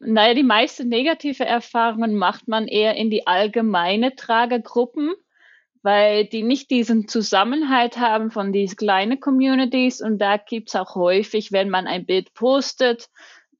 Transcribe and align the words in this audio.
Naja, 0.00 0.32
die 0.32 0.42
meisten 0.42 0.88
negative 0.88 1.44
Erfahrungen 1.44 2.14
macht 2.14 2.48
man 2.48 2.66
eher 2.66 2.96
in 2.96 3.10
die 3.10 3.26
allgemeine 3.26 4.16
Tragegruppen, 4.16 5.12
weil 5.82 6.24
die 6.24 6.42
nicht 6.42 6.70
diesen 6.70 7.06
Zusammenhalt 7.06 7.98
haben 7.98 8.30
von 8.30 8.52
diesen 8.52 8.76
kleinen 8.76 9.20
Communities. 9.20 10.00
Und 10.00 10.18
da 10.18 10.38
gibt's 10.38 10.74
auch 10.74 10.94
häufig, 10.94 11.52
wenn 11.52 11.68
man 11.68 11.86
ein 11.86 12.06
Bild 12.06 12.32
postet, 12.32 13.08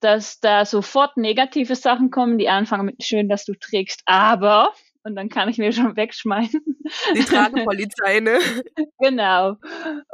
dass 0.01 0.41
da 0.41 0.65
sofort 0.65 1.19
negative 1.19 1.77
Sachen 1.77 2.11
kommen, 2.11 2.39
die 2.39 2.49
anfangen 2.49 2.87
mit 2.87 3.05
schön, 3.05 3.29
dass 3.29 3.45
du 3.45 3.53
trägst, 3.53 4.03
aber 4.07 4.73
und 5.03 5.17
dann 5.17 5.29
kann 5.29 5.49
ich 5.49 5.59
mir 5.59 5.73
schon 5.73 5.97
wegschmeißen. 5.97 6.61
Die 7.17 7.21
Tragepolizei, 7.25 8.21
ne? 8.21 8.39
genau. 8.99 9.57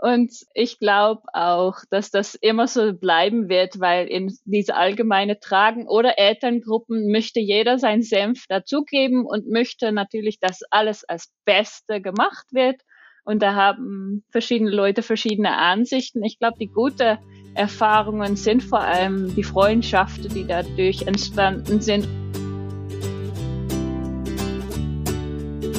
Und 0.00 0.32
ich 0.54 0.78
glaube 0.78 1.22
auch, 1.32 1.78
dass 1.90 2.10
das 2.10 2.34
immer 2.36 2.68
so 2.68 2.92
bleiben 2.92 3.48
wird, 3.48 3.80
weil 3.80 4.06
in 4.06 4.36
diese 4.44 4.76
allgemeine 4.76 5.40
Tragen- 5.40 5.88
oder 5.88 6.18
Elterngruppen 6.18 7.10
möchte 7.10 7.40
jeder 7.40 7.78
seinen 7.78 8.02
Senf 8.02 8.46
dazugeben 8.48 9.26
und 9.26 9.48
möchte 9.48 9.92
natürlich, 9.92 10.38
dass 10.38 10.62
alles 10.70 11.04
als 11.04 11.32
Beste 11.44 12.00
gemacht 12.00 12.46
wird. 12.52 12.80
Und 13.24 13.42
da 13.42 13.54
haben 13.54 14.24
verschiedene 14.30 14.70
Leute 14.70 15.02
verschiedene 15.02 15.56
Ansichten. 15.56 16.22
Ich 16.22 16.38
glaube, 16.38 16.58
die 16.60 16.68
gute 16.68 17.18
Erfahrungen 17.54 18.36
sind 18.36 18.62
vor 18.62 18.82
allem 18.82 19.34
die 19.34 19.42
Freundschaften, 19.42 20.32
die 20.32 20.46
dadurch 20.46 21.02
entstanden 21.02 21.80
sind. 21.80 22.06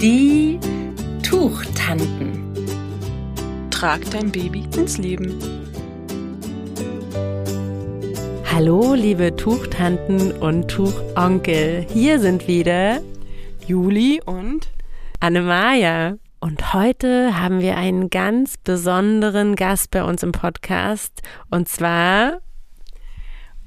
Die 0.01 0.59
Tuchtanten. 1.23 2.53
Trag 3.71 4.01
dein 4.11 4.31
Baby 4.31 4.67
ins 4.75 4.99
Leben. 4.99 5.39
Hallo, 8.45 8.93
liebe 8.93 9.35
Tuchtanten 9.35 10.33
und 10.33 10.67
Tuchonkel. 10.67 11.87
Hier 11.91 12.19
sind 12.19 12.47
wieder 12.47 13.01
Juli 13.65 14.21
und 14.23 14.67
Annemaja. 15.19 16.17
Und 16.41 16.75
heute 16.75 17.39
haben 17.39 17.59
wir 17.59 17.75
einen 17.75 18.11
ganz 18.11 18.57
besonderen 18.57 19.55
Gast 19.55 19.89
bei 19.89 20.03
uns 20.03 20.21
im 20.21 20.31
Podcast. 20.31 21.23
Und 21.49 21.69
zwar 21.69 22.41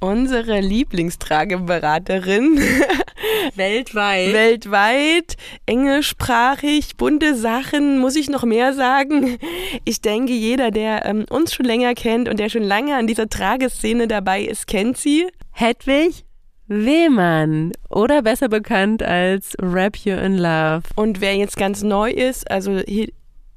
unsere 0.01 0.59
Lieblingstrageberaterin. 0.59 2.59
Weltweit. 3.55 4.33
Weltweit, 4.33 5.37
englischsprachig, 5.65 6.97
bunte 6.97 7.35
Sachen, 7.35 7.99
muss 7.99 8.15
ich 8.15 8.29
noch 8.29 8.43
mehr 8.43 8.73
sagen? 8.73 9.37
Ich 9.85 10.01
denke, 10.01 10.33
jeder, 10.33 10.71
der 10.71 11.05
ähm, 11.05 11.25
uns 11.29 11.53
schon 11.53 11.65
länger 11.65 11.93
kennt 11.93 12.27
und 12.27 12.39
der 12.39 12.49
schon 12.49 12.63
lange 12.63 12.97
an 12.97 13.07
dieser 13.07 13.29
Trageszene 13.29 14.07
dabei 14.07 14.41
ist, 14.41 14.67
kennt 14.67 14.97
sie. 14.97 15.27
Hedwig 15.51 16.25
Wehmann 16.67 17.73
oder 17.89 18.21
besser 18.21 18.47
bekannt 18.47 19.03
als 19.03 19.55
Rap 19.61 19.97
You 19.97 20.15
in 20.15 20.37
Love. 20.37 20.83
Und 20.95 21.19
wer 21.19 21.35
jetzt 21.35 21.57
ganz 21.57 21.83
neu 21.83 22.09
ist, 22.09 22.49
also 22.49 22.79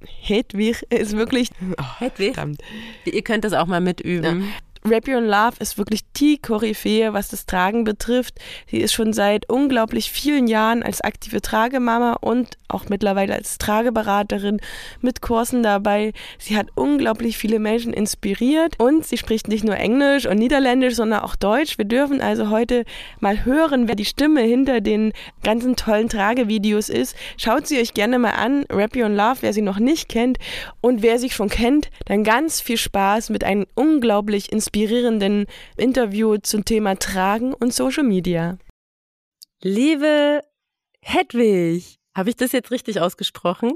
Hedwig 0.05 0.85
ist 0.91 1.17
wirklich. 1.17 1.51
Oh, 1.79 2.01
Hedwig? 2.01 2.35
Verdammt. 2.35 2.61
Ihr 3.05 3.23
könnt 3.23 3.45
das 3.45 3.53
auch 3.53 3.67
mal 3.67 3.81
mitüben. 3.81 4.43
Ja. 4.43 4.47
Rap 4.87 5.09
Your 5.09 5.23
Love 5.23 5.55
ist 5.61 5.79
wirklich 5.79 6.03
die 6.17 6.37
Koryphäe, 6.37 7.15
was 7.15 7.29
das 7.29 7.47
Tragen 7.47 7.85
betrifft. 7.85 8.35
Sie 8.67 8.77
ist 8.77 8.93
schon 8.93 9.15
seit 9.15 9.49
unglaublich 9.49 10.11
vielen 10.11 10.47
Jahren 10.47 10.83
als 10.83 11.01
aktive 11.01 11.41
Tragemama 11.41 12.19
und 12.21 12.59
auch 12.69 12.91
mittlerweile 12.91 13.33
als 13.33 13.57
Trageberaterin 13.57 14.61
mit 15.01 15.23
Kursen 15.23 15.63
dabei. 15.63 16.13
Sie 16.39 16.59
hat 16.59 16.67
unglaublich 16.75 17.39
viele 17.39 17.61
Menschen 17.61 17.95
inspiriert 17.95 18.79
und 18.79 19.07
sie 19.07 19.17
spricht 19.17 19.49
nicht 19.49 19.65
nur 19.65 19.77
Englisch 19.77 20.27
und 20.27 20.37
Niederländisch, 20.37 20.97
sondern 20.97 21.21
auch 21.21 21.35
Deutsch. 21.35 21.79
Wir 21.79 21.87
dürfen 21.87 22.21
also 22.21 22.51
heute 22.51 22.85
mal 23.21 23.47
hören, 23.47 23.89
wer 23.89 23.95
die 23.95 24.05
Stimme 24.05 24.43
hinter 24.43 24.83
den 24.83 25.15
ganzen 25.43 25.77
tollen 25.77 26.11
Tragevideos 26.11 26.91
ist. 26.91 27.17
Schaut 27.39 27.67
sie 27.67 27.81
euch 27.81 27.95
gerne 27.95 28.19
mal 28.19 28.33
an. 28.33 28.67
Rap 28.71 28.95
Your 28.95 29.09
Love, 29.09 29.39
wer 29.41 29.55
sie 29.55 29.63
noch 29.63 29.79
nicht 29.79 30.11
kennt 30.11 30.37
und 30.83 31.01
wer 31.01 31.19
sich 31.19 31.35
schon 31.35 31.49
kennt, 31.49 31.89
dann 32.05 32.23
ganz 32.23 32.61
viel 32.61 32.77
Spaß 32.77 33.31
mit 33.31 33.45
einem 33.45 33.65
unglaublich 33.75 34.53
inspirierenden 34.53 34.74
inspirierenden 34.75 35.47
Interview 35.77 36.37
zum 36.39 36.65
Thema 36.65 36.97
Tragen 36.97 37.55
und 37.55 37.73
Social 37.73 38.03
Media. 38.03 38.59
Liebe 39.63 40.43
Hedwig, 41.01 42.01
habe 42.13 42.31
ich 42.31 42.37
das 42.37 42.51
jetzt 42.51 42.73
richtig 42.73 43.01
ausgesprochen? 43.01 43.75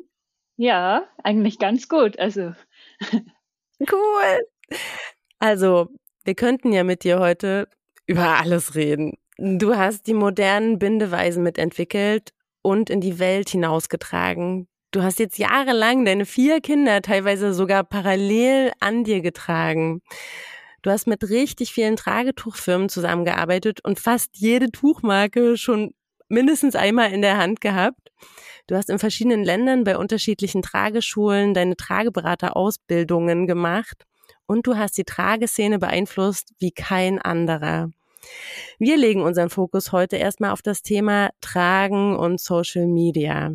Ja, 0.56 1.06
eigentlich 1.22 1.60
ganz 1.60 1.88
gut. 1.88 2.18
Also. 2.18 2.52
cool. 3.80 4.40
Also, 5.38 5.88
wir 6.24 6.34
könnten 6.34 6.72
ja 6.72 6.82
mit 6.82 7.04
dir 7.04 7.20
heute 7.20 7.68
über 8.06 8.40
alles 8.40 8.74
reden. 8.74 9.18
Du 9.36 9.76
hast 9.76 10.08
die 10.08 10.14
modernen 10.14 10.80
Bindeweisen 10.80 11.44
mitentwickelt 11.44 12.32
und 12.60 12.90
in 12.90 13.00
die 13.00 13.20
Welt 13.20 13.50
hinausgetragen. 13.50 14.66
Du 14.90 15.04
hast 15.04 15.20
jetzt 15.20 15.38
jahrelang 15.38 16.04
deine 16.04 16.26
vier 16.26 16.60
Kinder 16.60 17.02
teilweise 17.02 17.54
sogar 17.54 17.84
parallel 17.84 18.72
an 18.80 19.04
dir 19.04 19.20
getragen. 19.20 20.02
Du 20.82 20.90
hast 20.90 21.06
mit 21.06 21.28
richtig 21.28 21.72
vielen 21.72 21.96
Tragetuchfirmen 21.96 22.88
zusammengearbeitet 22.88 23.80
und 23.84 23.98
fast 23.98 24.30
jede 24.34 24.70
Tuchmarke 24.70 25.56
schon 25.56 25.92
mindestens 26.28 26.76
einmal 26.76 27.12
in 27.12 27.22
der 27.22 27.36
Hand 27.36 27.60
gehabt. 27.60 28.12
Du 28.66 28.76
hast 28.76 28.90
in 28.90 28.98
verschiedenen 28.98 29.44
Ländern 29.44 29.84
bei 29.84 29.96
unterschiedlichen 29.96 30.62
Trageschulen 30.62 31.54
deine 31.54 31.76
Trageberaterausbildungen 31.76 33.46
gemacht 33.46 34.04
und 34.46 34.66
du 34.66 34.76
hast 34.76 34.98
die 34.98 35.04
Trageszene 35.04 35.78
beeinflusst 35.78 36.52
wie 36.58 36.70
kein 36.70 37.18
anderer. 37.18 37.90
Wir 38.78 38.96
legen 38.96 39.22
unseren 39.22 39.50
Fokus 39.50 39.92
heute 39.92 40.16
erstmal 40.16 40.50
auf 40.50 40.62
das 40.62 40.82
Thema 40.82 41.30
Tragen 41.40 42.16
und 42.16 42.40
Social 42.40 42.86
Media. 42.86 43.52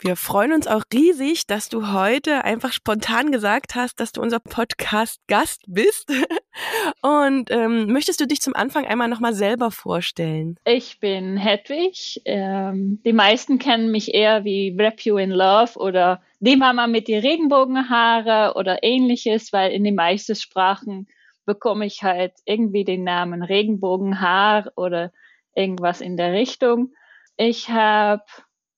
Wir 0.00 0.14
freuen 0.14 0.52
uns 0.52 0.68
auch 0.68 0.84
riesig, 0.94 1.48
dass 1.48 1.68
du 1.68 1.92
heute 1.92 2.44
einfach 2.44 2.72
spontan 2.72 3.32
gesagt 3.32 3.74
hast, 3.74 3.98
dass 3.98 4.12
du 4.12 4.20
unser 4.20 4.38
Podcast-Gast 4.38 5.62
bist. 5.66 6.08
Und 7.02 7.50
ähm, 7.50 7.92
möchtest 7.92 8.20
du 8.20 8.26
dich 8.26 8.40
zum 8.40 8.54
Anfang 8.54 8.86
einmal 8.86 9.08
nochmal 9.08 9.34
selber 9.34 9.72
vorstellen? 9.72 10.56
Ich 10.64 11.00
bin 11.00 11.36
Hedwig. 11.36 12.22
Ähm, 12.24 13.00
die 13.04 13.12
meisten 13.12 13.58
kennen 13.58 13.90
mich 13.90 14.14
eher 14.14 14.44
wie 14.44 14.76
Rap 14.78 15.00
You 15.00 15.16
in 15.16 15.30
Love 15.30 15.76
oder 15.76 16.22
die 16.38 16.56
Mama 16.56 16.86
mit 16.86 17.08
die 17.08 17.16
Regenbogenhaare 17.16 18.54
oder 18.54 18.84
ähnliches, 18.84 19.52
weil 19.52 19.72
in 19.72 19.82
den 19.82 19.96
meisten 19.96 20.36
Sprachen 20.36 21.08
bekomme 21.44 21.86
ich 21.86 22.04
halt 22.04 22.34
irgendwie 22.44 22.84
den 22.84 23.02
Namen 23.02 23.42
Regenbogenhaar 23.42 24.70
oder 24.76 25.12
irgendwas 25.56 26.00
in 26.00 26.16
der 26.16 26.34
Richtung. 26.34 26.92
Ich 27.36 27.68
habe 27.68 28.22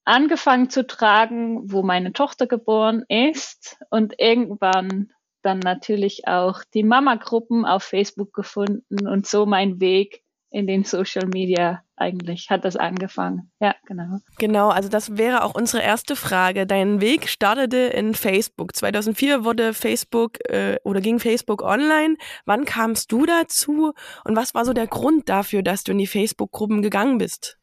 angefangen 0.05 0.69
zu 0.69 0.85
tragen, 0.85 1.71
wo 1.71 1.83
meine 1.83 2.13
Tochter 2.13 2.47
geboren 2.47 3.03
ist 3.07 3.77
und 3.89 4.15
irgendwann 4.17 5.11
dann 5.41 5.59
natürlich 5.59 6.27
auch 6.27 6.63
die 6.73 6.83
Mama-Gruppen 6.83 7.65
auf 7.65 7.83
Facebook 7.83 8.33
gefunden 8.33 9.07
und 9.07 9.27
so 9.27 9.45
mein 9.45 9.79
Weg 9.79 10.23
in 10.51 10.67
den 10.67 10.83
Social 10.83 11.27
Media 11.27 11.81
eigentlich 11.95 12.49
hat 12.49 12.65
das 12.65 12.75
angefangen. 12.75 13.51
Ja, 13.61 13.73
genau. 13.85 14.17
Genau, 14.37 14.69
also 14.69 14.89
das 14.89 15.17
wäre 15.17 15.43
auch 15.43 15.55
unsere 15.55 15.81
erste 15.81 16.15
Frage. 16.15 16.67
Dein 16.67 16.99
Weg 16.99 17.29
startete 17.29 17.77
in 17.77 18.13
Facebook. 18.13 18.75
2004 18.75 19.45
wurde 19.45 19.73
Facebook 19.73 20.39
äh, 20.49 20.77
oder 20.83 20.99
ging 20.99 21.19
Facebook 21.19 21.61
online. 21.61 22.17
Wann 22.45 22.65
kamst 22.65 23.11
du 23.11 23.25
dazu 23.25 23.93
und 24.25 24.35
was 24.35 24.53
war 24.53 24.65
so 24.65 24.73
der 24.73 24.87
Grund 24.87 25.29
dafür, 25.29 25.63
dass 25.63 25.83
du 25.83 25.93
in 25.93 25.99
die 25.99 26.07
Facebook-Gruppen 26.07 26.81
gegangen 26.81 27.17
bist? 27.17 27.60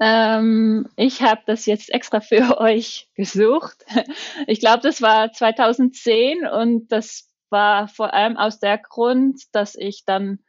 Ähm, 0.00 0.88
ich 0.96 1.22
habe 1.22 1.42
das 1.46 1.66
jetzt 1.66 1.90
extra 1.92 2.20
für 2.20 2.58
euch 2.60 3.08
gesucht. 3.14 3.84
Ich 4.46 4.60
glaube, 4.60 4.80
das 4.82 5.02
war 5.02 5.32
2010 5.32 6.46
und 6.46 6.90
das 6.90 7.30
war 7.50 7.88
vor 7.88 8.14
allem 8.14 8.36
aus 8.36 8.58
der 8.58 8.78
Grund, 8.78 9.42
dass 9.52 9.74
ich 9.76 10.04
dann 10.04 10.40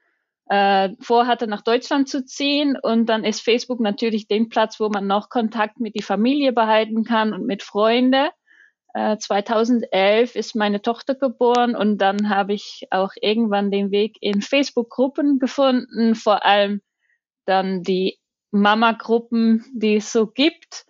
äh, 0.49 0.89
vorhatte, 0.99 1.47
nach 1.47 1.61
Deutschland 1.61 2.09
zu 2.09 2.25
ziehen 2.25 2.77
und 2.81 3.07
dann 3.07 3.23
ist 3.23 3.41
Facebook 3.41 3.79
natürlich 3.79 4.27
den 4.27 4.49
Platz, 4.49 4.79
wo 4.79 4.89
man 4.89 5.07
noch 5.07 5.29
Kontakt 5.29 5.79
mit 5.79 5.95
die 5.95 6.03
Familie 6.03 6.51
behalten 6.53 7.03
kann 7.03 7.33
und 7.33 7.45
mit 7.45 7.63
Freunde. 7.63 8.29
Äh, 8.93 9.17
2011 9.17 10.35
ist 10.35 10.55
meine 10.55 10.81
Tochter 10.81 11.15
geboren 11.15 11.75
und 11.75 11.97
dann 11.97 12.29
habe 12.29 12.53
ich 12.53 12.87
auch 12.91 13.11
irgendwann 13.21 13.71
den 13.71 13.91
Weg 13.91 14.17
in 14.21 14.41
Facebook-Gruppen 14.41 15.39
gefunden, 15.39 16.15
vor 16.15 16.45
allem 16.45 16.81
dann 17.45 17.81
die 17.83 18.19
Mama-Gruppen, 18.53 19.65
die 19.73 19.95
es 19.95 20.11
so 20.11 20.27
gibt 20.27 20.85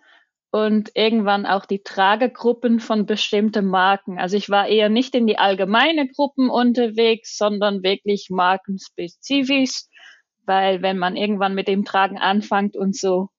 und 0.50 0.92
irgendwann 0.94 1.46
auch 1.46 1.66
die 1.66 1.82
Tragegruppen 1.82 2.78
von 2.78 3.06
bestimmten 3.06 3.66
Marken. 3.66 4.18
Also 4.18 4.36
ich 4.36 4.50
war 4.50 4.68
eher 4.68 4.88
nicht 4.88 5.14
in 5.14 5.26
die 5.26 5.38
allgemeine 5.38 6.06
Gruppen 6.06 6.50
unterwegs, 6.50 7.36
sondern 7.36 7.82
wirklich 7.82 8.28
markenspezifisch, 8.30 9.84
weil 10.46 10.82
wenn 10.82 10.98
man 10.98 11.16
irgendwann 11.16 11.54
mit 11.54 11.66
dem 11.66 11.84
Tragen 11.84 12.18
anfängt 12.18 12.76
und 12.76 12.96
so 12.96 13.30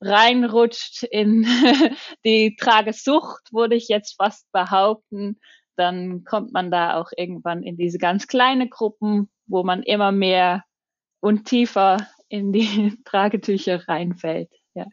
reinrutscht 0.00 1.02
in 1.02 1.44
die 2.24 2.56
Tragesucht, 2.56 3.52
würde 3.52 3.74
ich 3.74 3.88
jetzt 3.88 4.16
fast 4.16 4.46
behaupten, 4.52 5.40
dann 5.76 6.24
kommt 6.24 6.52
man 6.52 6.70
da 6.70 7.00
auch 7.00 7.10
irgendwann 7.16 7.62
in 7.62 7.76
diese 7.76 7.98
ganz 7.98 8.26
kleine 8.26 8.68
Gruppen, 8.68 9.30
wo 9.46 9.64
man 9.64 9.82
immer 9.82 10.12
mehr 10.12 10.64
und 11.20 11.46
tiefer 11.46 12.06
in 12.30 12.52
die 12.52 12.96
Tragetücher 13.04 13.86
reinfällt. 13.86 14.48
Ja. 14.72 14.86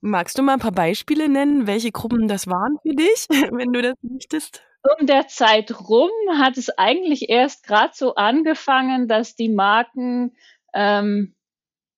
Magst 0.00 0.38
du 0.38 0.42
mal 0.42 0.54
ein 0.54 0.60
paar 0.60 0.72
Beispiele 0.72 1.28
nennen, 1.28 1.66
welche 1.66 1.90
Gruppen 1.90 2.28
das 2.28 2.46
waren 2.46 2.78
für 2.82 2.94
dich, 2.94 3.26
wenn 3.52 3.72
du 3.72 3.82
das 3.82 3.94
möchtest? 4.02 4.62
Um 4.98 5.06
der 5.06 5.28
Zeit 5.28 5.88
rum 5.88 6.10
hat 6.38 6.58
es 6.58 6.70
eigentlich 6.70 7.30
erst 7.30 7.66
gerade 7.66 7.92
so 7.94 8.14
angefangen, 8.14 9.08
dass 9.08 9.34
die 9.34 9.48
Marken 9.48 10.36
ähm, 10.74 11.34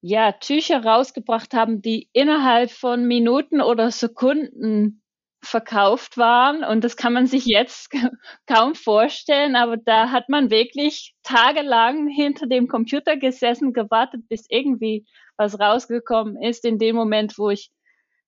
ja 0.02 0.32
Tücher 0.32 0.84
rausgebracht 0.84 1.52
haben, 1.52 1.82
die 1.82 2.08
innerhalb 2.12 2.70
von 2.70 3.06
Minuten 3.06 3.60
oder 3.60 3.90
Sekunden 3.90 5.02
verkauft 5.42 6.16
waren. 6.16 6.64
Und 6.64 6.84
das 6.84 6.96
kann 6.96 7.12
man 7.12 7.26
sich 7.26 7.46
jetzt 7.46 7.90
kaum 8.46 8.74
vorstellen, 8.74 9.56
aber 9.56 9.76
da 9.76 10.10
hat 10.10 10.28
man 10.28 10.50
wirklich 10.50 11.14
tagelang 11.22 12.08
hinter 12.08 12.46
dem 12.46 12.68
Computer 12.68 13.16
gesessen, 13.16 13.72
gewartet, 13.72 14.28
bis 14.28 14.46
irgendwie 14.48 15.06
was 15.36 15.58
rausgekommen 15.58 16.40
ist. 16.42 16.64
In 16.64 16.78
dem 16.78 16.96
Moment, 16.96 17.38
wo 17.38 17.50
ich 17.50 17.70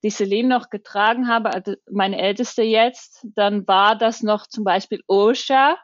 die 0.03 0.11
Celine 0.11 0.49
noch 0.49 0.71
getragen 0.71 1.29
habe, 1.29 1.53
also 1.53 1.75
meine 1.91 2.21
älteste 2.21 2.63
jetzt, 2.63 3.27
dann 3.35 3.67
war 3.67 3.97
das 3.97 4.23
noch 4.23 4.47
zum 4.47 4.65
Beispiel 4.65 5.03
Osha 5.09 5.77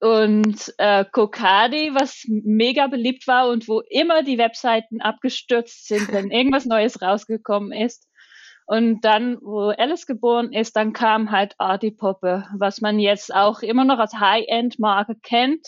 und 0.00 0.74
äh, 0.78 1.04
Kokadi, 1.10 1.90
was 1.94 2.24
mega 2.26 2.86
beliebt 2.86 3.26
war 3.26 3.48
und 3.48 3.68
wo 3.68 3.80
immer 3.80 4.22
die 4.22 4.38
Webseiten 4.38 5.00
abgestürzt 5.00 5.86
sind, 5.86 6.12
wenn 6.12 6.30
irgendwas 6.30 6.66
Neues 6.66 7.00
rausgekommen 7.00 7.72
ist. 7.72 8.06
Und 8.70 9.00
dann, 9.00 9.36
wo 9.42 9.70
Alice 9.70 10.06
geboren 10.06 10.52
ist, 10.52 10.76
dann 10.76 10.92
kam 10.92 11.32
halt 11.32 11.56
Artie 11.58 11.90
Poppe, 11.90 12.46
was 12.56 12.80
man 12.80 13.00
jetzt 13.00 13.34
auch 13.34 13.62
immer 13.62 13.84
noch 13.84 13.98
als 13.98 14.14
High-End-Marke 14.14 15.16
kennt, 15.24 15.66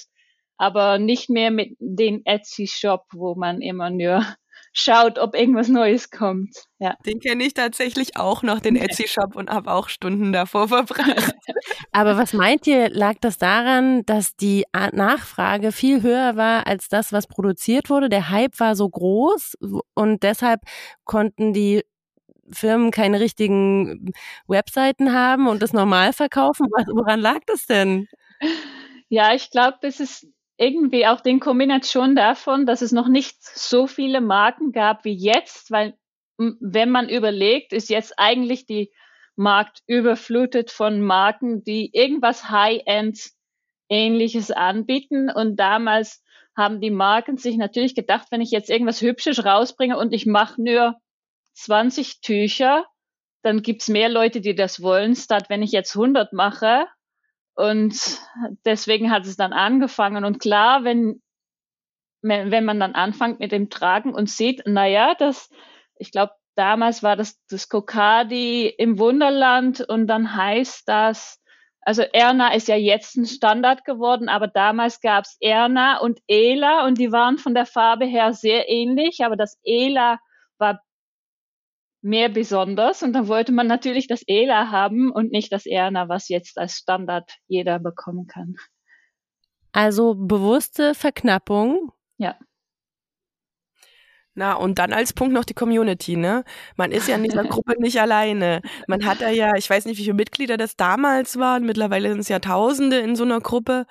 aber 0.56 1.00
nicht 1.00 1.28
mehr 1.28 1.50
mit 1.50 1.74
den 1.80 2.24
Etsy-Shop, 2.24 3.06
wo 3.12 3.34
man 3.34 3.60
immer 3.60 3.90
nur 3.90 4.24
schaut, 4.72 5.18
ob 5.18 5.34
irgendwas 5.34 5.66
Neues 5.66 6.12
kommt. 6.12 6.66
Ja. 6.78 6.94
Den 7.04 7.18
kenne 7.18 7.42
ich 7.42 7.54
tatsächlich 7.54 8.16
auch 8.16 8.44
noch, 8.44 8.60
den 8.60 8.76
Etsy-Shop, 8.76 9.34
und 9.34 9.50
habe 9.50 9.72
auch 9.72 9.88
Stunden 9.88 10.32
davor 10.32 10.68
verbracht. 10.68 11.34
Aber 11.90 12.16
was 12.16 12.32
meint 12.32 12.68
ihr, 12.68 12.88
lag 12.88 13.16
das 13.20 13.36
daran, 13.36 14.06
dass 14.06 14.36
die 14.36 14.64
Nachfrage 14.72 15.72
viel 15.72 16.02
höher 16.02 16.36
war 16.36 16.68
als 16.68 16.88
das, 16.88 17.12
was 17.12 17.26
produziert 17.26 17.90
wurde? 17.90 18.08
Der 18.08 18.30
Hype 18.30 18.60
war 18.60 18.76
so 18.76 18.88
groß 18.88 19.56
und 19.94 20.22
deshalb 20.22 20.60
konnten 21.04 21.52
die 21.52 21.82
Firmen 22.52 22.90
keine 22.90 23.20
richtigen 23.20 24.12
Webseiten 24.46 25.12
haben 25.12 25.48
und 25.48 25.62
das 25.62 25.72
normal 25.72 26.12
verkaufen? 26.12 26.66
Woran 26.94 27.20
lag 27.20 27.40
das 27.46 27.66
denn? 27.66 28.08
Ja, 29.08 29.34
ich 29.34 29.50
glaube, 29.50 29.78
das 29.82 30.00
ist 30.00 30.26
irgendwie 30.56 31.06
auch 31.06 31.20
den 31.20 31.40
Kombination 31.40 32.14
davon, 32.14 32.66
dass 32.66 32.82
es 32.82 32.92
noch 32.92 33.08
nicht 33.08 33.36
so 33.42 33.86
viele 33.86 34.20
Marken 34.20 34.72
gab 34.72 35.04
wie 35.04 35.14
jetzt, 35.14 35.70
weil 35.70 35.94
wenn 36.38 36.90
man 36.90 37.08
überlegt, 37.08 37.72
ist 37.72 37.90
jetzt 37.90 38.14
eigentlich 38.18 38.66
die 38.66 38.90
Markt 39.36 39.80
überflutet 39.86 40.70
von 40.70 41.00
Marken, 41.00 41.64
die 41.64 41.90
irgendwas 41.92 42.50
High-End 42.50 43.30
ähnliches 43.88 44.50
anbieten. 44.50 45.30
Und 45.30 45.56
damals 45.56 46.22
haben 46.56 46.80
die 46.80 46.90
Marken 46.90 47.36
sich 47.36 47.56
natürlich 47.56 47.94
gedacht, 47.94 48.28
wenn 48.30 48.40
ich 48.40 48.50
jetzt 48.50 48.70
irgendwas 48.70 49.00
Hübsches 49.00 49.44
rausbringe 49.44 49.98
und 49.98 50.12
ich 50.12 50.26
mache 50.26 50.62
nur 50.62 50.96
20 51.54 52.20
Tücher, 52.20 52.86
dann 53.42 53.62
gibt's 53.62 53.88
mehr 53.88 54.08
Leute, 54.08 54.40
die 54.40 54.54
das 54.54 54.82
wollen, 54.82 55.16
statt 55.16 55.46
wenn 55.48 55.62
ich 55.62 55.72
jetzt 55.72 55.96
100 55.96 56.32
mache, 56.32 56.86
und 57.54 57.94
deswegen 58.64 59.10
hat 59.10 59.26
es 59.26 59.36
dann 59.36 59.52
angefangen. 59.52 60.24
Und 60.24 60.40
klar, 60.40 60.84
wenn, 60.84 61.22
wenn 62.22 62.64
man 62.64 62.80
dann 62.80 62.94
anfängt 62.94 63.40
mit 63.40 63.52
dem 63.52 63.68
Tragen 63.70 64.14
und 64.14 64.30
sieht, 64.30 64.66
naja, 64.66 65.14
das, 65.14 65.50
ich 65.96 66.12
glaube, 66.12 66.32
damals 66.54 67.02
war 67.02 67.16
das 67.16 67.38
das 67.48 67.68
Kokadi 67.68 68.66
im 68.66 68.98
Wunderland 68.98 69.80
und 69.80 70.06
dann 70.06 70.36
heißt 70.36 70.88
das, 70.88 71.40
also 71.84 72.02
Erna 72.02 72.54
ist 72.54 72.68
ja 72.68 72.76
jetzt 72.76 73.16
ein 73.16 73.26
Standard 73.26 73.84
geworden, 73.84 74.28
aber 74.28 74.46
damals 74.46 75.00
gab 75.00 75.24
es 75.24 75.36
Erna 75.40 75.98
und 75.98 76.20
Ela 76.28 76.86
und 76.86 76.98
die 76.98 77.10
waren 77.10 77.38
von 77.38 77.54
der 77.54 77.66
Farbe 77.66 78.04
her 78.04 78.32
sehr 78.34 78.68
ähnlich, 78.68 79.24
aber 79.24 79.36
das 79.36 79.58
Ela 79.64 80.20
mehr 82.02 82.28
besonders 82.28 83.02
und 83.02 83.12
dann 83.12 83.28
wollte 83.28 83.52
man 83.52 83.66
natürlich 83.66 84.08
das 84.08 84.22
ELA 84.26 84.70
haben 84.70 85.10
und 85.10 85.30
nicht 85.30 85.52
das 85.52 85.66
ERNA, 85.66 86.08
was 86.08 86.28
jetzt 86.28 86.58
als 86.58 86.74
Standard 86.74 87.30
jeder 87.46 87.78
bekommen 87.78 88.26
kann. 88.26 88.56
Also 89.70 90.14
bewusste 90.14 90.94
Verknappung. 90.94 91.92
Ja. 92.18 92.36
Na, 94.34 94.54
und 94.54 94.78
dann 94.78 94.92
als 94.92 95.12
Punkt 95.12 95.34
noch 95.34 95.44
die 95.44 95.54
Community, 95.54 96.16
ne? 96.16 96.44
Man 96.76 96.90
ist 96.90 97.06
ja 97.06 97.16
in 97.16 97.24
dieser 97.24 97.44
Gruppe 97.44 97.74
nicht 97.78 98.00
alleine. 98.00 98.62
Man 98.88 99.04
hat 99.06 99.20
da 99.20 99.28
ja, 99.28 99.54
ich 99.56 99.68
weiß 99.68 99.84
nicht, 99.84 99.98
wie 99.98 100.04
viele 100.04 100.14
Mitglieder 100.14 100.56
das 100.56 100.76
damals 100.76 101.38
waren, 101.38 101.64
mittlerweile 101.64 102.10
sind 102.10 102.20
es 102.20 102.28
ja 102.28 102.38
Tausende 102.38 102.98
in 102.98 103.14
so 103.14 103.24
einer 103.24 103.40
Gruppe. 103.40 103.86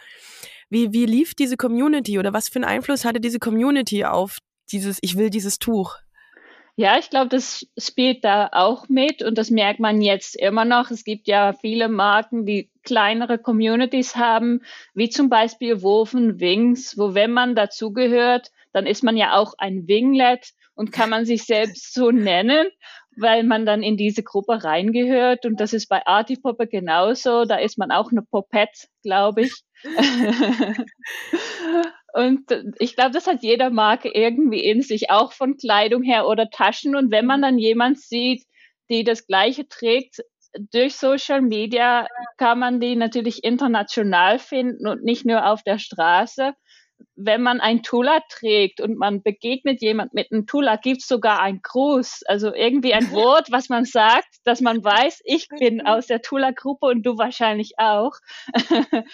Wie, 0.69 0.93
wie 0.93 1.05
lief 1.05 1.35
diese 1.35 1.57
Community 1.57 2.17
oder 2.17 2.33
was 2.33 2.49
für 2.49 2.55
einen 2.55 2.65
Einfluss 2.65 3.05
hatte 3.05 3.19
diese 3.19 3.39
Community 3.39 4.05
auf 4.05 4.39
dieses, 4.71 4.99
ich 5.01 5.17
will 5.17 5.29
dieses 5.29 5.59
Tuch? 5.59 5.97
Ja, 6.81 6.97
ich 6.97 7.11
glaube, 7.11 7.29
das 7.29 7.67
spielt 7.77 8.23
da 8.23 8.49
auch 8.51 8.89
mit 8.89 9.21
und 9.21 9.37
das 9.37 9.51
merkt 9.51 9.79
man 9.79 10.01
jetzt 10.01 10.35
immer 10.35 10.65
noch. 10.65 10.89
Es 10.89 11.03
gibt 11.03 11.27
ja 11.27 11.53
viele 11.53 11.89
Marken, 11.89 12.47
die 12.47 12.71
kleinere 12.81 13.37
Communities 13.37 14.15
haben, 14.15 14.61
wie 14.95 15.07
zum 15.07 15.29
Beispiel 15.29 15.83
Woven 15.83 16.39
Wings, 16.39 16.97
wo 16.97 17.13
wenn 17.13 17.33
man 17.33 17.53
dazugehört, 17.53 18.49
dann 18.73 18.87
ist 18.87 19.03
man 19.03 19.15
ja 19.15 19.37
auch 19.37 19.53
ein 19.59 19.87
Winglet 19.87 20.53
und 20.73 20.91
kann 20.91 21.11
man 21.11 21.25
sich 21.25 21.43
selbst 21.43 21.93
so 21.93 22.09
nennen, 22.09 22.67
weil 23.15 23.43
man 23.43 23.67
dann 23.67 23.83
in 23.83 23.95
diese 23.95 24.23
Gruppe 24.23 24.63
reingehört. 24.63 25.45
Und 25.45 25.59
das 25.59 25.73
ist 25.73 25.87
bei 25.87 26.03
Artipoppe 26.07 26.65
genauso. 26.65 27.45
Da 27.45 27.57
ist 27.57 27.77
man 27.77 27.91
auch 27.91 28.11
eine 28.11 28.23
Popette, 28.23 28.87
glaube 29.03 29.43
ich. 29.43 29.53
Und 32.13 32.51
ich 32.79 32.95
glaube, 32.95 33.11
das 33.11 33.27
hat 33.27 33.41
jeder 33.41 33.69
Marke 33.69 34.09
irgendwie 34.09 34.63
in 34.63 34.81
sich, 34.81 35.09
auch 35.09 35.31
von 35.31 35.57
Kleidung 35.57 36.03
her 36.03 36.27
oder 36.27 36.49
Taschen. 36.49 36.95
Und 36.95 37.11
wenn 37.11 37.25
man 37.25 37.41
dann 37.41 37.57
jemand 37.57 37.99
sieht, 37.99 38.43
die 38.89 39.03
das 39.03 39.25
Gleiche 39.27 39.67
trägt, 39.67 40.21
durch 40.71 40.95
Social 40.95 41.41
Media 41.41 42.07
kann 42.37 42.59
man 42.59 42.79
die 42.79 42.95
natürlich 42.95 43.43
international 43.43 44.39
finden 44.39 44.87
und 44.87 45.03
nicht 45.03 45.25
nur 45.25 45.49
auf 45.49 45.63
der 45.63 45.79
Straße. 45.79 46.53
Wenn 47.15 47.41
man 47.41 47.61
ein 47.61 47.81
Tula 47.81 48.19
trägt 48.29 48.79
und 48.79 48.97
man 48.97 49.23
begegnet 49.23 49.81
jemand 49.81 50.13
mit 50.13 50.31
einem 50.31 50.45
Tula, 50.45 50.75
gibt's 50.75 51.07
sogar 51.07 51.39
einen 51.41 51.61
Gruß, 51.63 52.23
also 52.27 52.53
irgendwie 52.53 52.93
ein 52.93 53.11
Wort, 53.11 53.51
was 53.51 53.69
man 53.69 53.85
sagt, 53.85 54.27
dass 54.43 54.61
man 54.61 54.83
weiß, 54.83 55.21
ich 55.23 55.47
bin 55.47 55.81
aus 55.81 56.07
der 56.07 56.21
Tula-Gruppe 56.21 56.87
und 56.87 57.03
du 57.03 57.17
wahrscheinlich 57.17 57.73
auch. 57.77 58.13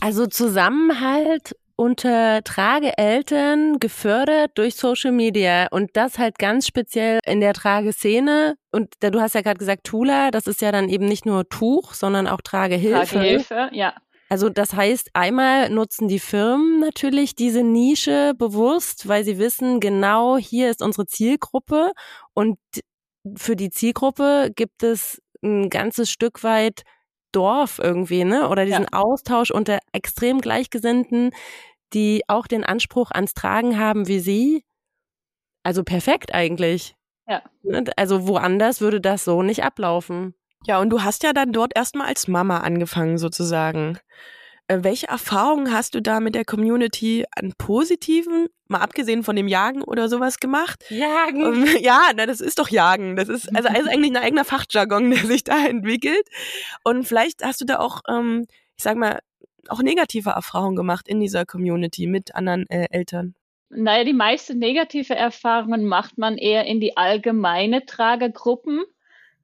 Also 0.00 0.26
Zusammenhalt 0.26 1.54
unter 1.78 2.42
Trageeltern 2.42 3.78
gefördert 3.78 4.50
durch 4.56 4.74
Social 4.74 5.12
Media 5.12 5.68
und 5.70 5.90
das 5.92 6.18
halt 6.18 6.36
ganz 6.38 6.66
speziell 6.66 7.20
in 7.24 7.40
der 7.40 7.54
Trageszene. 7.54 8.56
Und 8.72 8.94
du 9.00 9.20
hast 9.20 9.36
ja 9.36 9.42
gerade 9.42 9.58
gesagt, 9.58 9.84
Tula, 9.84 10.32
das 10.32 10.48
ist 10.48 10.60
ja 10.60 10.72
dann 10.72 10.88
eben 10.88 11.06
nicht 11.06 11.24
nur 11.24 11.48
Tuch, 11.48 11.94
sondern 11.94 12.26
auch 12.26 12.40
Tragehilfe. 12.42 13.14
Tragehilfe, 13.14 13.70
ja. 13.72 13.94
Also 14.28 14.48
das 14.48 14.74
heißt, 14.74 15.10
einmal 15.14 15.70
nutzen 15.70 16.08
die 16.08 16.18
Firmen 16.18 16.80
natürlich 16.80 17.36
diese 17.36 17.62
Nische 17.62 18.34
bewusst, 18.36 19.06
weil 19.06 19.24
sie 19.24 19.38
wissen, 19.38 19.78
genau 19.78 20.36
hier 20.36 20.70
ist 20.70 20.82
unsere 20.82 21.06
Zielgruppe 21.06 21.92
und 22.34 22.58
für 23.36 23.54
die 23.54 23.70
Zielgruppe 23.70 24.50
gibt 24.54 24.82
es 24.82 25.22
ein 25.42 25.70
ganzes 25.70 26.10
Stück 26.10 26.42
weit 26.42 26.82
Dorf 27.32 27.78
irgendwie, 27.82 28.24
ne? 28.24 28.48
Oder 28.48 28.64
diesen 28.64 28.86
ja. 28.90 28.92
Austausch 28.92 29.50
unter 29.50 29.78
extrem 29.92 30.40
Gleichgesinnten, 30.40 31.30
die 31.92 32.22
auch 32.28 32.46
den 32.46 32.64
Anspruch 32.64 33.10
ans 33.10 33.34
Tragen 33.34 33.78
haben 33.78 34.08
wie 34.08 34.20
sie. 34.20 34.64
Also 35.62 35.84
perfekt 35.84 36.34
eigentlich. 36.34 36.94
Ja. 37.26 37.42
Ne? 37.62 37.84
Also 37.96 38.26
woanders 38.26 38.80
würde 38.80 39.00
das 39.00 39.24
so 39.24 39.42
nicht 39.42 39.62
ablaufen. 39.62 40.34
Ja, 40.66 40.80
und 40.80 40.90
du 40.90 41.02
hast 41.02 41.22
ja 41.22 41.32
dann 41.32 41.52
dort 41.52 41.76
erstmal 41.76 42.08
als 42.08 42.28
Mama 42.28 42.58
angefangen 42.58 43.18
sozusagen. 43.18 43.98
Äh, 44.68 44.84
welche 44.84 45.08
Erfahrungen 45.08 45.72
hast 45.72 45.94
du 45.94 46.02
da 46.02 46.20
mit 46.20 46.34
der 46.34 46.44
Community 46.44 47.24
an 47.34 47.54
positiven, 47.56 48.48
mal 48.68 48.80
abgesehen 48.80 49.22
von 49.22 49.34
dem 49.34 49.48
Jagen 49.48 49.82
oder 49.82 50.08
sowas 50.08 50.38
gemacht? 50.38 50.84
Jagen. 50.90 51.42
Ähm, 51.42 51.66
ja, 51.80 52.10
na, 52.14 52.26
das 52.26 52.40
ist 52.40 52.58
doch 52.58 52.68
Jagen. 52.68 53.16
Das 53.16 53.30
ist 53.30 53.54
also, 53.56 53.68
also 53.68 53.90
eigentlich 53.90 54.12
ein 54.12 54.22
eigener 54.22 54.44
Fachjargon, 54.44 55.10
der 55.10 55.24
sich 55.24 55.42
da 55.42 55.66
entwickelt. 55.66 56.28
Und 56.84 57.04
vielleicht 57.04 57.42
hast 57.42 57.62
du 57.62 57.64
da 57.64 57.78
auch, 57.78 58.02
ähm, 58.08 58.46
ich 58.76 58.84
sag 58.84 58.96
mal, 58.96 59.20
auch 59.68 59.82
negative 59.82 60.30
Erfahrungen 60.30 60.76
gemacht 60.76 61.08
in 61.08 61.20
dieser 61.20 61.46
Community 61.46 62.06
mit 62.06 62.34
anderen 62.34 62.68
äh, 62.68 62.88
Eltern? 62.90 63.34
Naja, 63.70 64.04
die 64.04 64.14
meisten 64.14 64.58
negative 64.58 65.14
Erfahrungen 65.14 65.84
macht 65.86 66.16
man 66.18 66.38
eher 66.38 66.64
in 66.66 66.80
die 66.80 66.96
allgemeine 66.96 67.84
Tragergruppen, 67.84 68.82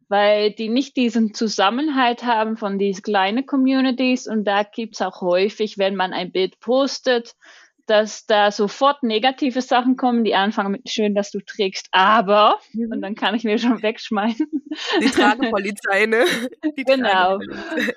weil 0.08 0.50
die 0.50 0.68
nicht 0.68 0.96
diesen 0.96 1.34
Zusammenhalt 1.34 2.25
haben 2.25 2.56
von 2.56 2.78
diesen 2.78 3.02
kleinen 3.02 3.46
Communities. 3.46 4.26
Und 4.26 4.44
da 4.44 4.62
gibt's 4.62 5.02
auch 5.02 5.20
häufig, 5.20 5.78
wenn 5.78 5.96
man 5.96 6.12
ein 6.12 6.32
Bild 6.32 6.61
postet, 6.61 7.34
dass 7.87 8.26
da 8.26 8.50
sofort 8.50 9.03
negative 9.03 9.61
Sachen 9.61 9.97
kommen, 9.97 10.25
die 10.25 10.35
anfangen 10.35 10.73
mit 10.73 10.88
schön, 10.88 11.14
dass 11.14 11.31
du 11.31 11.41
trägst, 11.41 11.88
aber 11.93 12.59
mhm. 12.73 12.93
und 12.93 13.03
dann 13.03 13.14
kann 13.14 13.35
ich 13.35 13.45
mir 13.45 13.59
schon 13.59 13.83
wegschmeißen. 13.83 14.47
Die 15.00 15.11
Tragepolizei, 15.11 16.07
ne? 16.07 16.25
Die 16.76 16.85
genau. 16.85 17.38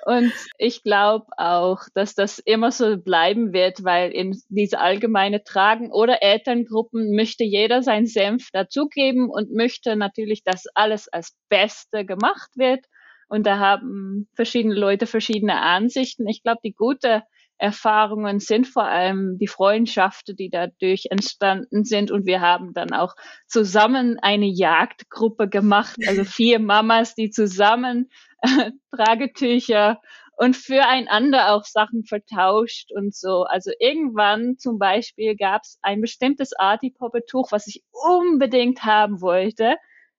Und 0.06 0.32
ich 0.58 0.82
glaube 0.82 1.26
auch, 1.36 1.80
dass 1.94 2.14
das 2.14 2.38
immer 2.38 2.70
so 2.70 2.96
bleiben 2.98 3.52
wird, 3.52 3.82
weil 3.84 4.10
in 4.12 4.40
diese 4.48 4.78
allgemeine 4.78 5.42
Tragen 5.42 5.90
oder 5.90 6.22
Elterngruppen 6.22 7.14
möchte 7.14 7.44
jeder 7.44 7.82
seinen 7.82 8.06
Senf 8.06 8.50
dazugeben 8.52 9.30
und 9.30 9.52
möchte 9.52 9.96
natürlich, 9.96 10.44
dass 10.44 10.66
alles 10.74 11.08
als 11.08 11.36
Beste 11.48 12.04
gemacht 12.04 12.50
wird. 12.56 12.84
Und 13.28 13.46
da 13.46 13.58
haben 13.58 14.28
verschiedene 14.34 14.74
Leute 14.74 15.06
verschiedene 15.06 15.60
Ansichten. 15.60 16.26
Ich 16.28 16.42
glaube, 16.42 16.60
die 16.64 16.72
gute 16.72 17.22
Erfahrungen 17.58 18.38
sind 18.38 18.66
vor 18.66 18.84
allem 18.84 19.36
die 19.38 19.48
Freundschaften, 19.48 20.36
die 20.36 20.48
dadurch 20.48 21.06
entstanden 21.10 21.84
sind. 21.84 22.10
Und 22.10 22.24
wir 22.24 22.40
haben 22.40 22.72
dann 22.72 22.92
auch 22.92 23.14
zusammen 23.46 24.18
eine 24.20 24.46
Jagdgruppe 24.46 25.48
gemacht, 25.48 25.96
also 26.06 26.24
vier 26.24 26.60
Mamas, 26.60 27.14
die 27.14 27.30
zusammen 27.30 28.08
äh, 28.42 28.70
Tragetücher 28.94 30.00
und 30.36 30.56
füreinander 30.56 31.52
auch 31.52 31.64
Sachen 31.64 32.04
vertauscht 32.04 32.92
und 32.92 33.14
so. 33.14 33.42
Also 33.42 33.72
irgendwann 33.80 34.56
zum 34.56 34.78
Beispiel 34.78 35.34
gab 35.34 35.62
es 35.64 35.78
ein 35.82 36.00
bestimmtes 36.00 36.52
Artipoppe-Tuch, 36.56 37.50
was 37.50 37.66
ich 37.66 37.82
unbedingt 37.90 38.84
haben 38.84 39.20
wollte, 39.20 39.74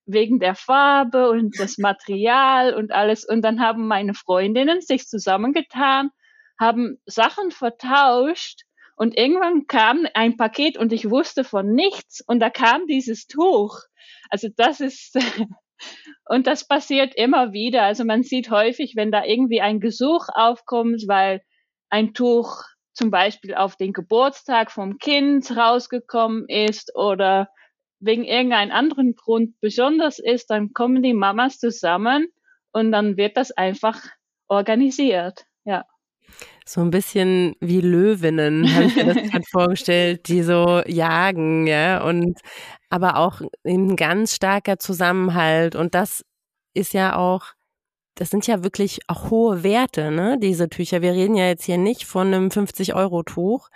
wegen 0.05 0.39
der 0.39 0.55
Farbe 0.55 1.29
und 1.29 1.57
das 1.57 1.77
Material 1.77 2.73
und 2.73 2.91
alles. 2.91 3.23
Und 3.23 3.43
dann 3.43 3.61
haben 3.61 3.87
meine 3.87 4.13
Freundinnen 4.13 4.81
sich 4.81 5.07
zusammengetan 5.07 6.09
haben 6.59 6.99
Sachen 7.05 7.51
vertauscht 7.51 8.61
und 8.95 9.17
irgendwann 9.17 9.65
kam 9.67 10.05
ein 10.13 10.35
Paket 10.35 10.77
und 10.77 10.91
ich 10.91 11.09
wusste 11.09 11.43
von 11.43 11.73
nichts 11.73 12.21
und 12.27 12.39
da 12.41 12.49
kam 12.49 12.85
dieses 12.85 13.27
Tuch. 13.27 13.79
Also 14.29 14.49
das 14.55 14.81
ist, 14.81 15.15
und 16.25 16.47
das 16.47 16.67
passiert 16.67 17.15
immer 17.15 17.53
wieder. 17.53 17.83
Also 17.83 18.03
man 18.03 18.23
sieht 18.23 18.51
häufig, 18.51 18.93
wenn 18.95 19.11
da 19.11 19.23
irgendwie 19.23 19.61
ein 19.61 19.79
Gesuch 19.79 20.27
aufkommt, 20.33 21.05
weil 21.07 21.41
ein 21.89 22.13
Tuch 22.13 22.63
zum 22.93 23.11
Beispiel 23.11 23.55
auf 23.55 23.77
den 23.77 23.93
Geburtstag 23.93 24.71
vom 24.71 24.97
Kind 24.97 25.55
rausgekommen 25.55 26.49
ist 26.49 26.93
oder 26.95 27.49
wegen 28.01 28.25
irgendeinem 28.25 28.71
anderen 28.71 29.15
Grund 29.15 29.59
besonders 29.61 30.19
ist, 30.19 30.49
dann 30.49 30.73
kommen 30.73 31.01
die 31.01 31.13
Mamas 31.13 31.59
zusammen 31.59 32.27
und 32.71 32.91
dann 32.91 33.15
wird 33.17 33.37
das 33.37 33.51
einfach 33.51 34.01
organisiert. 34.49 35.45
Ja. 35.63 35.85
So 36.65 36.81
ein 36.81 36.91
bisschen 36.91 37.55
wie 37.59 37.81
Löwinnen, 37.81 38.73
habe 38.75 38.85
ich 38.85 38.95
mir 38.95 39.13
das 39.13 39.31
gerade 39.31 39.45
vorgestellt, 39.51 40.27
die 40.27 40.43
so 40.43 40.81
jagen, 40.85 41.67
ja, 41.67 42.03
und 42.03 42.39
aber 42.89 43.17
auch 43.17 43.41
ein 43.65 43.95
ganz 43.95 44.35
starker 44.35 44.79
Zusammenhalt. 44.79 45.75
Und 45.75 45.95
das 45.95 46.23
ist 46.73 46.93
ja 46.93 47.15
auch, 47.15 47.53
das 48.15 48.29
sind 48.29 48.47
ja 48.47 48.63
wirklich 48.63 48.99
auch 49.07 49.29
hohe 49.31 49.63
Werte, 49.63 50.11
ne, 50.11 50.37
diese 50.41 50.69
Tücher. 50.69 51.01
Wir 51.01 51.13
reden 51.13 51.35
ja 51.35 51.47
jetzt 51.47 51.65
hier 51.65 51.77
nicht 51.77 52.05
von 52.05 52.27
einem 52.27 52.49
50-Euro-Tuch. 52.49 53.69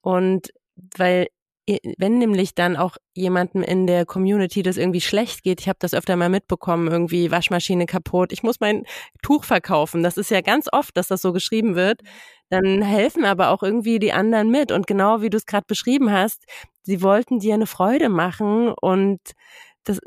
Und 0.00 0.52
weil 0.96 1.28
wenn 1.66 2.18
nämlich 2.18 2.54
dann 2.54 2.76
auch 2.76 2.96
jemandem 3.14 3.62
in 3.62 3.86
der 3.86 4.04
Community 4.04 4.62
das 4.62 4.76
irgendwie 4.76 5.00
schlecht 5.00 5.44
geht, 5.44 5.60
ich 5.60 5.68
habe 5.68 5.78
das 5.80 5.94
öfter 5.94 6.16
mal 6.16 6.28
mitbekommen, 6.28 6.88
irgendwie 6.88 7.30
Waschmaschine 7.30 7.86
kaputt, 7.86 8.32
ich 8.32 8.42
muss 8.42 8.58
mein 8.58 8.84
Tuch 9.22 9.44
verkaufen. 9.44 10.02
Das 10.02 10.16
ist 10.16 10.30
ja 10.30 10.40
ganz 10.40 10.66
oft, 10.72 10.96
dass 10.96 11.08
das 11.08 11.22
so 11.22 11.32
geschrieben 11.32 11.76
wird. 11.76 12.00
Dann 12.48 12.82
helfen 12.82 13.24
aber 13.24 13.50
auch 13.50 13.62
irgendwie 13.62 13.98
die 13.98 14.12
anderen 14.12 14.50
mit. 14.50 14.72
Und 14.72 14.86
genau 14.86 15.22
wie 15.22 15.30
du 15.30 15.36
es 15.36 15.46
gerade 15.46 15.64
beschrieben 15.66 16.10
hast, 16.10 16.44
sie 16.82 17.00
wollten 17.00 17.38
dir 17.38 17.54
eine 17.54 17.66
Freude 17.66 18.08
machen 18.08 18.72
und 18.80 19.20
das, 19.84 20.00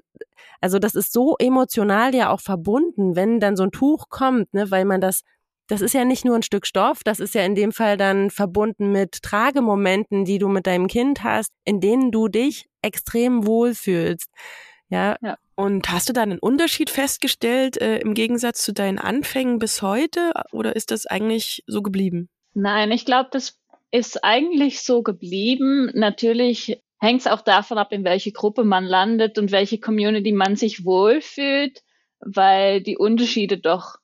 also 0.62 0.80
das 0.80 0.96
ist 0.96 1.14
so 1.14 1.36
emotional 1.38 2.14
ja 2.16 2.30
auch 2.32 2.42
verbunden, 2.42 3.16
wenn 3.16 3.40
dann 3.40 3.56
so 3.56 3.64
ein 3.64 3.72
Tuch 3.72 4.10
kommt, 4.10 4.54
ne, 4.54 4.72
weil 4.72 4.86
man 4.86 5.02
das 5.02 5.22
das 5.68 5.82
ist 5.82 5.94
ja 5.94 6.06
nicht 6.06 6.26
nur 6.26 6.36
ein 6.36 6.44
Stück 6.44 6.68
Stoff, 6.68 7.04
das 7.04 7.20
ist 7.20 7.36
ja 7.36 7.44
in 7.44 7.56
dem 7.56 7.72
Fall 7.72 7.98
dann 7.98 8.30
verbunden 8.30 8.92
mit 8.92 9.22
Tragemomenten, 9.22 10.26
die 10.26 10.38
du 10.38 10.48
mit 10.48 10.68
deinem 10.68 10.88
Kind 10.88 11.24
hast, 11.24 11.52
in 11.64 11.80
denen 11.80 12.12
du 12.12 12.28
dich 12.28 12.66
extrem 12.82 13.46
wohlfühlst. 13.46 14.30
Ja. 14.90 15.18
ja. 15.22 15.38
Und 15.56 15.92
hast 15.92 16.10
du 16.10 16.14
da 16.14 16.22
einen 16.22 16.40
Unterschied 16.40 16.90
festgestellt 16.90 17.82
äh, 17.82 17.98
im 18.00 18.14
Gegensatz 18.14 18.64
zu 18.64 18.74
deinen 18.74 19.00
Anfängen 19.00 19.58
bis 19.58 19.82
heute 19.82 20.32
oder 20.52 20.76
ist 20.76 20.92
das 20.92 21.08
eigentlich 21.08 21.64
so 21.66 21.82
geblieben? 21.82 22.30
Nein, 22.54 22.92
ich 22.92 23.06
glaube, 23.06 23.30
das 23.32 23.58
ist 23.92 24.24
eigentlich 24.24 24.82
so 24.82 25.02
geblieben. 25.02 25.90
Natürlich 25.94 26.82
hängt 27.00 27.22
es 27.22 27.28
auch 27.28 27.42
davon 27.42 27.78
ab, 27.78 27.92
in 27.92 28.04
welche 28.04 28.32
Gruppe 28.32 28.64
man 28.64 28.86
landet 28.86 29.38
und 29.38 29.52
welche 29.52 29.80
Community 29.80 30.32
man 30.32 30.56
sich 30.56 30.86
wohlfühlt, 30.86 31.82
weil 32.20 32.82
die 32.82 32.98
Unterschiede 32.98 33.58
doch 33.58 33.96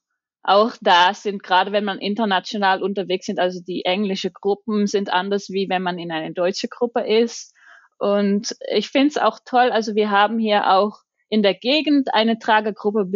auch 0.43 0.74
da 0.81 1.13
sind, 1.13 1.43
gerade 1.43 1.71
wenn 1.71 1.83
man 1.83 2.00
international 2.00 2.81
unterwegs 2.81 3.27
sind, 3.27 3.39
also 3.39 3.60
die 3.62 3.86
englische 3.86 4.31
Gruppen 4.31 4.88
sind 4.88 5.12
anders, 5.12 5.50
wie 5.50 5.69
wenn 5.69 5.83
man 5.83 6.00
in 6.00 6.12
eine 6.12 6.33
deutsche 6.33 6.67
Gruppe 6.67 7.01
ist. 7.01 7.53
Und 8.00 8.55
ich 8.74 8.89
finde 8.89 9.10
es 9.10 9.17
auch 9.17 9.39
toll, 9.45 9.69
also 9.71 9.93
wir 9.93 10.10
haben 10.10 10.39
hier 10.39 10.71
auch 10.71 11.00
in 11.29 11.43
der 11.43 11.53
Gegend 11.53 12.13
eine 12.13 12.39
Tragegruppe, 12.39 13.10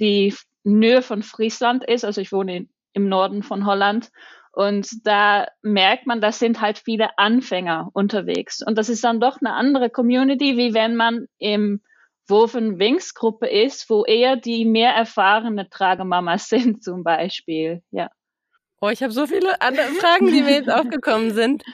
die 0.00 0.34
Nähe 0.64 1.02
von 1.02 1.22
Friesland 1.22 1.84
ist. 1.84 2.04
Also 2.04 2.20
ich 2.20 2.32
wohne 2.32 2.56
in, 2.56 2.70
im 2.94 3.08
Norden 3.08 3.42
von 3.42 3.66
Holland. 3.66 4.10
Und 4.52 5.06
da 5.06 5.46
merkt 5.62 6.06
man, 6.06 6.20
das 6.20 6.38
sind 6.38 6.60
halt 6.60 6.78
viele 6.78 7.16
Anfänger 7.16 7.90
unterwegs. 7.92 8.60
Und 8.66 8.76
das 8.76 8.88
ist 8.88 9.04
dann 9.04 9.20
doch 9.20 9.38
eine 9.40 9.52
andere 9.52 9.90
Community, 9.90 10.56
wie 10.56 10.74
wenn 10.74 10.96
man 10.96 11.26
im 11.38 11.82
Woven 12.28 12.78
Wings 12.78 13.14
Gruppe 13.14 13.46
ist, 13.48 13.88
wo 13.90 14.04
eher 14.04 14.36
die 14.36 14.64
mehr 14.64 14.92
erfahrene 14.92 15.68
Tragemamas 15.68 16.48
sind 16.48 16.82
zum 16.82 17.02
Beispiel. 17.04 17.82
Ja. 17.90 18.10
Oh, 18.80 18.88
ich 18.88 19.02
habe 19.02 19.12
so 19.12 19.26
viele 19.26 19.60
andere 19.60 19.86
Fragen, 19.86 20.26
die 20.26 20.42
mir 20.42 20.52
jetzt 20.52 20.70
aufgekommen 20.70 21.32
sind. 21.32 21.64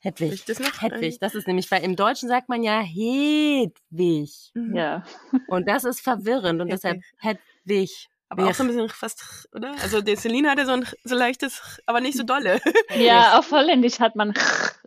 Hedwig. 0.00 0.44
Das 0.44 0.60
noch 0.60 0.80
Hedwig. 0.80 1.18
Das 1.18 1.34
ist 1.34 1.46
nämlich, 1.46 1.70
weil 1.70 1.82
im 1.82 1.96
Deutschen 1.96 2.28
sagt 2.28 2.48
man 2.48 2.62
ja 2.62 2.80
Hedwig. 2.80 4.30
Mhm. 4.54 4.76
Ja. 4.76 5.04
Und 5.48 5.66
das 5.68 5.84
ist 5.84 6.00
verwirrend 6.00 6.60
und 6.60 6.68
deshalb 6.68 7.00
Hedwig. 7.18 8.08
Aber 8.30 8.46
auch 8.46 8.54
so 8.54 8.62
ein 8.62 8.66
bisschen 8.66 8.88
fast, 8.90 9.48
oder? 9.54 9.74
Also 9.82 10.02
der 10.02 10.16
Celine 10.16 10.50
hatte 10.50 10.66
so 10.66 10.72
ein 10.72 10.86
so 11.04 11.14
leichtes, 11.14 11.80
aber 11.86 12.00
nicht 12.00 12.16
so 12.16 12.24
dolle. 12.24 12.60
Ja, 12.96 13.38
auf 13.38 13.50
Holländisch 13.50 14.00
hat 14.00 14.16
man 14.16 14.34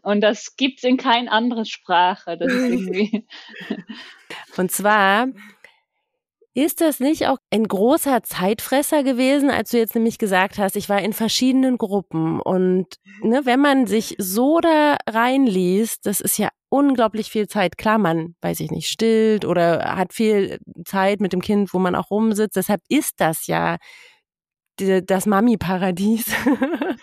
und 0.03 0.21
das 0.21 0.55
gibt's 0.57 0.83
in 0.83 0.98
keiner 0.98 1.31
anderen 1.31 1.65
Sprache. 1.65 2.38
Das 2.38 2.51
ist 2.51 2.63
irgendwie. 2.63 3.27
Und 4.57 4.71
zwar 4.71 5.27
ist 6.53 6.81
das 6.81 7.00
nicht 7.00 7.27
auch 7.27 7.38
ein 7.50 7.65
großer 7.67 8.24
Zeitfresser 8.24 9.03
gewesen, 9.03 9.50
als 9.50 9.71
du 9.71 9.77
jetzt 9.77 9.95
nämlich 9.95 10.17
gesagt 10.17 10.57
hast, 10.57 10.75
ich 10.75 10.89
war 10.89 11.01
in 11.01 11.13
verschiedenen 11.13 11.77
Gruppen 11.77 12.41
und 12.41 12.88
ne, 13.21 13.45
wenn 13.45 13.62
man 13.62 13.88
sich 13.88 14.15
so 14.17 14.60
da 14.60 14.98
reinliest, 15.10 16.05
das 16.05 16.19
ist 16.19 16.38
ja 16.38 16.50
unglaublich 16.71 17.29
viel 17.29 17.47
Zeit. 17.47 17.77
Klar, 17.77 17.97
man, 17.97 18.35
weiß 18.41 18.61
ich 18.61 18.71
nicht, 18.71 18.87
stillt 18.87 19.45
oder 19.45 19.95
hat 19.95 20.13
viel 20.13 20.59
Zeit 20.85 21.19
mit 21.19 21.33
dem 21.33 21.41
Kind, 21.41 21.73
wo 21.73 21.79
man 21.79 21.95
auch 21.95 22.09
rumsitzt. 22.09 22.55
Deshalb 22.55 22.81
ist 22.87 23.19
das 23.19 23.45
ja 23.47 23.77
das 24.77 25.25
Mami-Paradies. 25.25 26.33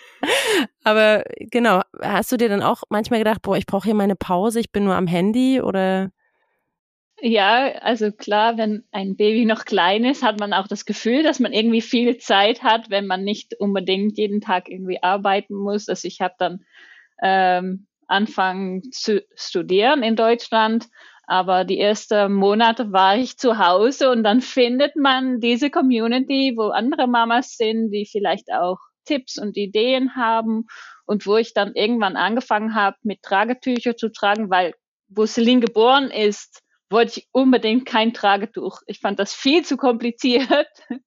Aber 0.83 1.23
genau, 1.37 1.81
hast 2.01 2.31
du 2.31 2.37
dir 2.37 2.49
dann 2.49 2.63
auch 2.63 2.81
manchmal 2.89 3.19
gedacht, 3.19 3.41
boah, 3.43 3.55
ich 3.55 3.67
brauche 3.67 3.85
hier 3.85 3.95
meine 3.95 4.15
Pause, 4.15 4.59
ich 4.59 4.71
bin 4.71 4.83
nur 4.85 4.95
am 4.95 5.07
Handy 5.07 5.61
oder? 5.61 6.09
Ja, 7.21 7.73
also 7.81 8.11
klar, 8.11 8.57
wenn 8.57 8.85
ein 8.91 9.17
Baby 9.17 9.45
noch 9.45 9.65
klein 9.65 10.03
ist, 10.03 10.23
hat 10.23 10.39
man 10.39 10.51
auch 10.51 10.67
das 10.67 10.85
Gefühl, 10.85 11.21
dass 11.21 11.39
man 11.39 11.53
irgendwie 11.53 11.81
viel 11.81 12.17
Zeit 12.17 12.63
hat, 12.63 12.89
wenn 12.89 13.05
man 13.05 13.23
nicht 13.23 13.59
unbedingt 13.59 14.17
jeden 14.17 14.41
Tag 14.41 14.67
irgendwie 14.67 15.03
arbeiten 15.03 15.53
muss. 15.53 15.89
Also 15.89 16.07
ich 16.07 16.21
habe 16.21 16.33
dann 16.39 16.65
ähm, 17.21 17.87
anfangen 18.09 18.91
zu 18.91 19.23
studieren 19.35 20.03
in 20.03 20.15
Deutschland, 20.15 20.87
aber 21.25 21.63
die 21.63 21.79
ersten 21.79 22.33
Monate 22.33 22.91
war 22.91 23.15
ich 23.15 23.37
zu 23.37 23.59
Hause 23.59 24.09
und 24.09 24.23
dann 24.23 24.41
findet 24.41 24.95
man 24.95 25.39
diese 25.39 25.69
Community, 25.69 26.53
wo 26.57 26.69
andere 26.69 27.07
Mamas 27.07 27.55
sind, 27.55 27.91
die 27.91 28.07
vielleicht 28.11 28.51
auch 28.51 28.77
Tipps 29.05 29.37
und 29.37 29.55
Ideen 29.55 30.15
haben. 30.15 30.65
Und 31.05 31.25
wo 31.25 31.37
ich 31.37 31.53
dann 31.55 31.73
irgendwann 31.73 32.15
angefangen 32.15 32.75
habe, 32.75 32.97
mit 33.01 33.23
Tragetücher 33.23 33.95
zu 33.95 34.11
tragen, 34.11 34.51
weil 34.51 34.75
wo 35.07 35.25
Celine 35.25 35.61
geboren 35.61 36.11
ist, 36.11 36.61
wollte 36.89 37.19
ich 37.19 37.27
unbedingt 37.31 37.85
kein 37.85 38.13
Tragetuch. 38.13 38.81
Ich 38.87 38.99
fand 38.99 39.19
das 39.19 39.33
viel 39.33 39.63
zu 39.63 39.77
kompliziert. 39.77 40.67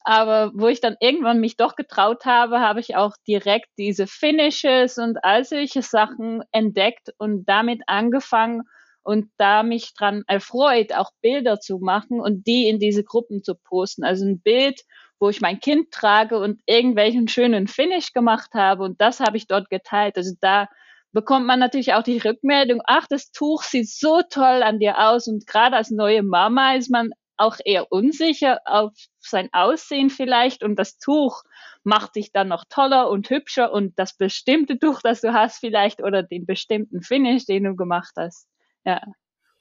Aber 0.00 0.52
wo 0.54 0.68
ich 0.68 0.80
dann 0.80 0.96
irgendwann 1.00 1.40
mich 1.40 1.56
doch 1.56 1.76
getraut 1.76 2.24
habe, 2.24 2.60
habe 2.60 2.80
ich 2.80 2.96
auch 2.96 3.14
direkt 3.26 3.68
diese 3.78 4.06
Finishes 4.06 4.98
und 4.98 5.22
all 5.22 5.44
solche 5.44 5.82
Sachen 5.82 6.42
entdeckt 6.52 7.10
und 7.18 7.46
damit 7.46 7.82
angefangen 7.86 8.62
und 9.02 9.30
da 9.36 9.62
mich 9.62 9.94
dran 9.94 10.24
erfreut, 10.26 10.92
auch 10.92 11.12
Bilder 11.22 11.60
zu 11.60 11.78
machen 11.78 12.20
und 12.20 12.46
die 12.46 12.68
in 12.68 12.80
diese 12.80 13.04
Gruppen 13.04 13.42
zu 13.44 13.54
posten. 13.54 14.02
Also 14.02 14.24
ein 14.24 14.40
Bild, 14.40 14.82
wo 15.20 15.28
ich 15.28 15.40
mein 15.40 15.60
Kind 15.60 15.92
trage 15.92 16.38
und 16.38 16.60
irgendwelchen 16.66 17.28
schönen 17.28 17.68
Finish 17.68 18.12
gemacht 18.12 18.52
habe 18.54 18.82
und 18.82 19.00
das 19.00 19.20
habe 19.20 19.36
ich 19.36 19.46
dort 19.46 19.70
geteilt. 19.70 20.16
Also 20.16 20.34
da 20.40 20.68
bekommt 21.16 21.46
man 21.46 21.58
natürlich 21.58 21.94
auch 21.94 22.02
die 22.02 22.18
Rückmeldung, 22.18 22.82
ach, 22.84 23.06
das 23.08 23.30
Tuch 23.30 23.62
sieht 23.62 23.88
so 23.88 24.20
toll 24.28 24.62
an 24.62 24.78
dir 24.78 24.98
aus. 24.98 25.26
Und 25.28 25.46
gerade 25.46 25.74
als 25.74 25.90
neue 25.90 26.22
Mama 26.22 26.74
ist 26.74 26.90
man 26.90 27.08
auch 27.38 27.56
eher 27.64 27.90
unsicher 27.90 28.58
auf 28.66 28.92
sein 29.18 29.48
Aussehen 29.52 30.10
vielleicht 30.10 30.62
und 30.62 30.78
das 30.78 30.98
Tuch 30.98 31.42
macht 31.84 32.16
dich 32.16 32.32
dann 32.32 32.48
noch 32.48 32.64
toller 32.68 33.08
und 33.08 33.30
hübscher 33.30 33.72
und 33.72 33.98
das 33.98 34.14
bestimmte 34.14 34.78
Tuch, 34.78 35.00
das 35.02 35.22
du 35.22 35.32
hast 35.32 35.56
vielleicht 35.58 36.02
oder 36.02 36.22
den 36.22 36.44
bestimmten 36.44 37.00
Finish, 37.00 37.46
den 37.46 37.64
du 37.64 37.76
gemacht 37.76 38.12
hast. 38.18 38.46
Ja. 38.84 39.00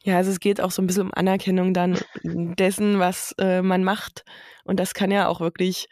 Ja, 0.04 0.18
also 0.18 0.32
es 0.32 0.42
geht 0.42 0.60
auch 0.60 0.72
so 0.72 0.82
ein 0.82 0.88
bisschen 0.88 1.04
um 1.04 1.14
Anerkennung 1.14 1.74
dann 1.74 1.98
dessen, 2.24 3.00
was 3.00 3.34
äh, 3.40 3.62
man 3.62 3.86
macht. 3.86 4.26
Und 4.66 4.82
das 4.82 4.94
kann 4.94 5.10
ja 5.10 5.30
auch 5.30 5.40
wirklich 5.40 5.88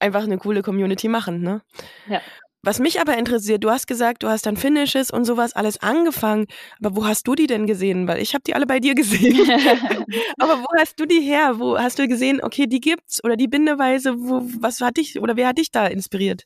einfach 0.00 0.24
eine 0.24 0.38
coole 0.38 0.62
Community 0.62 1.06
machen, 1.06 1.40
ne? 1.40 1.62
Ja. 2.08 2.20
Was 2.64 2.78
mich 2.78 2.98
aber 2.98 3.18
interessiert, 3.18 3.62
du 3.62 3.70
hast 3.70 3.86
gesagt, 3.86 4.22
du 4.22 4.28
hast 4.28 4.46
dann 4.46 4.56
Finishes 4.56 5.10
und 5.10 5.26
sowas 5.26 5.54
alles 5.54 5.82
angefangen, 5.82 6.46
aber 6.82 6.96
wo 6.96 7.06
hast 7.06 7.28
du 7.28 7.34
die 7.34 7.46
denn 7.46 7.66
gesehen? 7.66 8.08
Weil 8.08 8.22
ich 8.22 8.32
habe 8.32 8.42
die 8.42 8.54
alle 8.54 8.64
bei 8.64 8.80
dir 8.80 8.94
gesehen. 8.94 9.38
aber 10.38 10.62
wo 10.62 10.66
hast 10.78 10.98
du 10.98 11.04
die 11.04 11.20
her? 11.20 11.58
Wo 11.58 11.78
hast 11.78 11.98
du 11.98 12.08
gesehen, 12.08 12.40
okay, 12.42 12.66
die 12.66 12.80
gibt's 12.80 13.22
oder 13.22 13.36
die 13.36 13.48
Bindeweise, 13.48 14.14
wo, 14.16 14.40
was 14.60 14.80
hat 14.80 14.96
dich 14.96 15.20
oder 15.20 15.36
wer 15.36 15.48
hat 15.48 15.58
dich 15.58 15.72
da 15.72 15.86
inspiriert? 15.86 16.44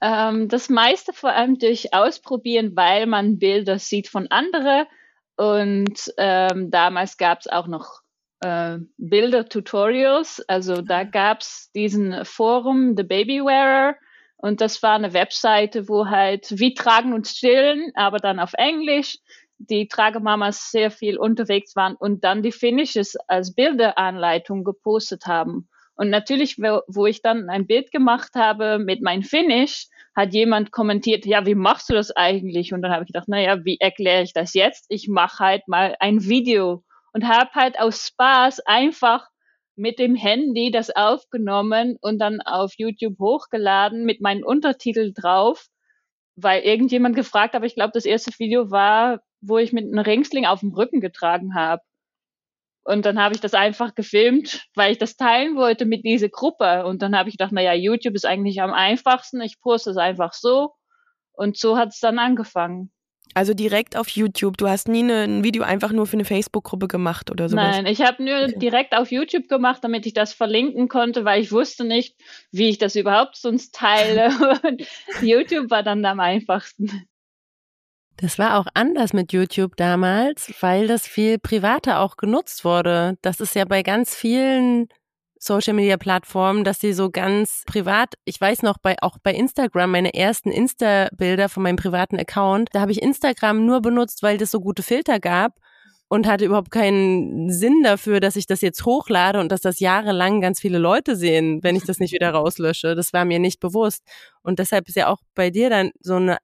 Ähm, 0.00 0.48
das 0.48 0.68
meiste 0.68 1.12
vor 1.12 1.32
allem 1.32 1.58
durch 1.58 1.92
Ausprobieren, 1.92 2.76
weil 2.76 3.06
man 3.06 3.40
Bilder 3.40 3.80
sieht 3.80 4.06
von 4.06 4.28
anderen 4.28 4.86
und 5.36 6.12
ähm, 6.16 6.70
damals 6.70 7.16
gab 7.16 7.40
es 7.40 7.48
auch 7.48 7.66
noch 7.66 8.02
äh, 8.40 8.78
Bilder-Tutorials. 8.98 10.44
Also 10.48 10.80
da 10.80 11.02
gab 11.02 11.40
es 11.40 11.70
diesen 11.74 12.24
Forum, 12.24 12.94
The 12.96 13.02
Baby 13.02 13.40
Wearer. 13.40 13.96
Und 14.42 14.60
das 14.60 14.82
war 14.82 14.94
eine 14.94 15.12
Webseite, 15.12 15.88
wo 15.88 16.06
halt 16.06 16.58
wie 16.58 16.74
tragen 16.74 17.12
und 17.12 17.26
stillen, 17.26 17.92
aber 17.94 18.18
dann 18.18 18.40
auf 18.40 18.52
Englisch, 18.54 19.18
die 19.58 19.86
Tragemamas 19.86 20.70
sehr 20.70 20.90
viel 20.90 21.18
unterwegs 21.18 21.76
waren 21.76 21.94
und 21.94 22.24
dann 22.24 22.42
die 22.42 22.52
Finishes 22.52 23.16
als 23.28 23.54
Bilderanleitung 23.54 24.64
gepostet 24.64 25.26
haben. 25.26 25.68
Und 25.94 26.08
natürlich, 26.08 26.56
wo, 26.56 27.04
ich 27.04 27.20
dann 27.20 27.50
ein 27.50 27.66
Bild 27.66 27.90
gemacht 27.92 28.30
habe 28.34 28.78
mit 28.78 29.02
meinem 29.02 29.22
Finish, 29.22 29.88
hat 30.16 30.32
jemand 30.32 30.72
kommentiert, 30.72 31.26
ja, 31.26 31.44
wie 31.44 31.54
machst 31.54 31.90
du 31.90 31.92
das 31.92 32.10
eigentlich? 32.10 32.72
Und 32.72 32.80
dann 32.80 32.92
habe 32.92 33.02
ich 33.04 33.08
gedacht, 33.08 33.28
naja, 33.28 33.62
wie 33.66 33.76
erkläre 33.78 34.22
ich 34.22 34.32
das 34.32 34.54
jetzt? 34.54 34.86
Ich 34.88 35.08
mache 35.08 35.44
halt 35.44 35.68
mal 35.68 35.96
ein 36.00 36.24
Video 36.24 36.82
und 37.12 37.28
habe 37.28 37.50
halt 37.52 37.78
aus 37.78 38.06
Spaß 38.06 38.60
einfach 38.60 39.28
mit 39.80 39.98
dem 39.98 40.14
Handy 40.14 40.70
das 40.70 40.94
aufgenommen 40.94 41.96
und 42.02 42.18
dann 42.18 42.42
auf 42.42 42.74
YouTube 42.76 43.18
hochgeladen 43.18 44.04
mit 44.04 44.20
meinen 44.20 44.44
Untertitel 44.44 45.12
drauf, 45.14 45.68
weil 46.36 46.62
irgendjemand 46.62 47.16
gefragt 47.16 47.54
hat, 47.54 47.64
ich 47.64 47.74
glaube, 47.74 47.92
das 47.94 48.04
erste 48.04 48.30
Video 48.38 48.70
war, 48.70 49.20
wo 49.40 49.56
ich 49.56 49.72
mit 49.72 49.84
einem 49.84 49.98
Ringsling 49.98 50.44
auf 50.44 50.60
dem 50.60 50.74
Rücken 50.74 51.00
getragen 51.00 51.54
habe. 51.54 51.82
Und 52.84 53.06
dann 53.06 53.18
habe 53.18 53.34
ich 53.34 53.40
das 53.40 53.54
einfach 53.54 53.94
gefilmt, 53.94 54.66
weil 54.74 54.92
ich 54.92 54.98
das 54.98 55.16
teilen 55.16 55.56
wollte 55.56 55.86
mit 55.86 56.04
dieser 56.04 56.28
Gruppe. 56.28 56.84
Und 56.84 57.00
dann 57.00 57.16
habe 57.16 57.30
ich 57.30 57.38
gedacht, 57.38 57.52
naja, 57.52 57.72
YouTube 57.72 58.14
ist 58.14 58.26
eigentlich 58.26 58.60
am 58.60 58.74
einfachsten. 58.74 59.40
Ich 59.40 59.60
poste 59.60 59.90
es 59.90 59.96
einfach 59.96 60.34
so. 60.34 60.74
Und 61.32 61.56
so 61.56 61.78
hat 61.78 61.90
es 61.90 62.00
dann 62.00 62.18
angefangen. 62.18 62.92
Also 63.34 63.54
direkt 63.54 63.96
auf 63.96 64.08
YouTube. 64.08 64.56
Du 64.56 64.68
hast 64.68 64.88
nie 64.88 65.02
ein 65.02 65.44
Video 65.44 65.62
einfach 65.62 65.92
nur 65.92 66.06
für 66.06 66.14
eine 66.14 66.24
Facebook-Gruppe 66.24 66.88
gemacht 66.88 67.30
oder 67.30 67.48
so. 67.48 67.56
Nein, 67.56 67.86
ich 67.86 68.02
habe 68.02 68.22
nur 68.24 68.44
okay. 68.44 68.58
direkt 68.58 68.94
auf 68.96 69.12
YouTube 69.12 69.48
gemacht, 69.48 69.84
damit 69.84 70.06
ich 70.06 70.14
das 70.14 70.32
verlinken 70.32 70.88
konnte, 70.88 71.24
weil 71.24 71.40
ich 71.40 71.52
wusste 71.52 71.84
nicht, 71.84 72.16
wie 72.50 72.68
ich 72.68 72.78
das 72.78 72.96
überhaupt 72.96 73.36
sonst 73.36 73.74
teile. 73.74 74.28
Und 74.66 74.82
YouTube 75.22 75.70
war 75.70 75.82
dann 75.82 76.04
am 76.04 76.18
einfachsten. 76.18 77.06
Das 78.16 78.38
war 78.38 78.58
auch 78.58 78.66
anders 78.74 79.14
mit 79.14 79.32
YouTube 79.32 79.76
damals, 79.76 80.52
weil 80.60 80.86
das 80.86 81.06
viel 81.06 81.38
privater 81.38 82.00
auch 82.00 82.16
genutzt 82.16 82.64
wurde. 82.64 83.16
Das 83.22 83.40
ist 83.40 83.54
ja 83.54 83.64
bei 83.64 83.82
ganz 83.82 84.14
vielen 84.14 84.88
Social 85.42 85.72
Media 85.72 85.96
Plattformen, 85.96 86.64
dass 86.64 86.80
sie 86.80 86.92
so 86.92 87.10
ganz 87.10 87.62
privat, 87.66 88.14
ich 88.26 88.38
weiß 88.38 88.62
noch 88.62 88.76
bei 88.76 88.96
auch 89.00 89.16
bei 89.22 89.32
Instagram 89.32 89.90
meine 89.90 90.12
ersten 90.12 90.50
Insta 90.50 91.08
Bilder 91.16 91.48
von 91.48 91.62
meinem 91.62 91.76
privaten 91.76 92.18
Account, 92.18 92.68
da 92.72 92.80
habe 92.82 92.92
ich 92.92 93.00
Instagram 93.00 93.64
nur 93.64 93.80
benutzt, 93.80 94.22
weil 94.22 94.36
das 94.36 94.50
so 94.50 94.60
gute 94.60 94.82
Filter 94.82 95.18
gab 95.18 95.54
und 96.08 96.26
hatte 96.26 96.44
überhaupt 96.44 96.70
keinen 96.70 97.50
Sinn 97.50 97.82
dafür, 97.82 98.20
dass 98.20 98.36
ich 98.36 98.46
das 98.46 98.60
jetzt 98.60 98.84
hochlade 98.84 99.40
und 99.40 99.50
dass 99.50 99.62
das 99.62 99.80
jahrelang 99.80 100.42
ganz 100.42 100.60
viele 100.60 100.78
Leute 100.78 101.16
sehen, 101.16 101.62
wenn 101.62 101.74
ich 101.74 101.84
das 101.84 102.00
nicht 102.00 102.12
wieder 102.12 102.32
rauslösche. 102.32 102.94
Das 102.94 103.14
war 103.14 103.24
mir 103.24 103.38
nicht 103.38 103.60
bewusst 103.60 104.02
und 104.42 104.58
deshalb 104.58 104.88
ist 104.88 104.96
ja 104.96 105.08
auch 105.08 105.22
bei 105.34 105.48
dir 105.48 105.70
dann 105.70 105.90
so 106.00 106.16
eine 106.16 106.36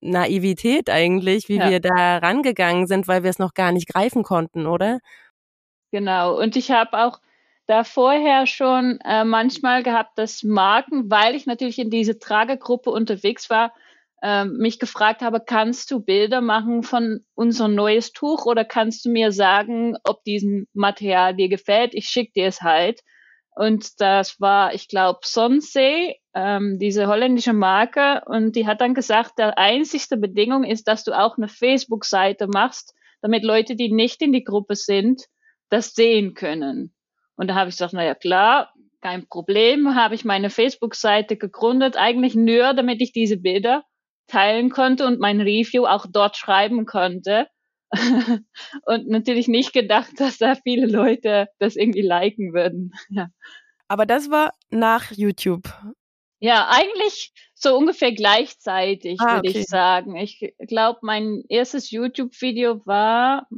Naivität 0.00 0.90
eigentlich, 0.90 1.48
wie 1.48 1.58
ja. 1.58 1.70
wir 1.70 1.78
da 1.78 2.18
rangegangen 2.18 2.88
sind, 2.88 3.06
weil 3.06 3.22
wir 3.22 3.30
es 3.30 3.38
noch 3.38 3.54
gar 3.54 3.70
nicht 3.70 3.86
greifen 3.86 4.24
konnten, 4.24 4.66
oder? 4.66 4.98
Genau. 5.92 6.36
Und 6.36 6.56
ich 6.56 6.72
habe 6.72 6.98
auch 6.98 7.20
da 7.70 7.84
vorher 7.84 8.46
schon 8.46 8.98
äh, 9.04 9.24
manchmal 9.24 9.84
gehabt, 9.84 10.18
dass 10.18 10.42
Marken, 10.42 11.08
weil 11.08 11.36
ich 11.36 11.46
natürlich 11.46 11.78
in 11.78 11.88
diese 11.88 12.18
Tragegruppe 12.18 12.90
unterwegs 12.90 13.48
war, 13.48 13.72
äh, 14.22 14.44
mich 14.44 14.80
gefragt 14.80 15.22
habe, 15.22 15.40
kannst 15.40 15.90
du 15.92 16.00
Bilder 16.00 16.40
machen 16.40 16.82
von 16.82 17.24
unserem 17.34 17.76
neues 17.76 18.12
Tuch 18.12 18.44
oder 18.44 18.64
kannst 18.64 19.04
du 19.04 19.10
mir 19.10 19.30
sagen, 19.30 19.96
ob 20.02 20.24
diesen 20.24 20.66
Material 20.74 21.36
dir 21.36 21.48
gefällt? 21.48 21.94
Ich 21.94 22.08
schicke 22.08 22.32
dir 22.32 22.46
es 22.48 22.60
halt. 22.60 23.02
Und 23.54 24.00
das 24.00 24.40
war, 24.40 24.74
ich 24.74 24.88
glaube, 24.88 25.20
Sonsee, 25.22 26.16
ähm, 26.34 26.78
diese 26.80 27.06
holländische 27.06 27.52
Marke. 27.52 28.22
Und 28.26 28.56
die 28.56 28.66
hat 28.66 28.80
dann 28.80 28.94
gesagt, 28.94 29.38
der 29.38 29.58
einzigste 29.58 30.16
Bedingung 30.16 30.64
ist, 30.64 30.88
dass 30.88 31.04
du 31.04 31.12
auch 31.12 31.36
eine 31.36 31.48
Facebook-Seite 31.48 32.48
machst, 32.48 32.94
damit 33.22 33.44
Leute, 33.44 33.76
die 33.76 33.92
nicht 33.92 34.22
in 34.22 34.32
die 34.32 34.44
Gruppe 34.44 34.74
sind, 34.74 35.26
das 35.68 35.94
sehen 35.94 36.34
können. 36.34 36.92
Und 37.40 37.48
da 37.48 37.54
habe 37.54 37.70
ich 37.70 37.76
gesagt, 37.76 37.94
na 37.94 38.04
ja 38.04 38.14
klar, 38.14 38.70
kein 39.00 39.26
Problem, 39.26 39.94
habe 39.94 40.14
ich 40.14 40.26
meine 40.26 40.50
Facebook-Seite 40.50 41.38
gegründet, 41.38 41.96
eigentlich 41.96 42.34
nur, 42.34 42.74
damit 42.74 43.00
ich 43.00 43.12
diese 43.12 43.38
Bilder 43.38 43.82
teilen 44.26 44.68
konnte 44.68 45.06
und 45.06 45.20
mein 45.20 45.40
Review 45.40 45.86
auch 45.86 46.04
dort 46.06 46.36
schreiben 46.36 46.84
konnte. 46.84 47.46
und 48.84 49.08
natürlich 49.08 49.48
nicht 49.48 49.72
gedacht, 49.72 50.10
dass 50.18 50.36
da 50.36 50.54
viele 50.54 50.86
Leute 50.86 51.48
das 51.58 51.76
irgendwie 51.76 52.02
liken 52.02 52.52
würden. 52.52 52.92
Ja. 53.08 53.28
Aber 53.88 54.04
das 54.04 54.30
war 54.30 54.52
nach 54.68 55.10
YouTube. 55.10 55.72
Ja, 56.40 56.68
eigentlich 56.68 57.32
so 57.54 57.74
ungefähr 57.74 58.12
gleichzeitig, 58.12 59.18
ah, 59.18 59.36
würde 59.36 59.48
okay. 59.48 59.60
ich 59.60 59.64
sagen. 59.64 60.14
Ich 60.16 60.52
glaube, 60.68 60.98
mein 61.00 61.42
erstes 61.48 61.90
YouTube-Video 61.90 62.84
war 62.84 63.48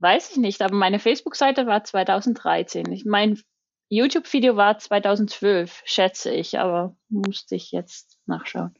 Weiß 0.00 0.32
ich 0.32 0.36
nicht, 0.36 0.62
aber 0.62 0.74
meine 0.74 0.98
Facebook-Seite 0.98 1.66
war 1.66 1.84
2013. 1.84 2.90
Ich, 2.92 3.04
mein 3.04 3.40
YouTube-Video 3.88 4.56
war 4.56 4.78
2012, 4.78 5.82
schätze 5.84 6.32
ich, 6.32 6.58
aber 6.58 6.96
musste 7.08 7.54
ich 7.54 7.70
jetzt 7.72 8.18
nachschauen. 8.26 8.74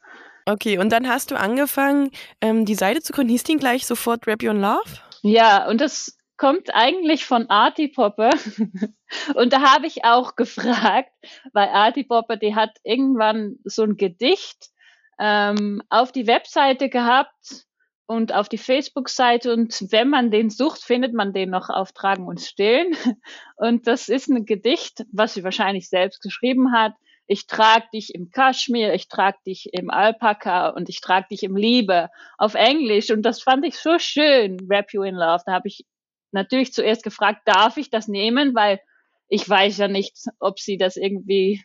Okay, 0.47 0.79
und 0.79 0.91
dann 0.91 1.09
hast 1.09 1.31
du 1.31 1.39
angefangen, 1.39 2.11
ähm, 2.41 2.67
die 2.67 2.75
Seite 2.75 3.01
zu 3.01 3.13
gründen. 3.13 3.31
Hieß 3.31 3.45
die 3.45 3.57
gleich 3.57 3.87
sofort 3.87 4.27
Rap 4.27 4.43
Your 4.43 4.55
Love? 4.55 4.99
Ja, 5.23 5.67
und 5.69 5.81
das 5.81 6.19
kommt 6.37 6.75
eigentlich 6.75 7.25
von 7.25 7.49
Artie 7.49 7.89
Popper. 7.89 8.31
und 9.35 9.53
da 9.53 9.73
habe 9.73 9.87
ich 9.87 10.05
auch 10.05 10.37
gefragt, 10.37 11.13
weil 11.53 11.69
Artie 11.69 12.05
Popper, 12.05 12.37
die 12.37 12.55
hat 12.55 12.77
irgendwann 12.83 13.57
so 13.65 13.85
ein 13.85 13.97
Gedicht 13.97 14.71
ähm, 15.19 15.83
auf 15.89 16.13
die 16.13 16.27
Webseite 16.27 16.89
gehabt 16.89 17.67
und 18.07 18.35
auf 18.35 18.49
die 18.49 18.59
Facebook-Seite 18.59 19.53
und 19.53 19.87
wenn 19.91 20.11
man 20.11 20.31
den 20.31 20.51
sucht, 20.51 20.83
findet 20.83 21.15
man 21.15 21.33
den 21.33 21.51
noch 21.51 21.71
auf 21.71 21.93
Tragen 21.93 22.27
und 22.27 22.41
Stillen. 22.41 22.95
Und 23.57 23.87
das 23.87 24.09
ist 24.09 24.29
ein 24.29 24.45
Gedicht, 24.45 25.05
was 25.13 25.35
sie 25.35 25.45
wahrscheinlich 25.45 25.89
selbst 25.89 26.21
geschrieben 26.21 26.73
hat. 26.73 26.93
Ich 27.27 27.47
trage 27.47 27.87
dich 27.95 28.15
im 28.15 28.31
Kaschmir, 28.31 28.93
ich 28.93 29.09
trage 29.09 29.39
dich 29.47 29.73
im 29.73 29.91
Alpaka 29.91 30.69
und 30.69 30.91
ich 30.91 31.01
trage 31.01 31.29
dich 31.31 31.43
im 31.43 31.57
Liebe 31.57 32.11
auf 32.37 32.55
Englisch. 32.55 33.11
Und 33.11 33.23
das 33.23 33.41
fand 33.43 33.65
ich 33.65 33.79
so 33.79 33.99
schön, 33.99 34.59
Wrap 34.69 34.93
You 34.93 35.05
in 35.05 35.15
Love. 35.15 35.43
Da 35.47 35.53
habe 35.53 35.69
ich 35.69 35.87
natürlich 36.33 36.75
zuerst 36.75 37.03
gefragt, 37.03 37.43
darf 37.47 37.79
ich 37.79 37.89
das 37.89 38.09
nehmen? 38.09 38.55
Weil 38.55 38.81
ich 39.29 39.49
weiß 39.49 39.79
ja 39.79 39.89
nicht, 39.89 40.19
ob 40.39 40.59
sie 40.61 40.77
das 40.77 40.97
irgendwie 40.97 41.65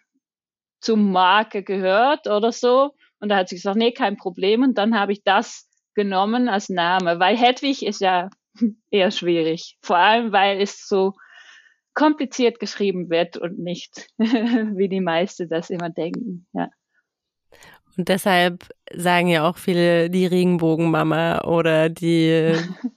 zum 0.80 1.12
Marke 1.12 1.64
gehört 1.64 2.28
oder 2.28 2.54
so. 2.54 2.92
Und 3.20 3.28
da 3.28 3.38
hat 3.38 3.50
sie 3.50 3.56
gesagt, 3.56 3.78
nee, 3.78 3.92
kein 3.92 4.16
Problem. 4.16 4.64
Und 4.64 4.78
dann 4.78 4.98
habe 4.98 5.12
ich 5.12 5.24
das 5.24 5.69
genommen 6.00 6.48
als 6.48 6.70
Name, 6.70 7.20
weil 7.20 7.36
Hedwig 7.36 7.86
ist 7.86 8.00
ja 8.00 8.30
eher 8.90 9.12
schwierig. 9.12 9.78
Vor 9.82 9.98
allem, 9.98 10.32
weil 10.32 10.62
es 10.62 10.88
so 10.88 11.14
kompliziert 11.94 12.62
geschrieben 12.62 13.10
wird 13.10 13.36
und 13.36 13.60
nicht, 13.60 14.08
wie 14.18 14.88
die 14.88 15.02
meisten 15.02 15.50
das 15.50 15.70
immer 15.70 15.90
denken. 15.90 16.48
Ja. 16.54 16.70
Und 17.98 18.08
deshalb 18.08 18.70
sagen 18.96 19.28
ja 19.28 19.48
auch 19.50 19.58
viele 19.58 20.10
die 20.10 20.26
Regenbogenmama 20.26 21.42
oder 21.42 21.90
die 21.90 22.54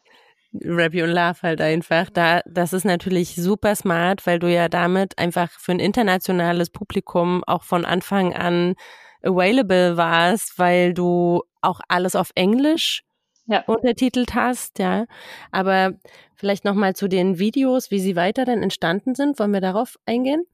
Rabbi 0.64 1.02
und 1.02 1.10
Love 1.10 1.42
halt 1.42 1.60
einfach. 1.60 2.10
Da, 2.10 2.42
das 2.46 2.72
ist 2.72 2.84
natürlich 2.84 3.34
super 3.34 3.74
smart, 3.74 4.24
weil 4.28 4.38
du 4.38 4.52
ja 4.52 4.68
damit 4.68 5.18
einfach 5.18 5.50
für 5.50 5.72
ein 5.72 5.80
internationales 5.80 6.70
Publikum 6.70 7.42
auch 7.48 7.64
von 7.64 7.84
Anfang 7.84 8.34
an 8.34 8.76
available 9.24 9.96
warst, 9.96 10.58
weil 10.58 10.94
du 10.94 11.42
auch 11.62 11.80
alles 11.88 12.16
auf 12.16 12.30
Englisch 12.34 13.02
ja. 13.46 13.62
untertitelt 13.66 14.34
hast, 14.34 14.78
ja. 14.78 15.06
Aber 15.50 15.94
vielleicht 16.36 16.64
nochmal 16.64 16.94
zu 16.94 17.08
den 17.08 17.38
Videos, 17.38 17.90
wie 17.90 18.00
sie 18.00 18.16
weiter 18.16 18.44
dann 18.44 18.62
entstanden 18.62 19.14
sind. 19.14 19.38
Wollen 19.38 19.52
wir 19.52 19.60
darauf 19.60 19.98
eingehen? 20.06 20.44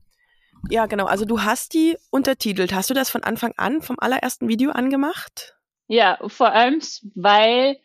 Ja, 0.71 0.87
genau. 0.87 1.07
Also 1.07 1.25
du 1.25 1.43
hast 1.43 1.75
die 1.75 1.97
untertitelt. 2.11 2.75
Hast 2.75 2.91
du 2.91 2.95
das 2.95 3.11
von 3.11 3.23
Anfang 3.23 3.53
an, 3.57 3.83
vom 3.83 3.97
allerersten 3.99 4.49
Video 4.49 4.71
angemacht? 4.71 5.57
Ja, 5.87 6.19
vor 6.27 6.53
allem, 6.53 6.81
weil 7.15 7.79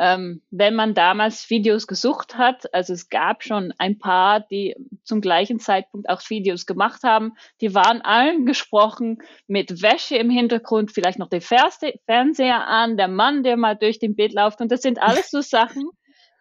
ähm, 0.00 0.40
wenn 0.50 0.74
man 0.74 0.94
damals 0.94 1.50
Videos 1.50 1.86
gesucht 1.86 2.38
hat, 2.38 2.72
also 2.72 2.94
es 2.94 3.10
gab 3.10 3.44
schon 3.44 3.74
ein 3.76 3.98
paar, 3.98 4.40
die 4.40 4.74
zum 5.04 5.20
gleichen 5.20 5.60
Zeitpunkt 5.60 6.08
auch 6.08 6.22
Videos 6.30 6.64
gemacht 6.64 7.02
haben, 7.02 7.34
die 7.60 7.74
waren 7.74 8.00
allen 8.00 8.46
gesprochen 8.46 9.18
mit 9.46 9.82
Wäsche 9.82 10.16
im 10.16 10.30
Hintergrund, 10.30 10.90
vielleicht 10.90 11.18
noch 11.18 11.28
der 11.28 11.42
Fernseher 11.42 12.66
an, 12.66 12.96
der 12.96 13.08
Mann, 13.08 13.42
der 13.42 13.58
mal 13.58 13.76
durch 13.76 13.98
den 13.98 14.16
Bild 14.16 14.32
läuft 14.32 14.62
und 14.62 14.72
das 14.72 14.80
sind 14.80 15.02
alles 15.02 15.30
so 15.30 15.42
Sachen, 15.42 15.90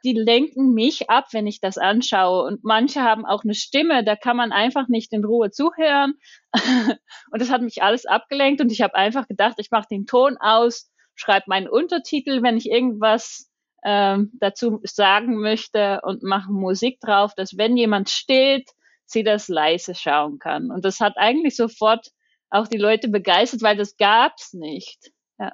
die 0.06 0.14
lenken 0.14 0.74
mich 0.74 1.10
ab, 1.10 1.28
wenn 1.34 1.46
ich 1.46 1.60
das 1.60 1.78
anschaue. 1.78 2.46
Und 2.46 2.64
manche 2.64 3.02
haben 3.02 3.26
auch 3.26 3.44
eine 3.44 3.54
Stimme, 3.54 4.06
da 4.06 4.16
kann 4.16 4.38
man 4.38 4.54
einfach 4.54 4.88
nicht 4.88 5.12
in 5.12 5.26
Ruhe 5.26 5.52
zuhören. 5.52 6.14
und 6.54 7.42
das 7.42 7.52
hat 7.52 7.62
mich 7.62 7.84
alles 7.84 8.06
abgelenkt 8.06 8.62
und 8.62 8.72
ich 8.72 8.82
habe 8.82 8.96
einfach 8.96 9.28
gedacht, 9.28 9.56
ich 9.58 9.70
mache 9.70 9.88
den 9.92 10.06
Ton 10.06 10.38
aus, 10.40 10.90
schreibe 11.16 11.48
meinen 11.48 11.68
Untertitel, 11.68 12.42
wenn 12.42 12.56
ich 12.56 12.72
irgendwas 12.72 13.49
ähm, 13.84 14.32
dazu 14.40 14.80
sagen 14.84 15.38
möchte 15.38 16.02
und 16.04 16.24
mache 16.24 16.52
Musik 16.52 17.00
drauf, 17.00 17.34
dass 17.36 17.58
wenn 17.58 17.78
jemand 17.78 18.10
steht, 18.10 18.70
sie 19.06 19.24
das 19.24 19.48
leise 19.48 19.96
schauen 19.96 20.40
kann. 20.40 20.72
Und 20.72 20.86
das 20.86 21.00
hat 21.00 21.18
eigentlich 21.18 21.56
sofort 21.56 22.08
auch 22.50 22.68
die 22.68 22.78
Leute 22.78 23.10
begeistert, 23.10 23.62
weil 23.62 23.78
das 23.78 23.98
gab's 23.98 24.54
nicht. 24.54 25.12
Ja. 25.40 25.52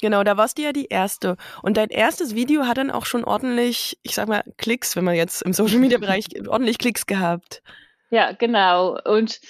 Genau, 0.00 0.24
da 0.24 0.36
warst 0.36 0.58
du 0.58 0.62
ja 0.62 0.72
die 0.72 0.86
erste. 0.86 1.36
Und 1.62 1.76
dein 1.76 1.88
erstes 1.88 2.34
Video 2.34 2.66
hat 2.66 2.78
dann 2.78 2.90
auch 2.90 3.06
schon 3.06 3.24
ordentlich, 3.24 3.98
ich 4.02 4.14
sag 4.14 4.28
mal, 4.28 4.42
Klicks, 4.56 4.96
wenn 4.96 5.04
man 5.04 5.14
jetzt 5.14 5.42
im 5.42 5.52
Social 5.52 5.78
Media 5.78 5.98
Bereich 5.98 6.26
ordentlich 6.48 6.78
Klicks 6.78 7.06
gehabt. 7.06 7.62
Ja, 8.10 8.32
genau. 8.32 8.98
Und 9.04 9.40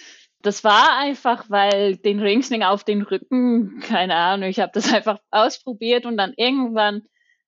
das 0.42 0.64
war 0.64 0.98
einfach, 0.98 1.44
weil 1.48 1.96
den 1.96 2.20
Ringsling 2.20 2.62
auf 2.62 2.84
den 2.84 3.02
Rücken, 3.02 3.80
keine 3.80 4.14
Ahnung, 4.16 4.48
ich 4.48 4.60
habe 4.60 4.72
das 4.74 4.92
einfach 4.92 5.18
ausprobiert 5.30 6.06
und 6.06 6.16
dann 6.16 6.32
irgendwann 6.36 7.02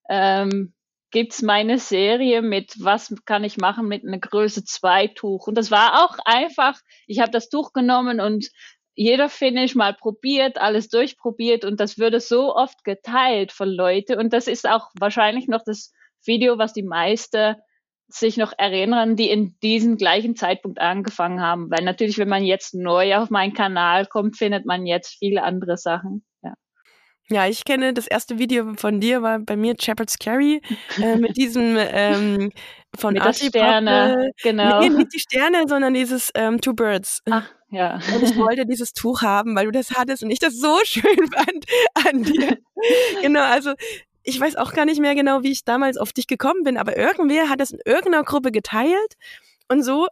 ähm, 0.09 0.75
gibt's 1.11 1.43
meine 1.43 1.79
Serie 1.79 2.43
mit 2.43 2.75
was 2.79 3.15
kann 3.27 3.45
ich 3.45 3.59
machen 3.59 3.87
mit 3.87 4.05
einer 4.05 4.19
Größe 4.19 4.65
2 4.65 5.09
Tuch. 5.09 5.47
Und 5.47 5.57
das 5.57 5.71
war 5.71 6.05
auch 6.05 6.19
einfach, 6.25 6.81
ich 7.07 7.21
habe 7.21 7.31
das 7.31 7.49
Tuch 7.49 7.73
genommen 7.73 8.21
und 8.21 8.51
jeder 8.95 9.29
Finish 9.29 9.75
mal 9.75 9.95
probiert, 9.95 10.59
alles 10.59 10.89
durchprobiert 10.89 11.65
und 11.65 11.81
das 11.81 11.99
würde 11.99 12.21
so 12.21 12.55
oft 12.55 12.85
geteilt 12.85 13.53
von 13.53 13.69
Leute 13.69 14.19
und 14.19 14.33
das 14.33 14.47
ist 14.49 14.69
auch 14.69 14.91
wahrscheinlich 14.99 15.49
noch 15.49 15.63
das 15.65 15.93
Video, 16.25 16.59
was 16.59 16.73
die 16.73 16.83
meiste 16.83 17.57
sich 18.09 18.37
noch 18.37 18.53
erinnern, 18.57 19.17
die 19.17 19.31
in 19.31 19.57
diesem 19.63 19.97
gleichen 19.97 20.37
Zeitpunkt 20.37 20.79
angefangen 20.79 21.41
haben, 21.41 21.71
weil 21.71 21.83
natürlich, 21.85 22.19
wenn 22.19 22.29
man 22.29 22.45
jetzt 22.45 22.75
neu 22.75 23.17
auf 23.17 23.31
meinen 23.31 23.55
Kanal 23.55 24.07
kommt, 24.07 24.37
findet 24.37 24.67
man 24.67 24.87
jetzt 24.87 25.17
viele 25.19 25.43
andere 25.43 25.79
Sachen. 25.79 26.25
Ja. 27.29 27.47
Ich 27.47 27.65
kenne 27.65 27.95
das 27.95 28.07
erste 28.07 28.39
Video 28.39 28.75
von 28.77 29.01
dir, 29.01 29.23
war 29.23 29.39
bei 29.39 29.57
mir 29.57 29.75
Shepherd's 29.81 30.19
Carry 30.19 30.61
äh, 31.01 31.17
mit 31.17 31.37
diesem 31.37 31.77
ähm, 31.79 32.53
von 32.97 33.15
mit 33.15 33.37
Sterne, 33.37 34.31
genau. 34.43 34.81
Nee, 34.81 34.91
nicht 34.91 35.15
die 35.15 35.21
Sterne, 35.21 35.65
sondern 35.67 35.95
dieses 35.95 36.31
ähm, 36.35 36.61
Two 36.61 36.75
Birds. 36.75 37.21
Ach, 37.31 37.49
ja. 37.71 38.01
Und 38.15 38.23
ich 38.23 38.37
wollte 38.37 38.67
dieses 38.67 38.93
Tuch 38.93 39.23
haben, 39.23 39.57
weil 39.57 39.65
du 39.67 39.73
das 39.73 39.93
hattest 39.93 40.23
und 40.23 40.31
ich 40.31 40.41
das 40.41 40.59
so 40.59 40.79
schön 40.85 41.27
fand 41.33 41.65
an 42.07 42.23
dir. 42.23 42.59
genau, 43.23 43.43
also 43.43 43.73
ich 44.25 44.39
weiß 44.39 44.57
auch 44.57 44.73
gar 44.73 44.85
nicht 44.85 45.01
mehr 45.01 45.15
genau, 45.15 45.43
wie 45.43 45.53
ich 45.53 45.65
damals 45.65 45.97
auf 45.97 46.13
dich 46.13 46.27
gekommen 46.27 46.65
bin, 46.65 46.77
aber 46.77 46.97
irgendwer 46.97 47.49
hat 47.49 47.61
das 47.61 47.71
in 47.71 47.81
irgendeiner 47.85 48.25
Gruppe 48.25 48.53
geteilt 48.53 49.15
und 49.69 49.83
so 49.83 50.07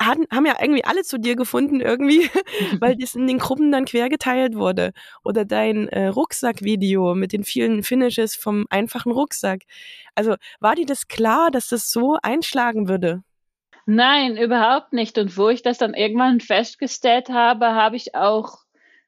hatten, 0.00 0.26
haben 0.30 0.46
ja 0.46 0.56
irgendwie 0.60 0.84
alle 0.84 1.02
zu 1.02 1.18
dir 1.18 1.36
gefunden 1.36 1.80
irgendwie, 1.80 2.30
weil 2.80 2.96
das 2.96 3.14
in 3.14 3.26
den 3.26 3.38
Gruppen 3.38 3.72
dann 3.72 3.84
quer 3.84 4.08
geteilt 4.08 4.56
wurde. 4.56 4.92
Oder 5.24 5.44
dein 5.44 5.88
äh, 5.88 6.08
Rucksackvideo 6.08 7.14
mit 7.14 7.32
den 7.32 7.44
vielen 7.44 7.82
Finishes 7.82 8.34
vom 8.34 8.66
einfachen 8.70 9.12
Rucksack. 9.12 9.62
Also 10.14 10.36
war 10.60 10.74
dir 10.74 10.86
das 10.86 11.08
klar, 11.08 11.50
dass 11.50 11.68
das 11.68 11.90
so 11.90 12.16
einschlagen 12.22 12.88
würde? 12.88 13.22
Nein, 13.86 14.36
überhaupt 14.36 14.92
nicht. 14.92 15.18
Und 15.18 15.36
wo 15.36 15.48
ich 15.50 15.62
das 15.62 15.78
dann 15.78 15.94
irgendwann 15.94 16.40
festgestellt 16.40 17.28
habe, 17.28 17.66
habe 17.66 17.96
ich 17.96 18.14
auch 18.14 18.64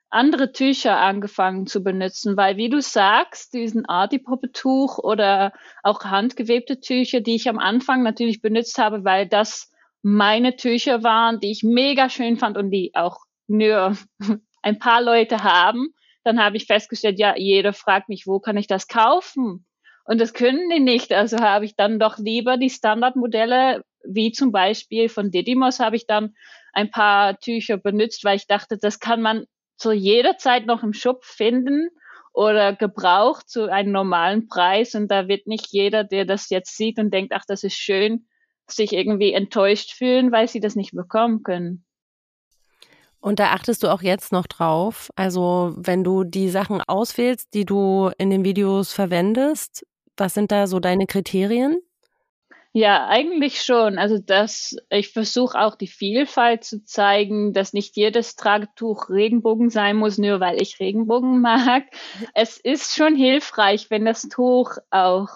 andere 0.08 0.52
Tücher 0.52 0.98
angefangen 0.98 1.66
zu 1.66 1.82
benutzen, 1.82 2.36
weil 2.36 2.56
wie 2.56 2.68
du 2.68 2.80
sagst, 2.80 3.54
diesen 3.54 3.86
Artipoppe-Tuch 3.86 4.98
oder 4.98 5.52
auch 5.82 6.04
handgewebte 6.04 6.80
Tücher, 6.80 7.20
die 7.20 7.34
ich 7.34 7.48
am 7.48 7.58
Anfang 7.58 8.02
natürlich 8.02 8.40
benutzt 8.40 8.78
habe, 8.78 9.04
weil 9.04 9.26
das 9.26 9.72
meine 10.08 10.54
Tücher 10.54 11.02
waren, 11.02 11.40
die 11.40 11.50
ich 11.50 11.64
mega 11.64 12.08
schön 12.08 12.36
fand 12.36 12.56
und 12.56 12.70
die 12.70 12.92
auch 12.94 13.18
nur 13.48 13.98
ein 14.62 14.78
paar 14.78 15.02
Leute 15.02 15.42
haben, 15.42 15.88
dann 16.22 16.40
habe 16.40 16.56
ich 16.56 16.66
festgestellt, 16.66 17.18
ja, 17.18 17.36
jeder 17.36 17.72
fragt 17.72 18.08
mich, 18.08 18.24
wo 18.24 18.38
kann 18.38 18.56
ich 18.56 18.68
das 18.68 18.86
kaufen? 18.86 19.66
Und 20.04 20.20
das 20.20 20.32
können 20.32 20.70
die 20.70 20.78
nicht. 20.78 21.12
Also 21.12 21.38
habe 21.38 21.64
ich 21.64 21.74
dann 21.74 21.98
doch 21.98 22.18
lieber 22.18 22.56
die 22.56 22.70
Standardmodelle, 22.70 23.82
wie 24.04 24.30
zum 24.30 24.52
Beispiel 24.52 25.08
von 25.08 25.32
Didymos, 25.32 25.80
habe 25.80 25.96
ich 25.96 26.06
dann 26.06 26.36
ein 26.72 26.92
paar 26.92 27.40
Tücher 27.40 27.76
benutzt, 27.76 28.24
weil 28.24 28.36
ich 28.36 28.46
dachte, 28.46 28.78
das 28.78 29.00
kann 29.00 29.20
man 29.20 29.46
zu 29.76 29.90
jeder 29.90 30.38
Zeit 30.38 30.66
noch 30.66 30.84
im 30.84 30.92
Shop 30.92 31.24
finden 31.24 31.88
oder 32.32 32.76
gebraucht 32.76 33.48
zu 33.48 33.68
einem 33.72 33.90
normalen 33.90 34.46
Preis. 34.46 34.94
Und 34.94 35.10
da 35.10 35.26
wird 35.26 35.48
nicht 35.48 35.66
jeder, 35.72 36.04
der 36.04 36.26
das 36.26 36.48
jetzt 36.48 36.76
sieht 36.76 37.00
und 37.00 37.12
denkt, 37.12 37.32
ach, 37.34 37.44
das 37.44 37.64
ist 37.64 37.76
schön, 37.76 38.28
sich 38.70 38.92
irgendwie 38.92 39.32
enttäuscht 39.32 39.92
fühlen, 39.92 40.32
weil 40.32 40.48
sie 40.48 40.60
das 40.60 40.76
nicht 40.76 40.92
bekommen 40.92 41.42
können. 41.42 41.84
Und 43.20 43.40
da 43.40 43.50
achtest 43.50 43.82
du 43.82 43.88
auch 43.88 44.02
jetzt 44.02 44.30
noch 44.30 44.46
drauf. 44.46 45.10
Also 45.16 45.74
wenn 45.76 46.04
du 46.04 46.22
die 46.22 46.48
Sachen 46.48 46.80
auswählst, 46.80 47.54
die 47.54 47.64
du 47.64 48.10
in 48.18 48.30
den 48.30 48.44
Videos 48.44 48.92
verwendest, 48.92 49.84
was 50.16 50.34
sind 50.34 50.52
da 50.52 50.66
so 50.66 50.80
deine 50.80 51.06
Kriterien? 51.06 51.78
Ja, 52.72 53.06
eigentlich 53.08 53.62
schon. 53.62 53.96
Also 53.96 54.18
das, 54.18 54.76
ich 54.90 55.10
versuche 55.10 55.58
auch 55.58 55.76
die 55.76 55.86
Vielfalt 55.86 56.62
zu 56.62 56.84
zeigen, 56.84 57.54
dass 57.54 57.72
nicht 57.72 57.96
jedes 57.96 58.36
Tragetuch 58.36 59.08
Regenbogen 59.08 59.70
sein 59.70 59.96
muss, 59.96 60.18
nur 60.18 60.40
weil 60.40 60.60
ich 60.60 60.78
Regenbogen 60.78 61.40
mag. 61.40 61.84
Es 62.34 62.58
ist 62.58 62.94
schon 62.94 63.16
hilfreich, 63.16 63.88
wenn 63.88 64.04
das 64.04 64.28
Tuch 64.28 64.76
auch 64.90 65.30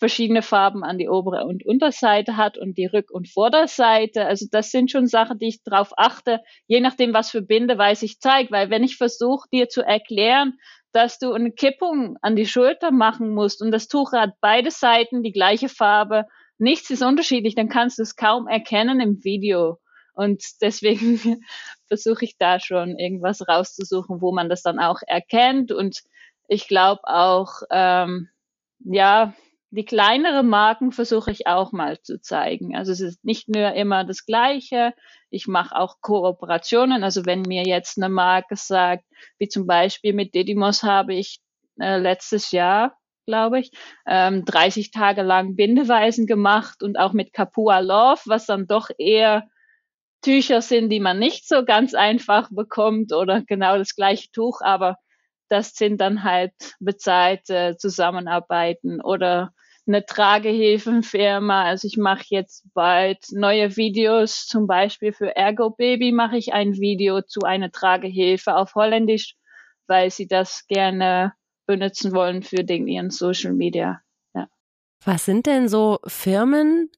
verschiedene 0.00 0.42
Farben 0.42 0.82
an 0.82 0.98
die 0.98 1.08
obere 1.08 1.44
und 1.44 1.64
Unterseite 1.64 2.36
hat 2.36 2.58
und 2.58 2.78
die 2.78 2.88
Rück- 2.88 3.12
und 3.12 3.28
Vorderseite. 3.28 4.24
Also 4.24 4.46
das 4.50 4.70
sind 4.70 4.90
schon 4.90 5.06
Sachen, 5.06 5.38
die 5.38 5.48
ich 5.48 5.62
darauf 5.62 5.92
achte, 5.96 6.40
je 6.66 6.80
nachdem, 6.80 7.12
was 7.12 7.30
für 7.30 7.42
Bindeweise 7.42 8.06
ich 8.06 8.18
zeige. 8.18 8.50
Weil 8.50 8.70
wenn 8.70 8.82
ich 8.82 8.96
versuche, 8.96 9.46
dir 9.52 9.68
zu 9.68 9.82
erklären, 9.82 10.54
dass 10.92 11.18
du 11.18 11.32
eine 11.32 11.52
Kippung 11.52 12.16
an 12.22 12.34
die 12.34 12.46
Schulter 12.46 12.90
machen 12.90 13.32
musst 13.34 13.62
und 13.62 13.70
das 13.70 13.88
Tuch 13.88 14.12
hat 14.12 14.32
beide 14.40 14.70
Seiten 14.70 15.22
die 15.22 15.32
gleiche 15.32 15.68
Farbe, 15.68 16.24
nichts 16.58 16.90
ist 16.90 17.02
unterschiedlich, 17.02 17.54
dann 17.54 17.68
kannst 17.68 17.98
du 17.98 18.02
es 18.02 18.16
kaum 18.16 18.48
erkennen 18.48 19.00
im 19.00 19.22
Video. 19.22 19.78
Und 20.14 20.42
deswegen 20.62 21.20
versuche 21.88 22.24
ich 22.24 22.38
da 22.38 22.58
schon 22.58 22.98
irgendwas 22.98 23.46
rauszusuchen, 23.46 24.20
wo 24.22 24.32
man 24.32 24.48
das 24.48 24.62
dann 24.62 24.78
auch 24.78 25.00
erkennt. 25.06 25.72
Und 25.72 26.00
ich 26.48 26.66
glaube 26.68 27.02
auch, 27.04 27.62
ähm, 27.70 28.28
ja, 28.80 29.34
die 29.70 29.84
kleinere 29.84 30.42
Marken 30.42 30.90
versuche 30.90 31.30
ich 31.30 31.46
auch 31.46 31.70
mal 31.70 32.00
zu 32.02 32.20
zeigen. 32.20 32.76
Also 32.76 32.90
es 32.90 33.00
ist 33.00 33.24
nicht 33.24 33.48
nur 33.48 33.72
immer 33.74 34.04
das 34.04 34.26
Gleiche. 34.26 34.94
Ich 35.30 35.46
mache 35.46 35.76
auch 35.76 36.00
Kooperationen. 36.00 37.04
Also 37.04 37.24
wenn 37.24 37.42
mir 37.42 37.62
jetzt 37.62 37.96
eine 37.96 38.08
Marke 38.08 38.56
sagt, 38.56 39.04
wie 39.38 39.48
zum 39.48 39.66
Beispiel 39.66 40.12
mit 40.12 40.34
Didymos 40.34 40.82
habe 40.82 41.14
ich 41.14 41.40
äh, 41.78 41.98
letztes 41.98 42.50
Jahr, 42.50 42.96
glaube 43.26 43.60
ich, 43.60 43.70
ähm, 44.06 44.44
30 44.44 44.90
Tage 44.90 45.22
lang 45.22 45.54
Bindeweisen 45.54 46.26
gemacht 46.26 46.82
und 46.82 46.98
auch 46.98 47.12
mit 47.12 47.32
Capua 47.32 47.78
Love, 47.78 48.22
was 48.26 48.46
dann 48.46 48.66
doch 48.66 48.90
eher 48.98 49.48
Tücher 50.22 50.62
sind, 50.62 50.90
die 50.90 51.00
man 51.00 51.18
nicht 51.20 51.46
so 51.46 51.64
ganz 51.64 51.94
einfach 51.94 52.48
bekommt 52.50 53.12
oder 53.12 53.42
genau 53.42 53.78
das 53.78 53.94
gleiche 53.94 54.30
Tuch, 54.32 54.60
aber 54.62 54.96
das 55.50 55.74
sind 55.74 56.00
dann 56.00 56.22
halt 56.24 56.52
bezahlte 56.78 57.76
Zusammenarbeiten 57.78 59.00
oder 59.00 59.52
eine 59.86 60.06
Tragehilfenfirma. 60.06 61.64
Also 61.64 61.88
ich 61.88 61.96
mache 61.96 62.24
jetzt 62.28 62.64
bald 62.72 63.18
neue 63.32 63.76
Videos, 63.76 64.46
zum 64.46 64.66
Beispiel 64.66 65.12
für 65.12 65.34
Ergo 65.34 65.70
Baby 65.70 66.12
mache 66.12 66.36
ich 66.36 66.52
ein 66.52 66.74
Video 66.74 67.22
zu 67.22 67.40
einer 67.40 67.72
Tragehilfe 67.72 68.54
auf 68.54 68.74
Holländisch, 68.74 69.34
weil 69.86 70.10
sie 70.10 70.28
das 70.28 70.66
gerne 70.68 71.32
benutzen 71.66 72.12
wollen 72.12 72.42
für 72.42 72.64
den, 72.64 72.86
ihren 72.86 73.10
Social 73.10 73.52
Media. 73.52 74.00
Ja. 74.34 74.48
Was 75.04 75.24
sind 75.24 75.46
denn 75.46 75.68
so 75.68 75.98
Firmen, 76.06 76.90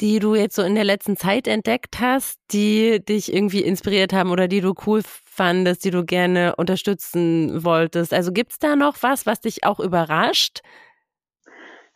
die 0.00 0.18
du 0.18 0.34
jetzt 0.34 0.56
so 0.56 0.62
in 0.62 0.74
der 0.74 0.84
letzten 0.84 1.16
Zeit 1.16 1.48
entdeckt 1.48 2.00
hast, 2.00 2.38
die 2.52 3.04
dich 3.04 3.32
irgendwie 3.32 3.62
inspiriert 3.62 4.12
haben 4.12 4.30
oder 4.30 4.48
die 4.48 4.60
du 4.60 4.74
cool 4.86 5.02
fandest, 5.24 5.84
die 5.84 5.90
du 5.90 6.04
gerne 6.04 6.54
unterstützen 6.56 7.64
wolltest? 7.64 8.12
Also 8.12 8.32
gibt's 8.32 8.58
da 8.58 8.76
noch 8.76 8.96
was, 9.02 9.26
was 9.26 9.40
dich 9.40 9.64
auch 9.64 9.80
überrascht? 9.80 10.60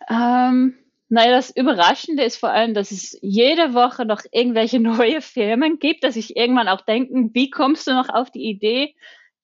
Ähm, 0.09 0.77
naja, 1.09 1.33
das 1.33 1.55
Überraschende 1.55 2.23
ist 2.23 2.37
vor 2.37 2.51
allem, 2.51 2.73
dass 2.73 2.91
es 2.91 3.19
jede 3.21 3.75
Woche 3.75 4.07
noch 4.07 4.23
irgendwelche 4.33 4.81
neue 4.81 5.21
Firmen 5.21 5.79
gibt, 5.79 6.05
dass 6.05 6.17
ich 6.17 6.37
irgendwann 6.37 6.69
auch 6.69 6.81
denken, 6.81 7.31
wie 7.35 7.51
kommst 7.51 7.87
du 7.87 7.93
noch 7.93 8.09
auf 8.09 8.31
die 8.31 8.49
Idee, 8.49 8.95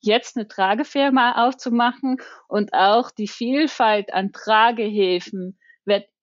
jetzt 0.01 0.37
eine 0.37 0.47
Tragefirma 0.47 1.47
aufzumachen 1.47 2.19
und 2.49 2.73
auch 2.73 3.11
die 3.11 3.29
Vielfalt 3.29 4.12
an 4.14 4.33
Tragehilfen 4.33 5.59
wird 5.59 5.65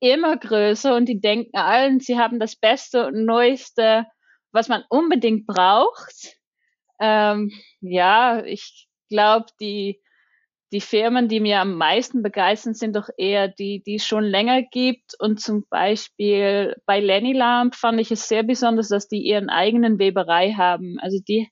immer 0.03 0.35
größer 0.35 0.95
und 0.95 1.07
die 1.07 1.21
denken 1.21 1.55
allen, 1.55 2.01
sie 2.01 2.19
haben 2.19 2.37
das 2.37 2.57
Beste 2.57 3.07
und 3.07 3.23
Neueste, 3.23 4.05
was 4.51 4.67
man 4.67 4.83
unbedingt 4.89 5.47
braucht. 5.47 6.35
Ähm, 6.99 7.51
ja, 7.79 8.43
ich 8.43 8.89
glaube, 9.09 9.45
die, 9.61 10.01
die 10.73 10.81
Firmen, 10.81 11.29
die 11.29 11.39
mir 11.39 11.61
am 11.61 11.77
meisten 11.77 12.21
begeistern, 12.21 12.73
sind 12.73 12.97
doch 12.97 13.07
eher 13.17 13.47
die, 13.47 13.81
die 13.85 13.95
es 13.95 14.05
schon 14.05 14.25
länger 14.25 14.61
gibt. 14.63 15.13
Und 15.19 15.39
zum 15.39 15.63
Beispiel 15.69 16.75
bei 16.85 16.99
Lenny 16.99 17.31
Lamp 17.31 17.73
fand 17.73 18.01
ich 18.01 18.11
es 18.11 18.27
sehr 18.27 18.43
besonders, 18.43 18.89
dass 18.89 19.07
die 19.07 19.21
ihren 19.21 19.49
eigenen 19.49 19.99
Weberei 19.99 20.51
haben. 20.51 20.97
Also 20.99 21.19
die 21.25 21.47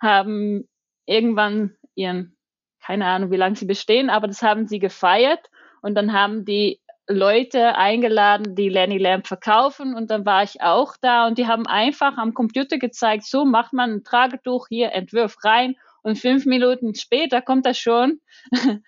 haben 0.00 0.68
irgendwann 1.06 1.76
ihren, 1.94 2.36
keine 2.84 3.06
Ahnung, 3.06 3.30
wie 3.30 3.36
lange 3.36 3.54
sie 3.54 3.66
bestehen, 3.66 4.10
aber 4.10 4.26
das 4.26 4.42
haben 4.42 4.66
sie 4.66 4.80
gefeiert. 4.80 5.48
Und 5.82 5.94
dann 5.94 6.12
haben 6.12 6.44
die 6.44 6.80
Leute 7.08 7.74
eingeladen, 7.76 8.54
die 8.54 8.68
Lenny 8.68 8.98
Lamp 8.98 9.26
verkaufen. 9.26 9.94
Und 9.94 10.10
dann 10.10 10.24
war 10.24 10.42
ich 10.42 10.60
auch 10.60 10.94
da. 11.00 11.26
Und 11.26 11.38
die 11.38 11.46
haben 11.46 11.66
einfach 11.66 12.16
am 12.16 12.34
Computer 12.34 12.78
gezeigt, 12.78 13.24
so 13.24 13.44
macht 13.44 13.72
man 13.72 13.90
ein 13.90 14.04
Tragetuch 14.04 14.66
hier, 14.68 14.92
Entwurf 14.92 15.36
rein. 15.44 15.76
Und 16.02 16.18
fünf 16.18 16.46
Minuten 16.46 16.94
später 16.94 17.42
kommt 17.42 17.66
das 17.66 17.78
schon 17.78 18.20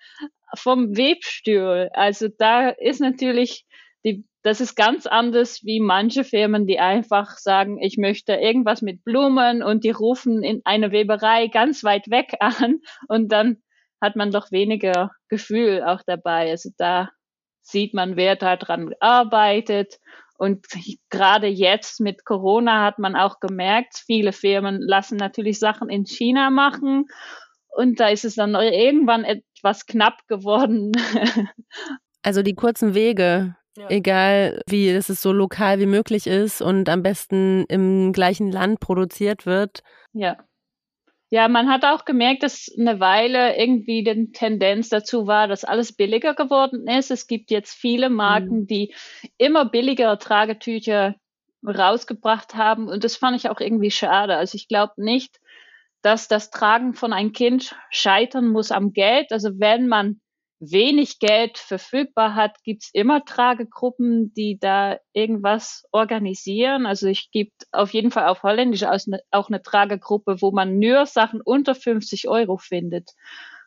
vom 0.55 0.95
Webstuhl. 0.97 1.89
Also 1.93 2.27
da 2.37 2.69
ist 2.69 3.01
natürlich 3.01 3.65
die, 4.03 4.25
das 4.43 4.61
ist 4.61 4.75
ganz 4.75 5.07
anders 5.07 5.61
wie 5.63 5.79
manche 5.79 6.23
Firmen, 6.23 6.67
die 6.67 6.79
einfach 6.79 7.37
sagen, 7.37 7.81
ich 7.81 7.97
möchte 7.97 8.33
irgendwas 8.33 8.81
mit 8.81 9.03
Blumen. 9.03 9.63
Und 9.63 9.83
die 9.83 9.91
rufen 9.91 10.43
in 10.43 10.61
eine 10.65 10.91
Weberei 10.91 11.47
ganz 11.47 11.83
weit 11.83 12.09
weg 12.09 12.35
an. 12.39 12.79
Und 13.07 13.31
dann 13.31 13.57
hat 14.01 14.15
man 14.15 14.31
doch 14.31 14.51
weniger 14.51 15.11
Gefühl 15.29 15.83
auch 15.83 16.01
dabei. 16.05 16.51
Also 16.51 16.69
da 16.77 17.09
sieht 17.65 17.93
man, 17.93 18.15
wer 18.15 18.35
daran 18.35 18.93
arbeitet. 18.99 19.99
Und 20.37 20.67
gerade 21.09 21.47
jetzt 21.47 21.99
mit 21.99 22.25
Corona 22.25 22.83
hat 22.83 22.99
man 22.99 23.15
auch 23.15 23.39
gemerkt, 23.39 24.03
viele 24.05 24.33
Firmen 24.33 24.79
lassen 24.81 25.17
natürlich 25.17 25.59
Sachen 25.59 25.89
in 25.89 26.05
China 26.05 26.49
machen. 26.49 27.05
Und 27.69 27.99
da 27.99 28.09
ist 28.09 28.25
es 28.25 28.35
dann 28.35 28.53
irgendwann 28.55 29.23
etwas 29.23 29.85
knapp 29.85 30.27
geworden. 30.27 30.93
Also 32.27 32.41
die 32.41 32.55
kurzen 32.55 32.95
Wege, 32.95 33.55
ja. 33.77 33.87
egal 33.91 34.63
wie, 34.67 34.91
dass 34.91 35.09
es 35.09 35.21
so 35.21 35.31
lokal 35.31 35.79
wie 35.79 35.85
möglich 35.85 36.25
ist 36.25 36.59
und 36.59 36.89
am 36.89 37.03
besten 37.03 37.65
im 37.67 38.13
gleichen 38.13 38.51
Land 38.51 38.79
produziert 38.79 39.45
wird. 39.45 39.83
Ja. 40.11 40.35
Ja, 41.35 41.49
man 41.49 41.67
hat 41.67 41.83
auch 41.83 42.05
gemerkt, 42.05 42.43
dass 42.43 42.71
eine 42.79 43.01
Weile 43.01 43.57
irgendwie 43.57 44.05
die 44.05 44.31
Tendenz 44.31 44.87
dazu 44.87 45.27
war, 45.27 45.49
dass 45.49 45.65
alles 45.65 45.91
billiger 45.91 46.33
geworden 46.33 46.87
ist. 46.87 47.11
Es 47.11 47.27
gibt 47.27 47.51
jetzt 47.51 47.73
viele 47.73 48.09
Marken, 48.09 48.61
mhm. 48.61 48.67
die 48.67 48.95
immer 49.37 49.65
billigere 49.65 50.17
Tragetücher 50.17 51.15
rausgebracht 51.61 52.55
haben 52.55 52.87
und 52.87 53.03
das 53.03 53.17
fand 53.17 53.35
ich 53.35 53.49
auch 53.49 53.59
irgendwie 53.59 53.91
schade. 53.91 54.37
Also 54.37 54.55
ich 54.55 54.69
glaube 54.69 54.93
nicht, 54.95 55.41
dass 56.01 56.29
das 56.29 56.51
Tragen 56.51 56.93
von 56.93 57.11
einem 57.11 57.33
Kind 57.33 57.75
scheitern 57.89 58.47
muss 58.47 58.71
am 58.71 58.93
Geld. 58.93 59.33
Also 59.33 59.59
wenn 59.59 59.89
man 59.89 60.21
wenig 60.71 61.19
Geld 61.19 61.57
verfügbar 61.57 62.35
hat, 62.35 62.63
gibt's 62.63 62.89
immer 62.93 63.25
Tragegruppen, 63.25 64.33
die 64.33 64.57
da 64.59 64.97
irgendwas 65.13 65.85
organisieren. 65.91 66.85
Also 66.85 67.07
ich 67.07 67.31
gibt 67.31 67.67
auf 67.71 67.91
jeden 67.93 68.11
Fall 68.11 68.27
auf 68.27 68.43
Holländisch 68.43 68.83
auch 68.83 69.49
eine 69.49 69.61
Tragegruppe, 69.61 70.41
wo 70.41 70.51
man 70.51 70.79
nur 70.79 71.05
Sachen 71.05 71.41
unter 71.41 71.75
50 71.75 72.27
Euro 72.27 72.57
findet. 72.57 73.11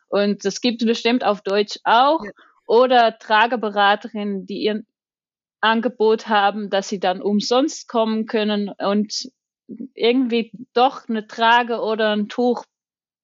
Und 0.07 0.43
es 0.45 0.61
gibt 0.61 0.85
bestimmt 0.85 1.23
auf 1.23 1.41
Deutsch 1.41 1.79
auch. 1.83 2.23
Ja. 2.23 2.31
Oder 2.65 3.17
Trageberaterinnen, 3.17 4.45
die 4.45 4.63
ihr 4.63 4.83
Angebot 5.61 6.27
haben, 6.27 6.69
dass 6.69 6.87
sie 6.87 6.99
dann 6.99 7.21
umsonst 7.21 7.87
kommen 7.87 8.25
können 8.25 8.69
und 8.69 9.31
irgendwie 9.93 10.51
doch 10.73 11.09
eine 11.09 11.27
Trage 11.27 11.81
oder 11.81 12.11
ein 12.15 12.27
Tuch 12.29 12.65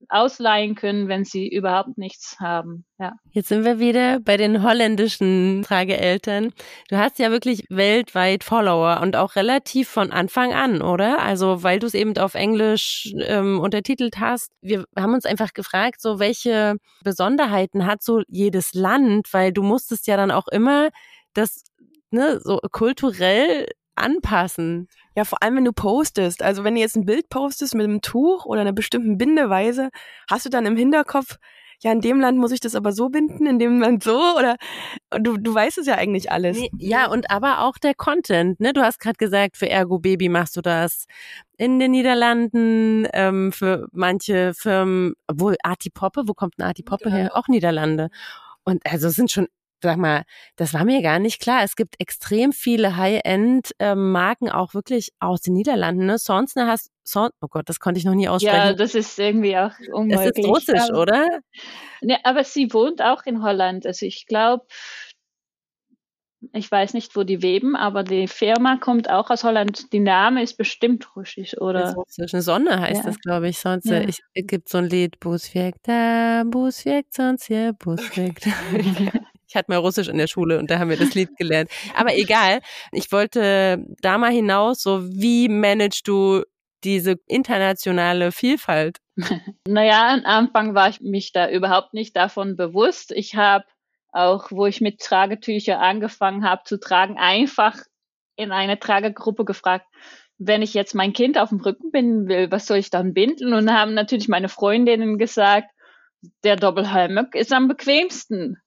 ausleihen 0.10 0.76
können, 0.76 1.08
wenn 1.08 1.26
sie 1.26 1.48
überhaupt 1.48 1.98
nichts 1.98 2.38
haben. 2.40 2.86
Ja. 2.98 3.14
Jetzt 3.32 3.50
sind 3.50 3.66
wir 3.66 3.80
wieder 3.80 4.20
bei 4.20 4.38
den 4.38 4.64
holländischen 4.64 5.64
Trageeltern. 5.64 6.54
Du 6.90 6.98
hast 6.98 7.20
ja 7.20 7.32
wirklich 7.32 7.66
weltweit 7.70 8.44
Follower 8.44 9.02
und 9.02 9.16
auch 9.16 9.36
relativ 9.36 9.90
von 9.90 10.12
Anfang 10.12 10.54
an, 10.54 10.82
oder? 10.82 11.22
Also 11.22 11.64
weil 11.64 11.80
du 11.80 11.88
es 11.88 11.94
eben 11.94 12.18
auf 12.18 12.36
Englisch 12.36 13.14
ähm, 13.26 13.60
untertitelt 13.60 14.20
hast. 14.20 14.52
Wir 14.62 14.86
haben 14.98 15.14
uns 15.14 15.26
einfach 15.26 15.54
gefragt, 15.54 16.02
so 16.02 16.20
welche 16.20 16.76
Besonderheiten 17.04 17.86
hat 17.86 18.02
so 18.04 18.22
jedes 18.28 18.74
Land, 18.74 19.34
weil 19.34 19.52
du 19.52 19.64
musstest 19.64 20.08
ja 20.08 20.18
dann 20.18 20.32
auch 20.32 20.48
immer 20.48 20.90
das 21.34 21.64
ne, 22.12 22.40
so 22.42 22.60
kulturell 22.72 23.68
anpassen. 23.96 24.88
Ja, 25.16 25.24
vor 25.24 25.42
allem, 25.42 25.58
wenn 25.58 25.66
du 25.66 25.74
postest. 25.74 26.44
Also 26.44 26.64
wenn 26.64 26.76
du 26.76 26.82
jetzt 26.82 26.96
ein 26.96 27.06
Bild 27.06 27.30
postest 27.30 27.76
mit 27.76 27.86
einem 27.86 28.02
Tuch 28.02 28.46
oder 28.46 28.62
einer 28.62 28.74
bestimmten 28.74 29.18
Bindeweise, 29.18 29.90
hast 30.30 30.46
du 30.46 30.50
dann 30.50 30.66
im 30.66 30.78
Hinterkopf, 30.78 31.38
ja, 31.82 31.92
in 31.92 32.02
dem 32.02 32.20
Land 32.20 32.38
muss 32.38 32.52
ich 32.52 32.60
das 32.60 32.76
aber 32.76 32.92
so 32.94 33.10
binden, 33.10 33.46
in 33.46 33.60
dem 33.60 33.80
Land 33.82 34.04
so 34.04 34.18
oder 34.38 34.56
du, 35.12 35.38
du 35.38 35.54
weißt 35.54 35.78
es 35.78 35.88
ja 35.88 35.96
eigentlich 35.96 36.32
alles. 36.32 36.58
Nee, 36.58 36.72
ja, 36.78 37.08
und 37.10 37.30
aber 37.30 37.62
auch 37.62 37.78
der 37.78 37.94
Content, 37.94 38.60
ne? 38.60 38.74
Du 38.74 38.82
hast 38.82 39.00
gerade 39.00 39.18
gesagt, 39.18 39.58
für 39.58 39.70
Ergo 39.70 40.00
Baby 40.00 40.30
machst 40.30 40.56
du 40.56 40.62
das 40.62 41.06
in 41.58 41.80
den 41.80 41.92
Niederlanden, 41.92 43.08
ähm, 43.14 43.52
für 43.52 43.88
manche 43.92 44.54
Firmen, 44.54 45.14
obwohl 45.28 45.58
Arti 45.64 45.90
Poppe, 45.90 46.24
wo 46.28 46.34
kommt 46.34 46.58
ein 46.58 46.64
Arti 46.64 46.84
Poppe 46.84 47.12
her? 47.12 47.36
Auch 47.36 47.48
Niederlande. 47.48 48.10
Und 48.64 48.82
also 48.86 49.08
es 49.10 49.16
sind 49.16 49.32
schon 49.32 49.48
sag 49.82 49.98
mal, 49.98 50.24
das 50.56 50.74
war 50.74 50.86
mir 50.86 51.02
gar 51.02 51.20
nicht 51.20 51.42
klar. 51.42 51.64
Es 51.64 51.76
gibt 51.76 51.96
extrem 52.00 52.52
viele 52.54 52.98
High-End-Marken 52.98 54.50
auch 54.50 54.74
wirklich 54.74 55.12
aus 55.20 55.42
den 55.42 55.54
Niederlanden. 55.54 56.06
Ne? 56.06 56.18
Sonsne 56.18 56.68
hast, 56.68 56.92
Son 57.04 57.30
oh 57.42 57.48
Gott, 57.48 57.70
das 57.70 57.80
konnte 57.80 58.00
ich 58.00 58.06
noch 58.06 58.16
nie 58.16 58.28
aussprechen. 58.28 58.56
Ja, 58.56 58.74
das 58.74 58.96
ist 58.96 59.20
irgendwie 59.20 59.56
auch 59.58 59.72
unmöglich. 59.92 60.32
Das 60.36 60.38
ist 60.38 60.48
russisch, 60.48 60.90
aber, 60.90 61.02
oder? 61.02 61.40
Ne, 62.02 62.18
aber 62.24 62.44
sie 62.44 62.74
wohnt 62.74 63.02
auch 63.02 63.26
in 63.26 63.44
Holland. 63.44 63.86
Also 63.86 64.06
ich 64.06 64.26
glaube, 64.26 64.66
ich 66.54 66.72
weiß 66.72 66.94
nicht, 66.94 67.16
wo 67.16 67.24
die 67.24 67.42
weben, 67.42 67.76
aber 67.76 68.04
die 68.04 68.28
Firma 68.28 68.78
kommt 68.78 69.10
auch 69.10 69.30
aus 69.30 69.44
Holland. 69.44 69.92
Die 69.94 70.00
Name 70.00 70.44
ist 70.44 70.58
bestimmt 70.58 71.16
russisch, 71.16 71.58
oder? 71.60 71.94
Russisch. 71.94 72.34
Eine 72.34 72.42
Sonne 72.42 72.80
heißt 72.80 73.04
ja. 73.04 73.10
das, 73.10 73.20
glaube 73.20 73.50
ich. 73.50 73.60
Sonst 73.60 73.86
ja. 73.86 74.02
ich, 74.02 74.20
es 74.34 74.48
gibt 74.48 74.70
so 74.70 74.80
ein 74.80 74.86
Lied, 74.86 75.20
Bus 75.20 75.52
da, 75.84 76.44
Bus 76.46 76.86
sonst 77.12 77.46
hier, 77.46 77.74
Bus 77.74 78.02
Ich 79.48 79.56
hatte 79.56 79.72
mal 79.72 79.78
Russisch 79.78 80.08
in 80.08 80.18
der 80.18 80.28
Schule 80.28 80.60
und 80.60 80.70
da 80.72 80.80
haben 80.80 80.90
wir 80.90 80.98
das 80.98 81.14
Lied 81.14 81.36
gelernt. 81.38 81.70
Aber 81.96 82.16
egal. 82.16 82.62
Ich 82.92 83.12
wollte 83.12 83.84
da 84.02 84.18
mal 84.18 84.32
hinaus, 84.32 84.82
so 84.82 85.04
wie 85.08 85.50
managst 85.50 86.08
du 86.08 86.44
diese 86.84 87.16
internationale 87.28 88.32
Vielfalt? 88.32 89.00
Naja, 89.68 90.14
am 90.14 90.26
Anfang 90.26 90.76
war 90.76 90.90
ich 90.90 91.02
mich 91.02 91.32
da 91.32 91.50
überhaupt 91.50 91.94
nicht 91.94 92.16
davon 92.16 92.56
bewusst. 92.56 93.12
Ich 93.12 93.36
habe 93.36 93.66
auch, 94.12 94.52
wo 94.52 94.66
ich 94.66 94.82
mit 94.82 95.00
Tragetücher 95.00 95.80
angefangen 95.80 96.48
habe 96.48 96.64
zu 96.66 96.80
tragen, 96.80 97.18
einfach 97.18 97.78
in 98.36 98.52
eine 98.52 98.80
Tragegruppe 98.80 99.46
gefragt, 99.46 99.86
wenn 100.38 100.62
ich 100.62 100.74
jetzt 100.74 100.96
mein 100.96 101.14
Kind 101.14 101.38
auf 101.38 101.50
dem 101.50 101.62
Rücken 101.62 101.92
binden 101.92 102.28
will, 102.28 102.52
was 102.52 102.66
soll 102.66 102.78
ich 102.78 102.90
dann 102.90 103.14
binden? 103.14 103.54
Und 103.54 103.72
haben 103.72 103.94
natürlich 103.94 104.28
meine 104.28 104.50
Freundinnen 104.50 105.18
gesagt, 105.18 105.70
der 106.44 106.56
Doppelhalmöck 106.56 107.36
ist 107.36 107.54
am 107.54 107.68
bequemsten. 107.68 108.58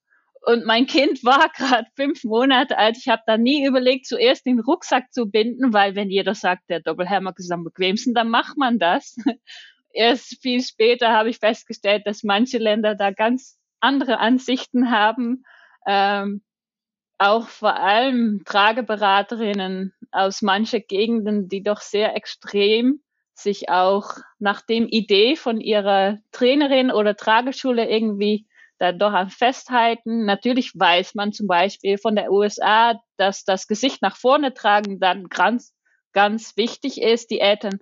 Und 0.43 0.65
mein 0.65 0.87
Kind 0.87 1.25
war 1.25 1.49
gerade 1.57 1.89
fünf 1.97 2.25
Monate 2.25 2.79
alt. 2.79 2.97
Ich 2.97 3.09
habe 3.09 3.23
da 3.27 3.37
nie 3.37 3.67
überlegt, 3.67 4.07
zuerst 4.07 4.47
den 4.47 4.61
Rucksack 4.61 5.13
zu 5.13 5.27
binden, 5.27 5.73
weil 5.73 5.95
wenn 5.95 6.11
jeder 6.11 6.35
sagt, 6.35 6.69
der 6.71 6.81
Doppelhammock 6.81 7.39
ist 7.39 7.53
am 7.53 7.65
bequemsten, 7.65 8.15
dann 8.15 8.29
macht 8.29 8.57
man 8.57 8.79
das. 8.79 9.17
Erst 9.93 10.41
viel 10.43 10.63
später 10.63 11.13
habe 11.13 11.31
ich 11.31 11.39
festgestellt, 11.39 12.07
dass 12.07 12.23
manche 12.23 12.59
Länder 12.59 12.95
da 12.95 13.11
ganz 13.11 13.59
andere 13.81 14.19
Ansichten 14.19 14.91
haben. 14.91 15.45
Ähm, 15.87 16.43
auch 17.19 17.49
vor 17.49 17.77
allem 17.77 18.43
Trageberaterinnen 18.45 19.93
aus 20.13 20.41
manchen 20.43 20.85
Gegenden, 20.87 21.49
die 21.49 21.63
doch 21.63 21.81
sehr 21.81 22.15
extrem 22.15 23.01
sich 23.35 23.69
auch 23.69 24.15
nach 24.39 24.63
dem 24.63 24.87
Idee 24.89 25.37
von 25.37 25.61
ihrer 25.61 26.19
Trainerin 26.33 26.91
oder 26.91 27.17
Trageschule 27.17 27.89
irgendwie 27.89 28.47
da 28.79 28.93
doch 28.93 29.13
an 29.13 29.31
festhalten. 29.31 30.25
Natürlich 30.25 30.73
weiß 30.75 31.15
man 31.15 31.33
zum 31.33 31.47
Beispiel 31.47 31.99
von 31.99 32.17
der 32.17 32.31
USA, 32.31 33.01
dass 33.17 33.45
das 33.45 33.67
Gesicht 33.67 34.03
nach 34.03 34.17
vorne 34.17 34.55
tragen 34.55 35.01
dann 35.01 35.29
ganz 35.29 35.75
ganz 36.13 36.57
wichtig 36.57 37.01
ist. 37.01 37.31
Die 37.31 37.41
Eltern 37.41 37.81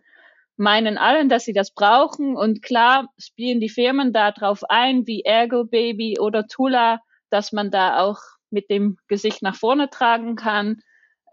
meinen 0.57 0.99
allen, 0.99 1.29
dass 1.29 1.45
sie 1.45 1.53
das 1.53 1.73
brauchen 1.73 2.37
und 2.37 2.63
klar 2.63 3.09
spielen 3.19 3.61
die 3.61 3.69
Firmen 3.69 4.13
da 4.13 4.33
drauf 4.33 4.65
ein, 4.69 5.07
wie 5.07 5.23
Ergo 5.23 5.65
Baby 5.65 6.19
oder 6.19 6.47
Tula, 6.47 7.01
dass 7.31 7.53
man 7.53 7.71
da 7.71 8.01
auch 8.01 8.19
mit 8.51 8.71
dem 8.71 8.97
Gesicht 9.09 9.43
nach 9.43 9.57
vorne 9.57 9.91
tragen 9.91 10.37
kann. 10.37 10.81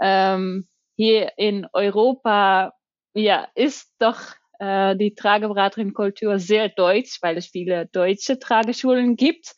Ähm, 0.01 0.67
hier 0.95 1.31
in 1.37 1.67
Europa 1.73 2.73
ja, 3.13 3.47
ist 3.55 3.91
doch 3.99 4.19
äh, 4.63 4.95
die 4.95 5.13
Trageberaterin-Kultur 5.13 6.39
sehr 6.39 6.69
deutsch, 6.69 7.17
weil 7.21 7.37
es 7.37 7.47
viele 7.47 7.87
deutsche 7.87 8.39
Trageschulen 8.39 9.17
gibt. 9.17 9.55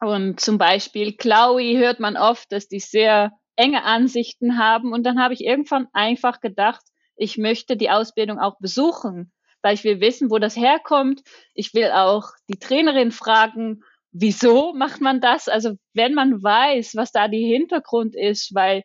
Und 0.00 0.38
zum 0.38 0.58
Beispiel 0.58 1.16
Chloe 1.16 1.76
hört 1.76 1.98
man 1.98 2.16
oft, 2.16 2.52
dass 2.52 2.68
die 2.68 2.78
sehr 2.78 3.32
enge 3.56 3.82
Ansichten 3.82 4.58
haben. 4.58 4.92
Und 4.92 5.04
dann 5.04 5.20
habe 5.20 5.34
ich 5.34 5.44
irgendwann 5.44 5.88
einfach 5.92 6.40
gedacht, 6.40 6.82
ich 7.16 7.36
möchte 7.36 7.76
die 7.76 7.90
Ausbildung 7.90 8.38
auch 8.38 8.58
besuchen, 8.60 9.32
weil 9.60 9.74
ich 9.74 9.82
will 9.82 10.00
wissen, 10.00 10.30
wo 10.30 10.38
das 10.38 10.56
herkommt. 10.56 11.22
Ich 11.54 11.74
will 11.74 11.90
auch 11.90 12.28
die 12.48 12.58
Trainerin 12.58 13.10
fragen, 13.10 13.82
wieso 14.12 14.72
macht 14.72 15.00
man 15.00 15.20
das? 15.20 15.48
Also 15.48 15.72
wenn 15.94 16.14
man 16.14 16.42
weiß, 16.42 16.94
was 16.94 17.10
da 17.10 17.26
die 17.26 17.46
Hintergrund 17.46 18.14
ist, 18.14 18.54
weil 18.54 18.84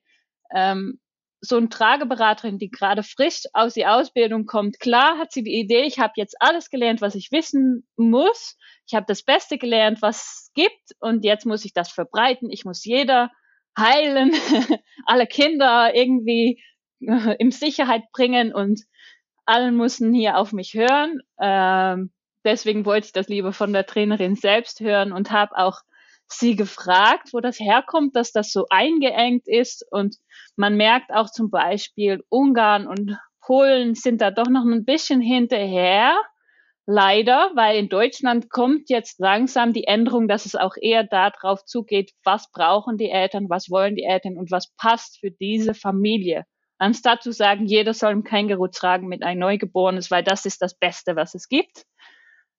ähm, 0.51 0.99
so 1.41 1.57
eine 1.57 1.69
Trageberaterin, 1.69 2.57
die 2.59 2.69
gerade 2.69 3.03
frisch 3.03 3.43
aus 3.53 3.73
der 3.73 3.95
Ausbildung 3.95 4.45
kommt, 4.45 4.79
klar 4.79 5.17
hat 5.17 5.31
sie 5.31 5.43
die 5.43 5.59
Idee, 5.59 5.83
ich 5.83 5.99
habe 5.99 6.13
jetzt 6.17 6.35
alles 6.39 6.69
gelernt, 6.69 7.01
was 7.01 7.15
ich 7.15 7.31
wissen 7.31 7.87
muss. 7.95 8.57
Ich 8.87 8.95
habe 8.95 9.05
das 9.07 9.23
Beste 9.23 9.57
gelernt, 9.57 10.01
was 10.01 10.17
es 10.17 10.51
gibt 10.53 10.95
und 10.99 11.23
jetzt 11.23 11.45
muss 11.45 11.63
ich 11.63 11.73
das 11.73 11.91
verbreiten. 11.91 12.49
Ich 12.51 12.65
muss 12.65 12.83
jeder 12.83 13.31
heilen, 13.77 14.31
alle 15.05 15.27
Kinder 15.27 15.95
irgendwie 15.95 16.61
äh, 17.01 17.35
in 17.37 17.51
Sicherheit 17.51 18.03
bringen 18.11 18.53
und 18.53 18.81
allen 19.45 19.75
müssen 19.75 20.13
hier 20.13 20.37
auf 20.37 20.51
mich 20.51 20.73
hören. 20.73 21.21
Ähm, 21.39 22.11
deswegen 22.43 22.85
wollte 22.85 23.07
ich 23.07 23.13
das 23.13 23.27
lieber 23.27 23.53
von 23.53 23.73
der 23.73 23.85
Trainerin 23.85 24.35
selbst 24.35 24.79
hören 24.79 25.11
und 25.11 25.31
habe 25.31 25.57
auch 25.57 25.81
sie 26.31 26.55
gefragt, 26.55 27.29
wo 27.33 27.39
das 27.39 27.59
herkommt, 27.59 28.15
dass 28.15 28.31
das 28.31 28.51
so 28.51 28.65
eingeengt 28.69 29.47
ist. 29.47 29.85
Und 29.91 30.15
man 30.55 30.75
merkt 30.75 31.11
auch 31.11 31.29
zum 31.29 31.49
Beispiel, 31.49 32.23
Ungarn 32.29 32.87
und 32.87 33.17
Polen 33.41 33.95
sind 33.95 34.21
da 34.21 34.31
doch 34.31 34.49
noch 34.49 34.63
ein 34.63 34.85
bisschen 34.85 35.21
hinterher. 35.21 36.15
Leider, 36.85 37.51
weil 37.53 37.77
in 37.77 37.89
Deutschland 37.89 38.49
kommt 38.49 38.89
jetzt 38.89 39.19
langsam 39.19 39.73
die 39.73 39.83
Änderung, 39.83 40.27
dass 40.27 40.45
es 40.45 40.55
auch 40.55 40.75
eher 40.79 41.03
darauf 41.03 41.63
zugeht, 41.65 42.13
was 42.23 42.51
brauchen 42.51 42.97
die 42.97 43.11
Eltern, 43.11 43.49
was 43.49 43.69
wollen 43.69 43.95
die 43.95 44.05
Eltern 44.05 44.37
und 44.37 44.49
was 44.49 44.73
passt 44.75 45.19
für 45.19 45.29
diese 45.29 45.75
Familie. 45.75 46.45
Anstatt 46.79 47.21
zu 47.21 47.31
sagen, 47.31 47.65
jeder 47.65 47.93
soll 47.93 48.11
ein 48.11 48.23
Känguru 48.23 48.67
tragen 48.67 49.07
mit 49.07 49.21
einem 49.21 49.41
Neugeborenes, 49.41 50.09
weil 50.09 50.23
das 50.23 50.45
ist 50.45 50.61
das 50.61 50.73
Beste, 50.73 51.15
was 51.15 51.35
es 51.35 51.47
gibt. 51.47 51.83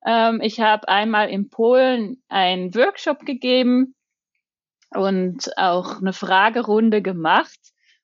Ähm, 0.06 0.40
ich 0.42 0.60
habe 0.60 0.88
einmal 0.88 1.28
in 1.30 1.50
Polen 1.50 2.22
einen 2.28 2.74
Workshop 2.74 3.26
gegeben 3.26 3.94
und 4.90 5.56
auch 5.56 6.00
eine 6.00 6.12
Fragerunde 6.12 7.02
gemacht. 7.02 7.58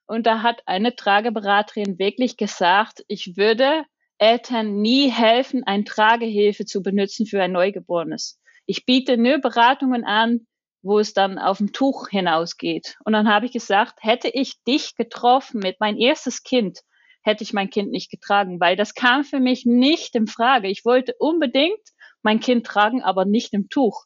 Und 0.06 0.26
da 0.26 0.42
hat 0.42 0.62
eine 0.66 0.94
Trageberaterin 0.94 1.98
wirklich 1.98 2.36
gesagt, 2.36 3.04
ich 3.08 3.36
würde 3.36 3.84
Eltern 4.18 4.80
nie 4.80 5.10
helfen, 5.10 5.64
ein 5.64 5.84
Tragehilfe 5.84 6.64
zu 6.64 6.82
benutzen 6.82 7.26
für 7.26 7.42
ein 7.42 7.52
Neugeborenes. 7.52 8.38
Ich 8.66 8.86
biete 8.86 9.16
nur 9.16 9.38
Beratungen 9.38 10.04
an, 10.04 10.46
wo 10.82 10.98
es 11.00 11.12
dann 11.12 11.38
auf 11.38 11.58
dem 11.58 11.72
Tuch 11.72 12.08
hinausgeht. 12.08 12.96
Und 13.04 13.12
dann 13.12 13.28
habe 13.28 13.46
ich 13.46 13.52
gesagt, 13.52 13.98
hätte 14.00 14.28
ich 14.28 14.62
dich 14.64 14.94
getroffen 14.94 15.60
mit 15.60 15.80
mein 15.80 15.96
erstes 15.96 16.44
Kind, 16.44 16.80
hätte 17.26 17.42
ich 17.42 17.52
mein 17.52 17.70
Kind 17.70 17.90
nicht 17.90 18.10
getragen, 18.10 18.60
weil 18.60 18.76
das 18.76 18.94
kam 18.94 19.24
für 19.24 19.40
mich 19.40 19.66
nicht 19.66 20.14
in 20.14 20.28
Frage. 20.28 20.68
Ich 20.68 20.84
wollte 20.84 21.14
unbedingt 21.18 21.80
mein 22.22 22.40
Kind 22.40 22.64
tragen, 22.64 23.02
aber 23.02 23.24
nicht 23.24 23.52
im 23.52 23.68
Tuch. 23.68 24.04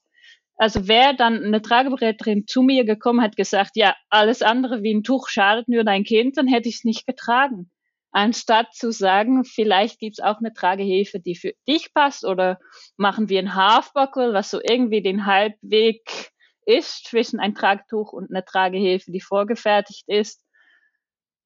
Also 0.56 0.88
wäre 0.88 1.14
dann 1.14 1.44
eine 1.44 1.62
Trageberaterin 1.62 2.46
zu 2.46 2.62
mir 2.62 2.84
gekommen, 2.84 3.22
hat 3.22 3.36
gesagt, 3.36 3.72
ja, 3.76 3.94
alles 4.08 4.42
andere 4.42 4.82
wie 4.82 4.94
ein 4.94 5.02
Tuch 5.02 5.28
schadet 5.28 5.68
nur 5.68 5.84
dein 5.84 6.04
Kind, 6.04 6.36
dann 6.36 6.48
hätte 6.48 6.68
ich 6.68 6.76
es 6.76 6.84
nicht 6.84 7.06
getragen. 7.06 7.70
Anstatt 8.10 8.74
zu 8.74 8.90
sagen, 8.90 9.44
vielleicht 9.44 10.00
gibt's 10.00 10.20
auch 10.20 10.38
eine 10.38 10.52
Tragehilfe, 10.52 11.20
die 11.20 11.36
für 11.36 11.52
dich 11.68 11.94
passt, 11.94 12.24
oder 12.24 12.58
machen 12.96 13.28
wir 13.28 13.38
ein 13.38 13.54
Halfbuckle, 13.54 14.32
was 14.32 14.50
so 14.50 14.60
irgendwie 14.62 15.02
den 15.02 15.26
Halbweg 15.26 16.30
ist 16.66 17.06
zwischen 17.06 17.38
ein 17.38 17.54
Tragtuch 17.54 18.12
und 18.12 18.30
einer 18.30 18.44
Tragehilfe, 18.44 19.12
die 19.12 19.20
vorgefertigt 19.20 20.04
ist 20.08 20.42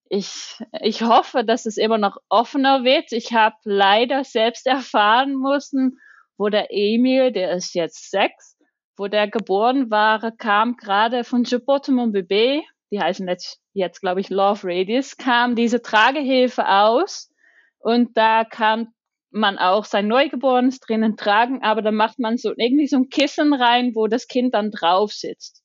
ich, 0.08 0.58
ich 0.80 1.02
hoffe, 1.02 1.44
dass 1.44 1.66
es 1.66 1.76
immer 1.76 1.98
noch 1.98 2.18
offener 2.28 2.84
wird. 2.84 3.12
Ich 3.12 3.32
habe 3.32 3.56
leider 3.64 4.24
selbst 4.24 4.66
erfahren 4.66 5.36
müssen, 5.36 5.98
wo 6.36 6.48
der 6.48 6.68
Emil, 6.70 7.32
der 7.32 7.52
ist 7.52 7.74
jetzt 7.74 8.10
sechs, 8.10 8.56
wo 8.96 9.08
der 9.08 9.28
geboren 9.28 9.90
war, 9.90 10.32
kam 10.32 10.76
gerade 10.76 11.24
von 11.24 11.44
Je 11.44 11.58
Mon 11.66 12.12
Bébé, 12.12 12.62
die 12.90 13.00
heißen 13.00 13.26
jetzt, 13.26 13.60
jetzt 13.72 14.00
glaube 14.00 14.20
ich 14.20 14.30
Love 14.30 14.60
Radius, 14.64 15.16
kam 15.16 15.56
diese 15.56 15.82
Tragehilfe 15.82 16.68
aus 16.68 17.30
und 17.78 18.16
da 18.16 18.44
kann 18.44 18.88
man 19.30 19.58
auch 19.58 19.84
sein 19.84 20.06
Neugeborenes 20.06 20.78
drinnen 20.78 21.16
tragen, 21.16 21.62
aber 21.62 21.82
da 21.82 21.90
macht 21.90 22.20
man 22.20 22.36
so 22.36 22.52
irgendwie 22.56 22.86
so 22.86 22.98
ein 22.98 23.08
Kissen 23.08 23.52
rein, 23.52 23.94
wo 23.94 24.06
das 24.06 24.28
Kind 24.28 24.54
dann 24.54 24.70
drauf 24.70 25.12
sitzt. 25.12 25.63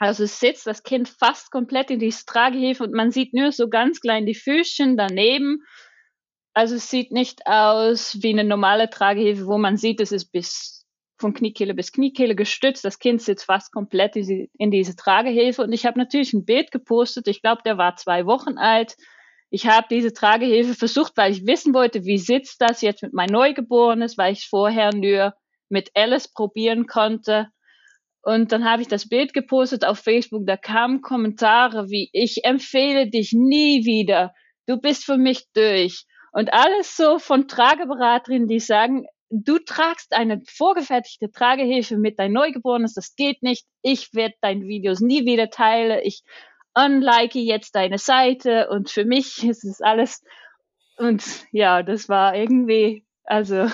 Also 0.00 0.24
es 0.24 0.40
sitzt 0.40 0.66
das 0.66 0.82
Kind 0.82 1.10
fast 1.10 1.50
komplett 1.50 1.90
in 1.90 1.98
die 2.00 2.08
Tragehilfe 2.08 2.82
und 2.82 2.94
man 2.94 3.10
sieht 3.10 3.34
nur 3.34 3.52
so 3.52 3.68
ganz 3.68 4.00
klein 4.00 4.24
die 4.24 4.34
Füßchen 4.34 4.96
daneben. 4.96 5.62
Also 6.54 6.76
es 6.76 6.88
sieht 6.88 7.12
nicht 7.12 7.46
aus 7.46 8.16
wie 8.22 8.30
eine 8.30 8.44
normale 8.44 8.88
Tragehilfe, 8.88 9.46
wo 9.46 9.58
man 9.58 9.76
sieht, 9.76 10.00
es 10.00 10.10
ist 10.10 10.32
bis 10.32 10.86
von 11.18 11.34
Kniekehle 11.34 11.74
bis 11.74 11.92
Kniekehle 11.92 12.34
gestützt. 12.34 12.82
Das 12.82 12.98
Kind 12.98 13.20
sitzt 13.20 13.44
fast 13.44 13.72
komplett 13.72 14.16
in 14.16 14.70
diese 14.70 14.96
Tragehilfe. 14.96 15.62
Und 15.62 15.72
ich 15.72 15.84
habe 15.84 15.98
natürlich 15.98 16.32
ein 16.32 16.46
Bild 16.46 16.70
gepostet. 16.70 17.28
Ich 17.28 17.42
glaube, 17.42 17.60
der 17.66 17.76
war 17.76 17.96
zwei 17.96 18.24
Wochen 18.24 18.56
alt. 18.56 18.96
Ich 19.50 19.66
habe 19.66 19.86
diese 19.90 20.14
Tragehilfe 20.14 20.74
versucht, 20.74 21.12
weil 21.16 21.30
ich 21.30 21.46
wissen 21.46 21.74
wollte, 21.74 22.04
wie 22.04 22.16
sitzt 22.16 22.62
das 22.62 22.80
jetzt 22.80 23.02
mit 23.02 23.12
meinem 23.12 23.32
Neugeborenes, 23.32 24.16
weil 24.16 24.32
ich 24.32 24.48
vorher 24.48 24.94
nur 24.94 25.34
mit 25.68 25.90
Alice 25.94 26.28
probieren 26.28 26.86
konnte. 26.86 27.48
Und 28.22 28.52
dann 28.52 28.64
habe 28.64 28.82
ich 28.82 28.88
das 28.88 29.08
Bild 29.08 29.32
gepostet 29.32 29.84
auf 29.84 29.98
Facebook, 29.98 30.46
da 30.46 30.56
kamen 30.56 31.00
Kommentare 31.00 31.88
wie, 31.88 32.10
ich 32.12 32.44
empfehle 32.44 33.08
dich 33.08 33.32
nie 33.32 33.84
wieder, 33.84 34.34
du 34.66 34.76
bist 34.76 35.04
für 35.04 35.16
mich 35.16 35.46
durch. 35.54 36.04
Und 36.32 36.52
alles 36.52 36.96
so 36.96 37.18
von 37.18 37.48
Trageberaterinnen, 37.48 38.46
die 38.46 38.60
sagen, 38.60 39.06
du 39.30 39.58
tragst 39.58 40.12
eine 40.12 40.42
vorgefertigte 40.46 41.30
Tragehilfe 41.30 41.96
mit 41.96 42.18
dein 42.18 42.32
Neugeborenes, 42.32 42.94
das 42.94 43.14
geht 43.14 43.42
nicht, 43.42 43.64
ich 43.82 44.12
werde 44.12 44.34
deine 44.42 44.66
Videos 44.66 45.00
nie 45.00 45.24
wieder 45.24 45.48
teilen, 45.50 46.00
ich 46.02 46.22
unlike 46.74 47.38
jetzt 47.38 47.74
deine 47.74 47.98
Seite 47.98 48.68
und 48.68 48.90
für 48.90 49.04
mich 49.04 49.42
ist 49.48 49.64
es 49.64 49.80
alles, 49.80 50.22
und 51.00 51.24
ja, 51.50 51.82
das 51.82 52.10
war 52.10 52.36
irgendwie, 52.36 53.06
also. 53.24 53.70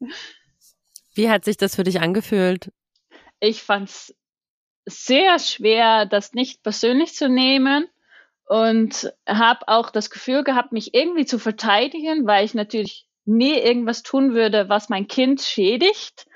Wie 1.14 1.30
hat 1.30 1.46
sich 1.46 1.56
das 1.56 1.76
für 1.76 1.82
dich 1.82 2.00
angefühlt? 2.00 2.70
Ich 3.42 3.62
fand 3.62 3.88
es 3.88 4.14
sehr 4.86 5.38
schwer, 5.40 6.06
das 6.06 6.32
nicht 6.32 6.62
persönlich 6.62 7.14
zu 7.14 7.28
nehmen 7.28 7.88
und 8.46 9.12
habe 9.28 9.66
auch 9.66 9.90
das 9.90 10.10
Gefühl 10.10 10.44
gehabt, 10.44 10.72
mich 10.72 10.94
irgendwie 10.94 11.26
zu 11.26 11.38
verteidigen, 11.38 12.26
weil 12.26 12.44
ich 12.44 12.54
natürlich 12.54 13.06
nie 13.24 13.58
irgendwas 13.58 14.02
tun 14.02 14.34
würde, 14.34 14.68
was 14.68 14.88
mein 14.88 15.08
Kind 15.08 15.40
schädigt 15.40 16.26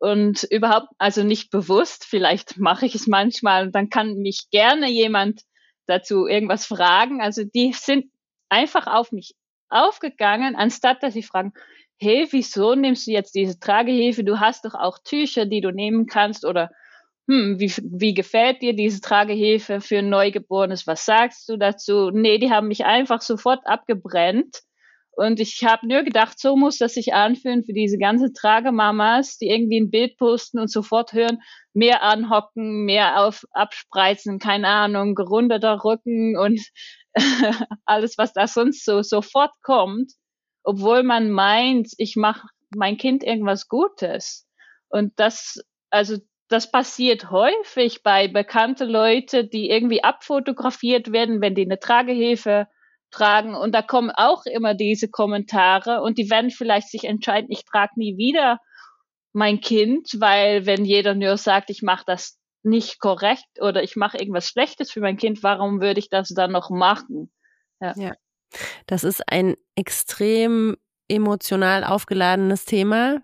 und 0.00 0.42
überhaupt, 0.50 0.88
also 0.98 1.22
nicht 1.22 1.50
bewusst, 1.50 2.04
vielleicht 2.04 2.58
mache 2.58 2.86
ich 2.86 2.94
es 2.94 3.06
manchmal 3.06 3.66
und 3.66 3.74
dann 3.74 3.88
kann 3.88 4.18
mich 4.18 4.50
gerne 4.50 4.90
jemand 4.90 5.42
dazu 5.86 6.26
irgendwas 6.26 6.66
fragen. 6.66 7.22
Also 7.22 7.44
die 7.44 7.72
sind 7.72 8.10
einfach 8.48 8.88
auf 8.88 9.12
mich 9.12 9.34
aufgegangen, 9.68 10.56
anstatt 10.56 11.02
dass 11.02 11.14
sie 11.14 11.22
fragen, 11.22 11.52
hey, 12.00 12.26
wieso 12.30 12.74
nimmst 12.74 13.06
du 13.06 13.12
jetzt 13.12 13.34
diese 13.34 13.58
Tragehilfe? 13.58 14.24
Du 14.24 14.40
hast 14.40 14.64
doch 14.64 14.74
auch 14.74 14.98
Tücher, 15.04 15.46
die 15.46 15.60
du 15.60 15.70
nehmen 15.70 16.06
kannst 16.06 16.44
oder 16.44 16.70
hm, 17.28 17.60
wie, 17.60 17.70
wie 17.82 18.14
gefällt 18.14 18.62
dir 18.62 18.74
diese 18.74 19.00
Tragehilfe 19.00 19.80
für 19.80 19.98
ein 19.98 20.08
Neugeborenes? 20.08 20.86
Was 20.86 21.04
sagst 21.04 21.48
du 21.48 21.58
dazu? 21.58 22.10
Nee, 22.10 22.38
die 22.38 22.50
haben 22.50 22.68
mich 22.68 22.84
einfach 22.86 23.20
sofort 23.20 23.60
abgebrennt. 23.66 24.62
Und 25.12 25.40
ich 25.40 25.64
habe 25.64 25.86
nur 25.86 26.04
gedacht, 26.04 26.38
so 26.38 26.56
muss 26.56 26.78
das 26.78 26.94
sich 26.94 27.12
anfühlen 27.12 27.64
für 27.64 27.72
diese 27.72 27.98
ganzen 27.98 28.32
Tragemamas, 28.34 29.36
die 29.36 29.48
irgendwie 29.48 29.80
ein 29.80 29.90
Bild 29.90 30.16
posten 30.16 30.60
und 30.60 30.70
sofort 30.70 31.12
hören, 31.12 31.42
mehr 31.74 32.02
anhocken, 32.04 32.84
mehr 32.84 33.20
auf 33.24 33.44
abspreizen, 33.50 34.38
keine 34.38 34.68
Ahnung, 34.68 35.16
gerundeter 35.16 35.84
Rücken 35.84 36.38
und 36.38 36.60
alles, 37.84 38.16
was 38.16 38.32
da 38.32 38.46
sonst 38.46 38.84
so 38.84 39.02
sofort 39.02 39.50
kommt 39.62 40.12
obwohl 40.68 41.02
man 41.02 41.30
meint, 41.30 41.94
ich 41.96 42.14
mache 42.14 42.46
mein 42.76 42.98
Kind 42.98 43.24
irgendwas 43.24 43.68
Gutes. 43.68 44.46
Und 44.90 45.18
das, 45.18 45.64
also 45.88 46.18
das 46.48 46.70
passiert 46.70 47.30
häufig 47.30 48.02
bei 48.02 48.28
bekannte 48.28 48.84
Leute, 48.84 49.46
die 49.46 49.70
irgendwie 49.70 50.04
abfotografiert 50.04 51.10
werden, 51.10 51.40
wenn 51.40 51.54
die 51.54 51.64
eine 51.64 51.78
Tragehilfe 51.78 52.68
tragen. 53.10 53.54
Und 53.54 53.74
da 53.74 53.80
kommen 53.80 54.10
auch 54.10 54.44
immer 54.44 54.74
diese 54.74 55.08
Kommentare 55.08 56.02
und 56.02 56.18
die 56.18 56.28
werden 56.28 56.50
vielleicht 56.50 56.90
sich 56.90 57.04
entscheiden, 57.04 57.50
ich 57.50 57.64
trage 57.64 57.92
nie 57.96 58.18
wieder 58.18 58.60
mein 59.32 59.62
Kind, 59.62 60.16
weil 60.18 60.66
wenn 60.66 60.84
jeder 60.84 61.14
nur 61.14 61.38
sagt, 61.38 61.70
ich 61.70 61.80
mache 61.80 62.04
das 62.06 62.38
nicht 62.62 63.00
korrekt 63.00 63.46
oder 63.58 63.82
ich 63.82 63.96
mache 63.96 64.18
irgendwas 64.18 64.48
Schlechtes 64.48 64.90
für 64.92 65.00
mein 65.00 65.16
Kind, 65.16 65.42
warum 65.42 65.80
würde 65.80 65.98
ich 65.98 66.10
das 66.10 66.28
dann 66.28 66.52
noch 66.52 66.68
machen? 66.68 67.32
Ja. 67.80 67.94
ja. 67.96 68.12
Das 68.86 69.04
ist 69.04 69.22
ein 69.28 69.54
extrem 69.74 70.76
emotional 71.08 71.84
aufgeladenes 71.84 72.64
Thema. 72.64 73.22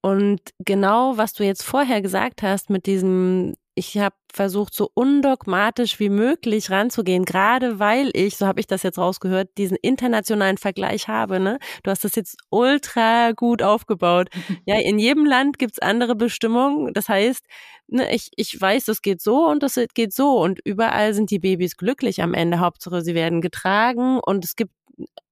Und 0.00 0.40
genau, 0.58 1.16
was 1.16 1.32
du 1.32 1.44
jetzt 1.44 1.62
vorher 1.64 2.00
gesagt 2.02 2.42
hast 2.42 2.70
mit 2.70 2.86
diesem 2.86 3.54
ich 3.78 3.96
habe 3.96 4.16
versucht, 4.32 4.74
so 4.74 4.90
undogmatisch 4.92 6.00
wie 6.00 6.08
möglich 6.08 6.70
ranzugehen, 6.70 7.24
gerade 7.24 7.78
weil 7.78 8.10
ich, 8.12 8.36
so 8.36 8.46
habe 8.46 8.58
ich 8.58 8.66
das 8.66 8.82
jetzt 8.82 8.98
rausgehört, 8.98 9.50
diesen 9.56 9.76
internationalen 9.80 10.58
Vergleich 10.58 11.06
habe. 11.06 11.38
Ne? 11.38 11.58
Du 11.84 11.90
hast 11.90 12.04
das 12.04 12.16
jetzt 12.16 12.36
ultra 12.50 13.32
gut 13.32 13.62
aufgebaut. 13.62 14.28
Ja, 14.66 14.78
in 14.78 14.98
jedem 14.98 15.24
Land 15.24 15.58
gibt's 15.58 15.78
andere 15.78 16.14
Bestimmungen. 16.14 16.92
Das 16.92 17.08
heißt, 17.08 17.46
ne, 17.86 18.12
ich, 18.14 18.30
ich 18.36 18.60
weiß, 18.60 18.84
das 18.84 19.00
geht 19.00 19.22
so 19.22 19.46
und 19.46 19.62
das 19.62 19.78
geht 19.94 20.12
so. 20.12 20.38
Und 20.40 20.58
überall 20.64 21.14
sind 21.14 21.30
die 21.30 21.38
Babys 21.38 21.76
glücklich 21.76 22.22
am 22.22 22.34
Ende. 22.34 22.60
Hauptsache, 22.60 23.00
sie 23.02 23.14
werden 23.14 23.40
getragen 23.40 24.20
und 24.20 24.44
es 24.44 24.56
gibt 24.56 24.72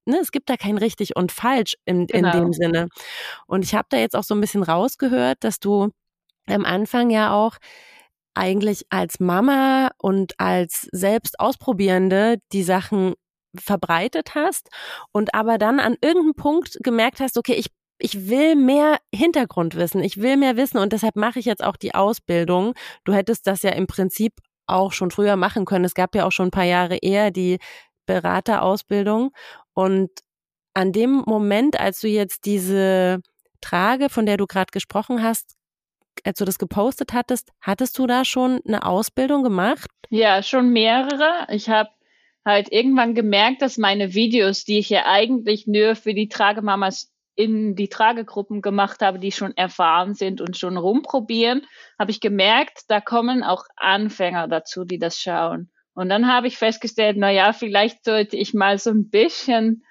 Ne, 0.08 0.18
es 0.22 0.30
gibt 0.30 0.48
da 0.48 0.56
kein 0.56 0.78
richtig 0.78 1.16
und 1.16 1.32
falsch 1.32 1.76
in, 1.84 2.06
genau. 2.06 2.32
in 2.32 2.40
dem 2.40 2.52
Sinne. 2.52 2.86
Und 3.48 3.64
ich 3.64 3.74
habe 3.74 3.88
da 3.90 3.96
jetzt 3.96 4.14
auch 4.14 4.22
so 4.22 4.36
ein 4.36 4.40
bisschen 4.40 4.62
rausgehört, 4.62 5.38
dass 5.40 5.58
du 5.58 5.90
am 6.46 6.64
Anfang 6.64 7.10
ja 7.10 7.34
auch 7.34 7.58
eigentlich 8.36 8.86
als 8.90 9.20
Mama 9.20 9.90
und 9.98 10.38
als 10.38 10.88
selbst 10.92 11.40
Ausprobierende 11.40 12.38
die 12.52 12.62
Sachen 12.62 13.14
verbreitet 13.58 14.34
hast 14.34 14.68
und 15.12 15.34
aber 15.34 15.58
dann 15.58 15.80
an 15.80 15.96
irgendeinem 16.02 16.34
Punkt 16.34 16.78
gemerkt 16.82 17.20
hast, 17.20 17.38
okay, 17.38 17.54
ich 17.54 17.68
ich 17.98 18.28
will 18.28 18.56
mehr 18.56 18.98
Hintergrund 19.14 19.74
wissen, 19.74 20.02
ich 20.02 20.18
will 20.18 20.36
mehr 20.36 20.58
wissen 20.58 20.76
und 20.76 20.92
deshalb 20.92 21.16
mache 21.16 21.38
ich 21.38 21.46
jetzt 21.46 21.64
auch 21.64 21.76
die 21.76 21.94
Ausbildung. 21.94 22.74
Du 23.04 23.14
hättest 23.14 23.46
das 23.46 23.62
ja 23.62 23.70
im 23.70 23.86
Prinzip 23.86 24.34
auch 24.66 24.92
schon 24.92 25.10
früher 25.10 25.36
machen 25.36 25.64
können. 25.64 25.86
Es 25.86 25.94
gab 25.94 26.14
ja 26.14 26.26
auch 26.26 26.32
schon 26.32 26.48
ein 26.48 26.50
paar 26.50 26.64
Jahre 26.64 26.98
eher 26.98 27.30
die 27.30 27.58
Beraterausbildung 28.06 29.30
und 29.74 30.10
an 30.74 30.92
dem 30.92 31.22
Moment, 31.26 31.80
als 31.80 32.00
du 32.00 32.08
jetzt 32.08 32.44
diese 32.44 33.20
Trage, 33.62 34.10
von 34.10 34.26
der 34.26 34.36
du 34.36 34.46
gerade 34.46 34.70
gesprochen 34.72 35.22
hast, 35.22 35.55
als 36.24 36.38
du 36.38 36.44
das 36.44 36.58
gepostet 36.58 37.12
hattest, 37.12 37.52
hattest 37.60 37.98
du 37.98 38.06
da 38.06 38.24
schon 38.24 38.60
eine 38.66 38.84
Ausbildung 38.84 39.42
gemacht? 39.42 39.90
Ja, 40.10 40.42
schon 40.42 40.72
mehrere. 40.72 41.46
Ich 41.50 41.68
habe 41.68 41.90
halt 42.44 42.70
irgendwann 42.70 43.14
gemerkt, 43.14 43.62
dass 43.62 43.76
meine 43.76 44.14
Videos, 44.14 44.64
die 44.64 44.78
ich 44.78 44.88
ja 44.88 45.06
eigentlich 45.06 45.66
nur 45.66 45.96
für 45.96 46.14
die 46.14 46.28
Tragemamas 46.28 47.12
in 47.34 47.74
die 47.74 47.88
Tragegruppen 47.88 48.62
gemacht 48.62 49.02
habe, 49.02 49.18
die 49.18 49.30
schon 49.30 49.54
erfahren 49.56 50.14
sind 50.14 50.40
und 50.40 50.56
schon 50.56 50.78
rumprobieren, 50.78 51.66
habe 51.98 52.10
ich 52.10 52.20
gemerkt, 52.20 52.84
da 52.88 53.00
kommen 53.00 53.42
auch 53.42 53.64
Anfänger 53.76 54.48
dazu, 54.48 54.84
die 54.84 54.98
das 54.98 55.20
schauen. 55.20 55.70
Und 55.92 56.08
dann 56.08 56.32
habe 56.32 56.46
ich 56.46 56.56
festgestellt, 56.56 57.16
na 57.18 57.30
ja, 57.30 57.52
vielleicht 57.52 58.04
sollte 58.04 58.36
ich 58.36 58.54
mal 58.54 58.78
so 58.78 58.90
ein 58.90 59.10
bisschen 59.10 59.84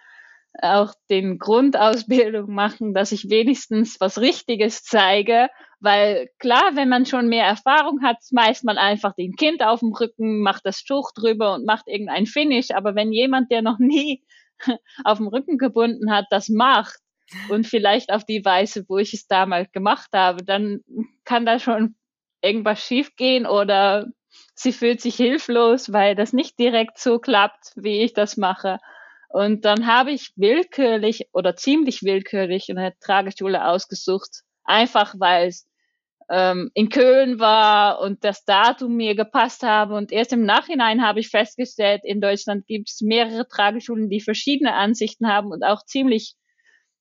auch 0.61 0.93
den 1.09 1.37
Grundausbildung 1.37 2.53
machen, 2.53 2.93
dass 2.93 3.11
ich 3.11 3.29
wenigstens 3.29 3.99
was 3.99 4.19
Richtiges 4.19 4.83
zeige, 4.83 5.49
weil 5.85 6.29
klar, 6.39 6.71
wenn 6.73 6.89
man 6.89 7.05
schon 7.05 7.27
mehr 7.27 7.45
Erfahrung 7.45 8.01
hat, 8.03 8.17
schmeißt 8.27 8.65
man 8.65 8.77
einfach 8.77 9.13
den 9.15 9.35
Kind 9.35 9.63
auf 9.63 9.79
dem 9.79 9.93
Rücken, 9.93 10.41
macht 10.41 10.65
das 10.65 10.83
Tuch 10.83 11.11
drüber 11.15 11.53
und 11.53 11.65
macht 11.65 11.87
irgendein 11.87 12.25
Finish. 12.25 12.71
Aber 12.71 12.95
wenn 12.95 13.13
jemand, 13.13 13.51
der 13.51 13.61
noch 13.61 13.79
nie 13.79 14.25
auf 15.05 15.19
dem 15.19 15.27
Rücken 15.27 15.57
gebunden 15.57 16.11
hat, 16.11 16.25
das 16.31 16.49
macht 16.49 16.97
und 17.49 17.67
vielleicht 17.67 18.11
auf 18.11 18.25
die 18.25 18.43
Weise, 18.43 18.85
wo 18.87 18.97
ich 18.97 19.13
es 19.13 19.27
damals 19.27 19.71
gemacht 19.71 20.09
habe, 20.13 20.43
dann 20.43 20.81
kann 21.23 21.45
da 21.45 21.59
schon 21.59 21.95
irgendwas 22.41 22.83
schiefgehen 22.83 23.45
oder 23.45 24.07
sie 24.53 24.71
fühlt 24.71 25.01
sich 25.01 25.15
hilflos, 25.15 25.93
weil 25.93 26.15
das 26.15 26.33
nicht 26.33 26.59
direkt 26.59 26.97
so 26.97 27.19
klappt, 27.19 27.73
wie 27.75 28.01
ich 28.01 28.13
das 28.13 28.37
mache. 28.37 28.79
Und 29.29 29.65
dann 29.65 29.87
habe 29.87 30.11
ich 30.11 30.31
willkürlich 30.35 31.29
oder 31.33 31.55
ziemlich 31.55 32.03
willkürlich 32.03 32.69
eine 32.69 32.93
Trageschule 32.99 33.67
ausgesucht, 33.67 34.43
einfach 34.63 35.15
weil 35.19 35.47
es 35.49 35.67
ähm, 36.29 36.71
in 36.73 36.89
Köln 36.89 37.39
war 37.39 37.99
und 37.99 38.23
das 38.23 38.45
Datum 38.45 38.95
mir 38.95 39.15
gepasst 39.15 39.63
habe. 39.63 39.95
Und 39.95 40.11
erst 40.11 40.33
im 40.33 40.43
Nachhinein 40.43 41.03
habe 41.05 41.19
ich 41.19 41.29
festgestellt, 41.29 42.01
in 42.03 42.21
Deutschland 42.21 42.65
gibt 42.67 42.89
es 42.89 43.01
mehrere 43.01 43.47
Trageschulen, 43.47 44.09
die 44.09 44.21
verschiedene 44.21 44.73
Ansichten 44.73 45.27
haben 45.27 45.51
und 45.51 45.63
auch 45.63 45.85
ziemlich, 45.85 46.35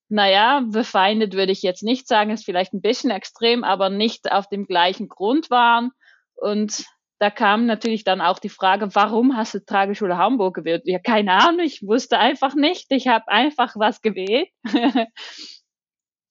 naja, 0.08 0.62
befeindet 0.70 1.34
würde 1.34 1.52
ich 1.52 1.62
jetzt 1.62 1.82
nicht 1.82 2.06
sagen, 2.06 2.30
ist 2.30 2.44
vielleicht 2.44 2.74
ein 2.74 2.82
bisschen 2.82 3.10
extrem, 3.10 3.64
aber 3.64 3.88
nicht 3.88 4.30
auf 4.30 4.48
dem 4.48 4.66
gleichen 4.66 5.08
Grund 5.08 5.50
waren. 5.50 5.90
Und 6.34 6.84
da 7.18 7.30
kam 7.30 7.64
natürlich 7.64 8.04
dann 8.04 8.20
auch 8.20 8.38
die 8.38 8.50
Frage, 8.50 8.94
warum 8.94 9.36
hast 9.36 9.54
du 9.54 9.64
Trageschule 9.64 10.18
Hamburg 10.18 10.56
gewählt? 10.56 10.82
Ja, 10.84 10.98
keine 10.98 11.32
Ahnung, 11.32 11.64
ich 11.64 11.82
wusste 11.82 12.18
einfach 12.18 12.54
nicht. 12.54 12.86
Ich 12.90 13.08
habe 13.08 13.28
einfach 13.28 13.76
was 13.76 14.02
gewählt. 14.02 14.48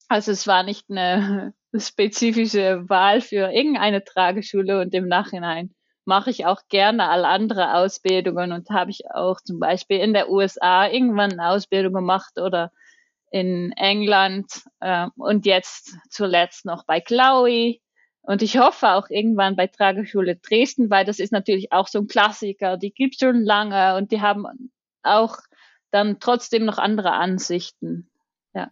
also 0.07 0.31
es 0.31 0.45
war 0.45 0.61
nicht 0.61 0.85
eine 0.89 1.53
spezifische 1.76 2.88
Wahl 2.89 3.21
für 3.21 3.51
irgendeine 3.51 4.03
Trageschule 4.03 4.82
und 4.82 4.93
im 4.93 5.07
Nachhinein 5.07 5.74
mache 6.05 6.30
ich 6.30 6.45
auch 6.45 6.61
gerne 6.69 7.09
alle 7.09 7.28
andere 7.28 7.76
Ausbildungen 7.76 8.51
und 8.51 8.69
habe 8.69 8.91
ich 8.91 9.09
auch 9.11 9.39
zum 9.41 9.59
Beispiel 9.59 9.99
in 9.99 10.13
der 10.13 10.30
USA 10.30 10.88
irgendwann 10.88 11.34
eine 11.34 11.49
Ausbildung 11.49 11.93
gemacht 11.93 12.38
oder 12.38 12.71
in 13.32 13.71
England 13.74 14.63
äh, 14.80 15.07
und 15.15 15.45
jetzt 15.45 15.95
zuletzt 16.09 16.65
noch 16.65 16.86
bei 16.86 16.99
Chloe 16.99 17.80
und 18.26 18.41
ich 18.41 18.57
hoffe 18.57 18.93
auch 18.93 19.09
irgendwann 19.09 19.57
bei 19.57 19.67
Trageschule 19.67 20.38
Dresden, 20.38 20.89
weil 20.89 21.03
das 21.03 21.19
ist 21.19 21.34
natürlich 21.34 21.74
auch 21.74 21.89
so 21.89 21.99
ein 21.99 22.07
Klassiker. 22.07 22.78
Die 22.78 22.93
gibt's 22.93 23.19
schon 23.19 23.43
lange 23.43 23.97
und 23.97 24.11
die 24.11 24.21
haben 24.21 24.45
auch 25.03 25.38
dann 25.91 26.19
trotzdem 26.21 26.63
noch 26.63 26.78
andere 26.78 27.11
Ansichten. 27.11 28.09
Ja. 28.53 28.69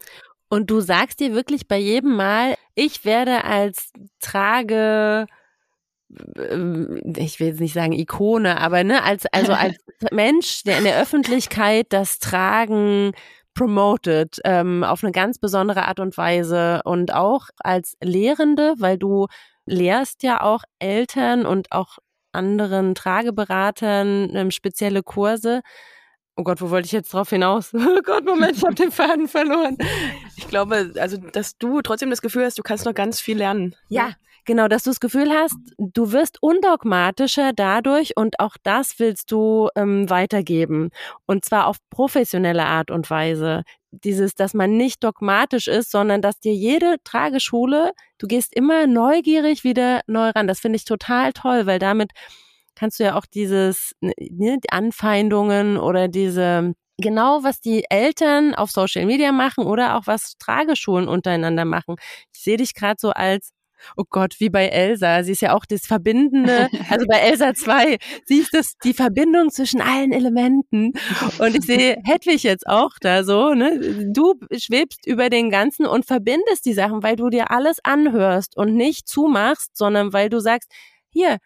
Und 0.52 0.70
du 0.70 0.82
sagst 0.82 1.22
dir 1.22 1.34
wirklich 1.34 1.70
bei 1.70 1.78
jedem 1.78 2.14
Mal, 2.14 2.56
ich 2.76 3.06
werde 3.06 3.45
als 3.45 3.93
Trage 4.20 5.26
ähm, 6.38 7.02
ich 7.16 7.39
will 7.39 7.47
jetzt 7.47 7.62
nicht 7.62 7.74
sagen 7.74 7.93
Ikone, 7.93 8.60
aber 8.60 8.84
ne, 8.84 9.02
als 9.02 9.26
also 9.28 9.54
als 9.54 9.78
Mensch, 10.12 10.64
der 10.64 10.80
in 10.80 10.84
der 10.84 11.02
Öffentlichkeit 11.02 11.88
das 11.89 12.20
Tragen 12.20 13.14
promoted 13.54 14.41
ähm, 14.43 14.84
auf 14.84 15.06
eine 15.06 15.14
ganz 15.14 15.39
besondere 15.39 15.88
Art 15.88 16.02
und 16.02 16.18
Weise 16.18 16.82
und 16.84 17.14
auch 17.14 17.47
als 17.60 17.95
Lehrende, 18.04 18.76
weil 18.78 18.97
du 18.97 19.28
lehrst 19.66 20.22
ja 20.22 20.41
auch 20.41 20.64
Eltern 20.80 21.45
und 21.45 21.72
auch 21.72 21.97
anderen 22.34 22.93
Trageberatern 22.93 24.36
ähm, 24.36 24.52
spezielle 24.52 25.02
Kurse. 25.02 25.62
Oh 26.38 26.43
Gott, 26.43 26.61
wo 26.61 26.69
wollte 26.69 26.86
ich 26.86 26.91
jetzt 26.91 27.13
drauf 27.13 27.29
hinaus? 27.29 27.73
Oh 27.75 28.01
Gott, 28.03 28.25
Moment, 28.25 28.57
ich 28.57 28.63
habe 28.63 28.75
den 28.75 28.91
Faden 28.91 29.27
verloren. 29.27 29.77
Ich 30.38 30.47
glaube, 30.47 30.93
also, 30.97 31.17
dass 31.17 31.57
du 31.57 31.82
trotzdem 31.82 32.09
das 32.09 32.21
Gefühl 32.21 32.45
hast, 32.45 32.57
du 32.57 32.63
kannst 32.63 32.86
noch 32.86 32.93
ganz 32.93 33.19
viel 33.19 33.38
lernen. 33.38 33.75
Ja, 33.89 34.15
Genau, 34.45 34.67
dass 34.67 34.84
du 34.84 34.89
das 34.89 34.99
Gefühl 34.99 35.29
hast, 35.29 35.57
du 35.77 36.11
wirst 36.11 36.41
undogmatischer 36.41 37.53
dadurch 37.53 38.17
und 38.17 38.39
auch 38.39 38.57
das 38.63 38.97
willst 38.97 39.32
du 39.32 39.69
ähm, 39.75 40.09
weitergeben. 40.09 40.89
Und 41.27 41.45
zwar 41.45 41.67
auf 41.67 41.77
professionelle 41.91 42.65
Art 42.65 42.89
und 42.89 43.09
Weise. 43.11 43.63
Dieses, 43.91 44.34
dass 44.34 44.55
man 44.55 44.77
nicht 44.77 45.03
dogmatisch 45.03 45.67
ist, 45.67 45.91
sondern 45.91 46.21
dass 46.21 46.39
dir 46.39 46.53
jede 46.55 46.95
Trageschule, 47.03 47.91
du 48.17 48.25
gehst 48.25 48.55
immer 48.55 48.88
neugierig 48.88 49.63
wieder 49.63 50.01
neu 50.07 50.29
ran. 50.29 50.47
Das 50.47 50.59
finde 50.59 50.77
ich 50.77 50.86
total 50.86 51.34
toll, 51.34 51.67
weil 51.67 51.77
damit 51.77 52.11
kannst 52.76 52.99
du 52.99 53.03
ja 53.03 53.15
auch 53.15 53.26
dieses, 53.26 53.93
ne, 54.01 54.13
ne 54.17 54.57
die 54.63 54.72
Anfeindungen 54.72 55.78
oder 55.78 56.07
diese 56.07 56.74
genau, 56.97 57.43
was 57.43 57.61
die 57.61 57.86
Eltern 57.89 58.53
auf 58.55 58.72
Social 58.72 59.05
Media 59.05 59.32
machen 59.32 59.65
oder 59.65 59.97
auch 59.97 60.03
was 60.05 60.36
Trageschulen 60.38 61.07
untereinander 61.07 61.65
machen. 61.65 61.95
Ich 62.34 62.41
sehe 62.41 62.57
dich 62.57 62.74
gerade 62.76 62.97
so 62.99 63.09
als 63.11 63.51
oh 63.97 64.03
Gott, 64.09 64.36
wie 64.39 64.49
bei 64.49 64.67
Elsa. 64.67 65.24
Sie 65.24 65.32
ist 65.32 65.41
ja 65.41 65.53
auch 65.53 65.65
das 65.65 65.86
Verbindende, 65.86 66.69
also 66.89 67.05
bei 67.07 67.17
Elsa 67.17 67.53
2, 67.53 67.97
sie 68.26 68.39
ist 68.39 68.53
das, 68.53 68.74
die 68.84 68.93
Verbindung 68.93 69.49
zwischen 69.49 69.82
allen 69.82 70.11
Elementen. 70.11 70.93
Und 71.39 71.55
ich 71.55 71.65
sehe 71.65 71.97
Hedwig 72.05 72.43
jetzt 72.43 72.67
auch 72.67 72.91
da 73.01 73.24
so, 73.24 73.53
ne? 73.53 74.07
Du 74.13 74.36
schwebst 74.55 75.05
über 75.05 75.30
den 75.30 75.49
Ganzen 75.49 75.86
und 75.86 76.05
verbindest 76.05 76.65
die 76.65 76.74
Sachen, 76.74 77.03
weil 77.03 77.15
du 77.15 77.30
dir 77.30 77.51
alles 77.51 77.78
anhörst 77.84 78.57
und 78.57 78.76
nicht 78.76 79.07
zumachst, 79.07 79.76
sondern 79.76 80.13
weil 80.13 80.30
du 80.30 80.39
sagst, 80.39 80.72
hier, 81.09 81.38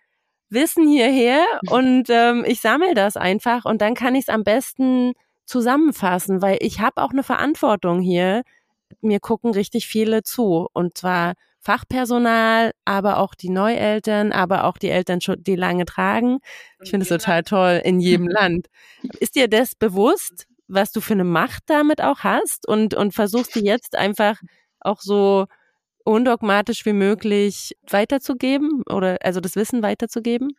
Wissen 0.55 0.87
hierher 0.87 1.45
und 1.69 2.09
ähm, 2.09 2.43
ich 2.47 2.61
sammle 2.61 2.95
das 2.95 3.17
einfach 3.17 3.65
und 3.65 3.81
dann 3.81 3.93
kann 3.93 4.15
ich 4.15 4.23
es 4.23 4.29
am 4.29 4.43
besten 4.43 5.13
zusammenfassen, 5.45 6.41
weil 6.41 6.57
ich 6.61 6.79
habe 6.79 7.03
auch 7.03 7.11
eine 7.11 7.21
Verantwortung 7.21 8.01
hier. 8.01 8.41
Mir 9.01 9.19
gucken 9.19 9.51
richtig 9.51 9.85
viele 9.85 10.23
zu 10.23 10.67
und 10.73 10.97
zwar 10.97 11.33
Fachpersonal, 11.59 12.71
aber 12.85 13.17
auch 13.17 13.33
die 13.35 13.49
Neueltern, 13.49 14.31
aber 14.31 14.65
auch 14.65 14.77
die 14.77 14.89
Eltern, 14.89 15.19
die 15.19 15.55
lange 15.55 15.85
tragen. 15.85 16.39
Ich 16.83 16.91
finde 16.91 17.03
es 17.03 17.09
total 17.09 17.43
toll 17.43 17.81
in 17.83 17.99
jedem 17.99 18.27
Land. 18.29 18.67
Ist 19.19 19.35
dir 19.35 19.47
das 19.47 19.75
bewusst, 19.75 20.47
was 20.67 20.91
du 20.91 21.01
für 21.01 21.13
eine 21.13 21.23
Macht 21.23 21.63
damit 21.67 22.01
auch 22.01 22.19
hast 22.19 22.67
und, 22.67 22.93
und 22.93 23.13
versuchst 23.13 23.55
du 23.55 23.59
jetzt 23.59 23.95
einfach 23.95 24.39
auch 24.79 25.01
so 25.01 25.45
undogmatisch 26.05 26.85
wie 26.85 26.93
möglich 26.93 27.75
weiterzugeben 27.89 28.83
oder 28.89 29.17
also 29.21 29.41
das 29.41 29.55
Wissen 29.55 29.83
weiterzugeben? 29.83 30.55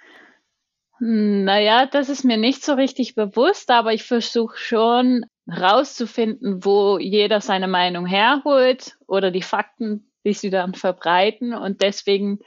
Naja, 0.99 1.87
das 1.87 2.09
ist 2.09 2.25
mir 2.25 2.37
nicht 2.37 2.65
so 2.65 2.75
richtig 2.75 3.15
bewusst, 3.15 3.71
aber 3.71 3.93
ich 3.93 4.05
versuche 4.05 4.57
schon 4.57 5.27
rauszufinden, 5.47 6.65
wo 6.65 6.99
jeder 6.99 7.41
seine 7.41 7.69
Meinung 7.69 8.07
herholt 8.07 8.97
oder 9.07 9.31
die 9.31 9.43
Fakten, 9.43 10.11
die 10.25 10.33
sie 10.33 10.51
dann 10.51 10.75
verbreiten. 10.75 11.55
Und 11.55 11.83
deswegen 11.83 12.41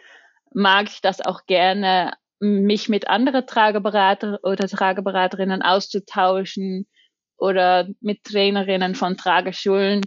mag 0.51 0.87
ich 0.89 1.01
das 1.01 1.21
auch 1.21 1.45
gerne, 1.45 2.13
mich 2.39 2.89
mit 2.89 3.07
anderen 3.07 3.45
Trageberater 3.45 4.39
oder 4.43 4.67
Trageberaterinnen 4.67 5.61
auszutauschen 5.61 6.87
oder 7.37 7.87
mit 8.01 8.23
Trainerinnen 8.23 8.95
von 8.95 9.15
Trageschulen, 9.15 10.01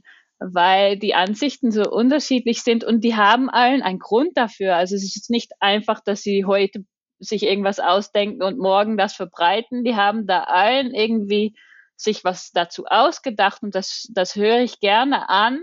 weil 0.53 0.99
die 0.99 1.14
Ansichten 1.14 1.70
so 1.70 1.90
unterschiedlich 1.90 2.62
sind 2.62 2.84
und 2.84 3.03
die 3.03 3.16
haben 3.16 3.51
allen 3.51 3.82
einen 3.82 3.99
Grund 3.99 4.36
dafür. 4.36 4.76
Also 4.76 4.95
es 4.95 5.05
ist 5.05 5.30
nicht 5.30 5.53
einfach, 5.61 6.01
dass 6.01 6.22
sie 6.22 6.45
heute 6.45 6.84
sich 7.18 7.45
irgendwas 7.45 7.80
ausdenken 7.80 8.43
und 8.43 8.59
morgen 8.59 8.97
das 8.97 9.14
verbreiten. 9.14 9.84
Die 9.84 9.95
haben 9.95 10.26
da 10.26 10.45
allen 10.45 10.95
irgendwie 10.95 11.55
sich 11.97 12.24
was 12.24 12.51
dazu 12.53 12.84
ausgedacht 12.86 13.62
und 13.62 13.74
das, 13.74 14.09
das 14.12 14.34
höre 14.34 14.61
ich 14.61 14.80
gerne 14.80 15.28
an. 15.28 15.62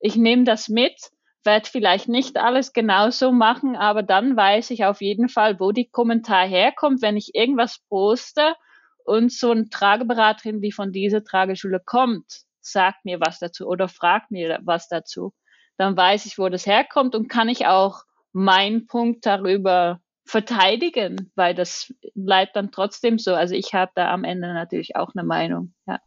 Ich 0.00 0.16
nehme 0.16 0.44
das 0.44 0.68
mit, 0.68 0.94
werde 1.44 1.68
vielleicht 1.68 2.08
nicht 2.08 2.36
alles 2.36 2.72
genauso 2.72 3.32
machen, 3.32 3.74
aber 3.74 4.02
dann 4.02 4.36
weiß 4.36 4.70
ich 4.70 4.84
auf 4.84 5.00
jeden 5.00 5.28
Fall, 5.28 5.58
wo 5.58 5.72
die 5.72 5.88
Kommentar 5.88 6.46
herkommt, 6.46 7.02
wenn 7.02 7.16
ich 7.16 7.34
irgendwas 7.34 7.80
poste 7.88 8.54
und 9.04 9.32
so 9.32 9.50
eine 9.50 9.68
Trageberaterin, 9.70 10.60
die 10.60 10.72
von 10.72 10.92
dieser 10.92 11.24
Trageschule 11.24 11.80
kommt, 11.84 12.42
sagt 12.72 13.04
mir 13.04 13.20
was 13.20 13.38
dazu 13.38 13.66
oder 13.66 13.88
fragt 13.88 14.30
mir 14.30 14.60
was 14.64 14.88
dazu. 14.88 15.32
Dann 15.76 15.96
weiß 15.96 16.26
ich, 16.26 16.38
wo 16.38 16.48
das 16.48 16.66
herkommt 16.66 17.14
und 17.14 17.28
kann 17.28 17.48
ich 17.48 17.66
auch 17.66 18.02
meinen 18.32 18.86
Punkt 18.86 19.26
darüber 19.26 20.00
verteidigen, 20.24 21.32
weil 21.36 21.54
das 21.54 21.94
bleibt 22.14 22.56
dann 22.56 22.70
trotzdem 22.70 23.18
so. 23.18 23.34
Also 23.34 23.54
ich 23.54 23.72
habe 23.74 23.92
da 23.94 24.12
am 24.12 24.24
Ende 24.24 24.52
natürlich 24.52 24.96
auch 24.96 25.10
eine 25.14 25.24
Meinung. 25.24 25.74
Ja. 25.86 26.00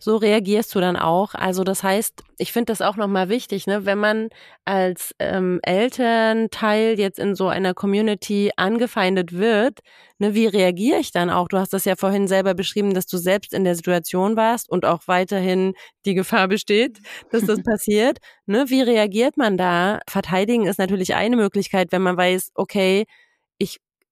So 0.00 0.16
reagierst 0.16 0.74
du 0.74 0.80
dann 0.80 0.96
auch. 0.96 1.34
Also 1.34 1.64
das 1.64 1.82
heißt, 1.82 2.22
ich 2.38 2.52
finde 2.52 2.72
das 2.72 2.82
auch 2.82 2.96
nochmal 2.96 3.28
wichtig, 3.28 3.66
ne? 3.66 3.86
wenn 3.86 3.98
man 3.98 4.28
als 4.64 5.14
ähm, 5.18 5.60
Elternteil 5.62 6.98
jetzt 6.98 7.18
in 7.18 7.34
so 7.34 7.48
einer 7.48 7.74
Community 7.74 8.50
angefeindet 8.56 9.32
wird, 9.32 9.80
ne, 10.18 10.34
wie 10.34 10.46
reagiere 10.46 10.98
ich 10.98 11.12
dann 11.12 11.30
auch? 11.30 11.48
Du 11.48 11.58
hast 11.58 11.72
das 11.72 11.84
ja 11.84 11.96
vorhin 11.96 12.28
selber 12.28 12.54
beschrieben, 12.54 12.94
dass 12.94 13.06
du 13.06 13.18
selbst 13.18 13.52
in 13.52 13.64
der 13.64 13.74
Situation 13.74 14.36
warst 14.36 14.68
und 14.70 14.84
auch 14.84 15.02
weiterhin 15.06 15.74
die 16.06 16.14
Gefahr 16.14 16.48
besteht, 16.48 16.98
dass 17.30 17.44
das 17.44 17.62
passiert. 17.64 18.18
Ne? 18.46 18.66
Wie 18.68 18.82
reagiert 18.82 19.36
man 19.36 19.56
da? 19.56 20.00
Verteidigen 20.08 20.66
ist 20.66 20.78
natürlich 20.78 21.14
eine 21.14 21.36
Möglichkeit, 21.36 21.92
wenn 21.92 22.02
man 22.02 22.16
weiß, 22.16 22.50
okay, 22.54 23.04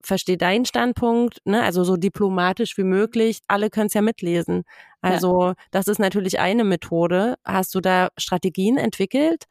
verstehe 0.02 0.36
deinen 0.36 0.64
Standpunkt, 0.64 1.38
ne, 1.44 1.62
also 1.62 1.84
so 1.84 1.96
diplomatisch 1.96 2.76
wie 2.76 2.84
möglich. 2.84 3.40
Alle 3.48 3.70
können 3.70 3.86
es 3.86 3.94
ja 3.94 4.02
mitlesen. 4.02 4.64
Also 5.00 5.48
ja. 5.48 5.54
das 5.70 5.88
ist 5.88 5.98
natürlich 5.98 6.40
eine 6.40 6.64
Methode. 6.64 7.36
Hast 7.44 7.74
du 7.74 7.80
da 7.80 8.08
Strategien 8.16 8.78
entwickelt? 8.78 9.44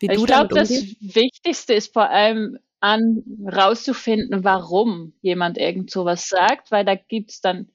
Wie 0.00 0.10
ich 0.10 0.24
glaube, 0.24 0.54
das 0.54 0.70
Wichtigste 0.70 1.74
ist 1.74 1.92
vor 1.92 2.10
allem 2.10 2.58
an 2.80 3.22
rauszufinden, 3.46 4.42
warum 4.42 5.12
jemand 5.22 5.56
irgend 5.56 5.90
sowas 5.90 6.28
sagt, 6.28 6.72
weil 6.72 6.84
da 6.84 6.96
gibt's 6.96 7.40
dann, 7.40 7.68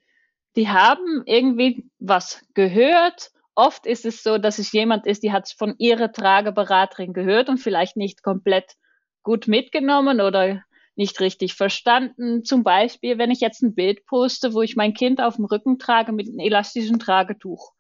die 0.58 0.68
haben 0.68 1.24
irgendwie 1.26 1.90
was 2.00 2.42
gehört. 2.54 3.32
Oft 3.56 3.86
ist 3.86 4.06
es 4.06 4.22
so, 4.22 4.38
dass 4.38 4.60
es 4.60 4.74
jemand 4.74 5.08
ist, 5.08 5.24
die 5.24 5.32
hat 5.32 5.46
es 5.46 5.54
von 5.54 5.76
ihrer 5.78 6.12
Trageberaterin 6.12 7.14
gehört 7.14 7.48
und 7.48 7.58
vielleicht 7.58 7.96
nicht 7.96 8.22
komplett 8.22 8.76
gut 9.24 9.48
mitgenommen 9.48 10.20
oder 10.20 10.64
nicht 10.98 11.20
richtig 11.20 11.54
verstanden. 11.56 12.44
Zum 12.44 12.64
Beispiel, 12.64 13.18
wenn 13.18 13.32
ich 13.32 13.40
jetzt 13.40 13.62
ein 13.62 13.76
Bild 13.76 14.06
poste, 14.06 14.54
wo 14.54 14.62
ich 14.62 14.76
mein 14.76 14.94
Kind 14.94 15.22
auf 15.22 15.36
dem 15.38 15.46
Rücken 15.46 15.80
trage 15.80 16.12
mit 16.12 16.28
einem 16.28 16.40
elastischen 16.40 17.00
Tragetuch. 17.00 17.74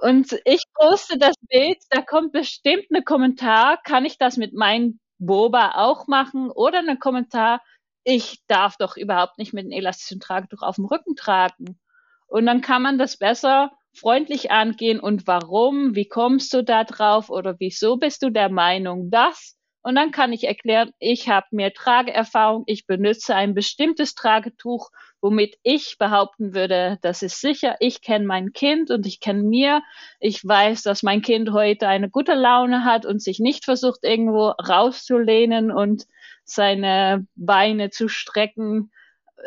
Und 0.00 0.36
ich 0.44 0.64
poste 0.74 1.18
das 1.18 1.36
Bild, 1.48 1.78
da 1.90 2.02
kommt 2.02 2.32
bestimmt 2.32 2.86
ein 2.92 3.04
Kommentar, 3.04 3.80
kann 3.84 4.04
ich 4.04 4.18
das 4.18 4.36
mit 4.36 4.54
meinem 4.54 4.98
Boba 5.18 5.72
auch 5.76 6.08
machen? 6.08 6.50
Oder 6.50 6.78
ein 6.80 6.98
Kommentar, 6.98 7.62
ich 8.04 8.40
darf 8.48 8.76
doch 8.78 8.96
überhaupt 8.96 9.38
nicht 9.38 9.52
mit 9.52 9.64
einem 9.64 9.72
elastischen 9.72 10.18
Tragetuch 10.20 10.62
auf 10.62 10.76
dem 10.76 10.86
Rücken 10.86 11.14
tragen. 11.14 11.78
Und 12.26 12.46
dann 12.46 12.62
kann 12.62 12.82
man 12.82 12.98
das 12.98 13.18
besser 13.18 13.70
freundlich 13.94 14.50
angehen 14.50 15.00
und 15.00 15.26
warum, 15.26 15.94
wie 15.94 16.08
kommst 16.08 16.52
du 16.54 16.64
da 16.64 16.84
drauf 16.84 17.30
oder 17.30 17.56
wieso 17.58 17.96
bist 17.98 18.22
du 18.22 18.30
der 18.30 18.48
Meinung, 18.48 19.10
dass 19.10 19.56
und 19.82 19.96
dann 19.96 20.12
kann 20.12 20.32
ich 20.32 20.44
erklären, 20.44 20.92
ich 21.00 21.28
habe 21.28 21.46
mehr 21.50 21.72
Trageerfahrung, 21.72 22.62
ich 22.66 22.86
benutze 22.86 23.34
ein 23.34 23.52
bestimmtes 23.52 24.14
Tragetuch, 24.14 24.90
womit 25.20 25.56
ich 25.64 25.96
behaupten 25.98 26.54
würde, 26.54 26.98
das 27.02 27.22
ist 27.22 27.40
sicher, 27.40 27.76
ich 27.80 28.00
kenne 28.00 28.24
mein 28.24 28.52
Kind 28.52 28.90
und 28.90 29.06
ich 29.06 29.18
kenne 29.18 29.42
mir. 29.42 29.82
Ich 30.20 30.44
weiß, 30.44 30.82
dass 30.82 31.02
mein 31.02 31.20
Kind 31.20 31.52
heute 31.52 31.88
eine 31.88 32.08
gute 32.10 32.34
Laune 32.34 32.84
hat 32.84 33.06
und 33.06 33.20
sich 33.20 33.40
nicht 33.40 33.64
versucht, 33.64 34.04
irgendwo 34.04 34.48
rauszulehnen 34.50 35.72
und 35.72 36.06
seine 36.44 37.26
Beine 37.34 37.90
zu 37.90 38.08
strecken. 38.08 38.92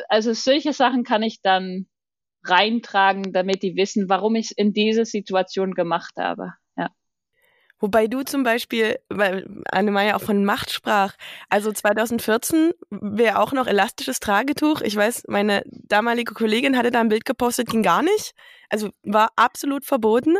Also 0.10 0.34
solche 0.34 0.74
Sachen 0.74 1.04
kann 1.04 1.24
ich 1.24 1.42
dann 1.42 1.88
reintragen, 2.44 3.32
damit 3.32 3.64
die 3.64 3.76
wissen, 3.78 4.10
warum 4.10 4.36
ich 4.36 4.48
es 4.48 4.52
in 4.52 4.74
dieser 4.74 5.06
Situation 5.06 5.74
gemacht 5.74 6.16
habe. 6.18 6.54
Wobei 7.86 8.08
du 8.08 8.24
zum 8.24 8.42
Beispiel, 8.42 8.98
weil 9.10 9.46
Annemaya 9.72 10.16
auch 10.16 10.22
von 10.24 10.44
Macht 10.44 10.72
sprach, 10.72 11.14
also 11.50 11.72
2014 11.72 12.72
wäre 12.90 13.38
auch 13.38 13.52
noch 13.52 13.68
elastisches 13.68 14.20
Tragetuch. 14.20 14.82
Ich 14.82 14.96
weiß, 14.96 15.26
meine 15.28 15.62
damalige 15.68 16.34
Kollegin 16.34 16.80
hatte 16.80 16.90
da 16.90 17.02
ein 17.02 17.10
Bild 17.10 17.26
gepostet, 17.26 17.70
ging 17.70 17.84
gar 17.84 18.02
nicht. 18.02 18.34
Also 18.72 18.90
war 19.04 19.30
absolut 19.36 19.86
verboten. 19.86 20.36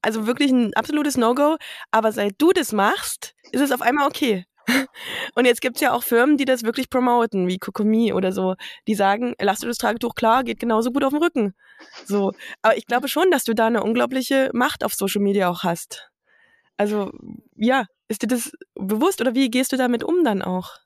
Also 0.00 0.26
wirklich 0.26 0.52
ein 0.52 0.72
absolutes 0.72 1.18
No-Go. 1.18 1.58
Aber 1.90 2.12
seit 2.12 2.40
du 2.40 2.50
das 2.52 2.72
machst, 2.72 3.34
ist 3.52 3.60
es 3.60 3.70
auf 3.70 3.82
einmal 3.82 4.08
okay. 4.08 4.46
Und 5.34 5.44
jetzt 5.44 5.60
gibt's 5.60 5.82
ja 5.82 5.92
auch 5.92 6.02
Firmen, 6.02 6.38
die 6.38 6.46
das 6.46 6.62
wirklich 6.62 6.88
promoten, 6.88 7.46
wie 7.46 7.58
Kokomi 7.58 8.14
oder 8.14 8.32
so. 8.32 8.54
Die 8.86 8.94
sagen, 8.94 9.34
elastisches 9.36 9.76
Tragetuch, 9.76 10.14
klar, 10.14 10.44
geht 10.44 10.60
genauso 10.60 10.92
gut 10.92 11.04
auf 11.04 11.12
dem 11.12 11.22
Rücken. 11.22 11.54
So. 12.06 12.32
Aber 12.62 12.74
ich 12.78 12.86
glaube 12.86 13.08
schon, 13.08 13.30
dass 13.30 13.44
du 13.44 13.52
da 13.52 13.66
eine 13.66 13.82
unglaubliche 13.82 14.48
Macht 14.54 14.82
auf 14.82 14.94
Social 14.94 15.20
Media 15.20 15.50
auch 15.50 15.62
hast. 15.62 16.10
Also 16.76 17.12
ja, 17.56 17.84
ist 18.08 18.22
dir 18.22 18.26
das 18.26 18.52
bewusst 18.74 19.20
oder 19.20 19.34
wie 19.34 19.50
gehst 19.50 19.72
du 19.72 19.76
damit 19.76 20.04
um 20.04 20.24
dann 20.24 20.42
auch? 20.42 20.78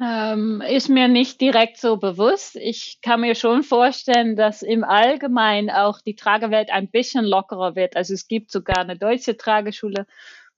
Ähm, 0.00 0.60
ist 0.60 0.88
mir 0.88 1.06
nicht 1.06 1.40
direkt 1.40 1.78
so 1.78 1.96
bewusst. 1.96 2.56
Ich 2.56 2.98
kann 3.00 3.20
mir 3.20 3.36
schon 3.36 3.62
vorstellen, 3.62 4.34
dass 4.34 4.62
im 4.62 4.82
Allgemeinen 4.82 5.70
auch 5.70 6.00
die 6.00 6.16
Tragewelt 6.16 6.70
ein 6.70 6.90
bisschen 6.90 7.24
lockerer 7.24 7.76
wird. 7.76 7.94
Also 7.94 8.12
es 8.12 8.26
gibt 8.26 8.50
sogar 8.50 8.78
eine 8.78 8.98
deutsche 8.98 9.36
Trageschule, 9.36 10.06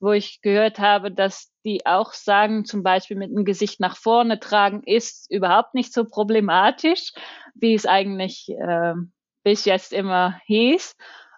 wo 0.00 0.12
ich 0.12 0.40
gehört 0.40 0.78
habe, 0.78 1.10
dass 1.10 1.52
die 1.66 1.84
auch 1.84 2.14
sagen, 2.14 2.64
zum 2.64 2.82
Beispiel 2.82 3.16
mit 3.18 3.30
dem 3.30 3.44
Gesicht 3.44 3.78
nach 3.78 3.96
vorne 3.96 4.40
tragen 4.40 4.82
ist 4.84 5.30
überhaupt 5.30 5.74
nicht 5.74 5.92
so 5.92 6.04
problematisch, 6.04 7.12
wie 7.54 7.74
es 7.74 7.84
eigentlich 7.84 8.48
äh, 8.48 8.94
bis 9.42 9.66
jetzt 9.66 9.92
immer 9.92 10.40
hieß. 10.46 10.96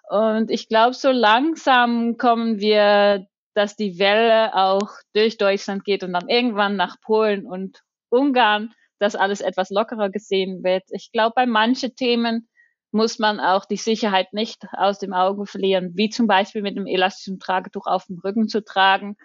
Und 0.09 0.49
ich 0.49 0.67
glaube, 0.67 0.95
so 0.95 1.11
langsam 1.11 2.17
kommen 2.17 2.59
wir, 2.59 3.27
dass 3.53 3.75
die 3.75 3.99
Welle 3.99 4.55
auch 4.55 4.89
durch 5.13 5.37
Deutschland 5.37 5.85
geht 5.85 6.03
und 6.03 6.13
dann 6.13 6.27
irgendwann 6.27 6.75
nach 6.75 6.99
Polen 6.99 7.45
und 7.45 7.83
Ungarn, 8.09 8.73
dass 8.97 9.15
alles 9.15 9.41
etwas 9.41 9.69
lockerer 9.69 10.09
gesehen 10.09 10.63
wird. 10.63 10.83
Ich 10.89 11.11
glaube, 11.11 11.33
bei 11.35 11.45
manchen 11.45 11.95
Themen 11.95 12.49
muss 12.91 13.19
man 13.19 13.39
auch 13.39 13.65
die 13.65 13.77
Sicherheit 13.77 14.33
nicht 14.33 14.65
aus 14.71 14.97
dem 14.97 15.13
Auge 15.13 15.45
verlieren, 15.45 15.91
wie 15.93 16.09
zum 16.09 16.25
Beispiel 16.25 16.63
mit 16.63 16.75
einem 16.75 16.87
elastischen 16.87 17.39
Tragetuch 17.39 17.85
auf 17.85 18.05
dem 18.07 18.17
Rücken 18.17 18.47
zu 18.47 18.63
tragen. 18.63 19.15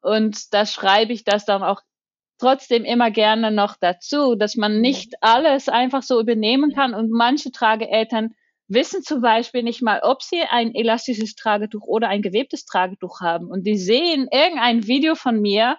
Und 0.00 0.54
da 0.54 0.64
schreibe 0.64 1.12
ich 1.12 1.24
das 1.24 1.44
dann 1.44 1.62
auch 1.62 1.82
trotzdem 2.38 2.86
immer 2.86 3.10
gerne 3.10 3.50
noch 3.50 3.76
dazu, 3.78 4.34
dass 4.34 4.56
man 4.56 4.80
nicht 4.80 5.12
alles 5.20 5.68
einfach 5.68 6.02
so 6.02 6.18
übernehmen 6.18 6.72
kann 6.74 6.94
und 6.94 7.10
manche 7.10 7.52
Trageeltern 7.52 8.34
wissen 8.72 9.02
zum 9.02 9.20
Beispiel 9.20 9.62
nicht 9.62 9.82
mal, 9.82 10.00
ob 10.02 10.22
sie 10.22 10.42
ein 10.42 10.74
elastisches 10.74 11.34
Tragetuch 11.34 11.86
oder 11.86 12.08
ein 12.08 12.22
gewebtes 12.22 12.64
Tragetuch 12.64 13.20
haben. 13.20 13.48
Und 13.48 13.66
die 13.66 13.76
sehen 13.76 14.28
irgendein 14.30 14.86
Video 14.86 15.14
von 15.14 15.40
mir 15.40 15.76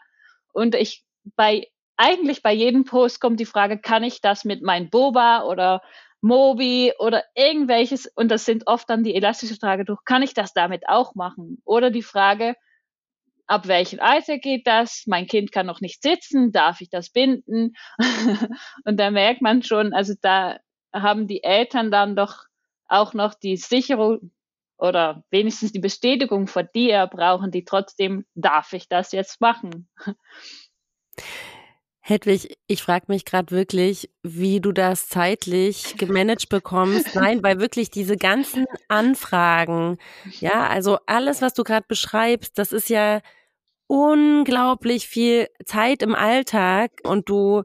und 0.53 0.75
ich 0.75 1.03
bei 1.35 1.67
eigentlich 1.95 2.41
bei 2.41 2.53
jedem 2.53 2.85
Post 2.85 3.21
kommt 3.21 3.39
die 3.39 3.45
Frage, 3.45 3.77
kann 3.79 4.03
ich 4.03 4.21
das 4.21 4.45
mit 4.45 4.61
meinem 4.61 4.89
Boba 4.89 5.43
oder 5.43 5.81
Mobi 6.21 6.93
oder 6.99 7.23
irgendwelches, 7.35 8.07
und 8.15 8.29
das 8.29 8.45
sind 8.45 8.67
oft 8.67 8.89
dann 8.89 9.03
die 9.03 9.13
elastische 9.13 9.59
Tragetuch, 9.59 10.03
kann 10.05 10.23
ich 10.23 10.33
das 10.33 10.53
damit 10.53 10.87
auch 10.87 11.15
machen? 11.15 11.61
Oder 11.65 11.91
die 11.91 12.01
Frage, 12.01 12.55
ab 13.45 13.67
welchem 13.67 13.99
Alter 13.99 14.37
geht 14.37 14.65
das? 14.65 15.03
Mein 15.05 15.27
Kind 15.27 15.51
kann 15.51 15.65
noch 15.65 15.81
nicht 15.81 16.01
sitzen, 16.01 16.51
darf 16.51 16.81
ich 16.81 16.89
das 16.89 17.09
binden? 17.09 17.73
und 18.85 18.99
da 18.99 19.11
merkt 19.11 19.41
man 19.41 19.63
schon, 19.63 19.93
also 19.93 20.13
da 20.21 20.59
haben 20.93 21.27
die 21.27 21.43
Eltern 21.43 21.91
dann 21.91 22.15
doch 22.15 22.45
auch 22.87 23.13
noch 23.13 23.33
die 23.33 23.57
Sicherung 23.57 24.31
oder 24.77 25.23
wenigstens 25.29 25.71
die 25.71 25.79
Bestätigung 25.79 26.47
von 26.47 26.67
dir 26.75 27.07
brauchen, 27.07 27.51
die 27.51 27.63
trotzdem, 27.63 28.25
darf 28.35 28.73
ich 28.73 28.89
das 28.89 29.11
jetzt 29.11 29.39
machen? 29.39 29.87
Hedwig, 32.05 32.57
ich 32.67 32.83
frage 32.83 33.05
mich 33.07 33.23
gerade 33.23 33.55
wirklich, 33.55 34.09
wie 34.23 34.59
du 34.59 34.73
das 34.73 35.07
zeitlich 35.07 35.95
gemanagt 35.95 36.49
bekommst. 36.49 37.15
Nein, 37.15 37.41
weil 37.43 37.61
wirklich 37.61 37.91
diese 37.91 38.17
ganzen 38.17 38.65
Anfragen, 38.89 39.97
ja, 40.41 40.67
also 40.67 40.97
alles, 41.05 41.41
was 41.41 41.53
du 41.53 41.63
gerade 41.63 41.85
beschreibst, 41.87 42.57
das 42.57 42.73
ist 42.73 42.89
ja 42.89 43.21
unglaublich 43.87 45.07
viel 45.07 45.47
Zeit 45.63 46.03
im 46.03 46.13
Alltag 46.13 46.91
und 47.03 47.29
du 47.29 47.63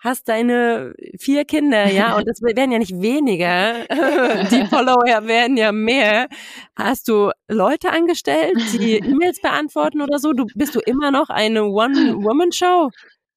hast 0.00 0.28
deine 0.28 0.94
vier 1.18 1.44
Kinder, 1.44 1.90
ja, 1.90 2.16
und 2.16 2.26
es 2.26 2.42
werden 2.42 2.72
ja 2.72 2.78
nicht 2.78 3.00
weniger, 3.00 3.84
die 4.50 4.66
Follower 4.66 5.26
werden 5.26 5.56
ja 5.56 5.72
mehr. 5.72 6.28
Hast 6.74 7.08
du 7.08 7.30
Leute 7.48 7.90
angestellt, 7.90 8.56
die 8.72 8.96
E-Mails 8.96 9.40
beantworten 9.40 10.00
oder 10.00 10.18
so? 10.18 10.32
Du 10.32 10.46
bist 10.54 10.74
du 10.74 10.80
immer 10.80 11.10
noch 11.10 11.28
eine 11.28 11.64
One-Woman-Show? 11.64 12.90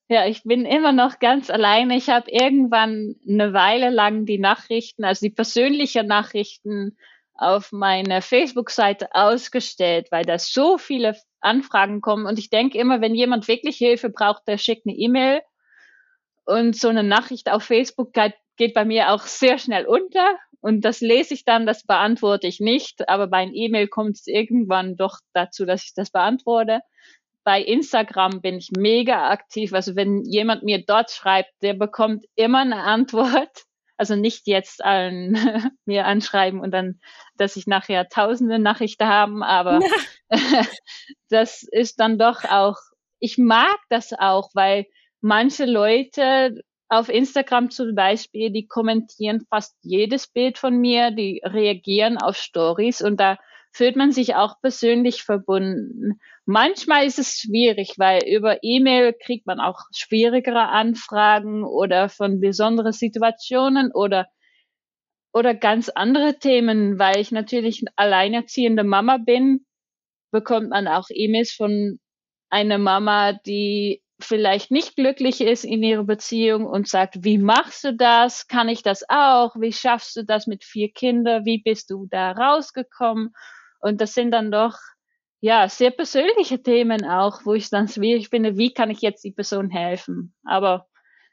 Ja, 0.09 0.27
ich 0.27 0.43
bin 0.43 0.65
immer 0.65 0.91
noch 0.91 1.19
ganz 1.19 1.49
alleine. 1.49 1.97
Ich 1.97 2.09
habe 2.09 2.29
irgendwann 2.29 3.15
eine 3.27 3.53
Weile 3.53 3.89
lang 3.89 4.25
die 4.25 4.37
Nachrichten, 4.37 5.03
also 5.05 5.25
die 5.25 5.33
persönlichen 5.33 6.07
Nachrichten 6.07 6.97
auf 7.35 7.71
meine 7.71 8.21
Facebook-Seite 8.21 9.09
ausgestellt, 9.13 10.07
weil 10.11 10.23
da 10.23 10.37
so 10.37 10.77
viele 10.77 11.15
Anfragen 11.41 11.99
kommen. 12.01 12.25
Und 12.25 12.39
ich 12.39 12.49
denke 12.49 12.77
immer, 12.77 13.01
wenn 13.01 13.15
jemand 13.15 13.47
wirklich 13.47 13.77
Hilfe 13.77 14.09
braucht, 14.09 14.47
der 14.47 14.57
schickt 14.57 14.85
eine 14.85 14.95
E-Mail. 14.95 15.41
Und 16.45 16.75
so 16.75 16.89
eine 16.89 17.03
Nachricht 17.03 17.49
auf 17.49 17.63
Facebook 17.63 18.13
geht, 18.13 18.73
bei 18.73 18.85
mir 18.85 19.11
auch 19.11 19.23
sehr 19.23 19.57
schnell 19.57 19.85
unter. 19.85 20.37
Und 20.61 20.85
das 20.85 21.01
lese 21.01 21.33
ich 21.33 21.43
dann, 21.43 21.65
das 21.65 21.83
beantworte 21.83 22.47
ich 22.47 22.59
nicht. 22.59 23.09
Aber 23.09 23.27
bei 23.27 23.37
einem 23.37 23.53
E-Mail 23.53 23.87
kommt 23.87 24.15
es 24.15 24.27
irgendwann 24.27 24.95
doch 24.95 25.17
dazu, 25.33 25.65
dass 25.65 25.83
ich 25.83 25.93
das 25.93 26.09
beantworte. 26.09 26.79
Bei 27.43 27.61
Instagram 27.61 28.41
bin 28.41 28.57
ich 28.57 28.71
mega 28.71 29.29
aktiv. 29.29 29.73
Also 29.73 29.95
wenn 29.95 30.23
jemand 30.23 30.63
mir 30.63 30.83
dort 30.85 31.11
schreibt, 31.11 31.51
der 31.61 31.73
bekommt 31.73 32.23
immer 32.35 32.59
eine 32.59 32.83
Antwort. 32.83 33.63
Also 33.97 34.15
nicht 34.15 34.47
jetzt 34.47 34.83
allen 34.83 35.37
mir 35.85 36.05
anschreiben 36.05 36.61
und 36.61 36.71
dann, 36.71 36.99
dass 37.37 37.55
ich 37.55 37.67
nachher 37.67 38.09
tausende 38.09 38.59
Nachrichten 38.59 39.05
haben, 39.05 39.43
aber 39.43 39.81
das 41.29 41.63
ist 41.63 41.99
dann 41.99 42.17
doch 42.17 42.43
auch, 42.45 42.77
ich 43.19 43.37
mag 43.37 43.77
das 43.89 44.13
auch, 44.13 44.49
weil 44.53 44.87
manche 45.23 45.65
Leute 45.65 46.61
auf 46.89 47.09
Instagram 47.09 47.71
zum 47.71 47.95
Beispiel, 47.95 48.51
die 48.51 48.67
kommentieren 48.67 49.45
fast 49.49 49.75
jedes 49.81 50.27
Bild 50.27 50.57
von 50.57 50.77
mir, 50.77 51.11
die 51.11 51.41
reagieren 51.43 52.17
auf 52.17 52.35
Stories 52.37 53.01
und 53.01 53.19
da 53.19 53.37
fühlt 53.71 53.95
man 53.95 54.11
sich 54.11 54.35
auch 54.35 54.61
persönlich 54.61 55.23
verbunden. 55.23 56.19
Manchmal 56.45 57.05
ist 57.05 57.17
es 57.17 57.39
schwierig, 57.39 57.95
weil 57.97 58.21
über 58.27 58.59
E-Mail 58.61 59.13
kriegt 59.13 59.47
man 59.47 59.59
auch 59.59 59.79
schwierigere 59.95 60.69
Anfragen 60.69 61.63
oder 61.63 62.09
von 62.09 62.39
besonderen 62.39 62.91
Situationen 62.91 63.91
oder 63.91 64.27
oder 65.33 65.55
ganz 65.55 65.89
andere 65.89 66.37
Themen, 66.37 66.99
weil 66.99 67.17
ich 67.19 67.31
natürlich 67.31 67.83
alleinerziehende 67.95 68.83
Mama 68.83 69.17
bin, 69.17 69.65
bekommt 70.31 70.69
man 70.69 70.87
auch 70.87 71.07
E-Mails 71.09 71.53
von 71.53 71.99
einer 72.51 72.77
Mama, 72.77 73.33
die 73.33 74.02
vielleicht 74.19 74.71
nicht 74.71 74.95
glücklich 74.95 75.41
ist 75.41 75.63
in 75.63 75.83
ihrer 75.83 76.03
Beziehung 76.03 76.65
und 76.65 76.87
sagt, 76.87 77.23
wie 77.23 77.37
machst 77.37 77.83
du 77.83 77.93
das? 77.93 78.47
Kann 78.47 78.69
ich 78.69 78.83
das 78.83 79.03
auch? 79.09 79.55
Wie 79.59 79.73
schaffst 79.73 80.15
du 80.15 80.23
das 80.23 80.47
mit 80.47 80.63
vier 80.63 80.91
Kindern? 80.91 81.45
Wie 81.45 81.61
bist 81.61 81.89
du 81.89 82.07
da 82.09 82.31
rausgekommen? 82.31 83.33
Und 83.79 84.01
das 84.01 84.13
sind 84.13 84.31
dann 84.31 84.51
doch 84.51 84.77
ja 85.41 85.67
sehr 85.67 85.91
persönliche 85.91 86.63
Themen 86.63 87.05
auch, 87.05 87.41
wo 87.43 87.53
ich 87.53 87.69
dann 87.69 87.87
schwierig 87.87 88.29
finde, 88.29 88.57
wie 88.57 88.73
kann 88.73 88.89
ich 88.89 89.01
jetzt 89.01 89.23
die 89.23 89.33
Person 89.33 89.69
helfen? 89.69 90.33
Aber 90.45 90.87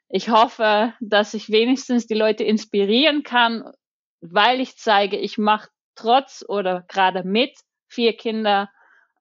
ich 0.09 0.28
hoffe, 0.28 0.93
dass 1.01 1.35
ich 1.35 1.51
wenigstens 1.51 2.09
die 2.09 2.14
Leute 2.14 2.43
inspirieren 2.43 3.22
kann, 3.22 3.62
weil 4.20 4.61
ich 4.61 4.76
zeige, 4.76 5.16
ich 5.16 5.39
mache 5.39 5.68
trotz 5.95 6.45
oder 6.49 6.85
gerade 6.89 7.22
mit 7.22 7.57
vier 7.87 8.16
Kinder 8.16 8.68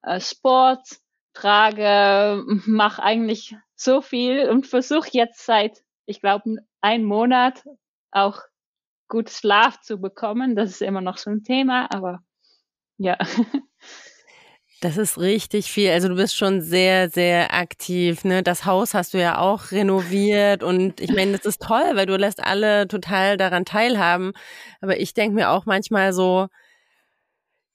äh, 0.02 0.20
Sport, 0.20 0.88
trage, 1.40 2.44
mache 2.66 3.02
eigentlich 3.04 3.56
so 3.76 4.02
viel 4.02 4.50
und 4.50 4.68
versuche 4.68 5.10
jetzt 5.12 5.46
seit, 5.46 5.84
ich 6.06 6.22
glaube, 6.22 6.58
ein 6.82 7.04
Monat 7.04 7.64
auch 8.12 8.42
gut 9.08 9.30
Schlaf 9.30 9.82
zu 9.82 10.00
bekommen. 10.00 10.56
Das 10.56 10.70
ist 10.70 10.82
immer 10.82 11.02
noch 11.02 11.18
so 11.18 11.30
ein 11.30 11.44
Thema, 11.44 11.88
aber 11.92 12.20
ja. 12.98 13.18
Das 14.82 14.96
ist 14.96 15.18
richtig 15.18 15.70
viel. 15.70 15.92
Also 15.92 16.08
du 16.08 16.16
bist 16.16 16.38
schon 16.38 16.62
sehr, 16.62 17.10
sehr 17.10 17.54
aktiv. 17.54 18.24
Ne? 18.24 18.44
Das 18.44 18.66
Haus 18.66 18.94
hast 18.94 19.14
du 19.14 19.20
ja 19.20 19.38
auch 19.38 19.72
renoviert 19.72 20.64
und 20.64 21.02
ich 21.02 21.12
meine, 21.12 21.34
das 21.34 21.46
ist 21.46 21.62
toll, 21.62 21.84
weil 21.96 22.06
du 22.06 22.16
lässt 22.16 22.42
alle 22.42 22.88
total 22.88 23.36
daran 23.36 23.66
teilhaben. 23.66 24.32
Aber 24.80 24.98
ich 24.98 25.14
denke 25.14 25.36
mir 25.36 25.50
auch 25.50 25.66
manchmal 25.66 26.14
so, 26.14 26.48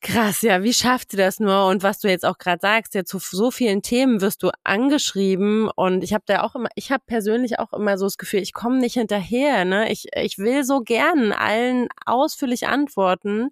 Krass, 0.06 0.42
ja, 0.42 0.62
wie 0.62 0.74
schafft 0.74 1.12
sie 1.12 1.16
das 1.16 1.40
nur? 1.40 1.66
Und 1.66 1.82
was 1.82 1.98
du 1.98 2.08
jetzt 2.08 2.26
auch 2.26 2.36
gerade 2.36 2.60
sagst, 2.60 2.94
ja, 2.94 3.04
zu 3.06 3.18
so 3.20 3.50
vielen 3.50 3.80
Themen 3.80 4.20
wirst 4.20 4.42
du 4.42 4.50
angeschrieben 4.62 5.70
und 5.76 6.04
ich 6.04 6.12
habe 6.12 6.24
da 6.26 6.42
auch 6.42 6.54
immer, 6.54 6.68
ich 6.74 6.92
habe 6.92 7.02
persönlich 7.06 7.58
auch 7.58 7.72
immer 7.72 7.96
so 7.96 8.04
das 8.04 8.18
Gefühl, 8.18 8.40
ich 8.40 8.52
komme 8.52 8.78
nicht 8.80 8.94
hinterher, 8.94 9.64
ne? 9.64 9.90
Ich, 9.90 10.08
ich 10.14 10.36
will 10.36 10.62
so 10.64 10.80
gern 10.82 11.32
allen 11.32 11.88
ausführlich 12.04 12.66
antworten. 12.68 13.48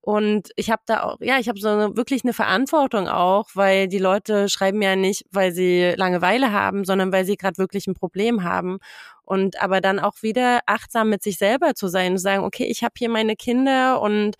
Und 0.00 0.50
ich 0.56 0.70
habe 0.70 0.82
da 0.86 1.02
auch, 1.02 1.16
ja, 1.20 1.38
ich 1.40 1.48
habe 1.48 1.58
so 1.60 1.68
eine, 1.68 1.96
wirklich 1.96 2.22
eine 2.24 2.32
Verantwortung 2.32 3.08
auch, 3.08 3.48
weil 3.54 3.88
die 3.88 3.98
Leute 3.98 4.48
schreiben 4.48 4.80
ja 4.82 4.94
nicht, 4.96 5.24
weil 5.32 5.52
sie 5.52 5.94
Langeweile 5.96 6.52
haben, 6.52 6.84
sondern 6.84 7.12
weil 7.12 7.24
sie 7.26 7.36
gerade 7.36 7.58
wirklich 7.58 7.88
ein 7.88 7.94
Problem 7.94 8.44
haben. 8.44 8.78
Und 9.24 9.60
aber 9.60 9.80
dann 9.80 9.98
auch 9.98 10.22
wieder 10.22 10.60
achtsam 10.66 11.10
mit 11.10 11.22
sich 11.24 11.38
selber 11.38 11.74
zu 11.74 11.88
sein 11.88 12.12
und 12.12 12.18
sagen, 12.18 12.44
okay, 12.44 12.64
ich 12.66 12.84
habe 12.84 12.94
hier 12.96 13.10
meine 13.10 13.36
Kinder 13.36 14.00
und 14.00 14.36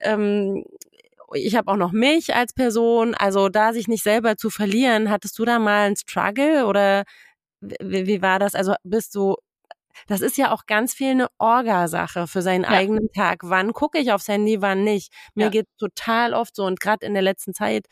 ähm, 0.00 0.64
ich 1.32 1.56
habe 1.56 1.70
auch 1.70 1.76
noch 1.76 1.92
mich 1.92 2.34
als 2.34 2.52
Person, 2.52 3.14
also 3.14 3.48
da 3.48 3.72
sich 3.72 3.88
nicht 3.88 4.02
selber 4.04 4.36
zu 4.36 4.50
verlieren, 4.50 5.10
hattest 5.10 5.38
du 5.38 5.44
da 5.44 5.58
mal 5.58 5.86
einen 5.86 5.96
Struggle 5.96 6.66
oder 6.66 7.04
wie, 7.60 8.06
wie 8.06 8.22
war 8.22 8.38
das? 8.38 8.54
Also 8.54 8.74
bist 8.84 9.14
du, 9.14 9.36
das 10.06 10.20
ist 10.20 10.36
ja 10.36 10.52
auch 10.52 10.66
ganz 10.66 10.94
viel 10.94 11.12
eine 11.12 11.28
Orga-Sache 11.38 12.26
für 12.26 12.42
seinen 12.42 12.64
ja. 12.64 12.70
eigenen 12.70 13.10
Tag. 13.12 13.40
Wann 13.42 13.72
gucke 13.72 13.98
ich 13.98 14.12
aufs 14.12 14.28
Handy, 14.28 14.60
wann 14.60 14.84
nicht? 14.84 15.12
Mir 15.34 15.44
ja. 15.44 15.50
geht 15.50 15.66
total 15.78 16.34
oft 16.34 16.54
so 16.54 16.64
und 16.64 16.80
gerade 16.80 17.06
in 17.06 17.14
der 17.14 17.22
letzten 17.22 17.54
Zeit 17.54 17.86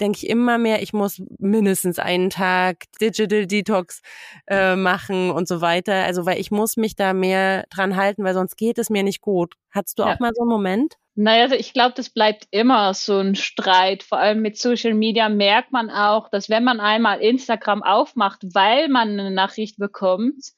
denke 0.00 0.18
ich 0.18 0.28
immer 0.28 0.58
mehr, 0.58 0.82
ich 0.82 0.92
muss 0.92 1.22
mindestens 1.38 1.98
einen 1.98 2.30
Tag 2.30 2.84
Digital 3.00 3.46
Detox 3.46 4.02
äh, 4.46 4.76
machen 4.76 5.30
und 5.30 5.46
so 5.46 5.60
weiter. 5.60 6.04
Also 6.04 6.26
weil 6.26 6.40
ich 6.40 6.50
muss 6.50 6.76
mich 6.76 6.96
da 6.96 7.12
mehr 7.12 7.64
dran 7.70 7.96
halten, 7.96 8.24
weil 8.24 8.34
sonst 8.34 8.56
geht 8.56 8.78
es 8.78 8.90
mir 8.90 9.02
nicht 9.02 9.20
gut. 9.20 9.54
Hattest 9.70 9.98
du 9.98 10.02
ja. 10.02 10.14
auch 10.14 10.18
mal 10.18 10.32
so 10.34 10.42
einen 10.42 10.50
Moment? 10.50 10.96
Naja, 11.14 11.42
also 11.42 11.54
ich 11.56 11.74
glaube, 11.74 11.92
das 11.94 12.08
bleibt 12.08 12.48
immer 12.50 12.94
so 12.94 13.18
ein 13.18 13.34
Streit. 13.34 14.02
Vor 14.02 14.18
allem 14.18 14.40
mit 14.40 14.56
Social 14.56 14.94
Media 14.94 15.28
merkt 15.28 15.70
man 15.70 15.90
auch, 15.90 16.30
dass 16.30 16.48
wenn 16.48 16.64
man 16.64 16.80
einmal 16.80 17.20
Instagram 17.20 17.82
aufmacht, 17.82 18.42
weil 18.54 18.88
man 18.88 19.10
eine 19.10 19.30
Nachricht 19.30 19.76
bekommt, 19.76 20.52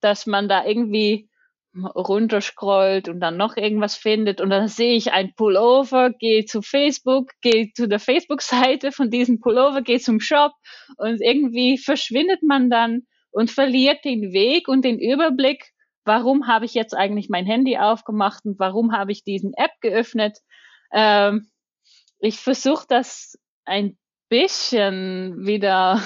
dass 0.00 0.26
man 0.26 0.48
da 0.48 0.66
irgendwie 0.66 1.30
runterscrollt 1.76 3.08
und 3.08 3.20
dann 3.20 3.36
noch 3.36 3.56
irgendwas 3.56 3.96
findet 3.96 4.40
und 4.40 4.50
dann 4.50 4.68
sehe 4.68 4.94
ich 4.94 5.12
ein 5.12 5.34
Pullover, 5.34 6.10
gehe 6.10 6.44
zu 6.44 6.62
Facebook, 6.62 7.30
gehe 7.40 7.72
zu 7.72 7.88
der 7.88 8.00
Facebook-Seite 8.00 8.92
von 8.92 9.10
diesem 9.10 9.40
Pullover, 9.40 9.82
gehe 9.82 9.98
zum 9.98 10.20
Shop 10.20 10.52
und 10.96 11.20
irgendwie 11.20 11.78
verschwindet 11.78 12.42
man 12.42 12.70
dann 12.70 13.02
und 13.30 13.50
verliert 13.50 14.04
den 14.04 14.32
Weg 14.32 14.68
und 14.68 14.84
den 14.84 14.98
Überblick 14.98 15.74
warum 16.04 16.46
habe 16.46 16.64
ich 16.64 16.74
jetzt 16.74 16.94
eigentlich 16.94 17.28
mein 17.28 17.46
Handy 17.46 17.78
aufgemacht 17.78 18.44
und 18.44 18.58
warum 18.58 18.92
habe 18.92 19.12
ich 19.12 19.24
diesen 19.24 19.52
App 19.54 19.72
geöffnet. 19.80 20.38
Ähm, 20.92 21.50
ich 22.20 22.38
versuche 22.38 22.86
das 22.88 23.38
ein 23.64 23.98
bisschen 24.28 25.46
wieder 25.46 26.00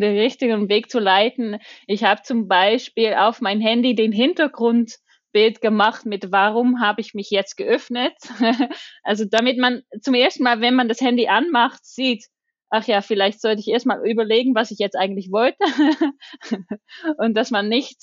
den 0.00 0.18
richtigen 0.18 0.68
Weg 0.68 0.90
zu 0.90 0.98
leiten. 0.98 1.58
Ich 1.86 2.04
habe 2.04 2.22
zum 2.22 2.48
Beispiel 2.48 3.14
auf 3.14 3.40
mein 3.40 3.60
Handy 3.60 3.94
den 3.94 4.12
Hintergrundbild 4.12 5.60
gemacht 5.60 6.06
mit 6.06 6.32
warum 6.32 6.80
habe 6.80 7.00
ich 7.00 7.14
mich 7.14 7.30
jetzt 7.30 7.56
geöffnet. 7.56 8.14
also 9.02 9.24
damit 9.24 9.58
man 9.58 9.82
zum 10.00 10.14
ersten 10.14 10.42
Mal, 10.42 10.60
wenn 10.60 10.74
man 10.74 10.88
das 10.88 11.00
Handy 11.00 11.28
anmacht, 11.28 11.84
sieht, 11.84 12.26
ach 12.70 12.86
ja, 12.86 13.00
vielleicht 13.00 13.40
sollte 13.40 13.60
ich 13.60 13.68
erstmal 13.68 14.06
überlegen, 14.08 14.54
was 14.54 14.70
ich 14.70 14.78
jetzt 14.78 14.96
eigentlich 14.96 15.30
wollte. 15.30 15.58
und 17.18 17.34
dass 17.34 17.50
man 17.50 17.68
nicht 17.68 17.98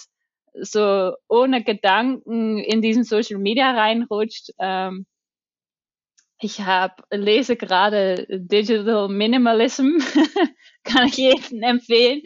so 0.61 1.13
ohne 1.27 1.63
Gedanken 1.63 2.59
in 2.59 2.81
diesen 2.81 3.03
Social 3.03 3.39
Media 3.39 3.71
reinrutscht. 3.71 4.51
Ähm, 4.59 5.05
Ich 6.39 6.61
habe 6.61 6.95
lese 7.11 7.55
gerade 7.55 8.27
Digital 8.29 9.07
Minimalism, 9.07 9.99
kann 10.83 11.07
ich 11.07 11.17
jedem 11.17 11.63
empfehlen. 11.63 12.23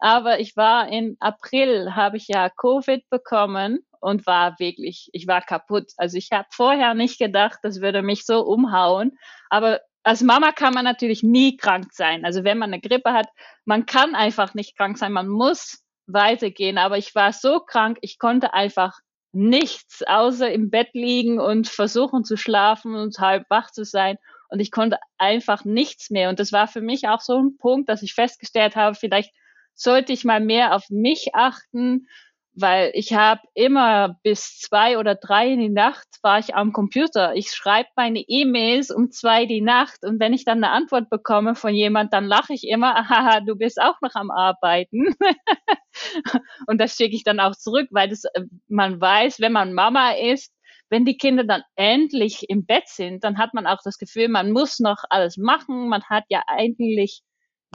Aber 0.00 0.40
ich 0.40 0.56
war 0.56 0.88
in 0.88 1.16
April, 1.20 1.94
habe 1.94 2.16
ich 2.16 2.28
ja 2.28 2.48
Covid 2.48 3.08
bekommen 3.10 3.80
und 4.00 4.26
war 4.26 4.58
wirklich, 4.58 5.10
ich 5.12 5.26
war 5.26 5.42
kaputt. 5.42 5.92
Also 5.98 6.16
ich 6.16 6.30
habe 6.32 6.48
vorher 6.50 6.94
nicht 6.94 7.18
gedacht, 7.18 7.58
das 7.62 7.82
würde 7.82 8.02
mich 8.02 8.24
so 8.24 8.40
umhauen. 8.40 9.18
Aber 9.50 9.80
als 10.02 10.22
Mama 10.22 10.52
kann 10.52 10.72
man 10.72 10.84
natürlich 10.84 11.22
nie 11.22 11.58
krank 11.58 11.92
sein. 11.92 12.24
Also 12.24 12.44
wenn 12.44 12.58
man 12.58 12.72
eine 12.72 12.80
Grippe 12.80 13.12
hat, 13.12 13.28
man 13.66 13.84
kann 13.84 14.14
einfach 14.14 14.54
nicht 14.54 14.76
krank 14.76 14.96
sein. 14.96 15.12
Man 15.12 15.28
muss 15.28 15.84
weitergehen. 16.06 16.78
Aber 16.78 16.96
ich 16.96 17.14
war 17.14 17.32
so 17.32 17.60
krank, 17.60 17.98
ich 18.00 18.18
konnte 18.18 18.54
einfach 18.54 18.98
nichts 19.32 20.02
außer 20.06 20.50
im 20.50 20.70
Bett 20.70 20.90
liegen 20.92 21.38
und 21.38 21.68
versuchen 21.68 22.24
zu 22.24 22.36
schlafen 22.36 22.94
und 22.94 23.18
halb 23.18 23.48
wach 23.48 23.70
zu 23.70 23.84
sein. 23.84 24.16
Und 24.48 24.60
ich 24.60 24.70
konnte 24.70 24.98
einfach 25.18 25.64
nichts 25.64 26.10
mehr. 26.10 26.28
Und 26.28 26.40
das 26.40 26.52
war 26.52 26.66
für 26.66 26.80
mich 26.80 27.08
auch 27.08 27.20
so 27.20 27.38
ein 27.38 27.56
Punkt, 27.56 27.88
dass 27.88 28.02
ich 28.02 28.14
festgestellt 28.14 28.74
habe, 28.74 28.96
vielleicht 28.96 29.32
sollte 29.74 30.12
ich 30.12 30.24
mal 30.24 30.40
mehr 30.40 30.74
auf 30.74 30.90
mich 30.90 31.34
achten 31.34 32.08
weil 32.54 32.90
ich 32.94 33.12
habe 33.12 33.40
immer 33.54 34.16
bis 34.22 34.58
zwei 34.58 34.98
oder 34.98 35.14
drei 35.14 35.52
in 35.52 35.60
die 35.60 35.68
Nacht 35.68 36.06
war 36.22 36.38
ich 36.38 36.54
am 36.54 36.72
Computer. 36.72 37.34
Ich 37.34 37.52
schreibe 37.52 37.88
meine 37.96 38.20
E-Mails 38.20 38.90
um 38.90 39.10
zwei 39.10 39.46
die 39.46 39.60
Nacht 39.60 40.04
und 40.04 40.20
wenn 40.20 40.32
ich 40.32 40.44
dann 40.44 40.62
eine 40.62 40.72
Antwort 40.72 41.10
bekomme 41.10 41.54
von 41.54 41.74
jemand, 41.74 42.12
dann 42.12 42.26
lache 42.26 42.52
ich 42.52 42.66
immer, 42.66 42.94
haha, 43.08 43.40
du 43.40 43.56
bist 43.56 43.80
auch 43.80 44.00
noch 44.00 44.14
am 44.14 44.30
Arbeiten. 44.30 45.14
und 46.66 46.80
das 46.80 46.96
schicke 46.96 47.14
ich 47.14 47.24
dann 47.24 47.40
auch 47.40 47.56
zurück, 47.56 47.88
weil 47.90 48.08
das, 48.08 48.24
äh, 48.24 48.42
man 48.68 49.00
weiß, 49.00 49.40
wenn 49.40 49.52
man 49.52 49.72
Mama 49.72 50.12
ist, 50.12 50.52
wenn 50.90 51.04
die 51.04 51.16
Kinder 51.16 51.44
dann 51.44 51.62
endlich 51.76 52.50
im 52.50 52.66
Bett 52.66 52.88
sind, 52.88 53.22
dann 53.22 53.38
hat 53.38 53.54
man 53.54 53.66
auch 53.66 53.78
das 53.84 53.96
Gefühl, 53.96 54.28
man 54.28 54.50
muss 54.50 54.80
noch 54.80 55.04
alles 55.08 55.36
machen. 55.36 55.88
Man 55.88 56.02
hat 56.02 56.24
ja 56.28 56.42
eigentlich 56.48 57.22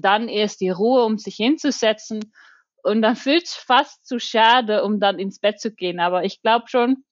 dann 0.02 0.28
erst 0.28 0.60
die 0.60 0.70
Ruhe, 0.70 1.06
um 1.06 1.18
sich 1.18 1.36
hinzusetzen. 1.36 2.34
Und 2.86 3.02
dann 3.02 3.16
fühlt 3.16 3.46
es 3.46 3.56
fast 3.56 4.06
zu 4.06 4.20
schade, 4.20 4.84
um 4.84 5.00
dann 5.00 5.20
ins 5.20 5.40
Bett 5.40 5.60
zu 5.60 5.74
gehen. 5.74 6.00
Aber 6.00 6.24
ich 6.24 6.42
glaube 6.42 6.66
schon, 6.68 7.04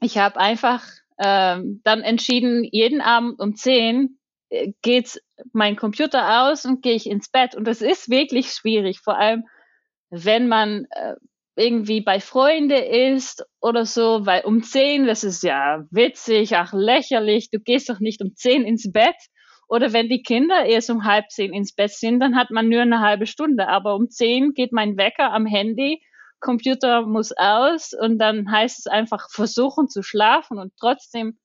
ich 0.00 0.18
habe 0.18 0.40
einfach 0.40 0.84
ähm, 1.18 1.82
dann 1.84 2.00
entschieden, 2.00 2.64
jeden 2.64 3.00
Abend 3.00 3.38
um 3.40 3.54
zehn 3.54 4.18
äh, 4.48 4.72
geht 4.82 5.20
mein 5.52 5.76
Computer 5.76 6.44
aus 6.44 6.64
und 6.64 6.82
gehe 6.82 6.94
ich 6.94 7.06
ins 7.06 7.30
Bett. 7.30 7.54
Und 7.54 7.64
das 7.66 7.82
ist 7.82 8.08
wirklich 8.08 8.52
schwierig, 8.52 9.00
vor 9.00 9.18
allem 9.18 9.44
wenn 10.08 10.48
man 10.48 10.86
äh, 10.90 11.14
irgendwie 11.56 12.00
bei 12.00 12.20
Freunde 12.20 12.78
ist 12.78 13.44
oder 13.60 13.84
so, 13.84 14.24
weil 14.24 14.44
um 14.44 14.62
zehn, 14.62 15.06
das 15.06 15.24
ist 15.24 15.42
ja 15.42 15.84
witzig, 15.90 16.56
ach 16.56 16.72
lächerlich, 16.72 17.50
du 17.50 17.60
gehst 17.60 17.90
doch 17.90 18.00
nicht 18.00 18.22
um 18.22 18.34
zehn 18.34 18.64
ins 18.64 18.90
Bett. 18.90 19.16
Oder 19.70 19.92
wenn 19.92 20.08
die 20.08 20.22
Kinder 20.22 20.64
erst 20.66 20.90
um 20.90 21.04
halb 21.04 21.30
zehn 21.30 21.54
ins 21.54 21.72
Bett 21.72 21.92
sind, 21.92 22.18
dann 22.18 22.34
hat 22.34 22.50
man 22.50 22.68
nur 22.68 22.82
eine 22.82 22.98
halbe 22.98 23.26
Stunde. 23.26 23.68
Aber 23.68 23.94
um 23.94 24.10
zehn 24.10 24.52
geht 24.52 24.72
mein 24.72 24.96
Wecker 24.96 25.32
am 25.32 25.46
Handy, 25.46 26.02
Computer 26.40 27.02
muss 27.02 27.30
aus 27.36 27.92
und 27.92 28.18
dann 28.18 28.50
heißt 28.50 28.80
es 28.80 28.86
einfach 28.88 29.30
versuchen 29.30 29.88
zu 29.88 30.02
schlafen 30.02 30.58
und 30.58 30.72
trotzdem 30.76 31.38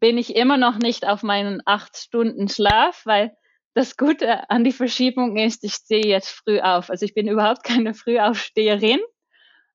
bin 0.00 0.18
ich 0.18 0.36
immer 0.36 0.58
noch 0.58 0.76
nicht 0.76 1.06
auf 1.06 1.22
meinen 1.22 1.62
acht 1.64 1.96
Stunden 1.96 2.48
Schlaf, 2.48 3.00
weil 3.06 3.34
das 3.72 3.96
Gute 3.96 4.50
an 4.50 4.62
die 4.62 4.72
Verschiebung 4.72 5.38
ist, 5.38 5.64
ich 5.64 5.74
stehe 5.74 6.04
jetzt 6.06 6.28
früh 6.28 6.60
auf. 6.60 6.90
Also 6.90 7.06
ich 7.06 7.14
bin 7.14 7.26
überhaupt 7.26 7.64
keine 7.64 7.94
Frühaufsteherin, 7.94 9.00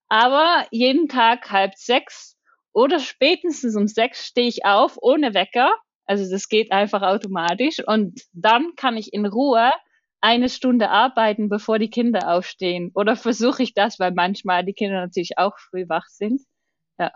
aber 0.08 0.68
jeden 0.70 1.08
Tag 1.08 1.50
halb 1.50 1.74
sechs 1.76 2.38
oder 2.74 3.00
spätestens 3.00 3.76
um 3.76 3.88
sechs 3.88 4.28
stehe 4.28 4.48
ich 4.48 4.66
auf 4.66 5.00
ohne 5.02 5.34
Wecker 5.34 5.74
also 6.12 6.30
das 6.30 6.50
geht 6.50 6.74
einfach 6.74 7.04
automatisch 7.04 7.78
und 7.88 8.20
dann 8.34 8.74
kann 8.76 8.98
ich 8.98 9.14
in 9.14 9.26
Ruhe 9.26 9.72
eine 10.20 10.50
Stunde 10.50 10.90
arbeiten, 10.90 11.48
bevor 11.48 11.80
die 11.80 11.90
Kinder 11.90 12.34
aufstehen. 12.34 12.92
Oder 12.94 13.16
versuche 13.16 13.64
ich 13.64 13.74
das, 13.74 13.98
weil 13.98 14.12
manchmal 14.12 14.66
die 14.66 14.74
Kinder 14.74 15.00
natürlich 15.00 15.38
auch 15.38 15.58
früh 15.58 15.88
wach 15.88 16.06
sind. 16.08 16.42
Ja. 17.00 17.12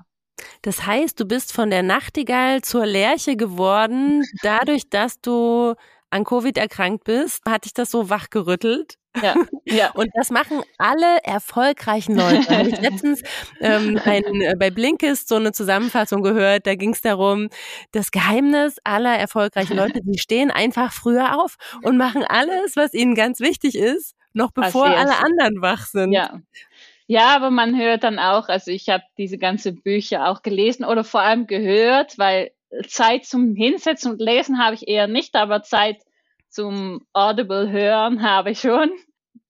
Das 0.62 0.86
heißt, 0.86 1.20
du 1.20 1.26
bist 1.26 1.52
von 1.52 1.70
der 1.72 1.84
Nachtigall 1.84 2.62
zur 2.62 2.86
Lerche 2.86 3.36
geworden, 3.36 4.24
dadurch, 4.42 4.90
dass 4.90 5.20
du 5.20 5.76
an 6.10 6.24
Covid 6.24 6.58
erkrankt 6.58 7.04
bist, 7.04 7.44
hat 7.46 7.66
dich 7.66 7.74
das 7.74 7.92
so 7.92 8.10
wachgerüttelt. 8.10 8.96
Ja, 9.22 9.36
ja. 9.66 9.92
Und 9.92 10.10
das 10.14 10.30
machen 10.30 10.62
alle 10.78 11.20
erfolgreichen 11.24 12.16
Leute. 12.16 12.46
Da 12.48 12.58
habe 12.60 12.70
ich 12.70 12.80
letztens 12.80 13.22
ähm, 13.62 14.00
ein, 14.04 14.24
äh, 14.42 14.56
bei 14.58 14.70
Blinkist 14.70 15.28
so 15.28 15.36
eine 15.36 15.52
Zusammenfassung 15.52 16.22
gehört, 16.22 16.68
da 16.68 16.76
ging 16.76 16.94
es 16.94 17.02
darum, 17.02 17.50
das 17.92 18.12
Geheimnis 18.12 18.78
aller 18.84 19.18
erfolgreichen 19.18 19.78
Leute, 19.78 20.02
die 20.04 20.20
stehen 20.20 20.52
einfach 20.52 20.92
früher 20.92 21.40
auf 21.40 21.56
und 21.84 21.98
machen 21.98 22.24
alles, 22.24 22.76
was 22.76 22.94
ihnen 22.94 23.16
ganz 23.16 23.40
wichtig 23.40 23.76
ist, 23.76 24.16
noch 24.34 24.52
bevor 24.52 24.88
alle 24.88 25.18
anderen 25.18 25.62
wach 25.62 25.86
sind. 25.86 26.12
Ja. 26.12 26.42
Ja, 27.08 27.36
aber 27.36 27.52
man 27.52 27.78
hört 27.78 28.04
dann 28.04 28.18
auch, 28.18 28.50
also 28.50 28.72
ich 28.72 28.90
habe 28.90 29.04
diese 29.20 29.38
ganze 29.38 29.74
Bücher 29.74 30.28
auch 30.28 30.42
gelesen 30.42 30.84
oder 30.84 31.04
vor 31.04 31.22
allem 31.22 31.46
gehört, 31.46 32.18
weil 32.18 32.52
Zeit 32.88 33.26
zum 33.26 33.54
Hinsetzen 33.56 34.12
und 34.12 34.20
Lesen 34.20 34.60
habe 34.60 34.76
ich 34.76 34.88
eher 34.88 35.08
nicht, 35.08 35.36
aber 35.36 35.62
Zeit 35.62 35.98
zum 36.56 37.06
Audible 37.12 37.70
hören 37.70 38.24
habe 38.24 38.52
ich 38.52 38.62
schon. 38.62 38.90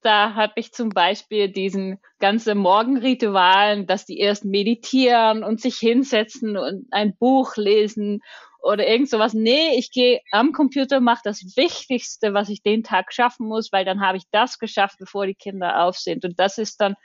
Da 0.01 0.33
habe 0.33 0.53
ich 0.55 0.71
zum 0.71 0.89
Beispiel 0.89 1.49
diesen 1.51 1.99
ganzen 2.19 2.57
Morgenritualen, 2.57 3.85
dass 3.85 4.05
die 4.05 4.17
erst 4.17 4.43
meditieren 4.43 5.43
und 5.43 5.61
sich 5.61 5.77
hinsetzen 5.77 6.57
und 6.57 6.87
ein 6.91 7.15
Buch 7.15 7.57
lesen 7.57 8.21
oder 8.59 8.87
irgend 8.87 9.09
sowas. 9.09 9.35
Nee, 9.35 9.77
ich 9.77 9.91
gehe 9.91 10.19
am 10.31 10.51
Computer, 10.51 10.99
mache 10.99 11.21
das 11.23 11.55
Wichtigste, 11.55 12.33
was 12.33 12.49
ich 12.49 12.63
den 12.63 12.83
Tag 12.83 13.13
schaffen 13.13 13.47
muss, 13.47 13.71
weil 13.71 13.85
dann 13.85 14.01
habe 14.01 14.17
ich 14.17 14.23
das 14.31 14.57
geschafft, 14.57 14.97
bevor 14.99 15.27
die 15.27 15.35
Kinder 15.35 15.83
auf 15.83 15.97
sind. 15.97 16.25
Und 16.25 16.39
das 16.39 16.57
ist 16.57 16.81
dann, 16.81 16.95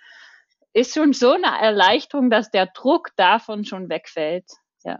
ist 0.73 0.95
schon 0.95 1.13
so 1.13 1.33
eine 1.33 1.61
Erleichterung, 1.61 2.31
dass 2.31 2.51
der 2.51 2.67
Druck 2.67 3.11
davon 3.17 3.67
schon 3.67 3.91
wegfällt. 3.91 4.47
Ja. 4.83 4.99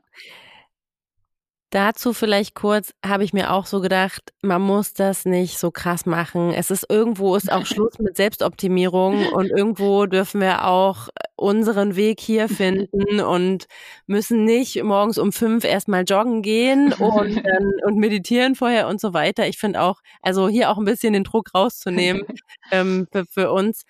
Dazu 1.71 2.13
vielleicht 2.13 2.57
kurz, 2.57 2.93
habe 3.07 3.23
ich 3.23 3.33
mir 3.33 3.53
auch 3.53 3.65
so 3.65 3.81
gedacht, 3.81 4.33
man 4.43 4.61
muss 4.61 4.93
das 4.93 5.25
nicht 5.25 5.57
so 5.57 5.71
krass 5.71 6.05
machen. 6.05 6.53
Es 6.53 6.73
ist 6.73 6.85
irgendwo 6.89 7.37
ist 7.37 7.51
auch 7.51 7.65
Schluss 7.67 7.97
mit 8.01 8.17
Selbstoptimierung 8.17 9.29
und 9.29 9.51
irgendwo 9.51 10.07
dürfen 10.07 10.41
wir 10.41 10.67
auch 10.67 11.09
unseren 11.37 11.95
Weg 11.95 12.19
hier 12.19 12.49
finden 12.49 13.21
und 13.21 13.67
müssen 14.07 14.45
nicht 14.45 14.83
morgens 14.83 15.17
um 15.17 15.33
fünf 15.33 15.65
erstmal 15.65 16.03
joggen 16.03 16.43
gehen 16.43 16.93
und, 16.93 17.37
dann, 17.47 17.73
und 17.85 17.97
meditieren 17.99 18.57
vorher 18.57 18.89
und 18.89 19.01
so 19.01 19.15
weiter. 19.15 19.47
Ich 19.47 19.59
finde 19.59 19.81
auch, 19.81 20.01
also 20.23 20.49
hier 20.49 20.71
auch 20.71 20.79
ein 20.79 20.85
bisschen 20.85 21.13
den 21.13 21.25
Druck 21.25 21.55
rauszunehmen 21.55 22.23
ähm, 22.73 23.07
für, 23.13 23.25
für 23.27 23.53
uns. 23.53 23.85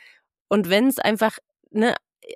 Und 0.49 0.69
wenn 0.69 0.87
es 0.87 0.99
einfach 0.99 1.39
ne, 1.71 1.95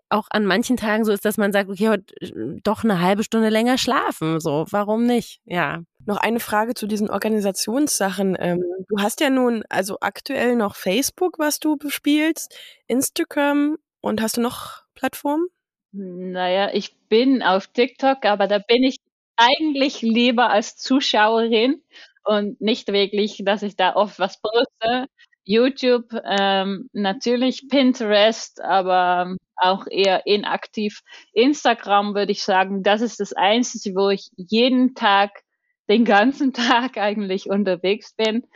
auch 0.09 0.29
an 0.31 0.47
manchen 0.47 0.77
Tagen 0.77 1.05
so 1.05 1.13
ist, 1.13 1.25
dass 1.25 1.37
man 1.37 1.53
sagt, 1.53 1.71
okay, 1.71 1.89
heute 1.89 2.15
äh, 2.21 2.61
doch 2.63 2.85
eine 2.85 3.01
halbe 3.01 3.25
Stunde 3.25 3.49
länger 3.49 3.79
schlafen. 3.79 4.41
So, 4.41 4.67
warum 4.71 5.05
nicht? 5.07 5.41
Ja. 5.45 5.83
Noch 6.07 6.19
eine 6.19 6.41
Frage 6.41 6.75
zu 6.75 6.87
diesen 6.87 7.09
Organisationssachen. 7.11 8.37
Ähm, 8.39 8.63
du 8.89 8.99
hast 8.99 9.21
ja 9.21 9.31
nun 9.31 9.65
also 9.69 9.99
aktuell 10.01 10.57
noch 10.57 10.77
Facebook, 10.77 11.39
was 11.39 11.61
du 11.61 11.77
bespielst, 11.77 12.55
Instagram 12.87 13.79
und 14.01 14.21
hast 14.21 14.37
du 14.37 14.41
noch 14.41 14.83
Plattformen? 14.95 15.47
Naja, 15.93 16.71
ich 16.73 16.97
bin 17.09 17.43
auf 17.43 17.69
TikTok, 17.69 18.25
aber 18.25 18.49
da 18.49 18.59
bin 18.59 18.83
ich 18.83 18.99
eigentlich 19.37 20.03
lieber 20.03 20.51
als 20.51 20.77
Zuschauerin 20.77 21.83
und 22.25 22.61
nicht 22.61 22.89
wirklich, 22.89 23.43
dass 23.45 23.63
ich 23.63 23.77
da 23.77 23.95
oft 23.95 24.19
was 24.19 24.41
poste. 24.41 25.09
YouTube, 25.45 26.07
ähm, 26.25 26.89
natürlich 26.93 27.69
Pinterest, 27.69 28.63
aber 28.63 29.37
auch 29.57 29.87
eher 29.91 30.27
inaktiv. 30.27 31.03
Instagram 31.33 32.15
würde 32.15 32.33
ich 32.33 32.43
sagen, 32.43 32.83
das 32.83 33.01
ist 33.01 33.21
das 33.21 33.33
Einzige, 33.33 33.95
wo 33.97 34.11
ich 34.11 34.31
jeden 34.37 34.95
Tag, 34.95 35.43
den 35.89 36.05
ganzen 36.05 36.53
Tag 36.53 36.97
eigentlich 36.99 37.49
unterwegs 37.49 38.15
bin. 38.15 38.47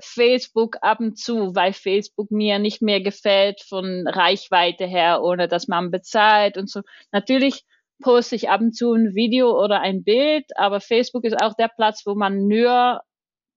Facebook 0.00 0.76
ab 0.80 0.98
und 1.00 1.18
zu, 1.18 1.54
weil 1.54 1.72
Facebook 1.72 2.30
mir 2.30 2.58
nicht 2.58 2.82
mehr 2.82 3.00
gefällt 3.00 3.60
von 3.60 4.06
Reichweite 4.08 4.86
her, 4.86 5.22
ohne 5.22 5.46
dass 5.46 5.68
man 5.68 5.90
bezahlt 5.92 6.56
und 6.56 6.68
so. 6.68 6.80
Natürlich 7.12 7.64
poste 8.02 8.34
ich 8.34 8.50
ab 8.50 8.60
und 8.60 8.74
zu 8.74 8.92
ein 8.92 9.14
Video 9.14 9.56
oder 9.62 9.80
ein 9.80 10.02
Bild, 10.02 10.46
aber 10.56 10.80
Facebook 10.80 11.24
ist 11.24 11.40
auch 11.40 11.54
der 11.54 11.68
Platz, 11.68 12.02
wo 12.06 12.14
man 12.14 12.48
nur 12.48 13.02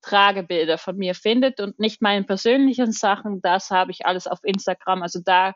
Tragebilder 0.01 0.77
von 0.77 0.95
mir 0.97 1.15
findet 1.15 1.59
und 1.59 1.79
nicht 1.79 2.01
meine 2.01 2.23
persönlichen 2.23 2.91
Sachen. 2.91 3.41
Das 3.41 3.71
habe 3.71 3.91
ich 3.91 4.05
alles 4.05 4.27
auf 4.27 4.39
Instagram. 4.43 5.01
Also 5.01 5.19
da 5.23 5.53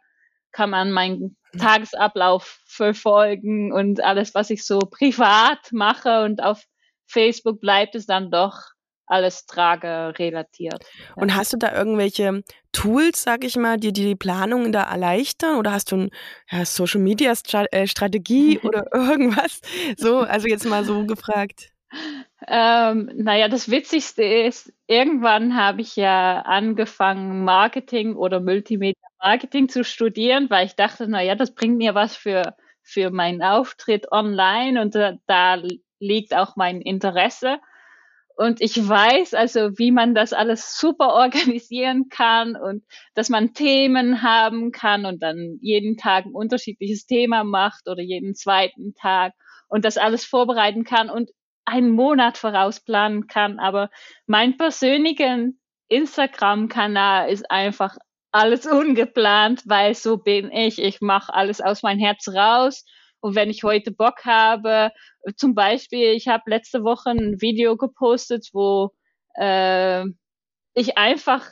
kann 0.52 0.70
man 0.70 0.91
meinen 0.91 1.38
Tagesablauf 1.58 2.60
verfolgen 2.66 3.72
und 3.74 4.04
alles, 4.04 4.34
was 4.34 4.49
ich 4.49 4.66
so 4.66 4.80
privat 4.80 5.72
mache. 5.72 6.24
Und 6.24 6.41
auf 6.43 6.64
Facebook 7.08 7.60
bleibt 7.60 7.95
es 7.95 8.06
dann 8.06 8.32
doch 8.32 8.72
alles 9.12 9.45
tragerelatiert. 9.45 10.84
Ja. 10.84 11.22
Und 11.22 11.36
hast 11.36 11.52
du 11.52 11.58
da 11.58 11.76
irgendwelche 11.76 12.43
Tools, 12.72 13.24
sag 13.24 13.43
ich 13.43 13.58
mal, 13.58 13.78
die 13.78 13.91
die 13.91 14.16
Planung 14.16 14.72
da 14.72 14.84
erleichtern? 14.84 15.58
Oder 15.58 15.74
hast 15.74 15.91
du 15.91 15.95
eine 15.95 16.10
ja, 16.49 16.66
Social 16.66 17.02
Media 17.02 17.34
äh, 17.72 17.88
Strategie 17.88 18.60
oder 18.64 18.86
irgendwas? 18.93 19.60
So, 19.97 20.20
also 20.20 20.47
jetzt 20.47 20.66
mal 20.66 20.86
so 20.86 21.06
gefragt. 21.06 21.71
Ähm, 22.48 23.12
naja, 23.16 23.48
das 23.48 23.70
Witzigste 23.70 24.24
ist, 24.24 24.74
irgendwann 24.88 25.56
habe 25.56 25.82
ich 25.82 25.96
ja 25.96 26.42
angefangen, 26.42 27.44
Marketing 27.44 28.16
oder 28.16 28.39
Multimedia 28.39 29.08
Marketing 29.22 29.70
zu 29.70 29.84
studieren, 29.84 30.50
weil 30.50 30.66
ich 30.66 30.76
dachte, 30.76 31.08
naja, 31.08 31.36
das 31.36 31.54
bringt 31.54 31.78
mir 31.78 31.94
was 31.94 32.16
für, 32.16 32.56
für 32.82 33.12
meinen 33.12 33.44
Auftritt 33.44 34.12
online 34.12 34.82
und 34.82 34.96
da, 34.96 35.14
da 35.28 35.62
liegt 36.00 36.36
auch 36.36 36.56
mein 36.56 36.82
Interesse. 36.82 37.60
Und 38.36 38.62
ich 38.62 38.76
weiß 38.88 39.36
also, 39.36 39.78
wie 39.78 39.92
man 39.92 40.16
das 40.16 40.34
alles 40.34 40.80
super 40.80 41.14
organisieren 41.14 42.10
kann 42.10 42.56
und 42.56 42.84
dass 43.14 43.30
man 43.30 43.54
Themen 43.54 44.24
haben 44.24 44.72
kann 44.72 45.06
und 45.06 45.22
dann 45.22 45.60
jeden 45.62 45.98
Tag 45.98 46.26
ein 46.26 46.34
unterschiedliches 46.34 47.06
Thema 47.06 47.44
macht 47.44 47.88
oder 47.88 48.02
jeden 48.02 48.34
zweiten 48.34 48.96
Tag 48.96 49.34
und 49.68 49.86
das 49.86 49.98
alles 49.98 50.26
vorbereiten 50.26 50.84
kann 50.84 51.12
und 51.12 51.30
einen 51.66 51.91
Monat 51.91 52.38
vorausplanen 52.38 53.28
kann. 53.28 53.59
Aber 53.59 53.89
mein 54.28 54.57
persönlichen 54.57 55.59
Instagram-Kanal 55.89 57.30
ist 57.30 57.49
einfach 57.49 57.97
alles 58.32 58.66
ungeplant, 58.66 59.64
weil 59.66 59.93
so 59.95 60.18
bin 60.18 60.51
ich. 60.51 60.80
Ich 60.82 61.01
mache 61.01 61.34
alles 61.34 61.62
aus 61.62 61.84
mein 61.84 61.99
Herz 61.99 62.28
raus 62.30 62.86
und 63.22 63.36
wenn 63.36 63.49
ich 63.49 63.64
heute 63.64 63.91
Bock 63.91 64.26
habe, 64.26 64.91
zum 65.38 65.53
Beispiel, 65.53 66.14
ich 66.14 66.28
habe 66.28 66.49
letzte 66.49 66.84
Woche 66.84 67.12
ein 67.12 67.39
Video 67.39 67.78
gepostet, 67.78 68.49
wo 68.51 68.91
äh, 69.36 70.05
ich 70.74 70.97
einfach 70.97 71.47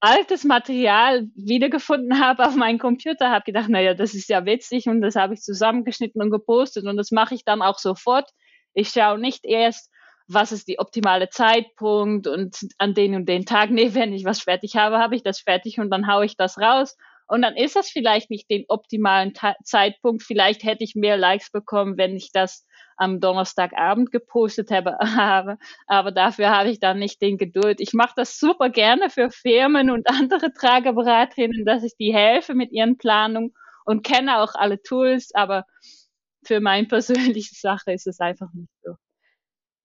altes 0.00 0.44
Material 0.44 1.28
wiedergefunden 1.36 2.18
habe 2.18 2.46
auf 2.46 2.56
meinem 2.56 2.78
Computer, 2.78 3.30
habe 3.30 3.44
gedacht, 3.44 3.68
naja, 3.68 3.94
das 3.94 4.14
ist 4.14 4.28
ja 4.28 4.44
witzig 4.46 4.88
und 4.88 5.00
das 5.02 5.14
habe 5.14 5.34
ich 5.34 5.42
zusammengeschnitten 5.42 6.20
und 6.22 6.30
gepostet 6.30 6.86
und 6.86 6.96
das 6.96 7.10
mache 7.12 7.34
ich 7.34 7.44
dann 7.44 7.62
auch 7.62 7.78
sofort. 7.78 8.30
Ich 8.74 8.90
schaue 8.90 9.18
nicht 9.18 9.44
erst, 9.44 9.90
was 10.28 10.52
ist 10.52 10.68
die 10.68 10.78
optimale 10.78 11.28
Zeitpunkt 11.28 12.26
und 12.26 12.56
an 12.78 12.94
den 12.94 13.14
und 13.14 13.28
den 13.28 13.44
Tag, 13.44 13.70
nee, 13.70 13.94
wenn 13.94 14.12
ich 14.12 14.24
was 14.24 14.40
fertig 14.40 14.76
habe, 14.76 14.98
habe 14.98 15.16
ich 15.16 15.22
das 15.22 15.40
fertig 15.40 15.78
und 15.78 15.90
dann 15.90 16.06
haue 16.06 16.24
ich 16.24 16.36
das 16.36 16.58
raus 16.58 16.96
und 17.32 17.40
dann 17.40 17.56
ist 17.56 17.76
das 17.76 17.88
vielleicht 17.88 18.28
nicht 18.28 18.50
den 18.50 18.66
optimalen 18.68 19.32
Ta 19.32 19.54
Zeitpunkt. 19.64 20.22
Vielleicht 20.22 20.64
hätte 20.64 20.84
ich 20.84 20.94
mehr 20.94 21.16
Likes 21.16 21.50
bekommen, 21.50 21.96
wenn 21.96 22.14
ich 22.14 22.30
das 22.30 22.66
am 22.98 23.20
Donnerstagabend 23.20 24.12
gepostet 24.12 24.70
habe. 24.70 24.98
Aber 25.86 26.10
dafür 26.12 26.50
habe 26.50 26.68
ich 26.68 26.78
dann 26.78 26.98
nicht 26.98 27.22
den 27.22 27.38
Geduld. 27.38 27.80
Ich 27.80 27.94
mache 27.94 28.12
das 28.16 28.38
super 28.38 28.68
gerne 28.68 29.08
für 29.08 29.30
Firmen 29.30 29.90
und 29.90 30.10
andere 30.10 30.52
Trageberaterinnen, 30.52 31.64
dass 31.64 31.84
ich 31.84 31.96
die 31.96 32.12
helfe 32.12 32.54
mit 32.54 32.70
ihren 32.70 32.98
Planungen 32.98 33.54
und 33.86 34.04
kenne 34.04 34.38
auch 34.40 34.54
alle 34.54 34.82
Tools. 34.82 35.34
Aber 35.34 35.64
für 36.44 36.60
meine 36.60 36.86
persönliche 36.88 37.54
Sache 37.54 37.92
ist 37.92 38.06
es 38.06 38.20
einfach 38.20 38.52
nicht 38.52 38.72
so. 38.82 38.94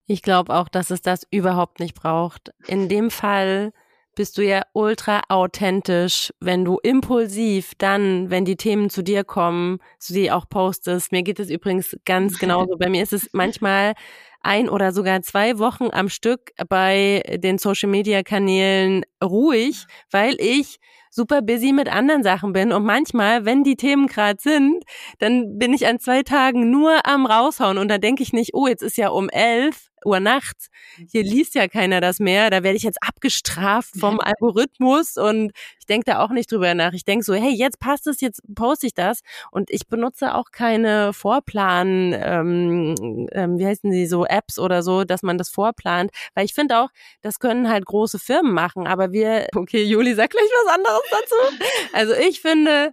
Ich 0.06 0.22
glaube 0.22 0.54
auch, 0.54 0.68
dass 0.68 0.90
es 0.90 1.02
das 1.02 1.26
überhaupt 1.30 1.80
nicht 1.80 1.94
braucht. 1.94 2.52
In 2.66 2.88
dem 2.88 3.10
Fall 3.10 3.72
bist 4.18 4.36
du 4.36 4.42
ja 4.42 4.62
ultra 4.72 5.22
authentisch, 5.28 6.32
wenn 6.40 6.64
du 6.64 6.80
impulsiv 6.82 7.74
dann, 7.78 8.30
wenn 8.30 8.44
die 8.44 8.56
Themen 8.56 8.90
zu 8.90 9.02
dir 9.04 9.22
kommen, 9.22 9.78
die 10.08 10.32
auch 10.32 10.48
postest. 10.48 11.12
Mir 11.12 11.22
geht 11.22 11.38
es 11.38 11.50
übrigens 11.50 11.96
ganz 12.04 12.38
genauso. 12.40 12.76
Bei 12.76 12.88
mir 12.88 13.00
ist 13.00 13.12
es 13.12 13.28
manchmal 13.32 13.94
ein 14.40 14.68
oder 14.68 14.90
sogar 14.90 15.22
zwei 15.22 15.60
Wochen 15.60 15.90
am 15.92 16.08
Stück 16.08 16.50
bei 16.68 17.22
den 17.36 17.58
Social 17.58 17.88
Media 17.88 18.24
Kanälen 18.24 19.04
ruhig, 19.22 19.86
weil 20.10 20.34
ich 20.40 20.80
super 21.12 21.40
busy 21.40 21.72
mit 21.72 21.88
anderen 21.88 22.24
Sachen 22.24 22.52
bin 22.52 22.72
und 22.72 22.84
manchmal, 22.84 23.44
wenn 23.44 23.62
die 23.62 23.76
Themen 23.76 24.08
gerade 24.08 24.40
sind, 24.40 24.82
dann 25.20 25.58
bin 25.60 25.72
ich 25.72 25.86
an 25.86 26.00
zwei 26.00 26.24
Tagen 26.24 26.72
nur 26.72 27.06
am 27.06 27.24
raushauen 27.24 27.78
und 27.78 27.86
da 27.86 27.98
denke 27.98 28.24
ich 28.24 28.32
nicht, 28.32 28.52
oh, 28.52 28.66
jetzt 28.66 28.82
ist 28.82 28.96
ja 28.96 29.10
um 29.10 29.28
elf, 29.28 29.87
Uhr 30.04 30.20
nachts. 30.20 30.68
Hier 31.10 31.22
liest 31.22 31.54
ja 31.54 31.68
keiner 31.68 32.00
das 32.00 32.18
mehr. 32.18 32.50
Da 32.50 32.62
werde 32.62 32.76
ich 32.76 32.82
jetzt 32.82 33.02
abgestraft 33.02 33.90
vom 33.98 34.20
Algorithmus 34.20 35.16
und 35.16 35.52
ich 35.78 35.86
denke 35.86 36.10
da 36.10 36.20
auch 36.20 36.30
nicht 36.30 36.50
drüber 36.50 36.74
nach. 36.74 36.92
Ich 36.92 37.04
denke 37.04 37.24
so, 37.24 37.34
hey, 37.34 37.52
jetzt 37.52 37.78
passt 37.78 38.06
es, 38.06 38.20
jetzt 38.20 38.42
poste 38.54 38.86
ich 38.86 38.94
das. 38.94 39.20
Und 39.50 39.70
ich 39.70 39.86
benutze 39.86 40.34
auch 40.34 40.50
keine 40.50 41.12
Vorplan, 41.12 42.14
ähm, 42.14 43.28
ähm, 43.32 43.58
wie 43.58 43.66
heißen 43.66 43.90
die 43.90 44.06
so, 44.06 44.26
Apps 44.26 44.58
oder 44.58 44.82
so, 44.82 45.04
dass 45.04 45.22
man 45.22 45.38
das 45.38 45.48
vorplant. 45.48 46.10
Weil 46.34 46.44
ich 46.44 46.54
finde 46.54 46.78
auch, 46.78 46.88
das 47.22 47.38
können 47.38 47.68
halt 47.68 47.86
große 47.86 48.18
Firmen 48.18 48.52
machen. 48.52 48.86
Aber 48.86 49.12
wir, 49.12 49.46
okay, 49.54 49.82
Juli, 49.82 50.14
sag 50.14 50.30
gleich 50.30 50.50
was 50.64 50.74
anderes 50.74 51.02
dazu. 51.10 51.64
Also 51.92 52.14
ich 52.14 52.40
finde, 52.40 52.92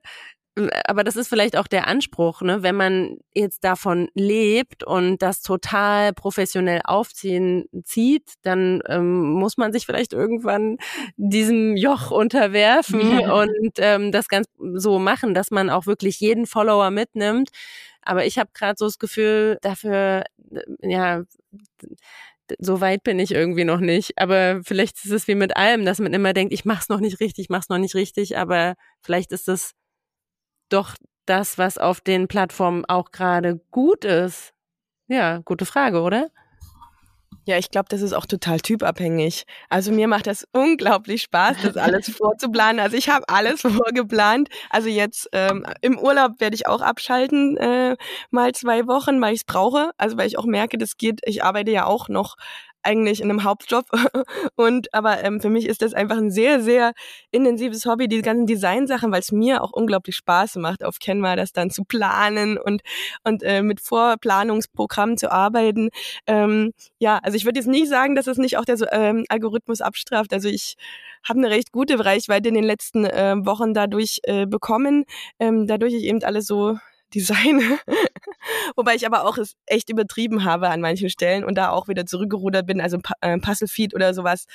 aber 0.85 1.03
das 1.03 1.17
ist 1.17 1.27
vielleicht 1.27 1.57
auch 1.57 1.67
der 1.67 1.87
Anspruch, 1.87 2.41
ne? 2.41 2.63
wenn 2.63 2.75
man 2.75 3.17
jetzt 3.33 3.63
davon 3.63 4.09
lebt 4.13 4.83
und 4.83 5.21
das 5.21 5.41
total 5.41 6.13
professionell 6.13 6.81
aufziehen 6.85 7.65
zieht, 7.83 8.23
dann 8.41 8.81
ähm, 8.87 9.31
muss 9.33 9.57
man 9.57 9.73
sich 9.73 9.85
vielleicht 9.85 10.13
irgendwann 10.13 10.77
diesem 11.17 11.75
Joch 11.75 12.09
unterwerfen 12.11 13.19
ja. 13.19 13.33
und 13.33 13.71
ähm, 13.77 14.11
das 14.13 14.29
ganz 14.29 14.47
so 14.75 14.97
machen, 14.97 15.33
dass 15.33 15.51
man 15.51 15.69
auch 15.69 15.87
wirklich 15.87 16.19
jeden 16.21 16.47
Follower 16.47 16.89
mitnimmt. 16.89 17.49
Aber 18.01 18.25
ich 18.25 18.37
habe 18.37 18.51
gerade 18.53 18.75
so 18.77 18.85
das 18.85 18.99
Gefühl, 18.99 19.57
dafür, 19.61 20.23
äh, 20.53 20.89
ja, 20.89 21.23
so 22.59 22.79
weit 22.79 23.03
bin 23.03 23.19
ich 23.19 23.31
irgendwie 23.31 23.65
noch 23.65 23.79
nicht. 23.79 24.17
Aber 24.17 24.61
vielleicht 24.63 25.03
ist 25.03 25.11
es 25.11 25.27
wie 25.27 25.35
mit 25.35 25.57
allem, 25.57 25.83
dass 25.83 25.99
man 25.99 26.13
immer 26.13 26.31
denkt, 26.33 26.53
ich 26.53 26.63
mach's 26.63 26.89
noch 26.89 26.99
nicht 26.99 27.19
richtig, 27.19 27.45
ich 27.45 27.49
mach's 27.49 27.69
noch 27.69 27.79
nicht 27.79 27.95
richtig, 27.95 28.37
aber 28.37 28.75
vielleicht 29.01 29.31
ist 29.31 29.47
es 29.49 29.71
doch 30.69 30.95
das, 31.25 31.57
was 31.57 31.77
auf 31.77 32.01
den 32.01 32.27
Plattformen 32.27 32.85
auch 32.85 33.11
gerade 33.11 33.59
gut 33.71 34.05
ist? 34.05 34.53
Ja, 35.07 35.39
gute 35.39 35.65
Frage, 35.65 36.01
oder? 36.01 36.29
Ja, 37.47 37.59
ich 37.59 37.69
glaube, 37.69 37.85
das 37.89 38.01
ist 38.01 38.13
auch 38.13 38.25
total 38.25 38.59
typabhängig. 38.59 39.45
Also 39.69 39.91
mir 39.91 40.07
macht 40.07 40.25
das 40.25 40.47
unglaublich 40.51 41.21
Spaß, 41.23 41.57
das 41.61 41.77
alles 41.77 42.09
vorzuplanen. 42.17 42.79
Also 42.79 42.97
ich 42.97 43.09
habe 43.09 43.29
alles 43.29 43.61
vorgeplant. 43.61 44.49
Also 44.71 44.89
jetzt 44.89 45.29
ähm, 45.31 45.63
im 45.81 45.99
Urlaub 45.99 46.39
werde 46.39 46.55
ich 46.55 46.65
auch 46.65 46.81
abschalten, 46.81 47.55
äh, 47.57 47.97
mal 48.31 48.53
zwei 48.53 48.87
Wochen, 48.87 49.21
weil 49.21 49.33
ich 49.33 49.41
es 49.41 49.45
brauche. 49.45 49.91
Also 49.97 50.17
weil 50.17 50.27
ich 50.27 50.39
auch 50.39 50.45
merke, 50.45 50.79
das 50.79 50.97
geht. 50.97 51.21
Ich 51.23 51.43
arbeite 51.43 51.69
ja 51.69 51.85
auch 51.85 52.09
noch 52.09 52.35
eigentlich 52.85 53.21
in 53.21 53.29
einem 53.29 53.43
Hauptjob. 53.43 53.85
Und 54.55 54.93
aber 54.93 55.23
ähm, 55.23 55.41
für 55.41 55.49
mich 55.49 55.65
ist 55.65 55.81
das 55.81 55.93
einfach 55.93 56.17
ein 56.17 56.31
sehr, 56.31 56.61
sehr 56.61 56.93
intensives 57.31 57.85
Hobby, 57.85 58.07
die 58.07 58.21
ganzen 58.21 58.45
Designsachen, 58.45 59.11
weil 59.11 59.19
es 59.19 59.31
mir 59.31 59.63
auch 59.63 59.71
unglaublich 59.71 60.15
Spaß 60.15 60.55
macht, 60.57 60.83
auf 60.83 60.99
Canva 60.99 61.35
das 61.35 61.51
dann 61.51 61.69
zu 61.69 61.83
planen 61.83 62.57
und, 62.57 62.81
und 63.23 63.43
äh, 63.43 63.61
mit 63.61 63.81
Vorplanungsprogrammen 63.81 65.17
zu 65.17 65.31
arbeiten. 65.31 65.89
Ähm, 66.27 66.73
ja, 66.99 67.19
also 67.23 67.35
ich 67.35 67.45
würde 67.45 67.59
jetzt 67.59 67.67
nicht 67.67 67.89
sagen, 67.89 68.15
dass 68.15 68.27
es 68.27 68.37
nicht 68.37 68.57
auch 68.57 68.65
der 68.65 68.77
ähm, 68.91 69.25
Algorithmus 69.29 69.81
abstraft. 69.81 70.33
Also 70.33 70.47
ich 70.47 70.75
habe 71.27 71.39
eine 71.39 71.49
recht 71.49 71.71
gute 71.71 72.03
Reichweite 72.03 72.49
in 72.49 72.55
den 72.55 72.63
letzten 72.63 73.05
äh, 73.05 73.35
Wochen 73.39 73.73
dadurch 73.73 74.19
äh, 74.23 74.45
bekommen, 74.45 75.05
ähm, 75.39 75.67
dadurch 75.67 75.93
ich 75.93 76.03
eben 76.03 76.23
alles 76.23 76.45
so 76.45 76.77
Design. 77.15 77.61
Wobei 78.75 78.95
ich 78.95 79.05
aber 79.05 79.25
auch 79.25 79.37
es 79.37 79.55
echt 79.65 79.89
übertrieben 79.89 80.43
habe 80.43 80.69
an 80.69 80.81
manchen 80.81 81.09
Stellen 81.09 81.43
und 81.43 81.55
da 81.55 81.69
auch 81.69 81.87
wieder 81.87 82.05
zurückgerudert 82.05 82.67
bin. 82.67 82.81
Also 82.81 82.99
ein 83.21 83.39
äh, 83.39 83.41
Puzzle-Feed 83.41 83.95
oder 83.95 84.13
sowas 84.13 84.45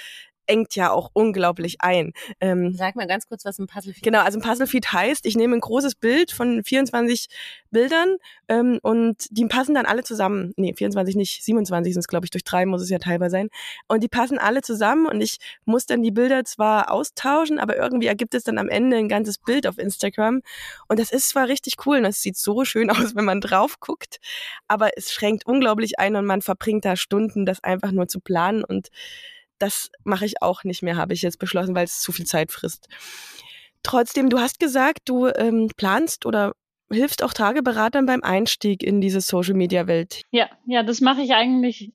engt 0.51 0.74
ja 0.74 0.90
auch 0.90 1.11
unglaublich 1.12 1.76
ein. 1.80 2.12
Ähm, 2.40 2.74
Sag 2.74 2.96
mal 2.96 3.07
ganz 3.07 3.26
kurz, 3.26 3.44
was 3.44 3.59
ein 3.59 3.68
Puzzle-Feed 3.68 4.03
Genau, 4.03 4.20
also 4.20 4.38
ein 4.38 4.42
Puzzle-Feed 4.42 4.92
heißt, 4.92 5.24
ich 5.24 5.36
nehme 5.36 5.57
ein 5.57 5.61
großes 5.61 5.94
Bild 5.94 6.32
von 6.32 6.64
24 6.64 7.28
Bildern 7.70 8.16
ähm, 8.48 8.80
und 8.82 9.26
die 9.30 9.46
passen 9.46 9.74
dann 9.74 9.86
alle 9.86 10.03
zusammen. 10.03 10.53
Nee, 10.57 10.74
24 10.76 11.14
nicht, 11.14 11.44
27 11.44 11.94
sind 11.94 12.01
es, 12.01 12.09
glaube 12.09 12.26
ich, 12.26 12.30
durch 12.30 12.42
drei 12.42 12.66
muss 12.66 12.82
es 12.82 12.90
ja 12.90 12.98
teilbar 12.98 13.30
sein. 13.30 13.48
Und 13.86 14.03
die 14.03 14.09
passen 14.09 14.38
alle 14.38 14.61
zusammen 14.62 15.07
und 15.07 15.20
ich 15.20 15.38
muss 15.64 15.86
dann 15.86 16.03
die 16.03 16.11
Bilder 16.11 16.44
zwar 16.44 16.90
austauschen, 16.90 17.61
aber 17.61 17.76
irgendwie 17.76 18.09
ergibt 18.09 18.34
es 18.34 18.42
dann 18.42 18.59
am 18.59 18.68
Ende 18.68 18.96
ein 18.96 19.09
ganzes 19.09 19.38
Bild 19.38 19.68
auf 19.68 19.78
Instagram. 19.78 20.42
Und 20.88 20.98
das 20.98 21.12
ist 21.12 21.28
zwar 21.28 21.46
richtig 21.46 21.86
cool 21.86 21.98
und 21.98 22.07
es 22.07 22.20
sieht 22.20 22.36
so 22.36 22.64
schön 22.64 22.90
aus, 22.90 23.14
wenn 23.14 23.24
man 23.24 23.40
drauf 23.40 23.78
guckt, 23.78 24.18
aber 24.66 24.90
es 24.96 25.12
schränkt 25.12 25.46
unglaublich 25.46 26.01
ein 26.01 26.16
und 26.16 26.26
man 26.26 26.42
verbringt 26.42 26.84
da 26.84 26.96
Stunden, 26.96 27.46
das 27.46 27.62
einfach 27.62 27.92
nur 27.92 28.09
zu 28.09 28.20
planen 28.20 28.64
und 28.64 28.88
das 29.61 29.90
mache 30.04 30.26
ich 30.26 30.42
auch 30.42 30.64
nicht 30.64 30.82
mehr, 30.82 30.96
habe 30.96 31.14
ich 31.14 31.22
jetzt 31.22 31.38
beschlossen, 31.38 31.74
weil 31.74 31.84
es 31.84 32.00
zu 32.00 32.12
viel 32.12 32.26
Zeit 32.26 32.50
frisst. 32.52 32.88
Trotzdem, 33.82 34.28
du 34.28 34.40
hast 34.40 34.58
gesagt, 34.58 35.00
du 35.06 35.28
ähm, 35.28 35.70
planst 35.76 36.26
oder 36.26 36.52
hilfst 36.90 37.22
auch 37.22 37.32
Tageberatern 37.32 38.06
beim 38.06 38.22
Einstieg 38.22 38.82
in 38.82 39.00
diese 39.00 39.20
Social-Media-Welt. 39.20 40.22
Ja, 40.30 40.48
ja, 40.66 40.82
das 40.82 41.00
mache 41.00 41.22
ich 41.22 41.34
eigentlich 41.34 41.92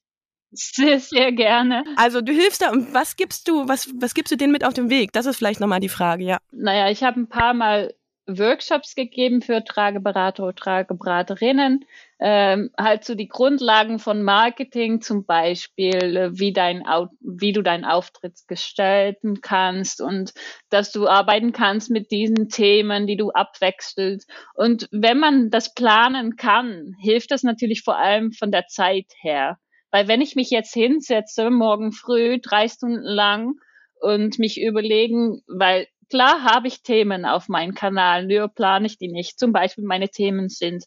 sehr, 0.52 1.00
sehr 1.00 1.32
gerne. 1.32 1.84
Also 1.98 2.22
du 2.22 2.32
hilfst 2.32 2.62
da 2.62 2.72
und 2.72 2.94
was 2.94 3.18
gibst 3.18 3.48
du, 3.48 3.68
was, 3.68 3.90
was 4.00 4.14
gibst 4.14 4.32
du 4.32 4.38
denen 4.38 4.54
mit 4.54 4.64
auf 4.64 4.74
den 4.74 4.90
Weg? 4.90 5.12
Das 5.12 5.26
ist 5.26 5.38
vielleicht 5.38 5.60
nochmal 5.60 5.82
die 5.82 5.90
Frage, 5.90 6.24
ja. 6.24 6.38
Naja, 6.52 6.90
ich 6.90 7.04
habe 7.04 7.20
ein 7.20 7.28
paar 7.28 7.54
Mal 7.54 7.94
Workshops 8.28 8.96
gegeben 8.96 9.42
für 9.42 9.64
Trageberater 9.64 10.44
oder 10.44 10.56
Trageberaterinnen, 10.56 11.86
ähm, 12.20 12.72
halt 12.78 13.04
so 13.06 13.16
die 13.16 13.28
Grundlagen 13.28 14.00
von 14.00 14.24
Marketing, 14.24 15.02
zum 15.02 15.26
Beispiel, 15.26 16.18
äh, 16.18 16.40
wie 16.40 16.54
dein, 16.54 16.84
wie 17.20 17.54
du 17.54 17.62
deinen 17.62 17.86
Auftritt 17.86 18.40
gestalten 18.48 19.42
kannst 19.42 20.02
und 20.02 20.34
dass 20.70 20.92
du 20.92 21.08
arbeiten 21.08 21.52
kannst 21.52 21.90
mit 21.92 22.12
diesen 22.12 22.50
Themen, 22.50 23.08
die 23.08 23.18
du 23.18 23.32
abwechselst. 23.32 24.30
Und 24.54 24.88
wenn 24.92 25.20
man 25.20 25.50
das 25.50 25.74
planen 25.74 26.36
kann, 26.36 26.96
hilft 27.02 27.32
das 27.32 27.44
natürlich 27.44 27.84
vor 27.84 27.98
allem 27.98 28.32
von 28.32 28.52
der 28.52 28.68
Zeit 28.68 29.12
her 29.22 29.58
Weil 29.92 30.08
wenn 30.08 30.22
ich 30.22 30.36
mich 30.36 30.50
jetzt 30.50 30.74
hinsetze, 30.74 31.50
morgen 31.50 31.92
früh, 31.92 32.40
drei 32.42 32.68
Stunden 32.68 33.02
lang 33.04 33.56
und 34.00 34.40
mich 34.40 34.62
überlegen, 34.62 35.42
weil 35.48 35.88
klar 36.10 36.44
habe 36.44 36.68
ich 36.68 36.82
Themen 36.82 37.26
auf 37.26 37.48
meinem 37.48 37.74
Kanal, 37.74 38.26
nur 38.26 38.48
plane 38.48 38.88
ich 38.88 38.98
die 38.98 39.08
nicht. 39.08 39.40
Zum 39.40 39.52
Beispiel 39.52 39.84
meine 39.84 40.10
Themen 40.10 40.50
sind 40.50 40.86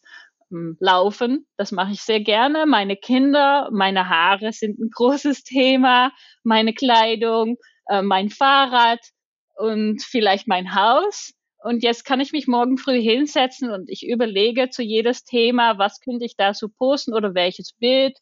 ähm, 0.51 0.77
Laufen, 0.81 1.47
das 1.57 1.73
mache 1.73 1.93
ich 1.93 2.03
sehr 2.03 2.21
gerne. 2.21 2.67
Meine 2.67 2.97
Kinder, 2.97 3.69
meine 3.73 4.09
Haare 4.09 4.53
sind 4.53 4.79
ein 4.79 4.91
großes 4.95 5.45
Thema, 5.45 6.13
meine 6.43 6.73
Kleidung, 6.75 7.57
äh, 7.89 8.03
mein 8.03 8.31
Fahrrad 8.31 9.01
und 9.57 10.03
vielleicht 10.03 10.49
mein 10.49 10.75
Haus. 10.75 11.33
Und 11.63 11.83
jetzt 11.83 12.05
kann 12.05 12.21
ich 12.21 12.33
mich 12.33 12.47
morgen 12.47 12.79
früh 12.79 13.01
hinsetzen 13.01 13.71
und 13.71 13.91
ich 13.91 14.07
überlege 14.07 14.71
zu 14.71 14.83
jedes 14.83 15.25
Thema, 15.25 15.77
was 15.79 16.01
könnte 16.01 16.25
ich 16.25 16.37
da 16.37 16.55
so 16.55 16.69
posten 16.69 17.15
oder 17.15 17.35
welches 17.35 17.73
Bild 17.73 18.17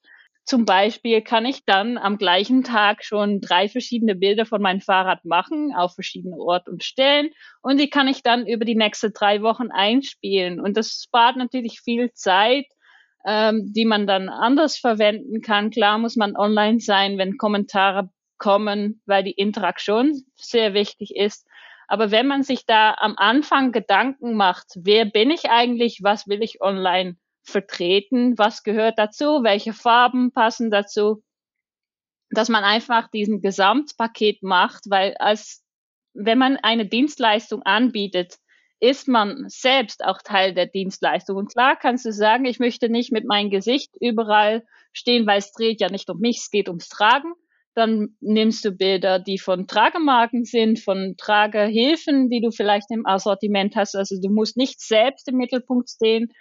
zum 0.47 0.65
Beispiel 0.65 1.23
kann 1.23 1.45
ich 1.45 1.65
dann 1.65 1.99
am 1.99 2.19
gleichen 2.19 2.63
Tag 2.63 3.05
schon 3.05 3.41
drei 3.41 3.69
verschiedene 3.69 4.15
Bilder 4.15 4.47
von 4.47 4.63
meinem 4.63 4.81
Fahrrad 4.81 5.25
machen 5.25 5.75
auf 5.75 5.95
verschiedene 5.95 6.37
Orte 6.37 6.71
und 6.71 6.85
Stellen 6.85 7.31
und 7.63 7.81
die 7.81 7.91
kann 7.91 8.07
ich 8.07 8.23
dann 8.23 8.47
über 8.47 8.65
die 8.65 8.77
nächsten 8.77 9.13
drei 9.13 9.43
Wochen 9.43 9.73
einspielen. 9.73 10.61
Und 10.61 10.77
das 10.77 11.03
spart 11.05 11.37
natürlich 11.37 11.81
viel 11.81 12.13
Zeit, 12.13 12.67
ähm, 13.27 13.73
die 13.75 13.85
man 13.85 14.07
dann 14.07 14.29
anders 14.29 14.79
verwenden 14.79 15.41
kann. 15.43 15.71
Klar 15.71 15.99
muss 15.99 16.15
man 16.15 16.37
online 16.37 16.79
sein, 16.79 17.19
wenn 17.19 17.39
Kommentare 17.39 18.09
kommen, 18.39 19.03
weil 19.05 19.25
die 19.25 19.33
Interaktion 19.33 20.23
sehr 20.37 20.75
wichtig 20.75 21.17
ist. 21.17 21.49
Aber 21.89 22.13
wenn 22.13 22.29
man 22.29 22.45
sich 22.45 22.67
da 22.67 22.95
am 22.99 23.15
Anfang 23.17 23.73
Gedanken 23.73 24.35
macht, 24.35 24.67
wer 24.77 25.07
bin 25.07 25.31
ich 25.33 25.51
eigentlich, 25.51 26.01
was 26.03 26.29
will 26.29 26.41
ich 26.43 26.61
online 26.61 27.17
vertreten, 27.47 28.37
was 28.37 28.63
gehört 28.63 28.99
dazu, 28.99 29.43
welche 29.43 29.73
Farben 29.73 30.33
passen 30.33 30.71
dazu, 30.71 31.23
dass 32.31 32.49
man 32.49 32.65
einfach 32.65 33.09
diesen 33.09 33.41
Gesamtpaket 33.41 34.43
macht, 34.43 34.85
weil 34.89 35.15
als 35.19 35.63
wenn 36.13 36.39
man 36.39 36.57
eine 36.57 36.87
Dienstleistung 36.87 37.63
anbietet, 37.63 38.37
ist 38.81 39.09
man 39.09 39.45
selbst 39.49 40.05
auch 40.05 40.19
Teil 40.23 40.53
der 40.55 40.67
Dienstleistung. 40.67 41.37
Und 41.37 41.53
klar 41.53 41.77
kannst 41.77 42.05
du 42.05 42.13
sagen, 42.13 42.45
ich 42.45 42.59
möchte 42.59 42.89
nicht 42.89 43.13
mit 43.13 43.27
meinem 43.27 43.51
Gesicht 43.51 43.91
überall 44.01 44.65
stehen, 44.93 45.27
weil 45.27 45.39
es 45.39 45.53
dreht 45.53 45.81
ja 45.81 45.89
nicht 45.91 46.11
um 46.11 46.19
mich, 46.19 46.39
es 46.39 46.51
geht 46.51 46.69
ums 46.69 46.89
Tragen. 46.89 47.33
Dann 47.75 48.17
nimmst 48.21 48.65
du 48.65 48.73
Bilder, 48.73 49.19
die 49.19 49.39
von 49.39 49.67
Tragemarken 49.67 50.45
sind, 50.45 50.81
von 50.81 51.15
Tragehilfen, 51.19 52.31
die 52.31 52.41
du 52.41 52.51
vielleicht 52.51 52.91
im 52.91 53.07
Assortiment 53.07 53.77
hast. 53.77 53.95
Also 53.95 54.17
du 54.21 54.31
musst 54.31 54.57
nicht 54.57 54.81
selbst 54.81 55.29
im 55.29 55.37
Mittelpunkt 55.37 55.91
stehen, 55.91 56.33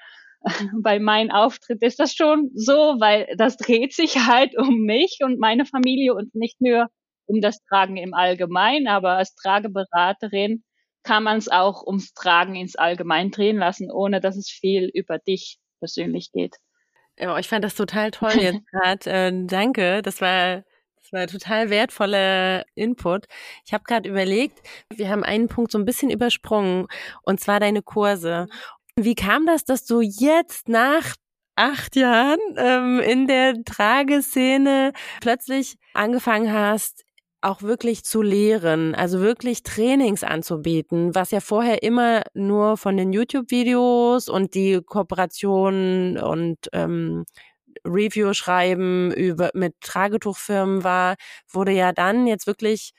bei 0.81 0.99
meinem 0.99 1.31
Auftritt 1.31 1.81
ist 1.81 1.99
das 1.99 2.13
schon 2.13 2.51
so, 2.53 2.95
weil 2.99 3.27
das 3.37 3.57
dreht 3.57 3.93
sich 3.93 4.17
halt 4.27 4.57
um 4.57 4.81
mich 4.81 5.19
und 5.23 5.39
meine 5.39 5.65
Familie 5.65 6.13
und 6.13 6.33
nicht 6.35 6.61
nur 6.61 6.87
um 7.25 7.41
das 7.41 7.63
Tragen 7.65 7.97
im 7.97 8.13
Allgemeinen, 8.13 8.87
aber 8.87 9.13
als 9.13 9.35
Trageberaterin 9.35 10.63
kann 11.03 11.23
man 11.23 11.37
es 11.37 11.49
auch 11.49 11.85
ums 11.85 12.13
Tragen 12.13 12.55
ins 12.55 12.75
Allgemein 12.75 13.31
drehen 13.31 13.57
lassen, 13.57 13.91
ohne 13.91 14.19
dass 14.19 14.37
es 14.37 14.49
viel 14.49 14.89
über 14.93 15.19
dich 15.19 15.57
persönlich 15.79 16.31
geht. 16.31 16.55
Ja, 17.17 17.37
ich 17.37 17.47
fand 17.47 17.63
das 17.63 17.75
total 17.75 18.11
toll 18.11 18.33
jetzt 18.33 18.65
gerade. 18.71 19.09
Äh, 19.09 19.31
danke, 19.45 20.01
das 20.01 20.21
war 20.21 20.63
das 21.05 21.13
war 21.13 21.27
total 21.27 21.69
wertvoller 21.69 22.65
Input. 22.73 23.27
Ich 23.63 23.73
habe 23.73 23.83
gerade 23.83 24.09
überlegt, 24.09 24.59
wir 24.89 25.09
haben 25.09 25.23
einen 25.23 25.47
Punkt 25.47 25.71
so 25.71 25.77
ein 25.77 25.85
bisschen 25.85 26.09
übersprungen, 26.09 26.87
und 27.21 27.39
zwar 27.39 27.59
deine 27.59 27.83
Kurse. 27.83 28.47
Wie 28.97 29.15
kam 29.15 29.45
das, 29.45 29.65
dass 29.65 29.85
du 29.85 29.99
jetzt 30.01 30.69
nach 30.69 31.15
acht 31.55 31.95
Jahren 31.97 32.39
ähm, 32.55 32.99
in 32.99 33.27
der 33.27 33.63
Trageszene 33.65 34.93
plötzlich 35.19 35.75
angefangen 35.93 36.53
hast, 36.53 37.03
auch 37.41 37.61
wirklich 37.61 38.05
zu 38.05 38.21
lehren, 38.21 38.95
also 38.95 39.19
wirklich 39.19 39.63
Trainings 39.63 40.23
anzubieten, 40.23 41.13
was 41.13 41.31
ja 41.31 41.41
vorher 41.41 41.83
immer 41.83 42.23
nur 42.33 42.77
von 42.77 42.95
den 42.97 43.11
YouTube-Videos 43.13 44.29
und 44.29 44.55
die 44.55 44.81
Kooperationen 44.81 46.17
und 46.17 46.57
ähm, 46.73 47.25
Review 47.85 48.33
schreiben 48.33 49.11
über 49.13 49.51
mit 49.53 49.75
Tragetuchfirmen 49.81 50.83
war, 50.85 51.15
wurde 51.51 51.71
ja 51.73 51.91
dann 51.91 52.27
jetzt 52.27 52.47
wirklich 52.47 52.93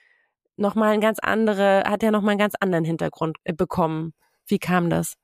nochmal 0.56 0.92
ein 0.92 1.00
ganz 1.00 1.18
andere, 1.20 1.84
hat 1.86 2.02
ja 2.02 2.10
nochmal 2.10 2.32
einen 2.32 2.38
ganz 2.40 2.54
anderen 2.60 2.84
Hintergrund 2.84 3.38
äh, 3.44 3.54
bekommen. 3.54 4.12
Wie 4.46 4.58
kam 4.58 4.90
das? 4.90 5.14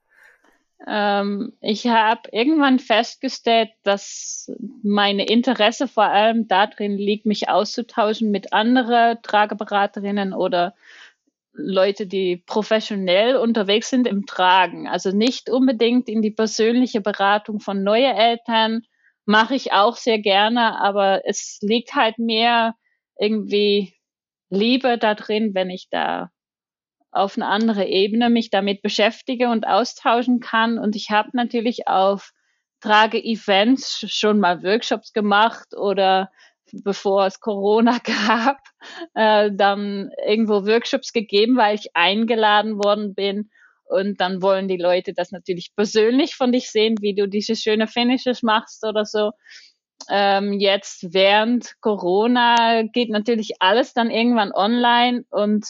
Ähm, 0.87 1.53
ich 1.61 1.87
habe 1.87 2.29
irgendwann 2.33 2.79
festgestellt, 2.79 3.71
dass 3.83 4.51
meine 4.83 5.27
Interesse 5.27 5.89
vor 5.89 6.05
allem 6.05 6.49
darin 6.49 6.97
liegt, 6.97 7.27
mich 7.27 7.49
auszutauschen 7.49 8.31
mit 8.31 8.53
anderen 8.53 9.19
Trageberaterinnen 9.23 10.33
oder 10.33 10.75
Leute, 11.55 12.07
die 12.07 12.39
professionell 12.39 13.37
unterwegs 13.37 13.91
sind 13.91 14.07
im 14.07 14.27
Tragen. 14.27 14.89
Also 14.89 15.11
nicht 15.11 15.51
unbedingt 15.51 16.09
in 16.09 16.23
die 16.23 16.31
persönliche 16.31 17.01
Beratung 17.01 17.61
von 17.61 17.83
neuen 17.83 18.17
Eltern 18.17 18.83
mache 19.25 19.55
ich 19.55 19.73
auch 19.73 19.97
sehr 19.97 20.19
gerne, 20.19 20.81
aber 20.81 21.23
es 21.27 21.59
liegt 21.63 21.95
halt 21.95 22.19
mehr 22.19 22.75
irgendwie 23.19 23.95
Liebe 24.51 24.99
da 24.99 25.15
drin, 25.15 25.55
wenn 25.55 25.71
ich 25.71 25.89
da 25.91 26.31
auf 27.13 27.37
eine 27.37 27.47
andere 27.47 27.87
Ebene 27.87 28.31
mich 28.31 28.51
damit 28.51 28.83
beschäftige 28.83 29.51
und 29.51 29.67
austauschen 29.67 30.41
kann. 30.41 30.79
Und 30.79 30.97
ich 30.97 31.11
habe 31.11 31.31
natürlich 31.35 31.87
auf 31.87 32.33
Trage-Events 32.81 34.07
schon 34.09 34.41
mal 34.41 34.63
Workshops 34.63 35.13
gemacht 35.13 35.77
oder 35.77 36.31
bevor 36.73 37.27
es 37.27 37.41
Corona 37.41 37.99
gab, 38.27 38.59
äh, 39.15 39.51
dann 39.53 40.11
irgendwo 40.27 40.67
Workshops 40.67 41.13
gegeben, 41.13 41.57
weil 41.57 41.75
ich 41.77 41.95
eingeladen 41.95 42.77
worden 42.83 43.15
bin. 43.15 43.51
Und 43.85 44.21
dann 44.21 44.41
wollen 44.41 44.69
die 44.69 44.79
Leute 44.79 45.13
das 45.13 45.33
natürlich 45.33 45.75
persönlich 45.77 46.35
von 46.35 46.51
dich 46.51 46.71
sehen, 46.71 46.97
wie 47.03 47.15
du 47.15 47.29
diese 47.29 47.57
schöne 47.57 47.87
Finishes 47.87 48.43
machst 48.43 48.85
oder 48.85 49.05
so. 49.05 49.33
Ähm, 50.09 50.55
jetzt 50.55 51.13
während 51.13 51.75
Corona 51.81 52.83
geht 52.83 53.11
natürlich 53.11 53.61
alles 53.61 53.93
dann 53.93 54.11
irgendwann 54.11 54.53
online 54.53 55.25
und 55.31 55.67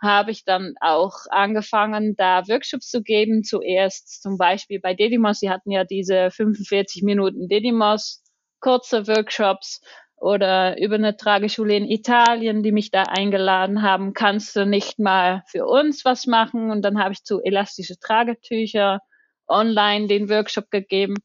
habe 0.00 0.30
ich 0.30 0.44
dann 0.44 0.74
auch 0.80 1.14
angefangen, 1.30 2.16
da 2.16 2.46
Workshops 2.48 2.88
zu 2.88 3.02
geben. 3.02 3.44
Zuerst 3.44 4.22
zum 4.22 4.36
Beispiel 4.36 4.80
bei 4.80 4.94
Dedimos. 4.94 5.40
Sie 5.40 5.50
hatten 5.50 5.70
ja 5.70 5.84
diese 5.84 6.30
45 6.30 7.02
Minuten 7.02 7.48
Dedimos, 7.48 8.22
kurze 8.60 9.06
Workshops 9.06 9.80
oder 10.16 10.80
über 10.80 10.94
eine 10.96 11.16
Trageschule 11.16 11.76
in 11.76 11.90
Italien, 11.90 12.62
die 12.62 12.72
mich 12.72 12.90
da 12.90 13.02
eingeladen 13.02 13.82
haben, 13.82 14.14
kannst 14.14 14.56
du 14.56 14.64
nicht 14.64 14.98
mal 14.98 15.42
für 15.48 15.66
uns 15.66 16.04
was 16.04 16.26
machen. 16.26 16.70
Und 16.70 16.82
dann 16.82 16.98
habe 16.98 17.12
ich 17.12 17.22
zu 17.22 17.42
elastische 17.42 17.98
Tragetücher 17.98 19.00
online 19.46 20.06
den 20.06 20.28
Workshop 20.28 20.70
gegeben. 20.70 21.16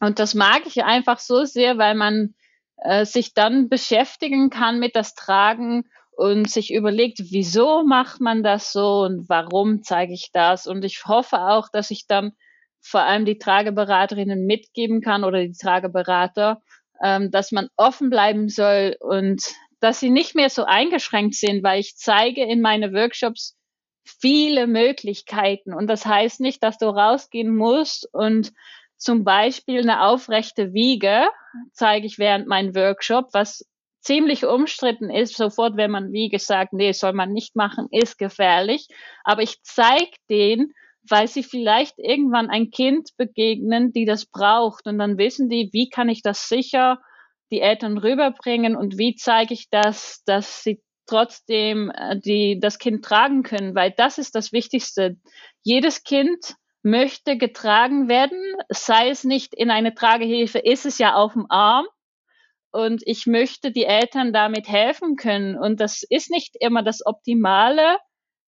Und 0.00 0.18
das 0.18 0.34
mag 0.34 0.62
ich 0.66 0.82
einfach 0.84 1.18
so 1.18 1.44
sehr, 1.44 1.78
weil 1.78 1.94
man 1.94 2.34
äh, 2.78 3.04
sich 3.04 3.34
dann 3.34 3.68
beschäftigen 3.68 4.50
kann 4.50 4.78
mit 4.78 4.96
das 4.96 5.14
Tragen 5.14 5.84
und 6.12 6.50
sich 6.50 6.72
überlegt, 6.72 7.18
wieso 7.30 7.84
macht 7.84 8.20
man 8.20 8.42
das 8.42 8.72
so 8.72 9.02
und 9.02 9.28
warum 9.28 9.82
zeige 9.82 10.12
ich 10.12 10.30
das. 10.32 10.66
Und 10.66 10.84
ich 10.84 11.04
hoffe 11.06 11.40
auch, 11.40 11.68
dass 11.72 11.90
ich 11.90 12.06
dann 12.06 12.32
vor 12.80 13.02
allem 13.02 13.24
die 13.24 13.38
Trageberaterinnen 13.38 14.46
mitgeben 14.46 15.00
kann 15.00 15.24
oder 15.24 15.40
die 15.42 15.52
Trageberater, 15.52 16.60
ähm, 17.02 17.30
dass 17.30 17.52
man 17.52 17.68
offen 17.76 18.10
bleiben 18.10 18.48
soll 18.48 18.96
und 19.00 19.42
dass 19.80 20.00
sie 20.00 20.10
nicht 20.10 20.34
mehr 20.34 20.50
so 20.50 20.64
eingeschränkt 20.64 21.34
sind, 21.34 21.62
weil 21.62 21.80
ich 21.80 21.96
zeige 21.96 22.44
in 22.44 22.60
meine 22.60 22.92
Workshops 22.92 23.56
viele 24.04 24.66
Möglichkeiten. 24.66 25.72
Und 25.72 25.86
das 25.86 26.04
heißt 26.04 26.40
nicht, 26.40 26.62
dass 26.62 26.78
du 26.78 26.86
rausgehen 26.86 27.54
musst 27.54 28.08
und 28.12 28.52
zum 28.96 29.24
Beispiel 29.24 29.80
eine 29.80 30.02
aufrechte 30.02 30.74
Wiege 30.74 31.26
zeige 31.72 32.06
ich 32.06 32.18
während 32.18 32.46
meinem 32.46 32.74
Workshop, 32.74 33.28
was 33.32 33.64
ziemlich 34.00 34.44
umstritten 34.44 35.10
ist, 35.10 35.36
sofort, 35.36 35.76
wenn 35.76 35.90
man, 35.90 36.12
wie 36.12 36.28
gesagt, 36.28 36.72
nee, 36.72 36.92
soll 36.92 37.12
man 37.12 37.32
nicht 37.32 37.56
machen, 37.56 37.88
ist 37.90 38.18
gefährlich. 38.18 38.88
Aber 39.24 39.42
ich 39.42 39.62
zeige 39.62 40.10
denen, 40.28 40.72
weil 41.08 41.28
sie 41.28 41.42
vielleicht 41.42 41.98
irgendwann 41.98 42.50
ein 42.50 42.70
Kind 42.70 43.10
begegnen, 43.16 43.92
die 43.92 44.04
das 44.04 44.26
braucht. 44.26 44.86
Und 44.86 44.98
dann 44.98 45.18
wissen 45.18 45.48
die, 45.48 45.70
wie 45.72 45.88
kann 45.88 46.08
ich 46.08 46.22
das 46.22 46.48
sicher 46.48 46.98
die 47.50 47.60
Eltern 47.60 47.98
rüberbringen 47.98 48.76
und 48.76 48.96
wie 48.96 49.16
zeige 49.16 49.54
ich 49.54 49.68
das, 49.70 50.22
dass 50.24 50.62
sie 50.62 50.80
trotzdem 51.06 51.90
äh, 51.90 52.18
die, 52.18 52.58
das 52.60 52.78
Kind 52.78 53.04
tragen 53.04 53.42
können, 53.42 53.74
weil 53.74 53.92
das 53.96 54.18
ist 54.18 54.34
das 54.34 54.52
Wichtigste. 54.52 55.16
Jedes 55.62 56.04
Kind 56.04 56.54
möchte 56.82 57.36
getragen 57.36 58.08
werden, 58.08 58.40
sei 58.68 59.10
es 59.10 59.24
nicht 59.24 59.54
in 59.54 59.70
eine 59.70 59.94
Tragehilfe, 59.94 60.60
ist 60.60 60.86
es 60.86 60.98
ja 60.98 61.14
auf 61.14 61.32
dem 61.32 61.46
Arm, 61.50 61.86
und 62.72 63.02
ich 63.04 63.26
möchte 63.26 63.72
die 63.72 63.84
Eltern 63.84 64.32
damit 64.32 64.68
helfen 64.68 65.16
können. 65.16 65.56
Und 65.56 65.80
das 65.80 66.02
ist 66.08 66.30
nicht 66.30 66.56
immer 66.60 66.82
das 66.82 67.04
Optimale, 67.04 67.98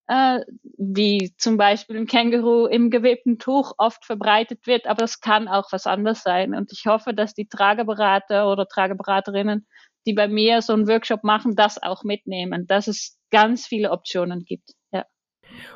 äh, 0.08 0.40
wie 0.78 1.34
zum 1.38 1.56
Beispiel 1.56 1.96
ein 1.96 2.06
Känguru 2.06 2.66
im 2.66 2.90
gewebten 2.90 3.38
Tuch 3.38 3.72
oft 3.78 4.04
verbreitet 4.04 4.66
wird, 4.66 4.86
aber 4.86 5.04
es 5.04 5.20
kann 5.20 5.48
auch 5.48 5.72
was 5.72 5.86
anderes 5.86 6.22
sein. 6.22 6.54
Und 6.54 6.72
ich 6.72 6.86
hoffe, 6.86 7.14
dass 7.14 7.34
die 7.34 7.48
Trageberater 7.48 8.50
oder 8.50 8.66
Trageberaterinnen, 8.66 9.66
die 10.06 10.14
bei 10.14 10.28
mir 10.28 10.62
so 10.62 10.72
einen 10.72 10.88
Workshop 10.88 11.24
machen, 11.24 11.54
das 11.56 11.82
auch 11.82 12.04
mitnehmen, 12.04 12.66
dass 12.66 12.88
es 12.88 13.18
ganz 13.30 13.66
viele 13.66 13.90
Optionen 13.90 14.44
gibt. 14.44 14.72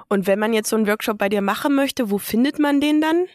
Und 0.09 0.27
wenn 0.27 0.39
man 0.39 0.53
jetzt 0.53 0.71
so 0.71 0.77
einen 0.77 0.87
Workshop 0.87 1.19
bei 1.19 1.29
dir 1.29 1.43
machen 1.43 1.75
möchte, 1.75 2.11
wo 2.11 2.19
findet 2.19 2.59
man 2.59 2.81
den 2.81 3.01
dann? 3.01 3.27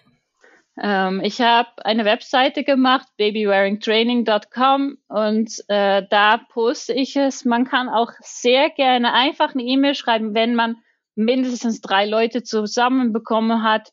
Ähm, 0.83 1.21
ich 1.23 1.39
habe 1.41 1.69
eine 1.85 2.05
Webseite 2.05 2.63
gemacht, 2.63 3.07
babywearingtraining.com 3.17 4.97
und 5.07 5.63
äh, 5.67 6.03
da 6.09 6.37
poste 6.37 6.93
ich 6.93 7.15
es. 7.15 7.45
Man 7.45 7.65
kann 7.65 7.87
auch 7.87 8.11
sehr 8.21 8.71
gerne 8.71 9.13
einfach 9.13 9.53
eine 9.53 9.63
E-Mail 9.63 9.93
schreiben, 9.93 10.33
wenn 10.33 10.55
man 10.55 10.77
mindestens 11.13 11.81
drei 11.81 12.07
Leute 12.07 12.41
zusammenbekommen 12.41 13.61
hat 13.61 13.91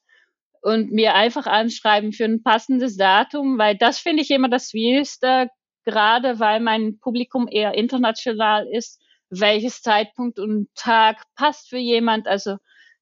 und 0.63 0.91
mir 0.91 1.15
einfach 1.15 1.47
anschreiben 1.47 2.13
für 2.13 2.25
ein 2.25 2.43
passendes 2.43 2.97
Datum, 2.97 3.59
weil 3.59 3.77
das 3.77 3.99
finde 3.99 4.23
ich 4.23 4.31
immer 4.31 4.49
das 4.49 4.71
Schwierigste, 4.71 5.51
gerade 5.85 6.41
weil 6.41 6.61
mein 6.61 6.99
Publikum 7.01 7.49
eher 7.51 7.75
international 7.75 8.67
ist. 8.67 8.99
Welches 9.29 9.83
Zeitpunkt 9.83 10.39
und 10.39 10.69
Tag 10.75 11.23
passt 11.37 11.69
für 11.69 11.77
jemand? 11.77 12.27
Also 12.27 12.57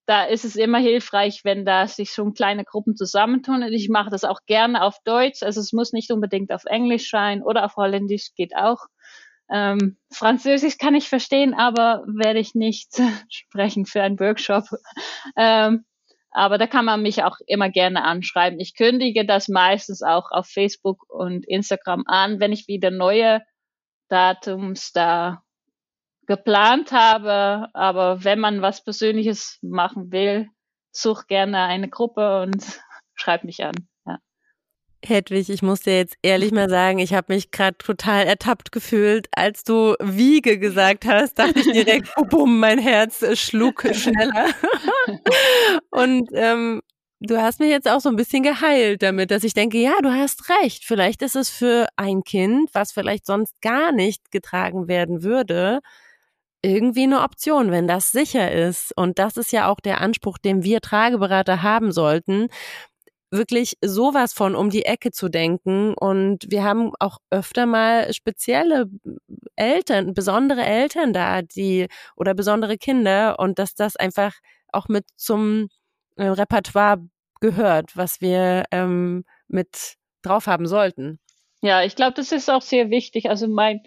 da 0.06 0.24
ist 0.24 0.44
es 0.44 0.56
immer 0.56 0.78
hilfreich, 0.78 1.40
wenn 1.44 1.64
da 1.64 1.88
sich 1.88 2.10
schon 2.10 2.32
kleine 2.32 2.64
Gruppen 2.64 2.96
zusammentun. 2.96 3.64
Und 3.64 3.72
ich 3.72 3.88
mache 3.88 4.10
das 4.10 4.24
auch 4.24 4.40
gerne 4.46 4.82
auf 4.82 4.98
Deutsch. 5.04 5.42
Also 5.42 5.60
es 5.60 5.72
muss 5.72 5.92
nicht 5.92 6.12
unbedingt 6.12 6.52
auf 6.52 6.64
Englisch 6.64 7.10
sein 7.10 7.42
oder 7.42 7.64
auf 7.64 7.76
Holländisch 7.76 8.32
geht 8.36 8.56
auch. 8.56 8.86
Ähm, 9.50 9.96
Französisch 10.12 10.78
kann 10.78 10.94
ich 10.94 11.08
verstehen, 11.08 11.54
aber 11.54 12.04
werde 12.06 12.38
ich 12.38 12.54
nicht 12.54 12.94
sprechen 13.30 13.84
für 13.84 14.02
einen 14.02 14.18
Workshop. 14.18 14.64
Ähm, 15.36 15.84
aber 16.30 16.58
da 16.58 16.66
kann 16.66 16.84
man 16.84 17.02
mich 17.02 17.24
auch 17.24 17.38
immer 17.46 17.70
gerne 17.70 18.04
anschreiben. 18.04 18.60
Ich 18.60 18.76
kündige 18.76 19.24
das 19.24 19.48
meistens 19.48 20.02
auch 20.02 20.30
auf 20.30 20.46
Facebook 20.46 21.08
und 21.08 21.46
Instagram 21.48 22.04
an, 22.06 22.40
wenn 22.40 22.52
ich 22.52 22.68
wieder 22.68 22.90
neue 22.90 23.40
Datums 24.08 24.92
da 24.92 25.42
geplant 26.26 26.92
habe. 26.92 27.68
Aber 27.74 28.24
wenn 28.24 28.38
man 28.38 28.62
was 28.62 28.84
Persönliches 28.84 29.58
machen 29.62 30.12
will, 30.12 30.48
such 30.92 31.26
gerne 31.26 31.62
eine 31.64 31.88
Gruppe 31.88 32.42
und 32.42 32.64
schreib 33.14 33.44
mich 33.44 33.64
an. 33.64 33.74
Ja. 34.06 34.18
Hedwig, 35.04 35.50
ich 35.50 35.62
muss 35.62 35.80
dir 35.80 35.96
jetzt 35.96 36.16
ehrlich 36.22 36.52
mal 36.52 36.68
sagen, 36.68 36.98
ich 36.98 37.14
habe 37.14 37.32
mich 37.34 37.50
gerade 37.50 37.76
total 37.78 38.26
ertappt 38.26 38.72
gefühlt, 38.72 39.28
als 39.32 39.64
du 39.64 39.94
Wiege 40.00 40.58
gesagt 40.58 41.06
hast, 41.06 41.38
dachte 41.38 41.60
ich 41.60 41.70
direkt, 41.70 42.08
oh, 42.16 42.24
bumm, 42.24 42.58
mein 42.60 42.78
Herz 42.78 43.24
schlug 43.38 43.82
schneller. 43.92 44.50
und 45.90 46.30
ähm, 46.32 46.82
du 47.20 47.40
hast 47.40 47.60
mich 47.60 47.70
jetzt 47.70 47.88
auch 47.88 48.00
so 48.00 48.08
ein 48.08 48.16
bisschen 48.16 48.42
geheilt 48.42 49.02
damit, 49.02 49.30
dass 49.30 49.44
ich 49.44 49.54
denke, 49.54 49.78
ja, 49.78 49.94
du 50.02 50.10
hast 50.10 50.48
recht. 50.62 50.84
Vielleicht 50.84 51.22
ist 51.22 51.36
es 51.36 51.50
für 51.50 51.86
ein 51.96 52.22
Kind, 52.24 52.70
was 52.72 52.92
vielleicht 52.92 53.26
sonst 53.26 53.60
gar 53.60 53.92
nicht 53.92 54.30
getragen 54.30 54.88
werden 54.88 55.22
würde, 55.22 55.80
irgendwie 56.66 57.04
eine 57.04 57.22
Option, 57.22 57.70
wenn 57.70 57.86
das 57.86 58.12
sicher 58.12 58.50
ist. 58.50 58.92
Und 58.96 59.18
das 59.18 59.36
ist 59.36 59.52
ja 59.52 59.68
auch 59.68 59.80
der 59.80 60.00
Anspruch, 60.00 60.38
den 60.38 60.64
wir 60.64 60.80
Trageberater 60.80 61.62
haben 61.62 61.92
sollten, 61.92 62.48
wirklich 63.30 63.76
sowas 63.84 64.32
von 64.32 64.54
um 64.54 64.70
die 64.70 64.84
Ecke 64.84 65.10
zu 65.12 65.28
denken. 65.28 65.94
Und 65.94 66.50
wir 66.50 66.64
haben 66.64 66.92
auch 66.98 67.18
öfter 67.30 67.66
mal 67.66 68.12
spezielle 68.12 68.86
Eltern, 69.54 70.14
besondere 70.14 70.64
Eltern 70.64 71.12
da, 71.12 71.42
die 71.42 71.86
oder 72.16 72.34
besondere 72.34 72.78
Kinder 72.78 73.38
und 73.38 73.58
dass 73.58 73.74
das 73.74 73.96
einfach 73.96 74.34
auch 74.72 74.88
mit 74.88 75.04
zum 75.16 75.68
äh, 76.16 76.26
Repertoire 76.26 76.98
gehört, 77.40 77.96
was 77.96 78.20
wir 78.20 78.64
ähm, 78.70 79.24
mit 79.48 79.94
drauf 80.22 80.46
haben 80.46 80.66
sollten. 80.66 81.20
Ja, 81.62 81.82
ich 81.82 81.96
glaube, 81.96 82.14
das 82.14 82.32
ist 82.32 82.50
auch 82.50 82.62
sehr 82.62 82.90
wichtig. 82.90 83.28
Also 83.30 83.48
mein 83.48 83.82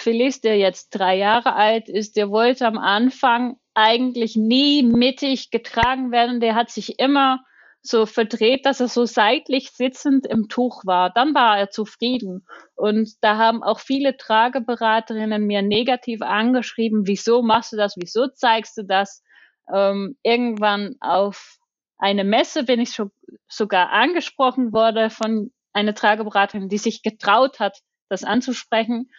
Felice, 0.00 0.40
der 0.40 0.58
jetzt 0.58 0.90
drei 0.90 1.16
Jahre 1.16 1.54
alt 1.54 1.88
ist, 1.88 2.16
der 2.16 2.30
wollte 2.30 2.66
am 2.66 2.78
Anfang 2.78 3.56
eigentlich 3.74 4.36
nie 4.36 4.82
mittig 4.82 5.50
getragen 5.50 6.10
werden. 6.10 6.40
Der 6.40 6.54
hat 6.54 6.70
sich 6.70 6.98
immer 6.98 7.40
so 7.82 8.04
verdreht, 8.04 8.66
dass 8.66 8.80
er 8.80 8.88
so 8.88 9.06
seitlich 9.06 9.70
sitzend 9.70 10.26
im 10.26 10.48
Tuch 10.48 10.84
war. 10.84 11.10
Dann 11.10 11.34
war 11.34 11.58
er 11.58 11.70
zufrieden. 11.70 12.46
Und 12.74 13.10
da 13.22 13.38
haben 13.38 13.62
auch 13.62 13.80
viele 13.80 14.16
Trageberaterinnen 14.16 15.46
mir 15.46 15.62
negativ 15.62 16.20
angeschrieben, 16.20 17.06
wieso 17.06 17.42
machst 17.42 17.72
du 17.72 17.76
das, 17.76 17.94
wieso 17.96 18.28
zeigst 18.28 18.76
du 18.76 18.84
das? 18.84 19.22
Ähm, 19.72 20.16
irgendwann 20.22 20.96
auf 21.00 21.56
eine 21.96 22.24
Messe 22.24 22.64
bin 22.64 22.80
ich 22.80 22.90
schon 22.90 23.10
sogar 23.48 23.90
angesprochen 23.90 24.72
worden 24.72 25.10
von 25.10 25.52
einer 25.72 25.94
Trageberaterin, 25.94 26.68
die 26.68 26.78
sich 26.78 27.02
getraut 27.02 27.60
hat, 27.60 27.78
das 28.08 28.24
anzusprechen. 28.24 29.10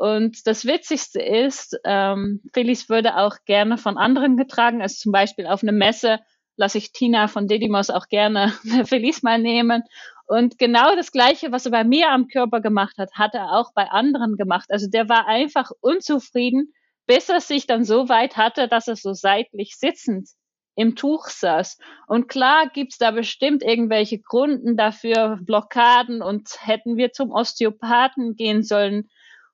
Und 0.00 0.46
das 0.46 0.64
Witzigste 0.64 1.20
ist, 1.20 1.78
ähm, 1.84 2.40
Felix 2.54 2.88
würde 2.88 3.18
auch 3.18 3.36
gerne 3.44 3.76
von 3.76 3.98
anderen 3.98 4.38
getragen, 4.38 4.80
also 4.80 4.94
zum 4.96 5.12
Beispiel 5.12 5.46
auf 5.46 5.62
eine 5.62 5.72
Messe 5.72 6.20
lasse 6.56 6.78
ich 6.78 6.92
Tina 6.92 7.28
von 7.28 7.48
Dedimos 7.48 7.90
auch 7.90 8.08
gerne 8.08 8.54
Feliz 8.86 9.22
mal 9.22 9.38
nehmen. 9.38 9.82
Und 10.26 10.58
genau 10.58 10.96
das 10.96 11.12
Gleiche, 11.12 11.52
was 11.52 11.66
er 11.66 11.72
bei 11.72 11.84
mir 11.84 12.08
am 12.08 12.28
Körper 12.28 12.62
gemacht 12.62 12.96
hat, 12.96 13.12
hat 13.12 13.34
er 13.34 13.52
auch 13.52 13.74
bei 13.74 13.90
anderen 13.90 14.38
gemacht. 14.38 14.70
Also 14.70 14.88
der 14.88 15.10
war 15.10 15.26
einfach 15.26 15.70
unzufrieden, 15.82 16.72
bis 17.06 17.28
er 17.28 17.42
sich 17.42 17.66
dann 17.66 17.84
so 17.84 18.08
weit 18.08 18.38
hatte, 18.38 18.68
dass 18.68 18.88
er 18.88 18.96
so 18.96 19.12
seitlich 19.12 19.76
sitzend 19.76 20.30
im 20.76 20.96
Tuch 20.96 21.26
saß. 21.26 21.76
Und 22.06 22.26
klar 22.28 22.70
gibt's 22.72 22.96
da 22.96 23.10
bestimmt 23.10 23.62
irgendwelche 23.62 24.18
Gründen 24.18 24.78
dafür, 24.78 25.38
Blockaden 25.42 26.22
und 26.22 26.56
hätten 26.66 26.96
wir 26.96 27.12
zum 27.12 27.32
Osteopathen 27.32 28.34
gehen 28.34 28.62
sollen, 28.62 29.10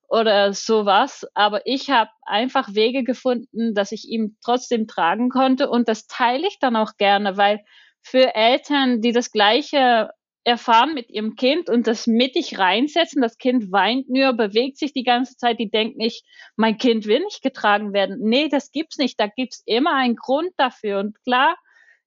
oder 0.09 0.53
sowas. 0.53 1.27
Aber 1.35 1.67
ich 1.67 1.91
habe 1.91 2.11
einfach 2.23 2.75
Wege 2.75 3.05
gefunden, 3.05 3.75
dass 3.75 3.93
ich 3.93 4.09
ihm 4.09 4.37
trotzdem 4.45 4.87
tragen 4.87 5.29
konnte. 5.29 5.69
Und 5.69 5.89
das 5.89 6.07
teile 6.07 6.47
ich 6.47 6.59
dann 6.59 6.77
auch 6.77 6.97
gerne, 6.97 7.37
weil 7.37 7.65
für 8.03 8.35
Eltern, 8.35 9.01
die 9.01 9.13
das 9.13 9.31
Gleiche 9.33 10.11
erfahren 10.45 10.95
mit 10.95 11.11
ihrem 11.11 11.35
Kind 11.35 11.69
und 11.69 11.89
das 11.89 12.07
mittig 12.07 12.57
reinsetzen, 12.57 13.21
das 13.21 13.37
Kind 13.37 13.73
weint 13.73 14.09
nur, 14.09 14.33
bewegt 14.33 14.79
sich 14.79 14.93
die 14.93 15.03
ganze 15.03 15.37
Zeit, 15.37 15.59
die 15.59 15.71
denken 15.71 15.99
nicht, 15.99 16.25
mein 16.55 16.79
Kind 16.79 17.07
will 17.07 17.19
nicht 17.21 17.43
getragen 17.43 17.93
werden. 17.93 18.19
Nee, 18.21 18.49
das 18.49 18.71
gibt's 18.71 18.99
nicht. 18.99 19.19
Da 19.19 19.27
gibt's 19.27 19.63
immer 19.67 19.95
einen 19.97 20.15
Grund 20.15 20.53
dafür. 20.57 21.01
Und 21.01 21.21
klar, 21.25 21.57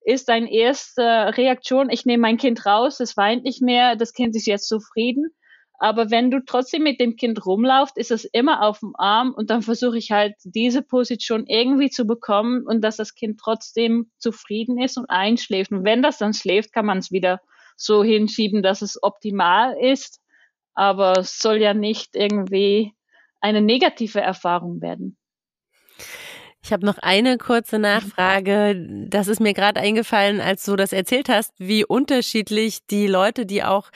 ist 0.02 0.28
deine 0.28 0.50
erste 0.50 1.36
Reaktion, 1.36 1.90
ich 1.90 2.06
nehme 2.06 2.22
mein 2.22 2.38
Kind 2.38 2.64
raus, 2.64 3.00
es 3.00 3.16
weint 3.16 3.44
nicht 3.44 3.60
mehr, 3.60 3.96
das 3.96 4.12
Kind 4.12 4.34
ist 4.34 4.46
jetzt 4.46 4.68
zufrieden. 4.68 5.30
Aber 5.82 6.10
wenn 6.10 6.30
du 6.30 6.44
trotzdem 6.44 6.82
mit 6.82 7.00
dem 7.00 7.16
Kind 7.16 7.46
rumlaufst, 7.46 7.96
ist 7.96 8.10
es 8.10 8.26
immer 8.26 8.62
auf 8.62 8.80
dem 8.80 8.94
Arm 8.96 9.32
und 9.34 9.48
dann 9.48 9.62
versuche 9.62 9.96
ich 9.96 10.10
halt 10.10 10.34
diese 10.44 10.82
Position 10.82 11.46
irgendwie 11.46 11.88
zu 11.88 12.06
bekommen 12.06 12.66
und 12.66 12.82
dass 12.82 12.96
das 12.96 13.14
Kind 13.14 13.40
trotzdem 13.42 14.10
zufrieden 14.18 14.78
ist 14.78 14.98
und 14.98 15.08
einschläft. 15.08 15.72
Und 15.72 15.84
wenn 15.84 16.02
das 16.02 16.18
dann 16.18 16.34
schläft, 16.34 16.74
kann 16.74 16.84
man 16.84 16.98
es 16.98 17.10
wieder 17.10 17.40
so 17.76 18.04
hinschieben, 18.04 18.62
dass 18.62 18.82
es 18.82 19.02
optimal 19.02 19.74
ist. 19.80 20.20
Aber 20.74 21.20
es 21.20 21.38
soll 21.38 21.56
ja 21.56 21.72
nicht 21.72 22.14
irgendwie 22.14 22.92
eine 23.40 23.62
negative 23.62 24.20
Erfahrung 24.20 24.82
werden. 24.82 25.16
Ich 26.62 26.74
habe 26.74 26.84
noch 26.84 26.98
eine 26.98 27.38
kurze 27.38 27.78
Nachfrage. 27.78 29.06
Das 29.08 29.28
ist 29.28 29.40
mir 29.40 29.54
gerade 29.54 29.80
eingefallen, 29.80 30.42
als 30.42 30.66
du 30.66 30.76
das 30.76 30.92
erzählt 30.92 31.30
hast, 31.30 31.54
wie 31.56 31.86
unterschiedlich 31.86 32.86
die 32.86 33.06
Leute, 33.06 33.46
die 33.46 33.64
auch 33.64 33.90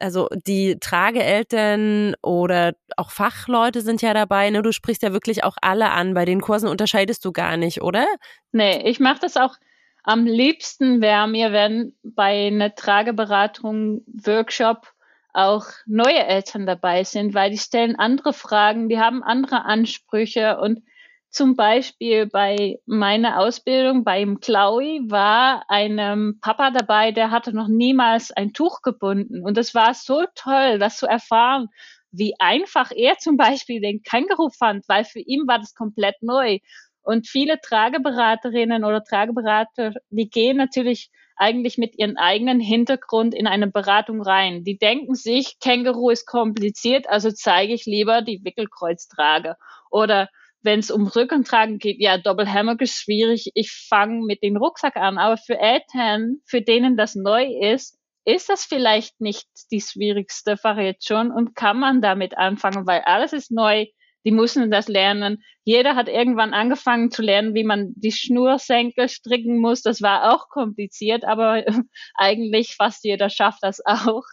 also 0.00 0.28
die 0.46 0.78
Trageeltern 0.80 2.14
oder 2.22 2.74
auch 2.96 3.10
Fachleute 3.10 3.80
sind 3.80 4.02
ja 4.02 4.14
dabei. 4.14 4.50
Ne? 4.50 4.62
Du 4.62 4.72
sprichst 4.72 5.02
ja 5.02 5.12
wirklich 5.12 5.44
auch 5.44 5.56
alle 5.60 5.90
an. 5.90 6.14
Bei 6.14 6.24
den 6.24 6.40
Kursen 6.40 6.68
unterscheidest 6.68 7.24
du 7.24 7.32
gar 7.32 7.56
nicht, 7.56 7.82
oder? 7.82 8.06
Nee, 8.52 8.88
ich 8.88 9.00
mache 9.00 9.20
das 9.20 9.36
auch 9.36 9.56
am 10.02 10.24
liebsten 10.24 11.00
wäre 11.00 11.28
mir, 11.28 11.52
wenn 11.52 11.94
bei 12.02 12.46
einer 12.46 12.74
Trageberatung, 12.74 14.02
Workshop 14.06 14.92
auch 15.32 15.66
neue 15.86 16.26
Eltern 16.26 16.66
dabei 16.66 17.04
sind, 17.04 17.34
weil 17.34 17.50
die 17.50 17.58
stellen 17.58 17.96
andere 17.96 18.32
Fragen, 18.32 18.88
die 18.88 18.98
haben 18.98 19.22
andere 19.22 19.64
Ansprüche 19.64 20.58
und 20.58 20.82
zum 21.30 21.54
Beispiel 21.54 22.26
bei 22.26 22.80
meiner 22.86 23.38
Ausbildung 23.38 24.04
beim 24.04 24.40
Klaui 24.40 25.00
war 25.08 25.64
ein 25.68 26.38
Papa 26.40 26.70
dabei, 26.70 27.12
der 27.12 27.30
hatte 27.30 27.54
noch 27.54 27.68
niemals 27.68 28.32
ein 28.32 28.52
Tuch 28.52 28.82
gebunden. 28.82 29.42
Und 29.44 29.56
es 29.56 29.74
war 29.74 29.94
so 29.94 30.24
toll, 30.34 30.78
das 30.78 30.96
zu 30.96 31.06
erfahren, 31.06 31.68
wie 32.10 32.34
einfach 32.40 32.90
er 32.94 33.18
zum 33.18 33.36
Beispiel 33.36 33.80
den 33.80 34.02
Känguru 34.02 34.50
fand, 34.50 34.88
weil 34.88 35.04
für 35.04 35.20
ihn 35.20 35.46
war 35.46 35.58
das 35.58 35.74
komplett 35.74 36.16
neu. 36.20 36.58
Und 37.02 37.28
viele 37.28 37.60
Trageberaterinnen 37.60 38.84
oder 38.84 39.02
Trageberater, 39.04 39.94
die 40.10 40.28
gehen 40.28 40.56
natürlich 40.56 41.10
eigentlich 41.36 41.78
mit 41.78 41.96
ihrem 41.98 42.16
eigenen 42.16 42.60
Hintergrund 42.60 43.34
in 43.34 43.46
eine 43.46 43.68
Beratung 43.68 44.20
rein. 44.20 44.64
Die 44.64 44.76
denken 44.76 45.14
sich, 45.14 45.58
Känguru 45.60 46.10
ist 46.10 46.26
kompliziert, 46.26 47.08
also 47.08 47.30
zeige 47.30 47.72
ich 47.72 47.86
lieber 47.86 48.20
die 48.20 48.44
Wickelkreuztrage. 48.44 49.56
Oder 49.90 50.28
wenn 50.62 50.80
es 50.80 50.90
um 50.90 51.06
Rückentragen 51.06 51.78
geht, 51.78 52.00
ja, 52.00 52.18
Double 52.18 52.52
Hammock 52.52 52.80
ist 52.82 52.94
schwierig. 52.94 53.50
Ich 53.54 53.72
fange 53.72 54.24
mit 54.26 54.42
dem 54.42 54.56
Rucksack 54.56 54.96
an. 54.96 55.18
Aber 55.18 55.36
für 55.36 55.58
Eltern, 55.58 56.36
für 56.46 56.60
denen 56.60 56.96
das 56.96 57.14
neu 57.14 57.46
ist, 57.60 57.98
ist 58.24 58.48
das 58.48 58.64
vielleicht 58.64 59.20
nicht 59.20 59.48
die 59.70 59.80
schwierigste 59.80 60.56
Variation 60.62 61.32
und 61.32 61.56
kann 61.56 61.78
man 61.78 62.02
damit 62.02 62.36
anfangen, 62.36 62.86
weil 62.86 63.00
alles 63.00 63.32
ist 63.32 63.50
neu. 63.50 63.86
Die 64.26 64.32
müssen 64.32 64.70
das 64.70 64.86
lernen. 64.86 65.42
Jeder 65.64 65.96
hat 65.96 66.06
irgendwann 66.06 66.52
angefangen 66.52 67.10
zu 67.10 67.22
lernen, 67.22 67.54
wie 67.54 67.64
man 67.64 67.94
die 67.96 68.12
Schnursenkel 68.12 69.08
stricken 69.08 69.58
muss. 69.58 69.80
Das 69.80 70.02
war 70.02 70.34
auch 70.34 70.50
kompliziert, 70.50 71.24
aber 71.24 71.64
eigentlich 72.14 72.76
fast 72.76 73.02
jeder 73.02 73.30
schafft 73.30 73.62
das 73.62 73.80
auch. 73.86 74.24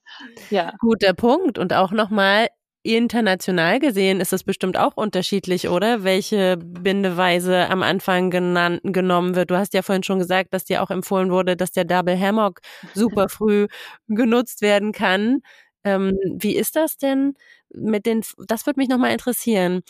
ja. 0.50 0.74
Guter 0.80 1.14
Punkt. 1.14 1.58
Und 1.58 1.74
auch 1.74 1.92
nochmal, 1.92 2.48
international 2.94 3.80
gesehen 3.80 4.20
ist 4.20 4.32
das 4.32 4.44
bestimmt 4.44 4.78
auch 4.78 4.96
unterschiedlich, 4.96 5.70
oder? 5.70 6.04
Welche 6.04 6.58
Bindeweise 6.58 7.70
am 7.70 7.82
Anfang 7.82 8.30
genannt, 8.30 8.82
genommen 8.84 9.36
wird. 9.36 9.50
Du 9.50 9.58
hast 9.58 9.74
ja 9.74 9.82
vorhin 9.82 10.04
schon 10.04 10.20
gesagt, 10.20 10.54
dass 10.54 10.66
dir 10.66 10.84
auch 10.84 10.92
empfohlen 10.92 11.32
wurde, 11.32 11.56
dass 11.56 11.72
der 11.72 11.86
Double 11.86 12.20
Hammock 12.20 12.60
super 12.94 13.30
früh 13.30 13.68
genutzt 14.08 14.62
werden 14.62 14.92
kann. 14.92 15.42
Ähm, 15.86 16.18
wie 16.26 16.56
ist 16.56 16.76
das 16.76 16.98
denn 16.98 17.36
mit 17.70 18.06
den, 18.06 18.24
das 18.48 18.66
würde 18.66 18.80
mich 18.80 18.90
nochmal 18.90 19.12
interessieren. 19.12 19.84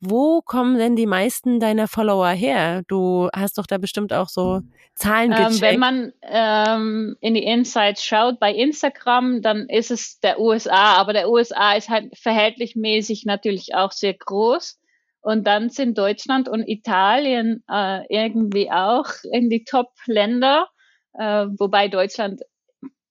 Wo 0.00 0.40
kommen 0.42 0.78
denn 0.78 0.96
die 0.96 1.06
meisten 1.06 1.60
deiner 1.60 1.88
Follower 1.88 2.28
her? 2.28 2.82
Du 2.88 3.28
hast 3.34 3.58
doch 3.58 3.66
da 3.66 3.78
bestimmt 3.78 4.12
auch 4.12 4.28
so 4.28 4.60
Zahlen 4.94 5.30
gecheckt. 5.30 5.54
Ähm, 5.54 5.60
wenn 5.60 5.78
man 5.78 6.12
ähm, 6.22 7.16
in 7.20 7.34
die 7.34 7.44
Insights 7.44 8.04
schaut 8.04 8.40
bei 8.40 8.52
Instagram, 8.52 9.42
dann 9.42 9.68
ist 9.68 9.90
es 9.90 10.20
der 10.20 10.40
USA, 10.40 10.94
aber 10.96 11.12
der 11.12 11.28
USA 11.28 11.74
ist 11.74 11.88
halt 11.88 12.16
verhältnismäßig 12.16 13.24
natürlich 13.26 13.74
auch 13.74 13.92
sehr 13.92 14.14
groß. 14.14 14.78
Und 15.20 15.46
dann 15.46 15.70
sind 15.70 15.96
Deutschland 15.98 16.48
und 16.48 16.66
Italien 16.66 17.62
äh, 17.70 18.00
irgendwie 18.08 18.70
auch 18.72 19.06
in 19.30 19.50
die 19.50 19.64
Top-Länder, 19.64 20.68
äh, 21.14 21.46
wobei 21.58 21.86
Deutschland 21.86 22.40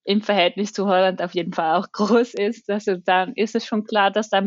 im 0.03 0.21
Verhältnis 0.21 0.73
zu 0.73 0.87
Holland 0.87 1.21
auf 1.21 1.33
jeden 1.33 1.53
Fall 1.53 1.75
auch 1.75 1.91
groß 1.91 2.33
ist. 2.33 2.69
Also 2.69 2.95
dann 2.95 3.33
ist 3.33 3.55
es 3.55 3.65
schon 3.65 3.83
klar, 3.83 4.11
dass 4.11 4.29
da 4.29 4.41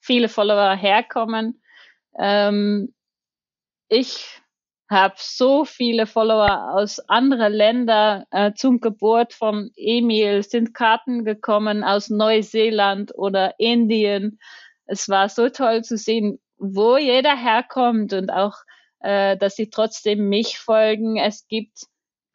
viele, 0.00 0.28
Follower 0.28 0.74
herkommen. 0.74 1.60
Ähm, 2.18 2.94
ich 3.88 4.40
habe 4.88 5.14
so 5.18 5.64
viele 5.64 6.06
Follower 6.06 6.72
aus 6.74 7.00
anderen 7.08 7.52
Ländern. 7.52 8.24
Äh, 8.30 8.52
zum 8.54 8.80
Geburt 8.80 9.32
von 9.32 9.70
Emil 9.76 10.42
sind 10.42 10.74
Karten 10.74 11.24
gekommen 11.24 11.82
aus 11.82 12.08
Neuseeland 12.08 13.12
oder 13.16 13.54
Indien. 13.58 14.38
Es 14.86 15.08
war 15.08 15.28
so 15.28 15.48
toll 15.48 15.82
zu 15.82 15.96
sehen, 15.96 16.38
wo 16.58 16.96
jeder 16.96 17.36
herkommt 17.36 18.12
und 18.12 18.30
auch, 18.30 18.54
äh, 19.00 19.36
dass 19.36 19.56
sie 19.56 19.70
trotzdem 19.70 20.28
mich 20.28 20.58
folgen. 20.58 21.16
Es 21.16 21.48
gibt 21.48 21.86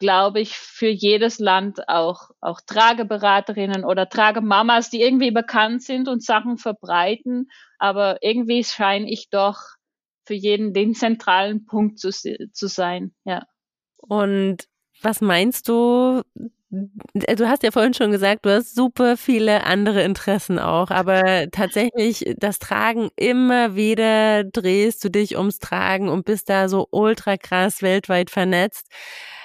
glaube 0.01 0.41
ich, 0.41 0.57
für 0.57 0.89
jedes 0.89 1.37
Land 1.37 1.87
auch, 1.87 2.31
auch 2.41 2.59
Trageberaterinnen 2.65 3.85
oder 3.85 4.09
Tragemamas, 4.09 4.89
die 4.89 5.01
irgendwie 5.01 5.29
bekannt 5.29 5.83
sind 5.83 6.09
und 6.09 6.23
Sachen 6.23 6.57
verbreiten. 6.57 7.49
Aber 7.77 8.17
irgendwie 8.21 8.63
scheine 8.63 9.09
ich 9.09 9.29
doch 9.29 9.59
für 10.25 10.33
jeden 10.33 10.73
den 10.73 10.95
zentralen 10.95 11.65
Punkt 11.65 11.99
zu, 11.99 12.09
zu 12.09 12.67
sein, 12.67 13.13
ja. 13.25 13.45
Und 13.97 14.67
was 15.01 15.21
meinst 15.21 15.69
du? 15.69 16.23
Du 16.71 17.49
hast 17.49 17.63
ja 17.63 17.71
vorhin 17.71 17.93
schon 17.93 18.11
gesagt, 18.11 18.45
du 18.45 18.49
hast 18.49 18.75
super 18.75 19.17
viele 19.17 19.65
andere 19.65 20.03
Interessen 20.03 20.57
auch, 20.57 20.89
aber 20.89 21.47
tatsächlich 21.51 22.33
das 22.37 22.59
Tragen 22.59 23.09
immer 23.17 23.75
wieder 23.75 24.45
drehst 24.45 25.03
du 25.03 25.09
dich 25.09 25.37
ums 25.37 25.59
Tragen 25.59 26.07
und 26.07 26.23
bist 26.23 26.49
da 26.49 26.69
so 26.69 26.87
ultra 26.91 27.35
krass 27.35 27.81
weltweit 27.81 28.29
vernetzt. 28.29 28.87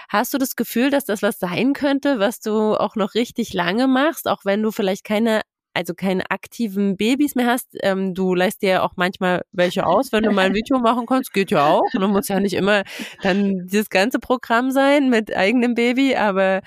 Hast 0.09 0.35
du 0.35 0.39
das 0.39 0.55
Gefühl, 0.55 0.91
dass 0.91 1.05
das 1.05 1.23
was 1.23 1.41
sein 1.41 1.73
könnte, 1.73 2.21
was 2.21 2.39
du 2.39 2.75
auch 2.77 2.95
noch 2.95 3.15
richtig 3.15 3.53
lange 3.53 3.89
machst, 3.89 4.29
auch 4.29 4.45
wenn 4.45 4.63
du 4.63 4.71
vielleicht 4.71 5.05
keine 5.05 5.41
also 5.77 5.95
keine 5.95 6.31
aktiven 6.31 6.97
Babys 6.97 7.35
mehr 7.35 7.47
hast. 7.47 7.77
Ähm, 7.83 8.15
du 8.15 8.35
leist 8.35 8.63
dir 8.63 8.83
auch 8.83 8.95
manchmal 8.97 9.43
welche 9.53 9.87
aus, 9.87 10.11
wenn 10.11 10.25
du 10.25 10.33
mal 10.33 10.47
ein 10.47 10.55
Video 10.55 10.79
machen 10.79 11.07
kannst, 11.07 11.33
geht 11.33 11.51
ja 11.51 11.67
auch. 11.67 11.85
Du 11.93 12.09
musst 12.09 12.29
ja 12.29 12.41
nicht 12.41 12.55
immer 12.55 12.83
dann 13.23 13.67
dieses 13.67 13.91
ganze 13.91 14.19
Programm 14.19 14.71
sein 14.71 15.11
mit 15.11 15.35
eigenem 15.37 15.75
Baby, 15.75 16.17
aber 16.17 16.63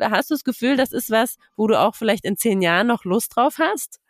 hast 0.00 0.30
du 0.30 0.34
das 0.34 0.44
Gefühl, 0.44 0.76
das 0.76 0.92
ist 0.92 1.10
was, 1.10 1.36
wo 1.56 1.66
du 1.66 1.80
auch 1.80 1.94
vielleicht 1.94 2.24
in 2.24 2.36
zehn 2.36 2.62
Jahren 2.62 2.86
noch 2.86 3.04
Lust 3.04 3.36
drauf 3.36 3.56
hast? 3.58 4.00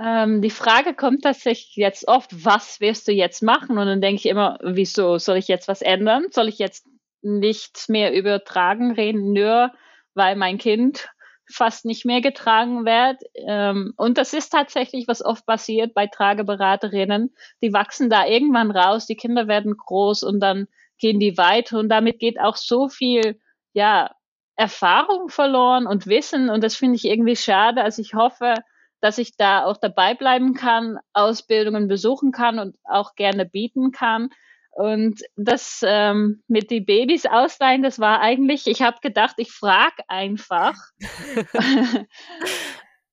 Ähm, 0.00 0.40
die 0.40 0.50
Frage 0.50 0.94
kommt 0.94 1.22
tatsächlich 1.22 1.76
jetzt 1.76 2.08
oft, 2.08 2.44
was 2.44 2.80
wirst 2.80 3.08
du 3.08 3.12
jetzt 3.12 3.42
machen? 3.42 3.76
Und 3.76 3.86
dann 3.86 4.00
denke 4.00 4.20
ich 4.20 4.26
immer, 4.26 4.58
wieso 4.62 5.18
soll 5.18 5.36
ich 5.36 5.48
jetzt 5.48 5.68
was 5.68 5.82
ändern? 5.82 6.26
Soll 6.30 6.48
ich 6.48 6.58
jetzt 6.58 6.86
nicht 7.20 7.88
mehr 7.88 8.14
übertragen 8.14 8.92
reden, 8.92 9.32
nur 9.32 9.72
weil 10.14 10.36
mein 10.36 10.58
Kind 10.58 11.08
fast 11.52 11.84
nicht 11.84 12.04
mehr 12.04 12.20
getragen 12.20 12.84
wird. 12.84 13.22
Ähm, 13.34 13.94
und 13.96 14.18
das 14.18 14.32
ist 14.32 14.50
tatsächlich, 14.50 15.06
was 15.08 15.24
oft 15.24 15.46
passiert 15.46 15.94
bei 15.94 16.06
Trageberaterinnen. 16.06 17.34
Die 17.62 17.72
wachsen 17.72 18.10
da 18.10 18.26
irgendwann 18.26 18.70
raus, 18.70 19.06
die 19.06 19.16
Kinder 19.16 19.48
werden 19.48 19.76
groß 19.76 20.22
und 20.22 20.40
dann 20.40 20.66
gehen 20.98 21.20
die 21.20 21.36
weiter 21.36 21.78
und 21.78 21.88
damit 21.88 22.18
geht 22.18 22.40
auch 22.40 22.56
so 22.56 22.88
viel, 22.88 23.40
ja, 23.72 24.10
Erfahrung 24.56 25.28
verloren 25.28 25.86
und 25.86 26.06
Wissen 26.06 26.50
und 26.50 26.62
das 26.62 26.76
finde 26.76 26.96
ich 26.96 27.04
irgendwie 27.04 27.36
schade. 27.36 27.82
Also 27.82 28.02
ich 28.02 28.14
hoffe, 28.14 28.54
dass 29.00 29.18
ich 29.18 29.36
da 29.36 29.64
auch 29.64 29.76
dabei 29.76 30.14
bleiben 30.14 30.54
kann, 30.54 30.98
Ausbildungen 31.12 31.88
besuchen 31.88 32.30
kann 32.32 32.58
und 32.58 32.76
auch 32.84 33.14
gerne 33.16 33.44
bieten 33.44 33.90
kann. 33.90 34.30
Und 34.74 35.20
das 35.36 35.82
ähm, 35.86 36.42
mit 36.48 36.70
die 36.70 36.80
Babys 36.80 37.26
ausleihen, 37.26 37.82
das 37.82 37.98
war 37.98 38.20
eigentlich, 38.20 38.66
ich 38.66 38.80
habe 38.80 38.98
gedacht, 39.02 39.34
ich 39.36 39.52
frage 39.52 40.02
einfach. 40.08 40.74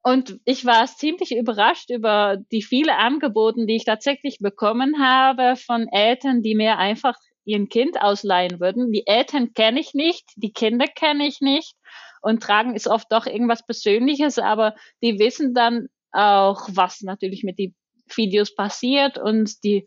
Und 0.02 0.40
ich 0.46 0.66
war 0.66 0.86
ziemlich 0.88 1.36
überrascht 1.36 1.90
über 1.90 2.38
die 2.54 2.62
viele 2.62 2.96
Angebote, 2.96 3.66
die 3.66 3.76
ich 3.76 3.84
tatsächlich 3.84 4.38
bekommen 4.40 5.04
habe 5.04 5.58
von 5.58 5.90
Eltern, 5.90 6.42
die 6.42 6.56
mir 6.56 6.78
einfach 6.78 7.16
ihren 7.44 7.68
Kind 7.68 8.02
ausleihen 8.02 8.62
würden. 8.62 8.92
Die 8.92 9.06
Eltern 9.06 9.54
kenne 9.54 9.82
ich 9.82 9.94
nicht, 9.94 10.26
die 10.38 10.54
Kinder 10.54 10.88
kenne 10.88 11.28
ich 11.28 11.42
nicht 11.42 11.76
und 12.22 12.42
tragen 12.42 12.76
ist 12.76 12.88
oft 12.88 13.12
doch 13.12 13.26
irgendwas 13.26 13.66
Persönliches, 13.66 14.40
aber 14.40 14.76
die 15.04 15.20
wissen 15.20 15.54
dann 15.54 15.88
auch, 16.12 16.70
was 16.72 17.02
natürlich 17.02 17.44
mit 17.44 17.60
den 17.60 17.76
Videos 18.16 18.56
passiert 18.56 19.18
und 19.18 19.64
die 19.64 19.86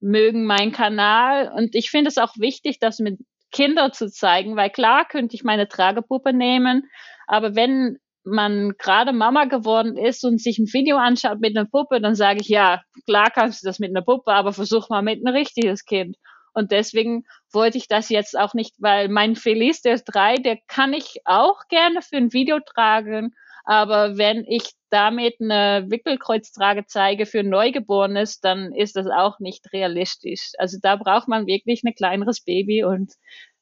mögen 0.00 0.44
meinen 0.44 0.72
Kanal. 0.72 1.52
Und 1.54 1.74
ich 1.74 1.90
finde 1.90 2.08
es 2.08 2.18
auch 2.18 2.34
wichtig, 2.36 2.78
das 2.78 2.98
mit 2.98 3.18
Kindern 3.50 3.92
zu 3.92 4.10
zeigen, 4.10 4.56
weil 4.56 4.70
klar 4.70 5.06
könnte 5.06 5.34
ich 5.34 5.44
meine 5.44 5.68
Tragepuppe 5.68 6.32
nehmen, 6.32 6.88
aber 7.26 7.54
wenn 7.54 7.98
man 8.24 8.72
gerade 8.78 9.12
Mama 9.12 9.44
geworden 9.46 9.96
ist 9.96 10.24
und 10.24 10.40
sich 10.40 10.58
ein 10.58 10.72
Video 10.72 10.98
anschaut 10.98 11.40
mit 11.40 11.56
einer 11.56 11.66
Puppe, 11.66 12.00
dann 12.00 12.14
sage 12.14 12.40
ich, 12.40 12.48
ja, 12.48 12.82
klar 13.06 13.30
kannst 13.32 13.62
du 13.62 13.66
das 13.66 13.78
mit 13.78 13.90
einer 13.90 14.02
Puppe, 14.02 14.32
aber 14.32 14.52
versuch 14.52 14.90
mal 14.90 15.02
mit 15.02 15.24
einem 15.24 15.34
richtiges 15.34 15.84
Kind. 15.84 16.16
Und 16.52 16.72
deswegen 16.72 17.24
wollte 17.52 17.78
ich 17.78 17.88
das 17.88 18.08
jetzt 18.08 18.38
auch 18.38 18.54
nicht, 18.54 18.74
weil 18.78 19.08
mein 19.08 19.36
Feliz, 19.36 19.80
der 19.80 19.94
ist 19.94 20.04
drei, 20.04 20.34
der 20.36 20.58
kann 20.66 20.92
ich 20.92 21.20
auch 21.24 21.68
gerne 21.68 22.02
für 22.02 22.16
ein 22.16 22.32
Video 22.32 22.58
tragen. 22.60 23.34
Aber 23.68 24.16
wenn 24.16 24.46
ich 24.48 24.70
damit 24.88 25.34
eine 25.42 25.84
Wickelkreuztrage 25.90 26.86
zeige 26.86 27.26
für 27.26 27.42
Neugeborenes, 27.42 28.40
dann 28.40 28.72
ist 28.72 28.96
das 28.96 29.08
auch 29.08 29.40
nicht 29.40 29.70
realistisch. 29.74 30.52
Also 30.56 30.78
da 30.80 30.96
braucht 30.96 31.28
man 31.28 31.46
wirklich 31.46 31.82
ein 31.84 31.94
kleineres 31.94 32.40
Baby 32.40 32.84
und 32.84 33.12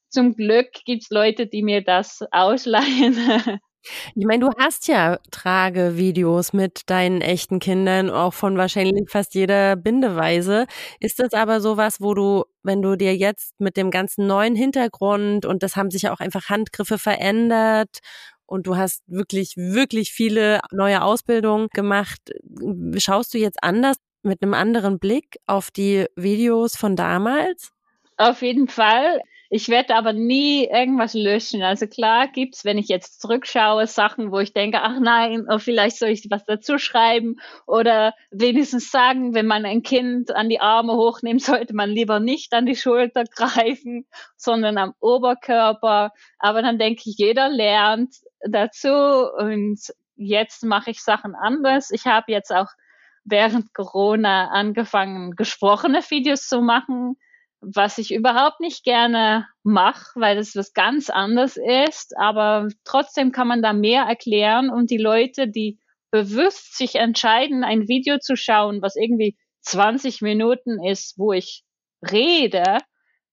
zum 0.09 0.37
Glück 0.37 0.69
gibt's 0.85 1.11
Leute, 1.11 1.49
die 1.49 1.65
mir 1.65 1.83
das 1.83 2.21
ausleihen. 2.31 3.17
Ich 4.17 4.27
meine, 4.27 4.41
du 4.41 4.51
hast 4.59 4.89
ja 4.89 5.21
Tragevideos 5.31 6.53
mit 6.53 6.91
deinen 6.91 7.21
echten 7.21 7.61
Kindern, 7.61 8.11
auch 8.11 8.35
von 8.35 8.59
wahrscheinlich 8.59 9.09
fast 9.09 9.37
jeder 9.37 9.77
Bindeweise. 9.77 10.67
Ist 10.99 11.21
das 11.21 11.33
aber 11.35 11.61
sowas, 11.61 12.01
wo 12.01 12.13
du, 12.13 12.43
wenn 12.65 12.83
du 12.83 12.97
dir 12.97 13.15
jetzt 13.15 13.53
mit 13.61 13.77
dem 13.77 13.93
ganzen 13.93 14.27
neuen 14.27 14.57
Hintergrund 14.57 15.47
und 15.47 15.63
das 15.63 15.77
haben 15.77 15.93
sich 15.93 16.03
ja 16.03 16.13
auch 16.13 16.19
einfach 16.19 16.49
Handgriffe 16.49 16.99
verändert 16.99 18.01
und 18.47 18.67
du 18.67 18.77
hast 18.77 19.03
wirklich, 19.07 19.57
wirklich 19.57 20.13
viele 20.13 20.61
neue 20.73 21.03
Ausbildungen 21.03 21.69
gemacht. 21.73 22.21
Schaust 22.99 23.35
du 23.35 23.39
jetzt 23.39 23.63
anders 23.63 23.97
mit 24.23 24.43
einem 24.43 24.55
anderen 24.55 24.99
Blick 24.99 25.39
auf 25.47 25.71
die 25.71 26.07
Videos 26.17 26.77
von 26.77 26.97
damals? 26.97 27.73
Auf 28.17 28.43
jeden 28.43 28.69
Fall. 28.69 29.21
Ich 29.49 29.69
werde 29.69 29.95
aber 29.95 30.13
nie 30.13 30.65
irgendwas 30.65 31.15
löschen. 31.15 31.63
Also 31.63 31.87
klar 31.87 32.29
gibt's, 32.29 32.65
wenn 32.65 32.79
ich 32.79 32.89
jetzt 32.89 33.21
zurückschaue, 33.21 33.87
Sachen, 33.87 34.33
wo 34.33 34.39
ich 34.39 34.53
denke, 34.53 34.81
ach 34.83 34.99
nein, 35.01 35.47
oh, 35.49 35.59
vielleicht 35.59 35.99
soll 35.99 36.09
ich 36.09 36.27
was 36.31 36.45
dazu 36.45 36.79
schreiben 36.79 37.37
oder 37.67 38.15
wenigstens 38.31 38.91
sagen, 38.91 39.35
wenn 39.35 39.47
man 39.47 39.65
ein 39.65 39.83
Kind 39.83 40.35
an 40.35 40.49
die 40.49 40.61
Arme 40.61 40.95
hochnimmt, 40.95 41.43
sollte 41.43 41.75
man 41.75 41.91
lieber 41.91 42.21
nicht 42.21 42.53
an 42.53 42.67
die 42.67 42.77
Schulter 42.77 43.25
greifen, 43.37 44.07
sondern 44.37 44.79
am 44.79 44.95
Oberkörper. 45.01 46.13
Aber 46.39 46.63
dann 46.63 46.79
denke 46.79 47.03
ich, 47.07 47.17
jeder 47.19 47.49
lernt 47.49 48.15
dazu 48.41 49.29
und 49.39 49.79
jetzt 50.17 50.65
mache 50.65 50.91
ich 50.91 51.03
Sachen 51.03 51.35
anders. 51.35 51.91
Ich 51.91 52.07
habe 52.07 52.33
jetzt 52.33 52.53
auch 52.53 52.69
während 53.25 53.75
Corona 53.75 54.49
angefangen, 54.49 55.33
gesprochene 55.33 56.01
Videos 56.09 56.49
zu 56.49 56.61
machen, 56.61 57.17
was 57.75 57.99
ich 57.99 58.15
überhaupt 58.15 58.61
nicht 58.61 58.85
gerne 58.85 59.47
mache, 59.65 60.13
weil 60.15 60.37
das 60.37 60.55
was 60.55 60.73
ganz 60.73 61.11
anderes 61.11 61.57
ist. 61.57 62.17
Aber 62.17 62.69
trotzdem 62.85 63.33
kann 63.33 63.49
man 63.49 63.63
da 63.63 63.73
mehr 63.73 64.03
erklären 64.03 64.71
und 64.71 64.91
die 64.91 64.99
Leute, 64.99 65.49
die 65.49 65.79
bewusst 66.13 66.77
sich 66.77 66.95
entscheiden, 66.95 67.65
ein 67.65 67.89
Video 67.89 68.19
zu 68.19 68.37
schauen, 68.37 68.83
was 68.83 68.95
irgendwie 68.95 69.37
20 69.63 70.23
Minuten 70.23 70.83
ist, 70.85 71.19
wo 71.19 71.33
ich 71.33 71.65
rede, 72.09 72.79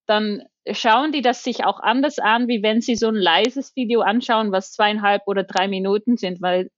dann 0.07 0.41
schauen 0.71 1.11
die 1.11 1.21
das 1.21 1.43
sich 1.43 1.63
auch 1.63 1.79
anders 1.79 2.17
an, 2.17 2.47
wie 2.47 2.63
wenn 2.63 2.81
sie 2.81 2.95
so 2.95 3.09
ein 3.09 3.15
leises 3.15 3.75
Video 3.75 4.01
anschauen, 4.01 4.51
was 4.51 4.71
zweieinhalb 4.71 5.21
oder 5.27 5.43
drei 5.43 5.67
Minuten 5.67 6.17
sind, 6.17 6.41
weil 6.41 6.69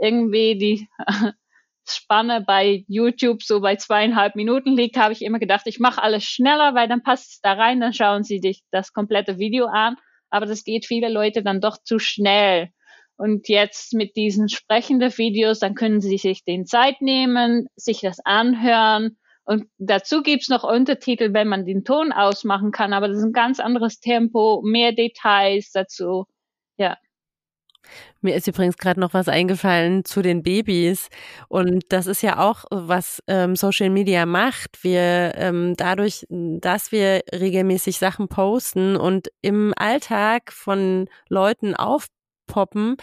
irgendwie 0.00 0.58
die 0.58 0.88
Spanne 1.96 2.42
bei 2.46 2.84
YouTube 2.88 3.42
so 3.42 3.60
bei 3.60 3.76
zweieinhalb 3.76 4.36
Minuten 4.36 4.76
liegt, 4.76 4.96
habe 4.96 5.12
ich 5.12 5.22
immer 5.22 5.38
gedacht, 5.38 5.66
ich 5.66 5.78
mache 5.78 6.02
alles 6.02 6.24
schneller, 6.24 6.74
weil 6.74 6.88
dann 6.88 7.02
passt 7.02 7.32
es 7.32 7.40
da 7.40 7.52
rein, 7.52 7.80
dann 7.80 7.92
schauen 7.92 8.22
sie 8.24 8.38
sich 8.38 8.62
das 8.70 8.92
komplette 8.92 9.38
Video 9.38 9.66
an. 9.66 9.96
Aber 10.30 10.46
das 10.46 10.64
geht 10.64 10.86
viele 10.86 11.08
Leute 11.08 11.42
dann 11.42 11.60
doch 11.60 11.78
zu 11.82 11.98
schnell. 11.98 12.68
Und 13.16 13.48
jetzt 13.48 13.94
mit 13.94 14.14
diesen 14.16 14.48
sprechenden 14.48 15.16
Videos, 15.18 15.58
dann 15.58 15.74
können 15.74 16.00
sie 16.00 16.18
sich 16.18 16.44
den 16.44 16.66
Zeit 16.66 17.00
nehmen, 17.00 17.66
sich 17.74 18.00
das 18.00 18.20
anhören. 18.24 19.18
Und 19.44 19.66
dazu 19.78 20.22
gibt's 20.22 20.48
noch 20.48 20.62
Untertitel, 20.62 21.32
wenn 21.32 21.48
man 21.48 21.66
den 21.66 21.82
Ton 21.84 22.12
ausmachen 22.12 22.70
kann. 22.70 22.92
Aber 22.92 23.08
das 23.08 23.18
ist 23.18 23.24
ein 23.24 23.32
ganz 23.32 23.58
anderes 23.58 23.98
Tempo, 23.98 24.62
mehr 24.62 24.92
Details 24.92 25.72
dazu. 25.72 26.26
Ja. 26.76 26.96
Mir 28.20 28.34
ist 28.34 28.46
übrigens 28.48 28.76
gerade 28.76 29.00
noch 29.00 29.14
was 29.14 29.28
eingefallen 29.28 30.04
zu 30.04 30.22
den 30.22 30.42
Babys. 30.42 31.08
Und 31.48 31.84
das 31.90 32.06
ist 32.06 32.22
ja 32.22 32.38
auch, 32.38 32.64
was 32.70 33.22
ähm, 33.26 33.56
Social 33.56 33.90
Media 33.90 34.26
macht. 34.26 34.82
Wir 34.82 35.32
ähm, 35.36 35.74
dadurch, 35.76 36.26
dass 36.28 36.92
wir 36.92 37.22
regelmäßig 37.32 37.98
Sachen 37.98 38.28
posten 38.28 38.96
und 38.96 39.28
im 39.42 39.72
Alltag 39.76 40.52
von 40.52 41.08
Leuten 41.28 41.74
aufpoppen, 41.74 42.96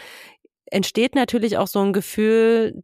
entsteht 0.66 1.14
natürlich 1.14 1.58
auch 1.58 1.68
so 1.68 1.80
ein 1.80 1.92
Gefühl, 1.92 2.82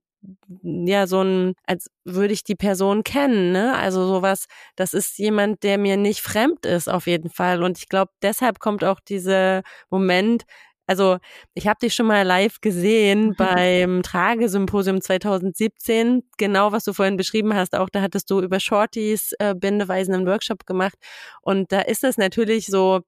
ja, 0.62 1.06
so 1.06 1.22
ein, 1.22 1.54
als 1.66 1.90
würde 2.04 2.32
ich 2.32 2.44
die 2.44 2.54
Person 2.54 3.02
kennen, 3.02 3.52
ne? 3.52 3.76
Also 3.76 4.06
sowas, 4.06 4.46
das 4.76 4.94
ist 4.94 5.18
jemand, 5.18 5.62
der 5.64 5.78
mir 5.78 5.96
nicht 5.96 6.20
fremd 6.20 6.64
ist, 6.66 6.88
auf 6.88 7.06
jeden 7.06 7.30
Fall. 7.30 7.62
Und 7.62 7.78
ich 7.78 7.88
glaube, 7.88 8.12
deshalb 8.22 8.60
kommt 8.60 8.84
auch 8.84 9.00
dieser 9.00 9.62
Moment, 9.90 10.44
also 10.86 11.18
ich 11.54 11.66
habe 11.66 11.78
dich 11.82 11.94
schon 11.94 12.06
mal 12.06 12.22
live 12.26 12.60
gesehen 12.60 13.34
beim 13.38 14.02
Tragesymposium 14.02 15.00
2017, 15.00 16.22
genau 16.38 16.72
was 16.72 16.84
du 16.84 16.92
vorhin 16.92 17.16
beschrieben 17.16 17.54
hast. 17.54 17.74
Auch 17.76 17.88
da 17.88 18.02
hattest 18.02 18.30
du 18.30 18.40
über 18.40 18.60
Shorties 18.60 19.32
äh, 19.38 19.54
Bindeweisen 19.54 20.14
einen 20.14 20.26
Workshop 20.26 20.66
gemacht 20.66 20.96
und 21.42 21.72
da 21.72 21.80
ist 21.80 22.04
es 22.04 22.16
natürlich 22.16 22.66
so 22.66 23.00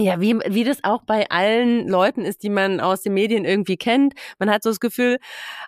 ja, 0.00 0.20
wie, 0.20 0.38
wie 0.46 0.64
das 0.64 0.82
auch 0.82 1.02
bei 1.02 1.28
allen 1.30 1.88
Leuten 1.88 2.24
ist, 2.24 2.42
die 2.42 2.50
man 2.50 2.80
aus 2.80 3.02
den 3.02 3.14
Medien 3.14 3.44
irgendwie 3.44 3.76
kennt. 3.76 4.14
Man 4.38 4.50
hat 4.50 4.62
so 4.62 4.70
das 4.70 4.80
Gefühl, 4.80 5.18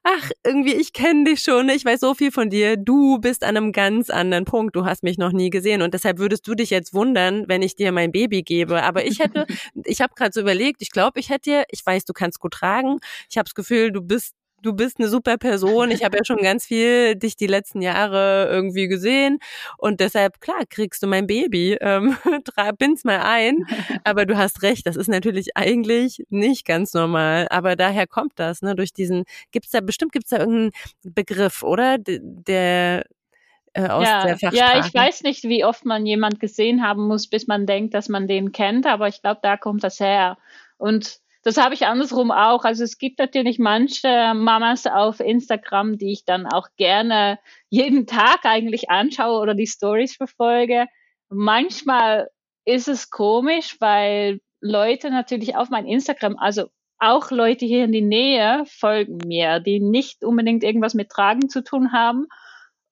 ach, 0.02 0.30
irgendwie, 0.44 0.74
ich 0.74 0.92
kenne 0.92 1.24
dich 1.24 1.42
schon, 1.42 1.68
ich 1.68 1.84
weiß 1.84 2.00
so 2.00 2.14
viel 2.14 2.32
von 2.32 2.50
dir. 2.50 2.76
Du 2.76 3.18
bist 3.18 3.44
an 3.44 3.56
einem 3.56 3.72
ganz 3.72 4.10
anderen 4.10 4.44
Punkt. 4.44 4.76
Du 4.76 4.84
hast 4.84 5.02
mich 5.02 5.18
noch 5.18 5.32
nie 5.32 5.50
gesehen. 5.50 5.82
Und 5.82 5.94
deshalb 5.94 6.18
würdest 6.18 6.46
du 6.46 6.54
dich 6.54 6.70
jetzt 6.70 6.94
wundern, 6.94 7.44
wenn 7.48 7.62
ich 7.62 7.76
dir 7.76 7.92
mein 7.92 8.12
Baby 8.12 8.42
gebe. 8.42 8.82
Aber 8.82 9.04
ich 9.04 9.20
hätte, 9.20 9.46
ich 9.84 10.00
habe 10.00 10.14
gerade 10.14 10.32
so 10.32 10.40
überlegt, 10.40 10.82
ich 10.82 10.90
glaube, 10.90 11.20
ich 11.20 11.28
hätte 11.28 11.50
dir, 11.50 11.64
ich 11.70 11.84
weiß, 11.84 12.04
du 12.04 12.12
kannst 12.12 12.40
gut 12.40 12.54
tragen. 12.54 12.98
Ich 13.30 13.38
habe 13.38 13.44
das 13.44 13.54
Gefühl, 13.54 13.92
du 13.92 14.00
bist 14.02 14.34
du 14.62 14.72
bist 14.72 14.98
eine 14.98 15.08
super 15.08 15.36
Person. 15.36 15.90
Ich 15.90 16.04
habe 16.04 16.16
ja 16.18 16.24
schon 16.24 16.38
ganz 16.38 16.64
viel 16.64 17.16
dich 17.16 17.36
die 17.36 17.46
letzten 17.46 17.82
Jahre 17.82 18.48
irgendwie 18.50 18.88
gesehen 18.88 19.38
und 19.76 20.00
deshalb, 20.00 20.40
klar, 20.40 20.62
kriegst 20.68 21.02
du 21.02 21.06
mein 21.06 21.26
Baby, 21.26 21.76
ähm, 21.80 22.16
bind's 22.78 23.04
mal 23.04 23.20
ein. 23.20 23.66
Aber 24.04 24.26
du 24.26 24.36
hast 24.36 24.62
recht, 24.62 24.86
das 24.86 24.96
ist 24.96 25.08
natürlich 25.08 25.56
eigentlich 25.56 26.24
nicht 26.30 26.64
ganz 26.64 26.94
normal. 26.94 27.46
Aber 27.50 27.76
daher 27.76 28.06
kommt 28.06 28.32
das, 28.36 28.62
ne? 28.62 28.74
Durch 28.74 28.92
diesen, 28.92 29.24
gibt's 29.50 29.70
da, 29.70 29.80
bestimmt 29.80 30.12
gibt's 30.12 30.30
da 30.30 30.38
irgendeinen 30.38 30.72
Begriff, 31.02 31.62
oder? 31.62 31.98
Der 31.98 33.04
äh, 33.74 33.88
aus 33.88 34.06
ja, 34.06 34.24
der 34.24 34.38
Fachsprache. 34.38 34.56
Ja, 34.56 34.86
ich 34.86 34.94
weiß 34.94 35.22
nicht, 35.22 35.44
wie 35.44 35.64
oft 35.64 35.84
man 35.84 36.04
jemand 36.06 36.40
gesehen 36.40 36.86
haben 36.86 37.06
muss, 37.06 37.26
bis 37.26 37.46
man 37.46 37.66
denkt, 37.66 37.94
dass 37.94 38.08
man 38.08 38.28
den 38.28 38.52
kennt, 38.52 38.86
aber 38.86 39.08
ich 39.08 39.22
glaube, 39.22 39.40
da 39.42 39.56
kommt 39.56 39.82
das 39.82 39.98
her. 39.98 40.36
Und 40.76 41.21
das 41.42 41.56
habe 41.56 41.74
ich 41.74 41.86
andersrum 41.86 42.30
auch. 42.30 42.64
Also 42.64 42.84
es 42.84 42.98
gibt 42.98 43.18
natürlich 43.18 43.58
manche 43.58 44.32
Mamas 44.34 44.86
auf 44.86 45.20
Instagram, 45.20 45.98
die 45.98 46.12
ich 46.12 46.24
dann 46.24 46.46
auch 46.46 46.68
gerne 46.76 47.38
jeden 47.68 48.06
Tag 48.06 48.44
eigentlich 48.44 48.90
anschaue 48.90 49.40
oder 49.40 49.54
die 49.54 49.66
Stories 49.66 50.14
verfolge. 50.16 50.86
Manchmal 51.28 52.28
ist 52.64 52.88
es 52.88 53.10
komisch, 53.10 53.76
weil 53.80 54.40
Leute 54.60 55.10
natürlich 55.10 55.56
auf 55.56 55.70
mein 55.70 55.86
Instagram, 55.86 56.36
also 56.38 56.66
auch 56.98 57.32
Leute 57.32 57.66
hier 57.66 57.84
in 57.84 57.92
die 57.92 58.00
Nähe 58.00 58.62
folgen 58.66 59.18
mir, 59.26 59.58
die 59.58 59.80
nicht 59.80 60.24
unbedingt 60.24 60.62
irgendwas 60.62 60.94
mit 60.94 61.10
Tragen 61.10 61.48
zu 61.48 61.64
tun 61.64 61.92
haben 61.92 62.28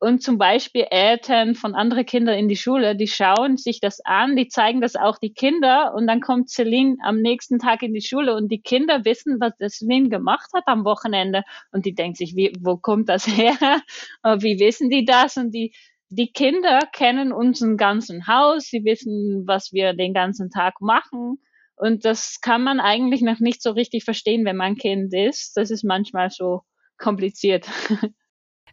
und 0.00 0.22
zum 0.22 0.38
Beispiel 0.38 0.86
Eltern 0.90 1.54
von 1.54 1.74
anderen 1.74 2.06
Kindern 2.06 2.38
in 2.38 2.48
die 2.48 2.56
Schule, 2.56 2.96
die 2.96 3.06
schauen 3.06 3.58
sich 3.58 3.80
das 3.80 4.00
an, 4.02 4.34
die 4.34 4.48
zeigen 4.48 4.80
das 4.80 4.96
auch 4.96 5.18
die 5.18 5.34
Kinder 5.34 5.92
und 5.94 6.06
dann 6.06 6.22
kommt 6.22 6.48
Celine 6.48 6.96
am 7.02 7.18
nächsten 7.20 7.58
Tag 7.58 7.82
in 7.82 7.92
die 7.92 8.00
Schule 8.00 8.34
und 8.34 8.50
die 8.50 8.62
Kinder 8.62 9.04
wissen, 9.04 9.38
was 9.40 9.52
Celine 9.76 10.08
gemacht 10.08 10.48
hat 10.54 10.64
am 10.66 10.86
Wochenende 10.86 11.42
und 11.70 11.84
die 11.84 11.94
denken 11.94 12.14
sich, 12.14 12.34
wie, 12.34 12.50
wo 12.60 12.78
kommt 12.78 13.10
das 13.10 13.26
her? 13.26 13.52
wie 14.38 14.58
wissen 14.58 14.88
die 14.88 15.04
das? 15.04 15.36
Und 15.36 15.52
die, 15.52 15.74
die 16.08 16.32
Kinder 16.32 16.80
kennen 16.92 17.30
unseren 17.30 17.76
ganzen 17.76 18.26
Haus, 18.26 18.68
sie 18.68 18.84
wissen, 18.84 19.44
was 19.46 19.70
wir 19.74 19.92
den 19.92 20.14
ganzen 20.14 20.50
Tag 20.50 20.80
machen. 20.80 21.42
Und 21.76 22.06
das 22.06 22.40
kann 22.40 22.62
man 22.62 22.80
eigentlich 22.80 23.20
noch 23.20 23.38
nicht 23.38 23.62
so 23.62 23.72
richtig 23.72 24.04
verstehen, 24.04 24.46
wenn 24.46 24.56
man 24.56 24.76
Kind 24.76 25.12
ist. 25.12 25.58
Das 25.58 25.70
ist 25.70 25.84
manchmal 25.84 26.30
so 26.30 26.62
kompliziert. 26.96 27.66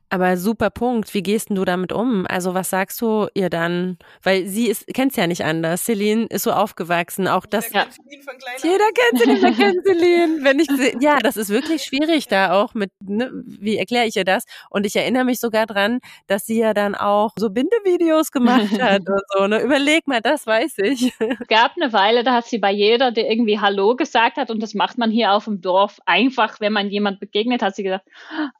Aber 0.10 0.38
super 0.38 0.70
Punkt. 0.70 1.14
Wie 1.14 1.22
gehst 1.22 1.50
du 1.50 1.66
damit 1.66 1.92
um? 1.92 2.26
Also 2.30 2.54
was 2.54 2.70
sagst 2.70 3.02
du 3.02 3.28
ihr 3.34 3.50
dann? 3.50 3.98
Weil 4.24 4.48
sie 4.48 4.68
ist, 4.68 4.88
kennt's 4.94 5.18
ja 5.18 5.28
nicht 5.28 5.44
anders. 5.44 5.84
Celine 5.84 6.28
ist 6.30 6.44
so 6.44 6.52
aufgewachsen. 6.52 7.28
Auch 7.28 7.46
das. 7.46 7.68
Jeder 7.70 7.86
kennt 7.86 8.64
Jeder 8.64 8.92
kennt 8.94 9.20
Celine, 9.20 9.42
wer 9.42 9.52
kennt 9.52 9.86
Celine. 9.86 10.44
Wenn 10.44 10.60
ich, 10.60 10.70
ja, 11.02 11.20
das 11.20 11.36
ist 11.36 11.50
wirklich 11.50 11.84
schwierig 11.84 12.28
da 12.28 12.54
auch 12.54 12.74
mit, 12.74 12.90
ne, 13.04 13.32
wie 13.34 13.78
erkläre 13.78 14.06
ich 14.06 14.16
ihr 14.16 14.24
das? 14.24 14.46
Und 14.70 14.86
ich 14.86 14.96
erinnere 14.96 15.26
mich 15.26 15.42
sogar 15.42 15.66
dran, 15.66 16.00
dass 16.28 16.46
sie 16.46 16.60
ja 16.60 16.74
dann 16.74 16.96
auch 16.96 17.34
so 17.38 17.50
Bindevideos 17.50 18.32
gemacht 18.32 18.72
hat 18.82 19.02
und 19.10 19.22
so. 19.36 19.48
Ne? 19.48 19.62
Überleg 19.62 20.08
mal, 20.08 20.22
das 20.22 20.48
weiß 20.48 20.78
ich. 20.80 21.14
Es 21.20 21.48
gab 21.48 21.74
eine 21.76 21.92
Weile, 21.92 22.24
da 22.24 22.34
hat 22.34 22.46
sie 22.46 22.60
bei 22.60 22.72
jeder, 22.72 23.12
der 23.12 23.30
irgendwie 23.30 23.60
Hallo 23.60 23.96
gesagt 23.98 24.38
hat, 24.38 24.52
und 24.52 24.64
das 24.64 24.74
macht 24.74 24.98
man 24.98 25.12
hier 25.12 25.34
auf 25.34 25.46
dem 25.46 25.60
Dorf 25.60 26.00
einfach, 26.06 26.62
wenn 26.62 26.72
man 26.72 26.90
jemand 26.90 27.20
begegnet, 27.20 27.62
hat 27.62 27.76
sie 27.76 27.84
gesagt, 27.84 28.06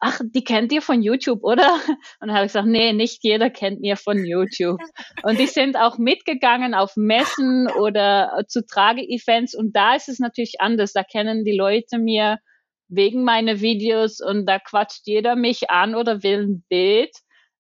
ach, 0.02 0.20
die 0.24 0.44
kennt 0.44 0.74
ihr 0.74 0.82
von 0.82 1.02
YouTube 1.02 1.37
YouTube, 1.38 1.44
oder? 1.44 1.80
Und 2.20 2.32
habe 2.32 2.46
ich 2.46 2.54
gesagt, 2.54 2.68
nee, 2.68 2.94
nicht 2.94 3.24
jeder 3.24 3.50
kennt 3.50 3.82
mir 3.82 3.98
von 3.98 4.24
YouTube. 4.26 4.80
Und 5.24 5.40
die 5.40 5.48
sind 5.48 5.76
auch 5.78 5.98
mitgegangen 5.98 6.74
auf 6.74 6.96
Messen 6.96 7.68
oder 7.80 8.44
zu 8.48 8.66
Trage-Events 8.66 9.56
und 9.56 9.76
da 9.76 9.96
ist 9.96 10.10
es 10.10 10.20
natürlich 10.20 10.60
anders. 10.60 10.94
Da 10.94 11.04
kennen 11.04 11.44
die 11.44 11.58
Leute 11.58 12.00
mir 12.00 12.38
wegen 12.90 13.24
meiner 13.24 13.60
Videos 13.60 14.20
und 14.22 14.46
da 14.46 14.60
quatscht 14.60 15.02
jeder 15.06 15.36
mich 15.36 15.70
an 15.70 15.96
oder 15.96 16.24
will 16.24 16.44
ein 16.44 16.66
Bild. 16.70 17.12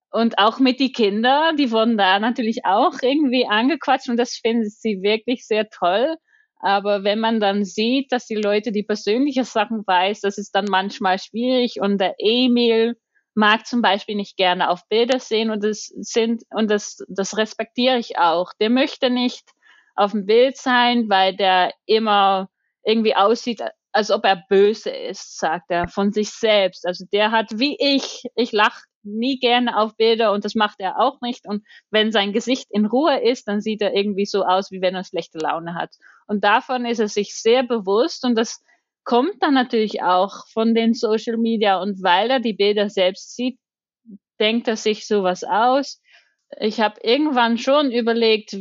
Und 0.10 0.40
auch 0.40 0.60
mit 0.60 0.80
die 0.80 0.94
Kinder, 0.94 1.52
die 1.60 1.72
wurden 1.72 1.98
da 1.98 2.20
natürlich 2.20 2.62
auch 2.64 2.94
irgendwie 3.02 3.45
angequatscht 3.45 4.10
und 4.10 4.18
das 4.18 4.36
finden 4.36 4.70
sie 4.70 5.02
wirklich 5.02 5.45
sehr 5.45 5.70
toll. 5.70 6.16
Aber 6.60 7.04
wenn 7.04 7.20
man 7.20 7.40
dann 7.40 7.66
sieht, 7.66 8.12
dass 8.12 8.26
die 8.26 8.36
Leute 8.36 8.72
die 8.72 8.84
persönliche 8.84 9.44
Sachen 9.44 9.84
weiß, 9.86 10.22
das 10.22 10.38
ist 10.38 10.56
dann 10.56 10.66
manchmal 10.66 11.20
schwierig. 11.20 11.82
Und 11.82 11.99
der 11.99 12.16
Emil, 12.18 12.95
mag 13.38 13.68
zum 13.68 13.84
Beispiel 13.84 14.15
nicht 14.15 14.35
gerne 14.35 14.69
auf 14.69 14.88
Bilder 14.89 15.19
sehen 15.19 15.51
und 15.51 15.64
das 15.64 15.85
sind, 15.85 16.43
und 16.49 16.72
das, 16.72 17.05
das 17.07 17.38
respektiere 17.38 17.99
ich 17.99 18.18
auch. 18.18 18.51
Der 18.59 18.72
möchte 18.72 19.11
nicht 19.11 19.51
auf 19.95 20.11
dem 20.11 20.26
Bild 20.26 20.57
sein, 20.57 21.07
weil 21.07 21.35
der 21.35 21.72
immer 21.85 22.49
irgendwie 22.84 23.15
aussieht, 23.15 23.61
als 23.91 24.09
ob 24.09 24.26
er 24.26 24.43
böse 24.49 24.89
ist, 24.89 25.38
sagt 25.38 25.69
er 25.69 25.88
von 25.88 26.11
sich 26.11 26.31
selbst. 26.31 26.88
Also 26.88 27.05
der 27.14 27.31
hat 27.31 27.51
wie 27.59 27.77
ich, 27.80 28.23
ich 28.35 28.51
lache 28.51 28.81
nie 29.03 29.38
gerne 29.38 29.77
auf 29.77 29.95
Bilder 29.95 30.34
und 30.34 30.43
das 30.43 30.55
macht 30.55 30.80
er 30.80 30.99
auch 30.99 31.22
nicht. 31.22 31.47
Und 31.47 31.64
wenn 31.91 32.11
sein 32.11 32.34
Gesicht 32.34 32.68
in 32.72 32.88
Ruhe 32.88 33.22
ist, 33.22 33.47
dann 33.47 33.61
sieht 33.61 33.84
er 33.84 33.93
irgendwie 33.93 34.26
so 34.26 34.45
aus, 34.45 34.72
wie 34.72 34.81
wenn 34.81 34.95
er 34.95 35.03
schlechte 35.03 35.38
Laune 35.38 35.76
hat. 35.76 35.91
Und 36.26 36.43
davon 36.43 36.85
ist 36.85 36.99
er 36.99 37.07
sich 37.07 37.35
sehr 37.39 37.61
bewusst 37.61 38.26
und 38.26 38.35
das 38.35 38.64
kommt 39.07 39.41
dann 39.41 39.53
natürlich 39.53 40.03
auch 40.03 40.45
von 40.51 40.75
den 40.75 40.93
Social 40.93 41.38
Media 41.38 41.81
und 41.81 42.03
weil 42.03 42.29
er 42.29 42.41
die 42.41 42.53
Bilder 42.53 42.89
selbst 42.89 43.38
sieht, 43.38 43.57
denkt 44.38 44.67
er 44.67 44.75
sich 44.75 45.07
sowas 45.07 45.45
aus. 45.45 46.01
Ich 46.59 46.81
habe 46.81 46.99
irgendwann 47.01 47.57
schon 47.57 47.89
überlegt, 47.89 48.57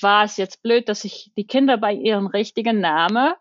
war 0.00 0.24
es 0.24 0.38
jetzt 0.38 0.60
blöd, 0.60 0.88
dass 0.88 1.04
ich 1.04 1.30
die 1.36 1.46
Kinder 1.46 1.78
bei 1.78 1.92
ihrem 1.92 2.26
richtigen 2.26 2.80
Namen 2.80 3.34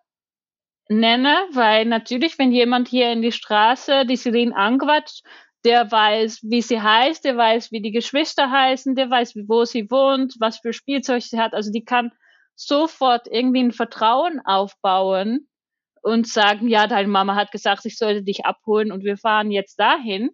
nenne, 0.87 1.35
weil 1.51 1.85
natürlich, 1.85 2.37
wenn 2.37 2.51
jemand 2.51 2.89
hier 2.89 3.11
in 3.11 3.23
die 3.23 3.31
Straße 3.31 4.05
die 4.05 4.15
Celine 4.15 4.55
anquatscht, 4.55 5.23
der 5.63 5.91
weiß, 5.91 6.41
wie 6.43 6.61
sie 6.61 6.79
heißt, 6.79 7.25
der 7.25 7.37
weiß, 7.37 7.71
wie 7.71 7.81
die 7.81 7.91
Geschwister 7.91 8.51
heißen, 8.51 8.93
der 8.93 9.09
weiß, 9.09 9.33
wo 9.47 9.65
sie 9.65 9.89
wohnt, 9.89 10.35
was 10.39 10.59
für 10.59 10.73
Spielzeug 10.73 11.23
sie 11.23 11.39
hat. 11.39 11.55
Also 11.55 11.71
die 11.71 11.85
kann 11.85 12.11
sofort 12.53 13.27
irgendwie 13.27 13.63
ein 13.63 13.71
Vertrauen 13.71 14.41
aufbauen 14.45 15.47
und 16.05 16.27
sagen, 16.27 16.67
ja, 16.67 16.85
deine 16.85 17.07
Mama 17.07 17.33
hat 17.33 17.51
gesagt, 17.51 17.83
ich 17.85 17.97
sollte 17.97 18.21
dich 18.21 18.45
abholen 18.45 18.91
und 18.91 19.03
wir 19.03 19.17
fahren 19.17 19.49
jetzt 19.49 19.79
dahin. 19.79 20.29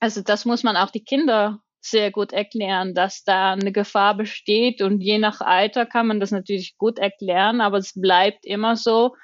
Also 0.00 0.22
das 0.22 0.44
muss 0.44 0.64
man 0.64 0.76
auch 0.76 0.90
die 0.90 1.04
Kinder 1.04 1.60
sehr 1.80 2.10
gut 2.10 2.32
erklären, 2.32 2.92
dass 2.92 3.22
da 3.22 3.52
eine 3.52 3.70
Gefahr 3.70 4.16
besteht 4.16 4.82
und 4.82 5.00
je 5.00 5.18
nach 5.18 5.40
Alter 5.40 5.86
kann 5.86 6.08
man 6.08 6.18
das 6.18 6.32
natürlich 6.32 6.76
gut 6.78 6.98
erklären, 6.98 7.60
aber 7.60 7.78
es 7.78 7.92
bleibt 7.94 8.44
immer 8.44 8.74
so, 8.74 9.14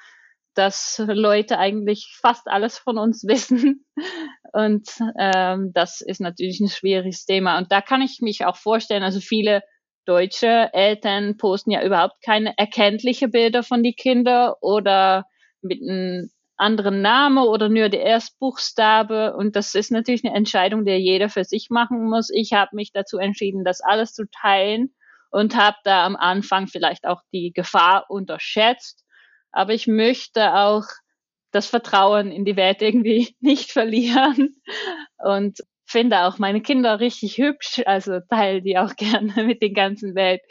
dass 0.55 1.03
Leute 1.05 1.59
eigentlich 1.59 2.17
fast 2.21 2.47
alles 2.47 2.77
von 2.77 2.97
uns 2.97 3.23
wissen. 3.27 3.85
Und 4.53 4.87
ähm, 5.19 5.71
das 5.73 5.99
ist 5.99 6.21
natürlich 6.21 6.61
ein 6.61 6.69
schwieriges 6.69 7.25
Thema. 7.25 7.57
Und 7.57 7.69
da 7.69 7.81
kann 7.81 8.01
ich 8.01 8.19
mich 8.21 8.45
auch 8.45 8.55
vorstellen, 8.55 9.03
also 9.03 9.19
viele 9.19 9.61
deutsche 10.05 10.69
Eltern 10.71 11.35
posten 11.35 11.71
ja 11.71 11.83
überhaupt 11.83 12.23
keine 12.23 12.57
erkenntliche 12.57 13.27
Bilder 13.27 13.61
von 13.61 13.83
die 13.83 13.93
Kinder 13.93 14.55
oder 14.61 15.25
mit 15.63 15.81
einem 15.81 16.29
anderen 16.57 17.01
Name 17.01 17.45
oder 17.45 17.69
nur 17.69 17.89
der 17.89 18.03
Erstbuchstabe. 18.03 19.35
Und 19.35 19.55
das 19.55 19.75
ist 19.75 19.91
natürlich 19.91 20.23
eine 20.23 20.35
Entscheidung, 20.35 20.85
die 20.85 20.91
jeder 20.91 21.29
für 21.29 21.43
sich 21.43 21.69
machen 21.69 22.09
muss. 22.09 22.29
Ich 22.33 22.53
habe 22.53 22.75
mich 22.75 22.91
dazu 22.91 23.17
entschieden, 23.17 23.63
das 23.65 23.81
alles 23.81 24.13
zu 24.13 24.25
teilen 24.29 24.93
und 25.31 25.55
habe 25.55 25.77
da 25.83 26.05
am 26.05 26.15
Anfang 26.15 26.67
vielleicht 26.67 27.05
auch 27.05 27.21
die 27.33 27.51
Gefahr 27.53 28.05
unterschätzt 28.09 29.03
aber 29.53 29.73
ich 29.73 29.87
möchte 29.87 30.55
auch 30.55 30.83
das 31.51 31.67
Vertrauen 31.67 32.31
in 32.31 32.43
die 32.43 32.57
Welt 32.57 32.81
irgendwie 32.81 33.35
nicht 33.39 33.71
verlieren 33.71 34.55
und 35.17 35.59
finde 35.85 36.21
auch 36.21 36.39
meine 36.39 36.61
Kinder 36.61 36.99
richtig 36.99 37.37
hübsch, 37.37 37.81
also 37.85 38.19
teile 38.29 38.61
die 38.61 38.77
auch 38.77 38.95
gerne 38.97 39.45
mit 39.45 39.61
der 39.61 39.71
ganzen 39.71 40.15
Welt. 40.15 40.41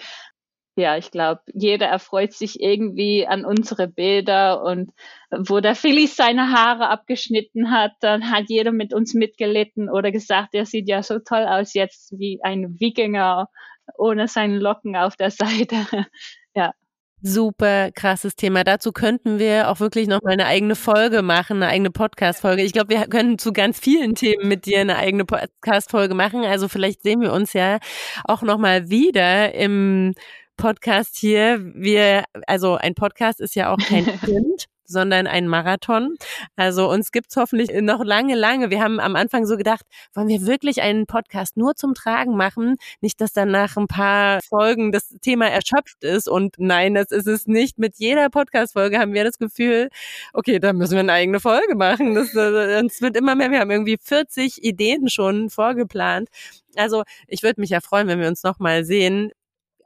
Ja, 0.75 0.97
ich 0.97 1.11
glaube, 1.11 1.43
jeder 1.53 1.87
erfreut 1.87 2.33
sich 2.33 2.61
irgendwie 2.61 3.27
an 3.27 3.45
unsere 3.45 3.89
Bilder 3.89 4.63
und 4.63 4.91
wo 5.31 5.61
der 5.61 5.75
Phyllis 5.75 6.17
seine 6.17 6.51
Haare 6.51 6.89
abgeschnitten 6.89 7.71
hat, 7.71 7.93
dann 8.01 8.31
hat 8.31 8.45
jeder 8.49 8.73
mit 8.73 8.95
uns 8.95 9.13
mitgelitten 9.13 9.91
oder 9.91 10.11
gesagt, 10.11 10.55
er 10.55 10.65
sieht 10.65 10.89
ja 10.89 11.03
so 11.03 11.19
toll 11.19 11.45
aus 11.47 11.75
jetzt 11.75 12.19
wie 12.19 12.41
ein 12.43 12.81
Wikinger 12.81 13.49
ohne 13.99 14.29
seine 14.29 14.59
Locken 14.59 14.97
auf 14.97 15.15
der 15.17 15.31
Seite. 15.31 15.77
ja, 16.55 16.73
super 17.23 17.91
krasses 17.93 18.35
Thema. 18.35 18.65
Dazu 18.65 18.93
könnten 18.93 19.39
wir 19.39 19.71
auch 19.71 19.81
wirklich 19.81 20.09
noch 20.09 20.23
mal 20.23 20.33
eine 20.33 20.47
eigene 20.47 20.75
Folge 20.75 21.23
machen, 21.23 21.59
eine 21.63 21.69
eigene 21.69 21.91
Podcast-Folge. 21.91 22.63
Ich 22.63 22.73
glaube, 22.73 22.91
wir 22.91 23.07
können 23.07 23.39
zu 23.39 23.53
ganz 23.53 23.79
vielen 23.79 24.15
Themen 24.15 24.49
mit 24.49 24.67
dir 24.67 24.81
eine 24.81 24.97
eigene 24.97 25.25
Podcast-Folge 25.25 26.15
machen. 26.15 26.45
Also 26.45 26.69
vielleicht 26.69 27.03
sehen 27.03 27.21
wir 27.21 27.33
uns 27.33 27.53
ja 27.53 27.79
auch 28.25 28.43
noch 28.43 28.59
mal 28.59 28.91
wieder 28.91 29.55
im 29.55 30.15
Podcast 30.63 31.17
hier. 31.17 31.59
Wir, 31.75 32.23
also 32.47 32.77
ein 32.77 32.95
Podcast 32.95 33.41
ist 33.41 33.57
ja 33.57 33.73
auch 33.73 33.79
kein 33.79 34.05
Print 34.21 34.67
sondern 34.85 35.27
ein 35.27 35.49
Marathon. 35.49 36.17
Also 36.55 36.91
uns 36.91 37.13
gibt's 37.13 37.37
hoffentlich 37.37 37.71
noch 37.81 38.05
lange, 38.05 38.35
lange. 38.35 38.69
Wir 38.71 38.83
haben 38.83 39.01
am 39.01 39.17
Anfang 39.17 39.47
so 39.47 39.57
gedacht, 39.57 39.87
wollen 40.13 40.29
wir 40.29 40.47
wirklich 40.47 40.83
einen 40.83 41.07
Podcast 41.07 41.57
nur 41.57 41.75
zum 41.75 41.95
Tragen 41.95 42.37
machen? 42.37 42.77
Nicht, 43.01 43.21
dass 43.23 43.33
dann 43.33 43.51
nach 43.51 43.77
ein 43.77 43.89
paar 43.89 44.41
Folgen 44.47 44.93
das 44.93 45.09
Thema 45.23 45.49
erschöpft 45.49 46.05
ist. 46.05 46.29
Und 46.29 46.57
nein, 46.59 46.95
das 46.95 47.11
ist 47.11 47.27
es 47.27 47.47
nicht. 47.47 47.79
Mit 47.79 47.95
jeder 47.97 48.29
Podcast-Folge 48.29 48.99
haben 48.99 49.15
wir 49.15 49.25
das 49.25 49.39
Gefühl, 49.39 49.89
okay, 50.35 50.59
da 50.59 50.75
müssen 50.75 50.93
wir 50.93 51.01
eine 51.01 51.13
eigene 51.13 51.41
Folge 51.41 51.75
machen. 51.75 52.15
Das, 52.15 52.33
das 52.33 53.01
wird 53.01 53.17
immer 53.17 53.35
mehr. 53.35 53.51
Wir 53.51 53.61
haben 53.61 53.71
irgendwie 53.71 53.99
40 54.01 54.63
Ideen 54.63 55.09
schon 55.09 55.49
vorgeplant. 55.49 56.29
Also 56.77 57.03
ich 57.27 57.43
würde 57.43 57.63
mich 57.63 57.71
ja 57.71 57.81
freuen, 57.81 58.09
wenn 58.09 58.21
wir 58.21 58.29
uns 58.29 58.43
nochmal 58.43 58.85
sehen. 58.85 59.33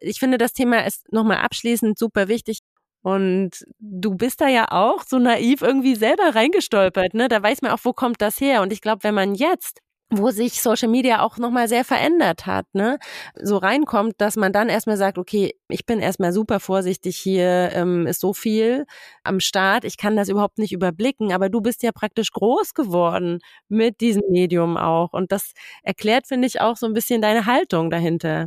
Ich 0.01 0.19
finde, 0.19 0.39
das 0.39 0.53
Thema 0.53 0.87
ist 0.87 1.11
nochmal 1.13 1.39
abschließend 1.39 1.99
super 1.99 2.29
wichtig. 2.29 2.61
Und 3.03 3.65
du 3.79 4.17
bist 4.17 4.41
da 4.41 4.49
ja 4.49 4.67
auch 4.71 5.05
so 5.07 5.19
naiv 5.19 5.63
irgendwie 5.63 5.95
selber 5.95 6.35
reingestolpert, 6.35 7.15
ne? 7.15 7.29
Da 7.29 7.43
weiß 7.43 7.63
man 7.63 7.71
auch, 7.73 7.79
wo 7.85 7.93
kommt 7.93 8.21
das 8.21 8.41
her? 8.41 8.63
Und 8.63 8.73
ich 8.73 8.81
glaube, 8.81 9.05
wenn 9.05 9.15
man 9.15 9.35
jetzt 9.35 9.81
wo 10.11 10.31
sich 10.31 10.63
Social 10.63 10.89
Media 10.89 11.21
auch 11.23 11.37
nochmal 11.39 11.67
sehr 11.69 11.85
verändert 11.85 12.47
hat, 12.47 12.67
ne, 12.75 12.99
so 13.35 13.57
reinkommt, 13.57 14.15
dass 14.19 14.37
man 14.37 14.53
dann 14.53 14.69
erstmal 14.69 14.97
sagt, 14.97 15.19
okay, 15.19 15.55
ich 15.69 15.85
bin 15.85 15.99
erstmal 15.99 16.33
super 16.33 16.61
vorsichtig 16.61 17.17
hier, 17.19 17.71
ähm, 17.73 18.07
ist 18.07 18.21
so 18.21 18.33
viel 18.33 18.87
am 19.25 19.41
Start, 19.41 19.85
ich 19.85 19.97
kann 19.97 20.15
das 20.17 20.29
überhaupt 20.29 20.59
nicht 20.59 20.73
überblicken, 20.73 21.33
aber 21.33 21.49
du 21.49 21.61
bist 21.61 21.83
ja 21.83 21.91
praktisch 21.93 22.31
groß 22.31 22.75
geworden 22.75 23.41
mit 23.69 24.01
diesem 24.01 24.23
Medium 24.31 24.77
auch 24.77 25.13
und 25.13 25.33
das 25.33 25.53
erklärt, 25.83 26.29
finde 26.29 26.47
ich, 26.47 26.61
auch 26.61 26.77
so 26.77 26.87
ein 26.87 26.95
bisschen 26.95 27.21
deine 27.21 27.47
Haltung 27.47 27.91
dahinter. 27.91 28.47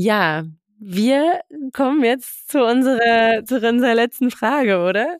Ja, 0.00 0.44
wir 0.78 1.40
kommen 1.72 2.04
jetzt 2.04 2.48
zu 2.52 2.64
unserer, 2.64 3.44
zu 3.44 3.56
unserer 3.56 3.96
letzten 3.96 4.30
Frage, 4.30 4.84
oder? 4.84 5.18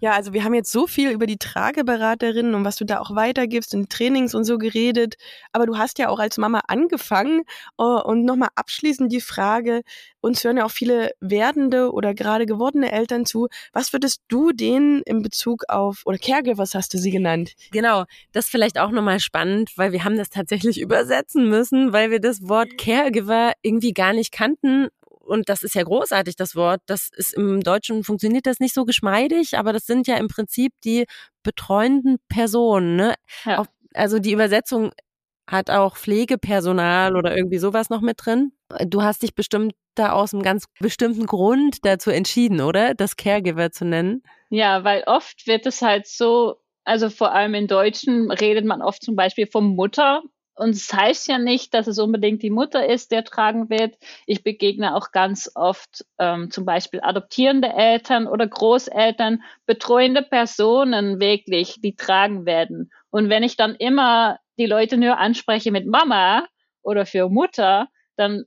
Ja, 0.00 0.12
also 0.12 0.32
wir 0.32 0.44
haben 0.44 0.54
jetzt 0.54 0.70
so 0.70 0.86
viel 0.86 1.10
über 1.10 1.26
die 1.26 1.38
Trageberaterin 1.38 2.54
und 2.54 2.64
was 2.64 2.76
du 2.76 2.84
da 2.84 3.00
auch 3.00 3.16
weitergibst 3.16 3.74
und 3.74 3.90
Trainings 3.90 4.32
und 4.32 4.44
so 4.44 4.56
geredet. 4.56 5.16
Aber 5.52 5.66
du 5.66 5.76
hast 5.76 5.98
ja 5.98 6.08
auch 6.08 6.20
als 6.20 6.38
Mama 6.38 6.60
angefangen. 6.68 7.42
Uh, 7.80 8.00
und 8.02 8.24
nochmal 8.24 8.50
abschließend 8.54 9.12
die 9.12 9.20
Frage, 9.20 9.82
uns 10.20 10.44
hören 10.44 10.58
ja 10.58 10.64
auch 10.64 10.70
viele 10.70 11.10
werdende 11.20 11.92
oder 11.92 12.14
gerade 12.14 12.46
gewordene 12.46 12.92
Eltern 12.92 13.26
zu. 13.26 13.48
Was 13.72 13.92
würdest 13.92 14.20
du 14.28 14.52
denen 14.52 15.02
in 15.02 15.22
Bezug 15.22 15.64
auf, 15.68 16.02
oder 16.04 16.18
Caregivers 16.18 16.74
hast 16.74 16.94
du 16.94 16.98
sie 16.98 17.10
genannt? 17.10 17.54
Genau, 17.72 18.04
das 18.32 18.46
ist 18.46 18.50
vielleicht 18.50 18.78
auch 18.78 18.90
nochmal 18.90 19.18
spannend, 19.18 19.72
weil 19.76 19.92
wir 19.92 20.04
haben 20.04 20.16
das 20.16 20.30
tatsächlich 20.30 20.80
übersetzen 20.80 21.48
müssen, 21.48 21.92
weil 21.92 22.10
wir 22.10 22.20
das 22.20 22.48
Wort 22.48 22.78
Caregiver 22.78 23.52
irgendwie 23.62 23.92
gar 23.92 24.12
nicht 24.12 24.32
kannten 24.32 24.88
und 25.28 25.48
das 25.48 25.62
ist 25.62 25.74
ja 25.74 25.82
großartig, 25.82 26.36
das 26.36 26.56
Wort. 26.56 26.80
Das 26.86 27.08
ist 27.14 27.34
im 27.34 27.62
Deutschen 27.62 28.02
funktioniert 28.02 28.46
das 28.46 28.60
nicht 28.60 28.74
so 28.74 28.84
geschmeidig, 28.84 29.58
aber 29.58 29.72
das 29.72 29.86
sind 29.86 30.06
ja 30.06 30.16
im 30.16 30.28
Prinzip 30.28 30.72
die 30.84 31.06
betreuenden 31.42 32.18
Personen. 32.28 32.96
Ne? 32.96 33.14
Ja. 33.44 33.64
also 33.94 34.18
die 34.18 34.32
Übersetzung 34.32 34.90
hat 35.48 35.70
auch 35.70 35.96
Pflegepersonal 35.96 37.16
oder 37.16 37.36
irgendwie 37.36 37.58
sowas 37.58 37.90
noch 37.90 38.00
mit 38.00 38.24
drin. 38.24 38.52
Du 38.86 39.02
hast 39.02 39.22
dich 39.22 39.34
bestimmt 39.34 39.74
da 39.94 40.12
aus 40.12 40.32
einem 40.32 40.42
ganz 40.42 40.66
bestimmten 40.78 41.26
Grund 41.26 41.78
dazu 41.84 42.10
entschieden, 42.10 42.60
oder? 42.60 42.94
Das 42.94 43.16
Caregiver 43.16 43.70
zu 43.70 43.84
nennen. 43.84 44.22
Ja, 44.50 44.84
weil 44.84 45.04
oft 45.06 45.46
wird 45.46 45.66
es 45.66 45.82
halt 45.82 46.06
so, 46.06 46.56
also 46.84 47.10
vor 47.10 47.32
allem 47.32 47.54
in 47.54 47.66
Deutschen 47.66 48.30
redet 48.30 48.64
man 48.64 48.82
oft 48.82 49.02
zum 49.02 49.16
Beispiel 49.16 49.46
vom 49.46 49.74
Mutter 49.74 50.22
und 50.58 50.70
es 50.70 50.88
das 50.88 50.98
heißt 50.98 51.28
ja 51.28 51.38
nicht, 51.38 51.72
dass 51.72 51.86
es 51.86 51.98
unbedingt 51.98 52.42
die 52.42 52.50
Mutter 52.50 52.84
ist, 52.88 53.12
der 53.12 53.24
tragen 53.24 53.70
wird. 53.70 53.96
Ich 54.26 54.42
begegne 54.42 54.96
auch 54.96 55.12
ganz 55.12 55.50
oft 55.54 56.04
ähm, 56.18 56.50
zum 56.50 56.64
Beispiel 56.64 57.00
adoptierende 57.00 57.68
Eltern 57.68 58.26
oder 58.26 58.46
Großeltern, 58.46 59.42
betreuende 59.66 60.22
Personen 60.22 61.20
wirklich, 61.20 61.80
die 61.80 61.94
tragen 61.94 62.44
werden. 62.44 62.90
Und 63.10 63.28
wenn 63.28 63.44
ich 63.44 63.56
dann 63.56 63.76
immer 63.76 64.40
die 64.58 64.66
Leute 64.66 64.96
nur 64.96 65.18
anspreche 65.18 65.70
mit 65.70 65.86
Mama 65.86 66.44
oder 66.82 67.06
für 67.06 67.28
Mutter, 67.28 67.88
dann 68.16 68.44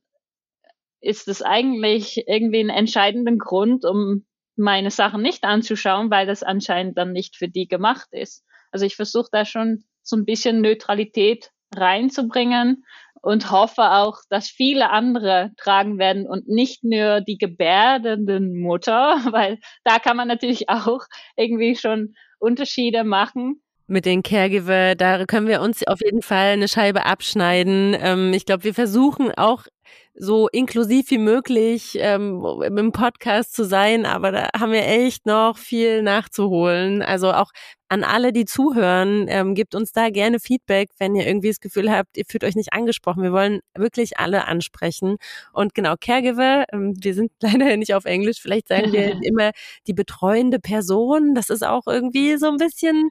ist 0.99 1.29
es 1.29 1.41
eigentlich 1.41 2.25
irgendwie 2.27 2.59
ein 2.59 2.69
entscheidenden 2.69 3.39
Grund, 3.39 3.85
um 3.85 4.25
meine 4.57 4.91
Sachen 4.91 5.21
nicht 5.21 5.45
anzuschauen, 5.45 6.11
weil 6.11 6.27
das 6.27 6.43
anscheinend 6.43 6.97
dann 6.97 7.13
nicht 7.13 7.37
für 7.37 7.47
die 7.47 7.69
gemacht 7.69 8.09
ist. 8.11 8.43
Also 8.69 8.85
ich 8.85 8.97
versuche 8.97 9.29
da 9.31 9.45
schon 9.45 9.85
so 10.03 10.17
ein 10.17 10.25
bisschen 10.25 10.61
Neutralität 10.61 11.51
reinzubringen 11.75 12.83
und 13.21 13.51
hoffe 13.51 13.91
auch, 13.91 14.17
dass 14.29 14.47
viele 14.47 14.89
andere 14.89 15.51
tragen 15.57 15.99
werden 15.99 16.27
und 16.27 16.47
nicht 16.47 16.83
nur 16.83 17.21
die 17.21 17.37
gebärdenden 17.37 18.59
Mutter, 18.59 19.19
weil 19.31 19.59
da 19.83 19.99
kann 19.99 20.17
man 20.17 20.27
natürlich 20.27 20.69
auch 20.69 21.01
irgendwie 21.35 21.75
schon 21.75 22.15
Unterschiede 22.39 23.03
machen 23.03 23.61
mit 23.91 24.05
den 24.05 24.23
Caregiver, 24.23 24.95
da 24.95 25.25
können 25.25 25.47
wir 25.47 25.61
uns 25.61 25.85
auf 25.85 25.99
jeden 25.99 26.21
Fall 26.21 26.53
eine 26.53 26.69
Scheibe 26.69 27.05
abschneiden. 27.05 27.93
Ähm, 27.99 28.31
ich 28.33 28.45
glaube, 28.45 28.63
wir 28.63 28.73
versuchen 28.73 29.31
auch 29.35 29.65
so 30.13 30.47
inklusiv 30.49 31.09
wie 31.09 31.17
möglich 31.17 31.97
ähm, 31.99 32.43
im 32.63 32.91
Podcast 32.91 33.53
zu 33.55 33.63
sein, 33.63 34.05
aber 34.05 34.31
da 34.31 34.49
haben 34.57 34.71
wir 34.71 34.85
echt 34.85 35.25
noch 35.25 35.57
viel 35.57 36.01
nachzuholen. 36.03 37.01
Also 37.01 37.31
auch 37.31 37.51
an 37.87 38.03
alle, 38.03 38.31
die 38.31 38.45
zuhören, 38.45 39.25
ähm, 39.29 39.53
gebt 39.55 39.75
uns 39.75 39.91
da 39.91 40.09
gerne 40.09 40.39
Feedback, 40.39 40.89
wenn 40.97 41.15
ihr 41.15 41.27
irgendwie 41.27 41.49
das 41.49 41.59
Gefühl 41.59 41.91
habt, 41.91 42.17
ihr 42.17 42.23
fühlt 42.25 42.43
euch 42.43 42.55
nicht 42.55 42.73
angesprochen. 42.73 43.23
Wir 43.23 43.33
wollen 43.33 43.59
wirklich 43.75 44.17
alle 44.17 44.47
ansprechen. 44.47 45.17
Und 45.53 45.73
genau, 45.73 45.95
Caregiver, 45.99 46.65
ähm, 46.71 46.93
wir 47.01 47.13
sind 47.13 47.31
leider 47.41 47.75
nicht 47.77 47.93
auf 47.93 48.05
Englisch, 48.05 48.41
vielleicht 48.41 48.67
sagen 48.67 48.93
wir 48.93 49.19
immer 49.23 49.51
die 49.87 49.93
betreuende 49.93 50.59
Person. 50.59 51.35
Das 51.35 51.49
ist 51.49 51.65
auch 51.65 51.87
irgendwie 51.87 52.37
so 52.37 52.47
ein 52.47 52.57
bisschen 52.57 53.09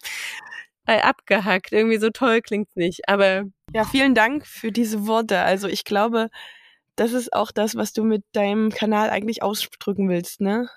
äh, 0.87 1.01
abgehackt. 1.01 1.73
Irgendwie 1.73 1.99
so 1.99 2.11
toll 2.11 2.41
klingt's 2.41 2.77
nicht. 2.77 3.09
Aber 3.09 3.45
ja, 3.75 3.85
vielen 3.85 4.15
Dank 4.15 4.47
für 4.47 4.73
diese 4.73 5.07
Worte. 5.07 5.41
Also 5.41 5.69
ich 5.69 5.85
glaube, 5.85 6.29
das 7.01 7.15
ist 7.15 7.33
auch 7.33 7.51
das, 7.51 7.77
was 7.77 7.95
du 7.95 8.05
mit 8.05 8.25
deinem 8.33 8.69
Kanal 8.69 9.09
eigentlich 9.09 9.43
ausdrücken 9.43 10.11
willst, 10.11 10.43
ne? 10.43 10.69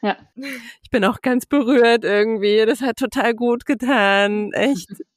Ja. 0.00 0.16
Ich 0.82 0.90
bin 0.90 1.04
auch 1.04 1.20
ganz 1.20 1.44
berührt 1.44 2.02
irgendwie. 2.02 2.64
Das 2.64 2.80
hat 2.80 2.96
total 2.96 3.34
gut 3.34 3.66
getan. 3.66 4.52
Echt. 4.52 4.88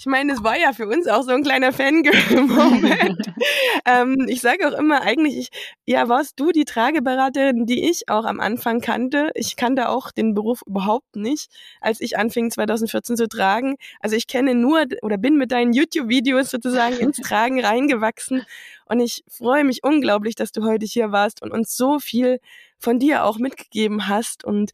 Ich 0.00 0.06
meine, 0.06 0.32
es 0.32 0.44
war 0.44 0.56
ja 0.56 0.72
für 0.72 0.86
uns 0.86 1.08
auch 1.08 1.22
so 1.22 1.32
ein 1.32 1.42
kleiner 1.42 1.72
Fangirl-Moment. 1.72 3.32
ähm, 3.84 4.26
ich 4.28 4.40
sage 4.40 4.68
auch 4.68 4.78
immer, 4.78 5.02
eigentlich, 5.02 5.36
ich, 5.36 5.48
ja, 5.86 6.08
warst 6.08 6.38
du 6.38 6.52
die 6.52 6.64
Trageberaterin, 6.64 7.66
die 7.66 7.90
ich 7.90 8.08
auch 8.08 8.24
am 8.24 8.38
Anfang 8.38 8.80
kannte. 8.80 9.32
Ich 9.34 9.56
kannte 9.56 9.88
auch 9.88 10.12
den 10.12 10.34
Beruf 10.34 10.62
überhaupt 10.64 11.16
nicht, 11.16 11.50
als 11.80 12.00
ich 12.00 12.16
anfing 12.16 12.52
2014 12.52 13.16
zu 13.16 13.26
tragen. 13.26 13.74
Also 13.98 14.14
ich 14.14 14.28
kenne 14.28 14.54
nur 14.54 14.84
oder 15.02 15.18
bin 15.18 15.36
mit 15.36 15.50
deinen 15.50 15.72
YouTube-Videos 15.72 16.48
sozusagen 16.48 16.96
ins 17.00 17.16
Tragen 17.16 17.58
reingewachsen. 17.58 18.46
Und 18.84 19.00
ich 19.00 19.24
freue 19.28 19.64
mich 19.64 19.82
unglaublich, 19.82 20.36
dass 20.36 20.52
du 20.52 20.62
heute 20.62 20.86
hier 20.86 21.10
warst 21.10 21.42
und 21.42 21.50
uns 21.50 21.76
so 21.76 21.98
viel 21.98 22.38
von 22.78 23.00
dir 23.00 23.24
auch 23.24 23.38
mitgegeben 23.38 24.06
hast. 24.06 24.44
Und 24.44 24.70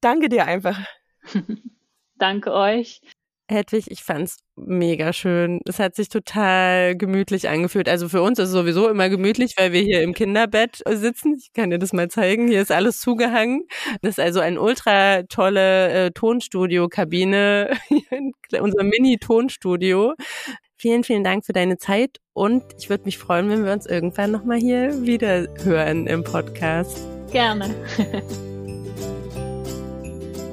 danke 0.00 0.30
dir 0.30 0.46
einfach. 0.46 0.78
danke 2.16 2.54
euch. 2.54 3.02
Hedwig, 3.52 3.90
ich 3.90 4.02
fand's 4.02 4.38
mega 4.56 5.12
schön. 5.12 5.60
Es 5.66 5.78
hat 5.78 5.94
sich 5.94 6.08
total 6.08 6.96
gemütlich 6.96 7.48
angefühlt. 7.48 7.88
Also 7.88 8.08
für 8.08 8.22
uns 8.22 8.38
ist 8.38 8.48
es 8.48 8.52
sowieso 8.52 8.88
immer 8.88 9.08
gemütlich, 9.08 9.54
weil 9.56 9.72
wir 9.72 9.80
hier 9.80 10.02
im 10.02 10.14
Kinderbett 10.14 10.82
sitzen. 10.88 11.36
Ich 11.38 11.52
kann 11.52 11.70
dir 11.70 11.78
das 11.78 11.92
mal 11.92 12.08
zeigen. 12.08 12.48
Hier 12.48 12.60
ist 12.60 12.72
alles 12.72 13.00
zugehangen. 13.00 13.66
Das 14.00 14.12
ist 14.12 14.20
also 14.20 14.40
ein 14.40 14.58
ultra 14.58 15.22
tolle 15.24 16.06
äh, 16.06 16.10
Tonstudio-Kabine, 16.10 17.76
unser 18.60 18.82
Mini-Tonstudio. 18.82 20.14
Vielen, 20.76 21.04
vielen 21.04 21.22
Dank 21.22 21.46
für 21.46 21.52
deine 21.52 21.78
Zeit 21.78 22.18
und 22.32 22.64
ich 22.76 22.90
würde 22.90 23.04
mich 23.04 23.16
freuen, 23.16 23.48
wenn 23.48 23.64
wir 23.64 23.72
uns 23.72 23.86
irgendwann 23.86 24.32
nochmal 24.32 24.58
hier 24.58 25.02
wieder 25.02 25.46
hören 25.62 26.08
im 26.08 26.24
Podcast. 26.24 26.98
Gerne. 27.30 27.72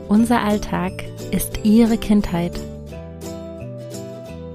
Unser 0.08 0.42
Alltag 0.42 1.04
ist 1.32 1.60
Ihre 1.64 1.98
Kindheit. 1.98 2.60